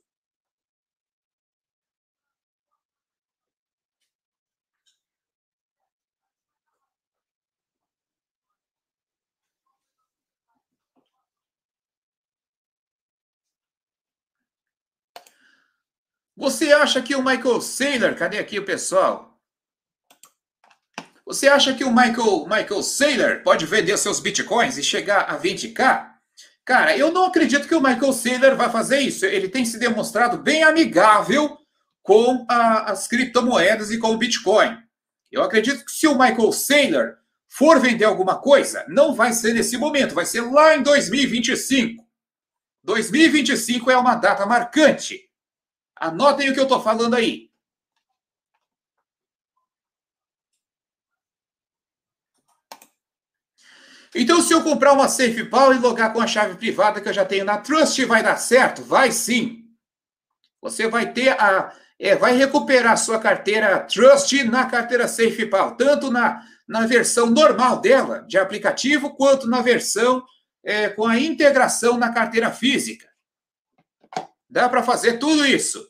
Você 16.35 16.73
acha 16.73 17.03
que 17.03 17.15
o 17.15 17.23
Michael 17.23 17.61
Saylor, 17.61 18.15
cadê 18.17 18.39
aqui 18.39 18.59
o 18.59 18.65
pessoal? 18.65 19.28
Você 21.29 21.47
acha 21.47 21.75
que 21.75 21.85
o 21.85 21.91
Michael, 21.91 22.47
Michael 22.47 22.83
Saylor 22.83 23.43
pode 23.43 23.67
vender 23.67 23.99
seus 23.99 24.19
bitcoins 24.19 24.79
e 24.79 24.83
chegar 24.83 25.25
a 25.25 25.39
20k? 25.39 26.09
Cara, 26.65 26.97
eu 26.97 27.13
não 27.13 27.27
acredito 27.27 27.69
que 27.69 27.75
o 27.75 27.83
Michael 27.83 28.15
Saylor 28.15 28.57
vai 28.57 28.71
fazer 28.71 29.01
isso. 29.01 29.27
Ele 29.27 29.47
tem 29.47 29.63
se 29.63 29.79
demonstrado 29.79 30.39
bem 30.39 30.63
amigável 30.63 31.59
com 32.03 32.47
a, 32.49 32.91
as 32.91 33.07
criptomoedas 33.07 33.91
e 33.91 33.99
com 33.99 34.13
o 34.13 34.17
Bitcoin. 34.17 34.75
Eu 35.31 35.43
acredito 35.43 35.85
que 35.85 35.93
se 35.93 36.07
o 36.07 36.19
Michael 36.19 36.51
Saylor 36.51 37.17
for 37.47 37.79
vender 37.79 38.07
alguma 38.07 38.41
coisa, 38.41 38.87
não 38.89 39.15
vai 39.15 39.35
ser 39.35 39.53
nesse 39.53 39.77
momento, 39.77 40.15
vai 40.15 40.25
ser 40.25 40.41
lá 40.41 40.77
em 40.77 40.83
2025. 40.83 42.09
2025 42.85 43.91
é 43.91 43.97
uma 43.99 44.15
data 44.15 44.47
marcante. 44.47 45.29
Anotem 45.95 46.49
o 46.49 46.55
que 46.55 46.61
eu 46.61 46.65
estou 46.65 46.83
falando 46.83 47.17
aí. 47.17 47.48
Então, 54.15 54.41
se 54.41 54.53
eu 54.53 54.63
comprar 54.63 54.93
uma 54.93 55.09
SafePal 55.09 55.75
e 55.75 55.79
logar 55.79 56.13
com 56.13 56.21
a 56.21 56.27
chave 56.27 56.57
privada 56.57 57.01
que 57.01 57.09
eu 57.09 57.13
já 57.13 57.25
tenho 57.25 57.45
na 57.45 57.59
Trust, 57.59 58.05
vai 58.05 58.23
dar 58.23 58.37
certo? 58.37 58.83
Vai 58.83 59.13
sim. 59.13 59.65
Você 60.63 60.89
vai 60.89 61.13
ter 61.13 61.31
a. 61.31 61.73
É, 62.01 62.15
vai 62.15 62.37
recuperar 62.37 62.93
a 62.93 62.97
sua 62.97 63.19
carteira 63.19 63.81
Trust 63.81 64.45
na 64.45 64.67
carteira 64.67 65.09
SafePal, 65.09 65.77
tanto 65.77 66.13
na, 66.13 66.45
na 66.67 66.87
versão 66.87 67.27
normal 67.27 67.81
dela, 67.81 68.25
de 68.29 68.39
aplicativo, 68.39 69.17
quanto 69.17 69.49
na 69.49 69.61
versão 69.61 70.25
é, 70.65 70.89
com 70.89 71.07
a 71.07 71.19
integração 71.19 71.99
na 71.99 72.13
carteira 72.13 72.53
física. 72.53 73.09
Dá 74.49 74.69
para 74.69 74.83
fazer 74.83 75.19
tudo 75.19 75.45
isso. 75.45 75.87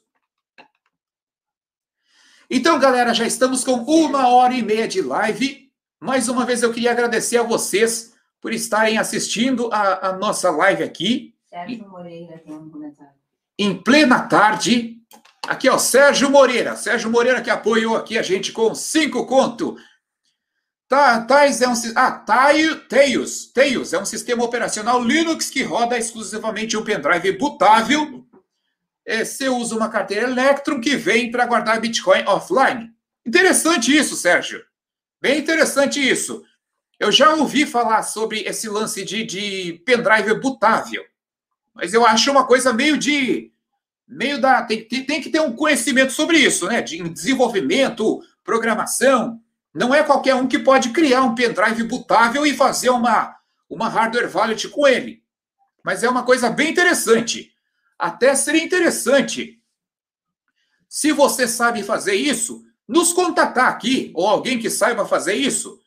Então, 2.51 2.78
galera, 2.78 3.12
já 3.12 3.27
estamos 3.27 3.62
com 3.62 3.73
uma 3.73 4.28
hora 4.28 4.55
e 4.55 4.62
meia 4.62 4.89
de 4.89 5.03
live. 5.03 5.68
Mais 6.01 6.29
uma 6.29 6.45
vez 6.45 6.62
eu 6.62 6.73
queria 6.73 6.93
agradecer 6.93 7.39
a 7.39 7.43
vocês 7.43 8.15
por 8.41 8.53
estarem 8.53 8.99
assistindo 8.99 9.69
a, 9.73 10.09
a 10.09 10.12
nossa 10.12 10.51
live 10.51 10.83
aqui. 10.83 11.35
Sérgio 11.49 11.89
Moreira 11.89 12.39
tem 12.39 12.55
um 12.55 12.70
comentário. 12.70 13.15
Em 13.59 13.83
plena 13.83 14.20
tarde, 14.20 14.99
aqui 15.47 15.69
ó, 15.69 15.77
Sérgio 15.77 16.31
Moreira. 16.31 16.77
Sérgio 16.77 17.11
Moreira 17.11 17.43
que 17.43 17.51
apoiou 17.51 17.97
aqui 17.97 18.16
a 18.16 18.23
gente 18.23 18.53
com 18.53 18.75
cinco 18.75 19.27
conto. 19.27 19.77
Tá, 20.89 21.20
Tais 21.23 21.61
é 21.61 21.69
um 21.69 21.75
ah, 21.97 22.12
Tails, 22.89 23.53
Tails 23.53 23.93
é 23.93 23.99
um 23.99 24.07
sistema 24.07 24.43
operacional 24.43 25.03
Linux 25.03 25.51
que 25.51 25.62
roda 25.62 25.99
exclusivamente 25.99 26.77
um 26.79 26.85
pendrive 26.85 27.33
bootável. 27.33 28.25
É, 29.07 29.25
você 29.25 29.49
usa 29.49 29.75
uma 29.75 29.89
carteira 29.89 30.29
Electrum 30.29 30.81
que 30.81 30.97
vem 30.97 31.31
para 31.31 31.47
guardar 31.47 31.81
Bitcoin 31.81 32.25
offline. 32.27 32.91
Interessante 33.27 33.95
isso, 33.95 34.16
Sérgio. 34.16 34.62
Bem 35.20 35.39
interessante 35.39 36.01
isso. 36.01 36.45
Eu 36.99 37.12
já 37.12 37.35
ouvi 37.35 37.65
falar 37.65 38.03
sobre 38.03 38.40
esse 38.40 38.69
lance 38.69 39.05
de, 39.05 39.24
de 39.24 39.82
pendrive 39.85 40.35
bootável, 40.35 41.05
mas 41.74 41.95
eu 41.95 42.05
acho 42.05 42.31
uma 42.31 42.45
coisa 42.45 42.73
meio 42.73 42.99
de. 42.99 43.53
meio 44.07 44.40
da. 44.40 44.62
Tem, 44.62 44.85
tem 44.85 45.20
que 45.20 45.31
ter 45.31 45.40
um 45.40 45.55
conhecimento 45.55 46.12
sobre 46.12 46.39
isso, 46.39 46.66
né? 46.66 46.82
De 46.82 47.01
desenvolvimento, 47.09 48.20
programação. 48.43 49.40
Não 49.73 49.95
é 49.95 50.03
qualquer 50.03 50.35
um 50.35 50.49
que 50.49 50.59
pode 50.59 50.90
criar 50.90 51.23
um 51.23 51.35
pendrive 51.35 51.85
bootável 51.85 52.45
e 52.45 52.57
fazer 52.57 52.90
uma, 52.90 53.36
uma 53.70 53.89
hardware 53.89 54.35
wallet 54.35 54.69
com 54.69 54.89
ele. 54.89 55.23
Mas 55.85 56.03
é 56.03 56.09
uma 56.09 56.24
coisa 56.24 56.51
bem 56.51 56.70
interessante. 56.70 57.53
Até 57.97 58.35
seria 58.35 58.62
interessante, 58.62 59.61
se 60.89 61.12
você 61.12 61.47
sabe 61.47 61.82
fazer 61.82 62.15
isso, 62.15 62.65
nos 62.89 63.12
contatar 63.12 63.69
aqui, 63.69 64.10
ou 64.15 64.27
alguém 64.27 64.59
que 64.59 64.70
saiba 64.70 65.06
fazer 65.06 65.35
isso, 65.35 65.78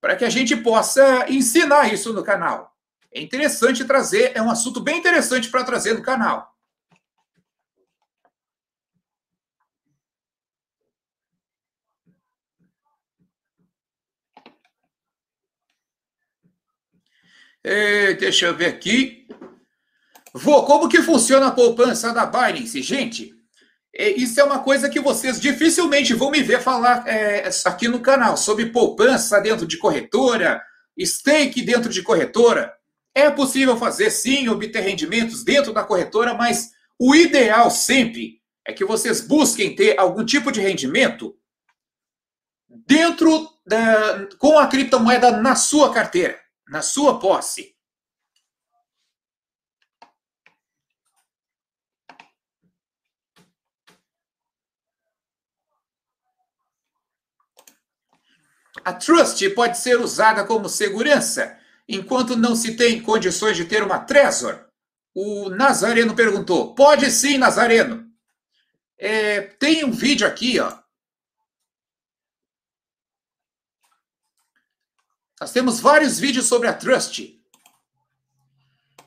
para 0.00 0.16
que 0.16 0.24
a 0.24 0.30
gente 0.30 0.56
possa 0.56 1.26
ensinar 1.30 1.92
isso 1.92 2.12
no 2.12 2.24
canal. 2.24 2.76
É 3.12 3.22
interessante 3.22 3.84
trazer, 3.84 4.32
é 4.34 4.42
um 4.42 4.50
assunto 4.50 4.80
bem 4.80 4.98
interessante 4.98 5.48
para 5.48 5.64
trazer 5.64 5.94
no 5.94 6.02
canal. 6.02 6.52
É, 17.62 18.14
deixa 18.14 18.46
eu 18.46 18.56
ver 18.56 18.66
aqui. 18.66 19.26
Vou, 20.32 20.64
como 20.64 20.88
que 20.88 21.02
funciona 21.02 21.48
a 21.48 21.50
poupança 21.50 22.12
da 22.12 22.24
Binance? 22.24 22.82
Gente, 22.82 23.37
isso 23.94 24.40
é 24.40 24.44
uma 24.44 24.60
coisa 24.60 24.88
que 24.88 25.00
vocês 25.00 25.40
dificilmente 25.40 26.14
vão 26.14 26.30
me 26.30 26.42
ver 26.42 26.60
falar 26.60 27.06
é, 27.06 27.48
aqui 27.64 27.88
no 27.88 28.00
canal 28.00 28.36
sobre 28.36 28.66
poupança 28.66 29.40
dentro 29.40 29.66
de 29.66 29.78
corretora, 29.78 30.62
stake 31.00 31.62
dentro 31.62 31.90
de 31.90 32.02
corretora. 32.02 32.72
É 33.14 33.30
possível 33.30 33.76
fazer 33.76 34.10
sim, 34.10 34.48
obter 34.48 34.80
rendimentos 34.80 35.42
dentro 35.42 35.72
da 35.72 35.82
corretora, 35.82 36.34
mas 36.34 36.70
o 36.98 37.14
ideal 37.14 37.70
sempre 37.70 38.40
é 38.64 38.72
que 38.72 38.84
vocês 38.84 39.20
busquem 39.20 39.74
ter 39.74 39.98
algum 39.98 40.24
tipo 40.24 40.52
de 40.52 40.60
rendimento 40.60 41.34
dentro 42.68 43.48
da, 43.66 44.28
com 44.38 44.58
a 44.58 44.66
criptomoeda 44.66 45.30
na 45.30 45.56
sua 45.56 45.92
carteira, 45.92 46.38
na 46.68 46.82
sua 46.82 47.18
posse. 47.18 47.74
A 58.88 58.92
Trust 58.94 59.50
pode 59.50 59.76
ser 59.76 60.00
usada 60.00 60.46
como 60.46 60.66
segurança 60.66 61.58
enquanto 61.86 62.34
não 62.34 62.56
se 62.56 62.74
tem 62.74 63.02
condições 63.02 63.54
de 63.54 63.66
ter 63.66 63.82
uma 63.82 63.98
Trezor? 63.98 64.64
O 65.14 65.50
Nazareno 65.50 66.16
perguntou. 66.16 66.74
Pode 66.74 67.10
sim, 67.10 67.36
Nazareno. 67.36 68.10
É, 68.96 69.42
tem 69.42 69.84
um 69.84 69.90
vídeo 69.90 70.26
aqui, 70.26 70.58
ó. 70.58 70.74
Nós 75.38 75.52
temos 75.52 75.80
vários 75.80 76.18
vídeos 76.18 76.46
sobre 76.46 76.66
a 76.66 76.72
Trust. 76.72 77.38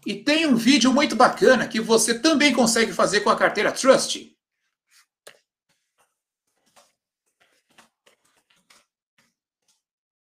E 0.05 0.13
tem 0.13 0.45
um 0.45 0.55
vídeo 0.55 0.93
muito 0.93 1.15
bacana 1.15 1.67
que 1.67 1.81
você 1.81 2.19
também 2.19 2.53
consegue 2.53 2.93
fazer 2.93 3.21
com 3.21 3.31
a 3.31 3.35
carteira 3.35 3.71
Trust. 3.71 4.30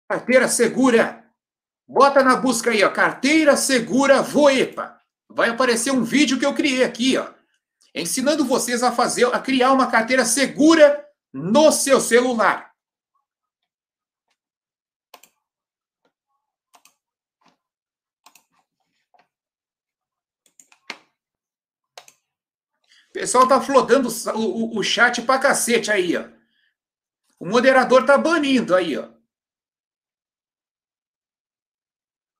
Carteira 0.08 0.48
segura. 0.48 1.24
Bota 1.88 2.22
na 2.22 2.36
busca 2.36 2.70
aí, 2.70 2.82
ó, 2.82 2.90
carteira 2.90 3.56
segura 3.56 4.22
Voepa. 4.22 5.00
Vai 5.28 5.50
aparecer 5.50 5.90
um 5.92 6.02
vídeo 6.02 6.38
que 6.38 6.46
eu 6.46 6.54
criei 6.54 6.82
aqui, 6.82 7.16
ó, 7.16 7.32
ensinando 7.94 8.44
vocês 8.44 8.82
a 8.82 8.90
fazer, 8.92 9.26
a 9.26 9.38
criar 9.38 9.72
uma 9.72 9.90
carteira 9.90 10.24
segura 10.24 11.04
no 11.32 11.70
seu 11.70 12.00
celular. 12.00 12.72
O 23.08 23.12
pessoal 23.12 23.48
tá 23.48 23.60
flodando 23.60 24.08
o, 24.08 24.40
o, 24.40 24.78
o 24.78 24.82
chat 24.82 25.22
pra 25.22 25.38
cacete 25.38 25.90
aí, 25.90 26.16
ó. 26.16 26.28
O 27.38 27.46
moderador 27.46 28.04
tá 28.04 28.18
banindo 28.18 28.74
aí, 28.74 28.96
ó. 28.96 29.15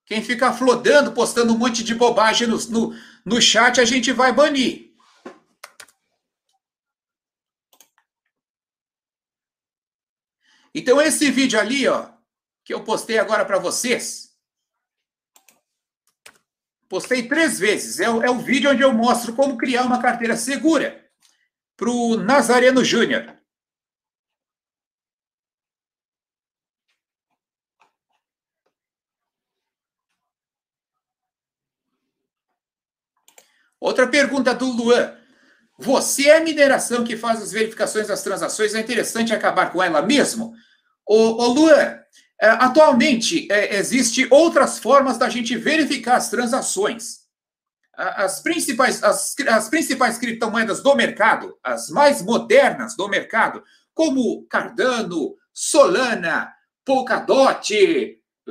Quem 0.07 0.23
fica 0.23 0.53
flodando, 0.53 1.11
postando 1.11 1.53
um 1.53 1.57
monte 1.57 1.83
de 1.83 1.93
bobagem 1.93 2.47
no, 2.47 2.57
no, 2.69 2.95
no 3.25 3.41
chat, 3.41 3.81
a 3.81 3.83
gente 3.85 4.13
vai 4.13 4.31
banir. 4.31 4.93
Então, 10.73 11.01
esse 11.01 11.29
vídeo 11.29 11.59
ali, 11.59 11.85
ó, 11.89 12.09
que 12.63 12.73
eu 12.73 12.85
postei 12.85 13.17
agora 13.17 13.43
para 13.43 13.59
vocês, 13.59 14.33
postei 16.87 17.27
três 17.27 17.59
vezes. 17.59 17.99
É, 17.99 18.05
é 18.05 18.29
o 18.29 18.39
vídeo 18.39 18.71
onde 18.71 18.83
eu 18.83 18.93
mostro 18.93 19.35
como 19.35 19.57
criar 19.57 19.83
uma 19.83 20.01
carteira 20.01 20.37
segura 20.37 21.05
para 21.75 21.89
o 21.89 22.15
Nazareno 22.15 22.81
Júnior. 22.81 23.37
Outra 33.87 34.05
pergunta 34.05 34.53
do 34.53 34.65
Luan. 34.65 35.13
Você 35.79 36.27
é 36.27 36.37
a 36.37 36.41
mineração 36.41 37.05
que 37.05 37.15
faz 37.15 37.41
as 37.41 37.53
verificações 37.53 38.07
das 38.07 38.21
transações? 38.21 38.75
É 38.75 38.81
interessante 38.81 39.33
acabar 39.33 39.71
com 39.71 39.81
ela 39.81 40.01
mesmo? 40.01 40.53
Ô, 41.07 41.41
ô 41.41 41.47
Luan, 41.47 41.97
é, 42.41 42.49
atualmente 42.49 43.47
é, 43.49 43.77
existe 43.77 44.27
outras 44.29 44.77
formas 44.77 45.17
da 45.17 45.29
gente 45.29 45.55
verificar 45.55 46.17
as 46.17 46.29
transações. 46.29 47.27
As 47.95 48.41
principais, 48.41 49.01
as, 49.01 49.33
as 49.47 49.69
principais 49.69 50.17
criptomoedas 50.17 50.83
do 50.83 50.93
mercado, 50.93 51.57
as 51.63 51.89
mais 51.89 52.21
modernas 52.21 52.93
do 52.95 53.07
mercado, 53.07 53.63
como 53.93 54.45
Cardano, 54.49 55.33
Solana, 55.53 56.51
Polkadot, 56.83 57.73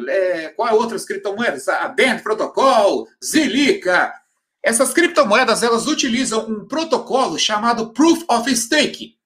é, 0.09 0.49
qual 0.49 0.69
é 0.69 0.73
outras 0.73 1.05
criptomoedas? 1.05 1.69
A 1.69 1.89
Band 1.89 2.21
Protocol, 2.23 3.07
Zilica, 3.23 4.13
essas 4.67 4.93
criptomoedas 4.93 5.63
elas 5.63 5.87
utilizam 5.87 6.45
um 6.51 6.67
protocolo 6.67 7.39
chamado 7.39 7.93
Proof 7.93 8.25
of 8.29 8.57
Stake. 8.57 9.17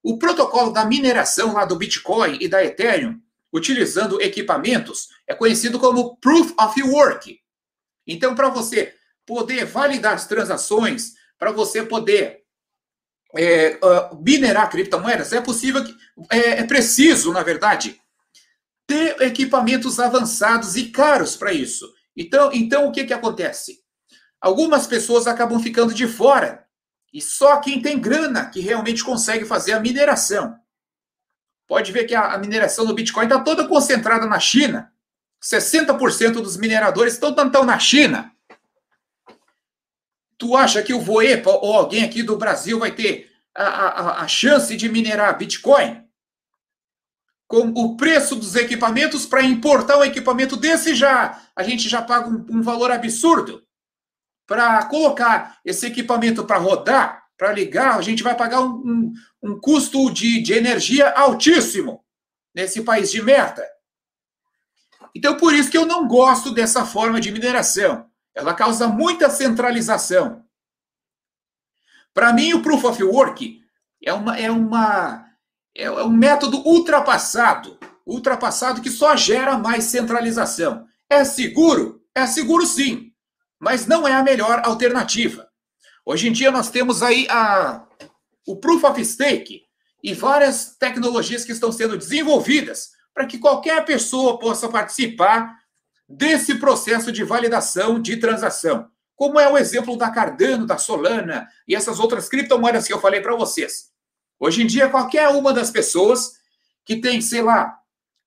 O 0.00 0.18
protocolo 0.18 0.72
da 0.72 0.84
mineração 0.84 1.52
lá 1.52 1.64
do 1.64 1.74
Bitcoin 1.74 2.38
e 2.40 2.46
da 2.46 2.64
Ethereum, 2.64 3.20
utilizando 3.52 4.22
equipamentos, 4.22 5.08
é 5.26 5.34
conhecido 5.34 5.80
como 5.80 6.16
Proof 6.18 6.54
of 6.56 6.80
Work. 6.80 7.40
Então, 8.06 8.36
para 8.36 8.48
você 8.48 8.94
poder 9.26 9.64
validar 9.64 10.14
as 10.14 10.28
transações, 10.28 11.14
para 11.36 11.50
você 11.50 11.82
poder 11.82 12.44
é, 13.36 13.76
uh, 13.82 14.22
minerar 14.22 14.70
criptomoedas, 14.70 15.32
é 15.32 15.40
possível, 15.40 15.82
que, 15.82 15.92
é, 16.30 16.60
é 16.60 16.64
preciso, 16.64 17.32
na 17.32 17.42
verdade, 17.42 18.00
ter 18.86 19.20
equipamentos 19.22 19.98
avançados 19.98 20.76
e 20.76 20.92
caros 20.92 21.36
para 21.36 21.52
isso. 21.52 21.92
Então, 22.16 22.52
então, 22.52 22.86
o 22.86 22.92
que, 22.92 23.02
que 23.02 23.12
acontece? 23.12 23.82
Algumas 24.44 24.86
pessoas 24.86 25.26
acabam 25.26 25.58
ficando 25.58 25.94
de 25.94 26.06
fora. 26.06 26.66
E 27.10 27.18
só 27.22 27.56
quem 27.60 27.80
tem 27.80 27.98
grana 27.98 28.44
que 28.44 28.60
realmente 28.60 29.02
consegue 29.02 29.46
fazer 29.46 29.72
a 29.72 29.80
mineração. 29.80 30.54
Pode 31.66 31.90
ver 31.90 32.04
que 32.04 32.14
a, 32.14 32.36
mineração 32.36 32.84
do 32.84 32.92
Bitcoin 32.92 33.24
está 33.24 33.40
toda 33.40 33.66
concentrada 33.66 34.26
na 34.26 34.38
China. 34.38 34.92
60% 35.42 36.42
dos 36.42 36.58
mineradores 36.58 37.14
estão, 37.14 37.30
estão 37.30 37.64
na 37.64 37.78
China. 37.78 38.34
Tu 40.36 40.54
acha 40.54 40.82
que 40.82 40.92
o 40.92 41.00
Voepa 41.00 41.48
ou 41.48 41.72
alguém 41.72 42.04
aqui 42.04 42.22
do 42.22 42.36
Brasil 42.36 42.78
vai 42.78 42.90
ter 42.90 43.32
a, 43.54 43.64
a, 43.64 44.20
a 44.24 44.28
chance 44.28 44.76
de 44.76 44.90
minerar 44.90 45.38
Bitcoin? 45.38 46.06
Com 47.48 47.68
o 47.68 47.96
preço 47.96 48.36
dos 48.36 48.56
equipamentos, 48.56 49.24
para 49.24 49.42
importar 49.42 49.96
um 49.96 50.04
equipamento 50.04 50.54
desse, 50.54 50.94
já 50.94 51.40
a 51.56 51.62
gente 51.62 51.88
já 51.88 52.02
paga 52.02 52.28
um, 52.28 52.44
um 52.50 52.60
valor 52.60 52.90
absurdo. 52.90 53.64
Para 54.46 54.84
colocar 54.86 55.58
esse 55.64 55.86
equipamento 55.86 56.44
para 56.44 56.58
rodar, 56.58 57.24
para 57.36 57.52
ligar, 57.52 57.98
a 57.98 58.02
gente 58.02 58.22
vai 58.22 58.36
pagar 58.36 58.60
um, 58.60 58.74
um, 58.74 59.12
um 59.42 59.60
custo 59.60 60.10
de, 60.12 60.42
de 60.42 60.52
energia 60.52 61.10
altíssimo 61.10 62.04
nesse 62.54 62.82
país 62.82 63.10
de 63.10 63.22
merda. 63.22 63.66
Então, 65.14 65.36
por 65.36 65.54
isso 65.54 65.70
que 65.70 65.78
eu 65.78 65.86
não 65.86 66.06
gosto 66.06 66.52
dessa 66.52 66.84
forma 66.84 67.20
de 67.20 67.30
mineração. 67.30 68.08
Ela 68.34 68.54
causa 68.54 68.88
muita 68.88 69.30
centralização. 69.30 70.44
Para 72.12 72.32
mim, 72.32 72.52
o 72.52 72.62
Proof 72.62 72.84
of 72.84 73.02
Work 73.02 73.60
é, 74.04 74.12
uma, 74.12 74.38
é, 74.38 74.50
uma, 74.50 75.26
é 75.74 75.90
um 75.90 76.12
método 76.12 76.58
ultrapassado 76.58 77.78
ultrapassado 78.06 78.82
que 78.82 78.90
só 78.90 79.16
gera 79.16 79.56
mais 79.56 79.84
centralização. 79.84 80.86
É 81.08 81.24
seguro? 81.24 82.02
É 82.14 82.26
seguro 82.26 82.66
sim, 82.66 83.12
mas 83.64 83.86
não 83.86 84.06
é 84.06 84.12
a 84.12 84.22
melhor 84.22 84.60
alternativa. 84.62 85.48
Hoje 86.04 86.28
em 86.28 86.32
dia 86.32 86.50
nós 86.50 86.68
temos 86.68 87.02
aí 87.02 87.26
a, 87.30 87.82
o 88.46 88.56
Proof 88.56 88.84
of 88.84 89.02
Stake 89.02 89.62
e 90.02 90.12
várias 90.12 90.76
tecnologias 90.76 91.46
que 91.46 91.52
estão 91.52 91.72
sendo 91.72 91.96
desenvolvidas 91.96 92.90
para 93.14 93.24
que 93.24 93.38
qualquer 93.38 93.82
pessoa 93.86 94.38
possa 94.38 94.68
participar 94.68 95.58
desse 96.06 96.56
processo 96.56 97.10
de 97.10 97.24
validação 97.24 97.98
de 97.98 98.18
transação. 98.18 98.86
Como 99.16 99.40
é 99.40 99.50
o 99.50 99.56
exemplo 99.56 99.96
da 99.96 100.10
Cardano, 100.10 100.66
da 100.66 100.76
Solana 100.76 101.48
e 101.66 101.74
essas 101.74 101.98
outras 101.98 102.28
criptomoedas 102.28 102.86
que 102.86 102.92
eu 102.92 103.00
falei 103.00 103.22
para 103.22 103.34
vocês. 103.34 103.86
Hoje 104.38 104.62
em 104.62 104.66
dia, 104.66 104.90
qualquer 104.90 105.28
uma 105.28 105.54
das 105.54 105.70
pessoas 105.70 106.32
que 106.84 106.96
tem, 106.96 107.18
sei 107.22 107.40
lá, 107.40 107.78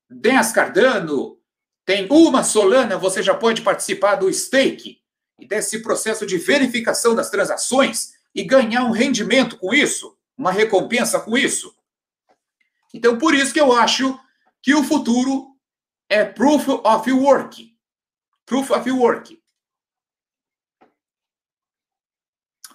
10 0.09 0.51
Cardano, 0.51 1.37
tem 1.85 2.07
uma 2.09 2.43
Solana, 2.43 2.97
você 2.97 3.21
já 3.21 3.35
pode 3.35 3.61
participar 3.61 4.15
do 4.15 4.33
stake 4.33 4.97
desse 5.45 5.81
processo 5.81 6.25
de 6.25 6.37
verificação 6.37 7.13
das 7.13 7.29
transações 7.29 8.13
e 8.33 8.43
ganhar 8.43 8.83
um 8.83 8.91
rendimento 8.91 9.57
com 9.57 9.73
isso, 9.73 10.17
uma 10.37 10.51
recompensa 10.51 11.19
com 11.19 11.37
isso. 11.37 11.75
Então, 12.93 13.17
por 13.17 13.33
isso 13.33 13.53
que 13.53 13.59
eu 13.59 13.73
acho 13.73 14.17
que 14.61 14.73
o 14.73 14.83
futuro 14.83 15.55
é 16.09 16.23
Proof 16.23 16.67
of 16.67 17.11
Work. 17.11 17.75
Proof 18.45 18.71
of 18.71 18.91
Work. 18.91 19.41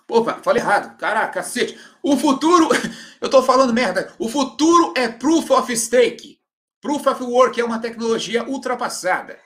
Opa, 0.09 0.43
falei 0.43 0.63
errado. 0.63 0.97
Caraca, 0.99 1.33
cacete. 1.33 1.79
O 2.03 2.17
futuro, 2.17 2.69
eu 3.21 3.31
tô 3.31 3.43
falando 3.43 3.73
merda. 3.73 4.15
O 4.19 4.29
futuro 4.29 4.93
é 4.97 5.09
Proof 5.09 5.51
of 5.51 5.75
Stake. 5.77 6.39
Proof 6.81 7.07
of 7.07 7.23
Work 7.23 7.61
é 7.61 7.65
uma 7.65 7.79
tecnologia 7.79 8.45
ultrapassada. 8.45 9.41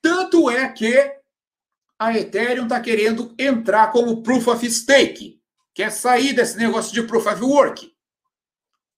Tanto 0.00 0.48
é 0.48 0.68
que 0.68 1.19
a 2.00 2.16
Ethereum 2.16 2.62
está 2.62 2.80
querendo 2.80 3.34
entrar 3.38 3.92
como 3.92 4.22
Proof 4.22 4.48
of 4.48 4.70
Stake, 4.70 5.38
quer 5.74 5.92
sair 5.92 6.32
desse 6.32 6.56
negócio 6.56 6.94
de 6.94 7.02
Proof 7.02 7.26
of 7.26 7.42
Work. 7.42 7.92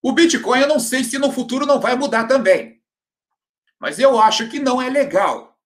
O 0.01 0.13
Bitcoin 0.13 0.61
eu 0.61 0.69
não 0.69 0.79
sei 0.79 1.03
se 1.03 1.19
no 1.19 1.33
futuro 1.33 1.67
não 1.67 1.81
vai 1.81 1.97
mudar 1.97 2.29
também. 2.29 2.81
Mas 3.81 3.99
eu 3.99 4.21
acho 4.21 4.49
que 4.49 4.61
não 4.61 4.81
é 4.81 4.89
legal. 4.89 5.59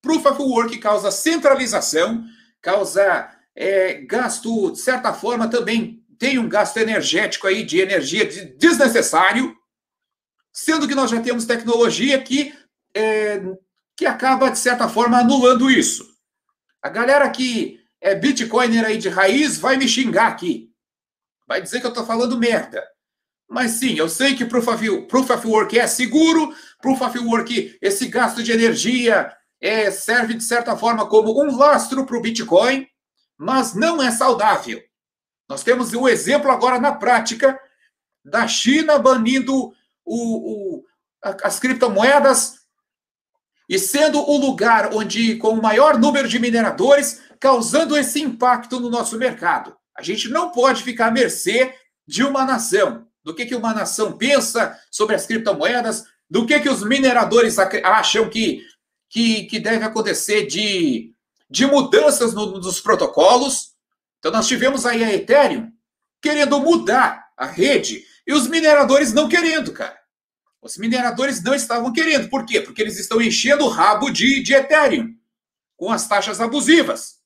Proof 0.00 0.24
of 0.24 0.40
Work 0.40 0.78
causa 0.78 1.10
centralização, 1.10 2.24
causa 2.60 3.28
é, 3.56 3.94
gasto, 4.02 4.70
de 4.70 4.78
certa 4.78 5.12
forma, 5.12 5.48
também 5.48 6.04
tem 6.16 6.38
um 6.38 6.48
gasto 6.48 6.76
energético 6.76 7.48
aí 7.48 7.64
de 7.64 7.80
energia 7.80 8.24
desnecessário 8.56 9.56
sendo 10.52 10.86
que 10.86 10.94
nós 10.94 11.10
já 11.10 11.20
temos 11.20 11.44
tecnologia 11.44 12.22
que, 12.22 12.54
é, 12.94 13.40
que 13.96 14.06
acaba, 14.06 14.50
de 14.50 14.58
certa 14.58 14.88
forma, 14.88 15.18
anulando 15.18 15.68
isso. 15.68 16.11
A 16.82 16.88
galera 16.88 17.30
que 17.30 17.80
é 18.00 18.14
bitcoiner 18.14 18.84
aí 18.84 18.98
de 18.98 19.08
raiz 19.08 19.56
vai 19.56 19.76
me 19.76 19.86
xingar 19.86 20.26
aqui. 20.26 20.70
Vai 21.46 21.62
dizer 21.62 21.80
que 21.80 21.86
eu 21.86 21.90
estou 21.90 22.04
falando 22.04 22.38
merda. 22.38 22.84
Mas 23.48 23.72
sim, 23.72 23.94
eu 23.94 24.08
sei 24.08 24.34
que 24.34 24.44
Proof 24.44 24.66
of, 24.68 25.06
Proof 25.06 25.30
of 25.30 25.46
Work 25.46 25.78
é 25.78 25.86
seguro, 25.86 26.54
Proof 26.80 27.02
of 27.02 27.18
Work, 27.18 27.78
esse 27.80 28.08
gasto 28.08 28.42
de 28.42 28.50
energia 28.50 29.32
é, 29.60 29.90
serve, 29.90 30.34
de 30.34 30.42
certa 30.42 30.76
forma, 30.76 31.06
como 31.06 31.40
um 31.40 31.56
lastro 31.56 32.04
para 32.04 32.16
o 32.16 32.20
Bitcoin, 32.20 32.86
mas 33.38 33.74
não 33.74 34.02
é 34.02 34.10
saudável. 34.10 34.82
Nós 35.48 35.62
temos 35.62 35.92
um 35.92 36.08
exemplo 36.08 36.50
agora 36.50 36.80
na 36.80 36.92
prática 36.92 37.60
da 38.24 38.48
China 38.48 38.98
banindo 38.98 39.72
o, 40.04 40.78
o, 40.78 40.84
as 41.22 41.60
criptomoedas 41.60 42.61
e 43.68 43.78
sendo 43.78 44.18
o 44.20 44.36
lugar 44.36 44.94
onde, 44.94 45.36
com 45.36 45.50
o 45.50 45.62
maior 45.62 45.98
número 45.98 46.28
de 46.28 46.38
mineradores, 46.38 47.22
causando 47.40 47.96
esse 47.96 48.20
impacto 48.20 48.78
no 48.78 48.90
nosso 48.90 49.16
mercado. 49.18 49.76
A 49.96 50.02
gente 50.02 50.28
não 50.28 50.50
pode 50.50 50.82
ficar 50.82 51.06
à 51.06 51.10
mercê 51.10 51.74
de 52.06 52.22
uma 52.22 52.44
nação, 52.44 53.06
do 53.24 53.34
que, 53.34 53.46
que 53.46 53.54
uma 53.54 53.72
nação 53.72 54.12
pensa 54.12 54.78
sobre 54.90 55.14
as 55.14 55.26
criptomoedas, 55.26 56.04
do 56.28 56.46
que, 56.46 56.58
que 56.60 56.68
os 56.68 56.82
mineradores 56.82 57.58
acham 57.58 58.28
que, 58.28 58.64
que, 59.08 59.44
que 59.44 59.60
deve 59.60 59.84
acontecer 59.84 60.46
de, 60.46 61.12
de 61.48 61.66
mudanças 61.66 62.32
no, 62.32 62.58
nos 62.58 62.80
protocolos. 62.80 63.72
Então, 64.18 64.32
nós 64.32 64.48
tivemos 64.48 64.86
aí 64.86 65.04
a 65.04 65.12
Ethereum 65.12 65.70
querendo 66.20 66.58
mudar 66.60 67.28
a 67.36 67.46
rede 67.46 68.04
e 68.26 68.32
os 68.32 68.46
mineradores 68.46 69.12
não 69.12 69.28
querendo, 69.28 69.72
cara. 69.72 70.01
Os 70.62 70.78
mineradores 70.78 71.42
não 71.42 71.54
estavam 71.54 71.92
querendo. 71.92 72.28
Por 72.28 72.46
quê? 72.46 72.60
Porque 72.60 72.80
eles 72.80 72.98
estão 72.98 73.20
enchendo 73.20 73.64
o 73.64 73.68
rabo 73.68 74.10
de, 74.10 74.40
de 74.40 74.54
Ethereum 74.54 75.12
com 75.76 75.90
as 75.90 76.06
taxas 76.06 76.40
abusivas. 76.40 77.20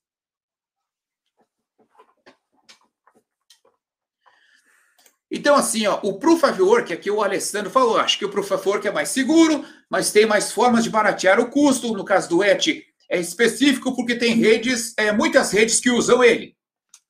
Então, 5.30 5.54
assim, 5.54 5.86
ó, 5.86 6.00
o 6.02 6.18
Proof 6.18 6.44
of 6.44 6.62
Work, 6.62 6.92
aqui 6.92 7.10
o 7.10 7.22
Alessandro 7.22 7.70
falou, 7.70 7.98
acho 7.98 8.16
que 8.16 8.24
o 8.24 8.30
Proof 8.30 8.52
of 8.52 8.68
Work 8.68 8.88
é 8.88 8.92
mais 8.92 9.10
seguro, 9.10 9.66
mas 9.90 10.12
tem 10.12 10.24
mais 10.24 10.50
formas 10.52 10.84
de 10.84 10.88
baratear 10.88 11.38
o 11.38 11.50
custo. 11.50 11.92
No 11.92 12.04
caso 12.04 12.30
do 12.30 12.42
ET, 12.42 12.66
é 13.10 13.20
específico 13.20 13.94
porque 13.94 14.14
tem 14.14 14.34
redes, 14.34 14.94
é, 14.96 15.12
muitas 15.12 15.50
redes 15.50 15.78
que 15.78 15.90
usam 15.90 16.24
ele. 16.24 16.56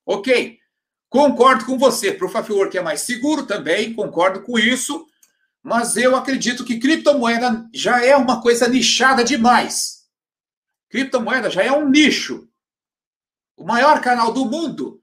Ok. 0.05 0.59
Concordo 1.09 1.67
com 1.67 1.79
você. 1.79 2.11
Proof 2.11 2.35
of 2.35 2.53
Work 2.53 2.77
é 2.77 2.83
mais 2.83 3.03
seguro 3.03 3.47
também, 3.47 3.95
concordo 3.95 4.43
com 4.43 4.59
isso. 4.59 5.07
Mas 5.67 5.97
eu 5.97 6.15
acredito 6.15 6.65
que 6.65 6.79
criptomoeda 6.79 7.69
já 7.75 8.01
é 8.01 8.17
uma 8.17 8.41
coisa 8.41 8.69
nichada 8.69 9.25
demais. 9.25 10.05
Criptomoeda 10.89 11.51
já 11.51 11.61
é 11.61 11.73
um 11.73 11.89
nicho. 11.89 12.49
O 13.57 13.65
maior 13.65 14.01
canal 14.01 14.33
do 14.33 14.45
mundo 14.45 15.03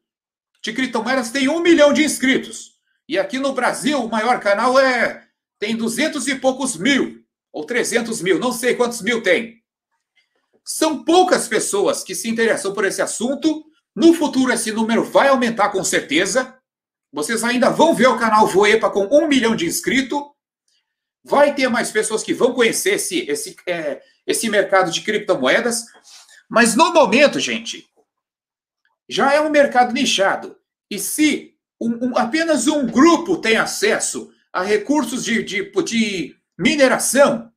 de 0.63 0.71
criptomoedas 0.71 1.31
tem 1.31 1.49
um 1.49 1.59
milhão 1.59 1.91
de 1.91 2.05
inscritos. 2.05 2.79
E 3.09 3.19
aqui 3.19 3.39
no 3.39 3.51
Brasil, 3.51 4.01
o 4.01 4.09
maior 4.09 4.39
canal 4.39 4.79
é 4.79 5.27
tem 5.59 5.75
duzentos 5.75 6.29
e 6.29 6.35
poucos 6.35 6.77
mil, 6.77 7.21
ou 7.51 7.65
trezentos 7.65 8.21
mil, 8.21 8.39
não 8.39 8.53
sei 8.53 8.73
quantos 8.73 9.01
mil 9.01 9.21
tem. 9.21 9.61
São 10.63 11.03
poucas 11.03 11.45
pessoas 11.45 12.05
que 12.05 12.15
se 12.15 12.29
interessam 12.29 12.73
por 12.73 12.85
esse 12.85 13.01
assunto 13.01 13.65
no 13.93 14.13
futuro, 14.13 14.53
esse 14.53 14.71
número 14.71 15.03
vai 15.03 15.27
aumentar 15.27 15.71
com 15.71 15.83
certeza. 15.83 16.57
Vocês 17.11 17.43
ainda 17.43 17.69
vão 17.69 17.93
ver 17.93 18.07
o 18.07 18.17
canal 18.17 18.47
Voepa 18.47 18.89
com 18.89 19.09
um 19.11 19.27
milhão 19.27 19.57
de 19.57 19.65
inscritos. 19.65 20.31
Vai 21.23 21.55
ter 21.55 21.69
mais 21.69 21.91
pessoas 21.91 22.23
que 22.23 22.33
vão 22.33 22.53
conhecer 22.53 22.95
esse, 22.95 23.19
esse, 23.29 23.55
é, 23.67 24.01
esse 24.27 24.49
mercado 24.49 24.91
de 24.91 25.01
criptomoedas. 25.01 25.85
Mas 26.49 26.75
no 26.75 26.93
momento, 26.93 27.39
gente, 27.39 27.87
já 29.07 29.33
é 29.33 29.39
um 29.39 29.49
mercado 29.49 29.93
nichado. 29.93 30.57
E 30.89 30.99
se 30.99 31.55
um, 31.79 32.09
um, 32.09 32.17
apenas 32.17 32.67
um 32.67 32.85
grupo 32.85 33.37
tem 33.37 33.57
acesso 33.57 34.31
a 34.51 34.63
recursos 34.63 35.23
de, 35.23 35.43
de, 35.43 35.71
de 35.83 36.35
mineração, 36.57 37.51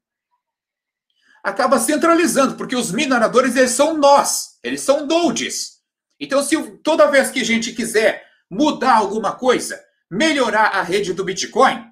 acaba 1.43 1.79
centralizando, 1.79 2.57
porque 2.57 2.75
os 2.75 2.91
mineradores 2.91 3.55
eles 3.55 3.71
são 3.71 3.97
nós, 3.97 4.59
eles 4.65 4.81
são 4.81 5.07
nodes. 5.07 5.77
Então, 6.19 6.43
se 6.43 6.57
toda 6.79 7.11
vez 7.11 7.31
que 7.31 7.41
a 7.41 7.45
gente 7.45 7.73
quiser 7.73 8.27
mudar 8.51 8.97
alguma 8.97 9.33
coisa, 9.33 9.81
melhorar 10.11 10.69
a 10.69 10.83
rede 10.83 11.13
do 11.13 11.25
Bitcoin, 11.25 11.85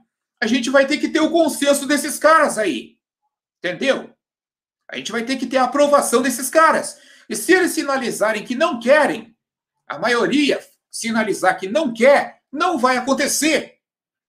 a 0.44 0.46
gente 0.46 0.68
vai 0.68 0.86
ter 0.86 0.98
que 0.98 1.08
ter 1.08 1.20
o 1.20 1.30
consenso 1.30 1.86
desses 1.86 2.18
caras 2.18 2.58
aí. 2.58 2.98
Entendeu? 3.58 4.14
A 4.90 4.96
gente 4.96 5.10
vai 5.10 5.24
ter 5.24 5.36
que 5.36 5.46
ter 5.46 5.56
a 5.56 5.64
aprovação 5.64 6.20
desses 6.20 6.50
caras. 6.50 6.98
E 7.28 7.34
se 7.34 7.52
eles 7.52 7.72
sinalizarem 7.72 8.44
que 8.44 8.54
não 8.54 8.78
querem, 8.78 9.34
a 9.88 9.98
maioria 9.98 10.60
sinalizar 10.90 11.58
que 11.58 11.66
não 11.66 11.94
quer, 11.94 12.42
não 12.52 12.78
vai 12.78 12.98
acontecer. 12.98 13.78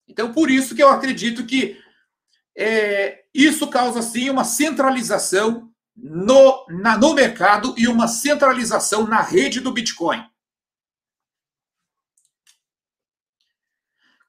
Então, 0.07 0.31
por 0.31 0.49
isso 0.49 0.73
que 0.73 0.81
eu 0.81 0.89
acredito 0.89 1.45
que 1.45 1.77
é, 2.57 3.25
isso 3.33 3.67
causa, 3.67 4.01
sim, 4.01 4.29
uma 4.29 4.45
centralização 4.45 5.69
no, 5.93 6.65
na, 6.69 6.97
no 6.97 7.13
mercado 7.13 7.75
e 7.77 7.89
uma 7.89 8.07
centralização 8.07 9.05
na 9.05 9.21
rede 9.21 9.59
do 9.59 9.73
Bitcoin. 9.73 10.25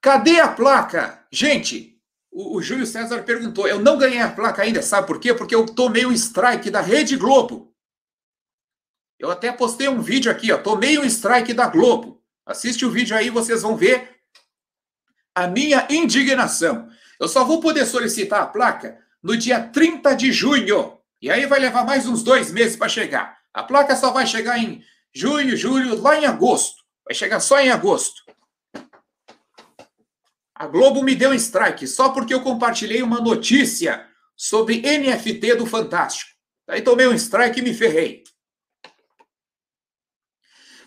Cadê 0.07 0.39
a 0.39 0.47
placa? 0.47 1.27
Gente, 1.33 2.01
o, 2.31 2.59
o 2.59 2.62
Júlio 2.62 2.87
César 2.87 3.24
perguntou. 3.24 3.66
Eu 3.66 3.81
não 3.81 3.99
ganhei 3.99 4.20
a 4.20 4.31
placa 4.31 4.62
ainda, 4.62 4.81
sabe 4.81 5.05
por 5.05 5.19
quê? 5.19 5.35
Porque 5.35 5.53
eu 5.53 5.66
tomei 5.66 6.07
o 6.07 6.12
strike 6.12 6.70
da 6.70 6.81
Rede 6.81 7.16
Globo. 7.16 7.74
Eu 9.19 9.33
até 9.33 9.51
postei 9.51 9.89
um 9.89 10.01
vídeo 10.01 10.31
aqui, 10.31 10.53
ó. 10.53 10.59
Tomei 10.59 10.97
um 10.97 11.03
strike 11.03 11.53
da 11.53 11.66
Globo. 11.66 12.23
Assiste 12.47 12.87
o 12.87 12.91
vídeo 12.93 13.16
aí, 13.16 13.31
vocês 13.31 13.62
vão 13.62 13.77
ver 13.77 14.20
a 15.35 15.49
minha 15.49 15.85
indignação. 15.91 16.89
Eu 17.19 17.27
só 17.27 17.45
vou 17.45 17.61
poder 17.61 17.85
solicitar 17.85 18.43
a 18.43 18.47
placa 18.47 18.97
no 19.20 19.37
dia 19.37 19.61
30 19.61 20.15
de 20.15 20.31
junho. 20.31 21.01
E 21.20 21.33
aí 21.33 21.47
vai 21.47 21.59
levar 21.59 21.85
mais 21.85 22.07
uns 22.07 22.23
dois 22.23 22.53
meses 22.53 22.77
para 22.77 22.89
chegar. 22.89 23.37
A 23.53 23.65
placa 23.65 23.97
só 23.97 24.12
vai 24.12 24.24
chegar 24.24 24.57
em 24.57 24.85
junho, 25.12 25.57
julho, 25.57 26.01
lá 26.01 26.16
em 26.16 26.27
agosto. 26.27 26.77
Vai 27.05 27.12
chegar 27.12 27.41
só 27.41 27.59
em 27.59 27.70
agosto. 27.70 28.26
A 30.59 30.66
Globo 30.66 31.03
me 31.03 31.15
deu 31.15 31.31
um 31.31 31.35
strike 31.35 31.87
só 31.87 32.09
porque 32.09 32.33
eu 32.33 32.43
compartilhei 32.43 33.03
uma 33.03 33.20
notícia 33.20 34.07
sobre 34.35 34.81
NFT 34.81 35.55
do 35.55 35.66
Fantástico. 35.66 36.31
Aí 36.66 36.81
tomei 36.81 37.07
um 37.07 37.12
strike 37.12 37.61
e 37.61 37.62
me 37.62 37.74
ferrei. 37.74 38.24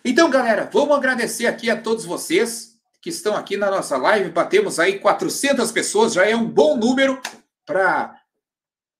Então, 0.04 0.28
galera, 0.28 0.68
vamos 0.72 0.96
agradecer 0.96 1.46
aqui 1.46 1.70
a 1.70 1.80
todos 1.80 2.04
vocês 2.04 2.70
que 3.00 3.10
estão 3.10 3.36
aqui 3.36 3.56
na 3.56 3.70
nossa 3.70 3.96
live. 3.96 4.30
Batemos 4.30 4.80
aí 4.80 4.98
400 4.98 5.70
pessoas, 5.70 6.14
já 6.14 6.26
é 6.26 6.34
um 6.34 6.48
bom 6.48 6.76
número 6.76 7.20
para 7.64 8.16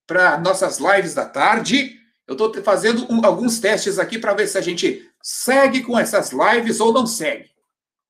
para 0.07 0.39
nossas 0.39 0.79
lives 0.79 1.15
da 1.15 1.27
tarde. 1.27 1.99
Eu 2.27 2.35
estou 2.35 2.63
fazendo 2.63 3.13
um, 3.13 3.25
alguns 3.25 3.59
testes 3.59 3.99
aqui 3.99 4.19
para 4.19 4.35
ver 4.35 4.47
se 4.47 4.57
a 4.57 4.61
gente 4.61 5.09
segue 5.21 5.83
com 5.83 5.99
essas 5.99 6.31
lives 6.33 6.79
ou 6.79 6.93
não 6.93 7.07
segue. 7.07 7.51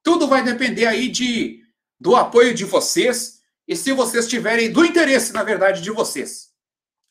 Tudo 0.02 0.26
vai 0.26 0.42
depender 0.42 0.86
aí 0.86 1.08
de 1.08 1.59
do 2.00 2.16
apoio 2.16 2.54
de 2.54 2.64
vocês 2.64 3.40
e 3.68 3.76
se 3.76 3.92
vocês 3.92 4.26
tiverem 4.26 4.72
do 4.72 4.84
interesse, 4.84 5.32
na 5.32 5.44
verdade, 5.44 5.82
de 5.82 5.90
vocês. 5.90 6.48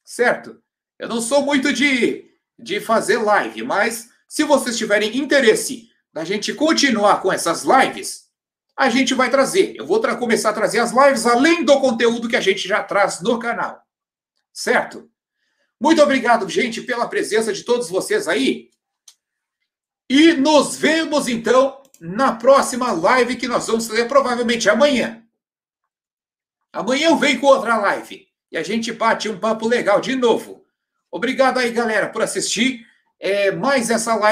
Certo? 0.04 0.62
Eu 0.98 1.08
não 1.08 1.22
sou 1.22 1.44
muito 1.44 1.72
de, 1.72 2.26
de 2.58 2.82
fazer 2.82 3.18
live, 3.18 3.64
mas 3.64 4.10
se 4.28 4.44
vocês 4.44 4.78
tiverem 4.78 5.18
interesse 5.18 5.88
da 6.12 6.26
gente 6.26 6.54
continuar 6.54 7.22
com 7.22 7.32
essas 7.32 7.64
lives, 7.64 8.28
a 8.76 8.90
gente 8.90 9.14
vai 9.14 9.30
trazer. 9.30 9.76
Eu 9.76 9.86
vou 9.86 10.02
começar 10.18 10.50
a 10.50 10.54
trazer 10.54 10.80
as 10.80 10.92
lives 10.92 11.26
além 11.26 11.64
do 11.64 11.80
conteúdo 11.80 12.28
que 12.28 12.36
a 12.36 12.42
gente 12.42 12.68
já 12.68 12.84
traz 12.84 13.22
no 13.22 13.38
canal. 13.38 13.82
Certo? 14.52 15.10
Muito 15.80 16.02
obrigado, 16.02 16.50
gente, 16.50 16.82
pela 16.82 17.08
presença 17.08 17.54
de 17.54 17.64
todos 17.64 17.90
vocês 17.90 18.28
aí. 18.28 18.70
E 20.10 20.34
nos 20.34 20.76
vemos 20.76 21.28
então 21.28 21.79
na 22.00 22.34
próxima 22.34 22.92
live 22.92 23.36
que 23.36 23.48
nós 23.48 23.68
vamos 23.68 23.88
fazer 23.88 24.06
provavelmente 24.06 24.70
amanhã. 24.70 25.24
Amanhã 26.72 27.10
eu 27.10 27.18
venho 27.18 27.40
com 27.40 27.48
outra 27.48 27.78
live 27.78 28.28
e 28.52 28.58
a 28.58 28.64
gente 28.64 28.92
bate 28.92 29.28
um 29.28 29.40
papo 29.40 29.68
legal 29.68 30.00
de 30.00 30.16
novo. 30.16 30.66
Obrigado 31.12 31.58
aí, 31.58 31.72
galera, 31.72 32.10
por 32.10 32.22
assistir 32.22 32.86
é, 33.20 33.52
mais 33.52 33.90
essa 33.90 34.16
live. 34.16 34.28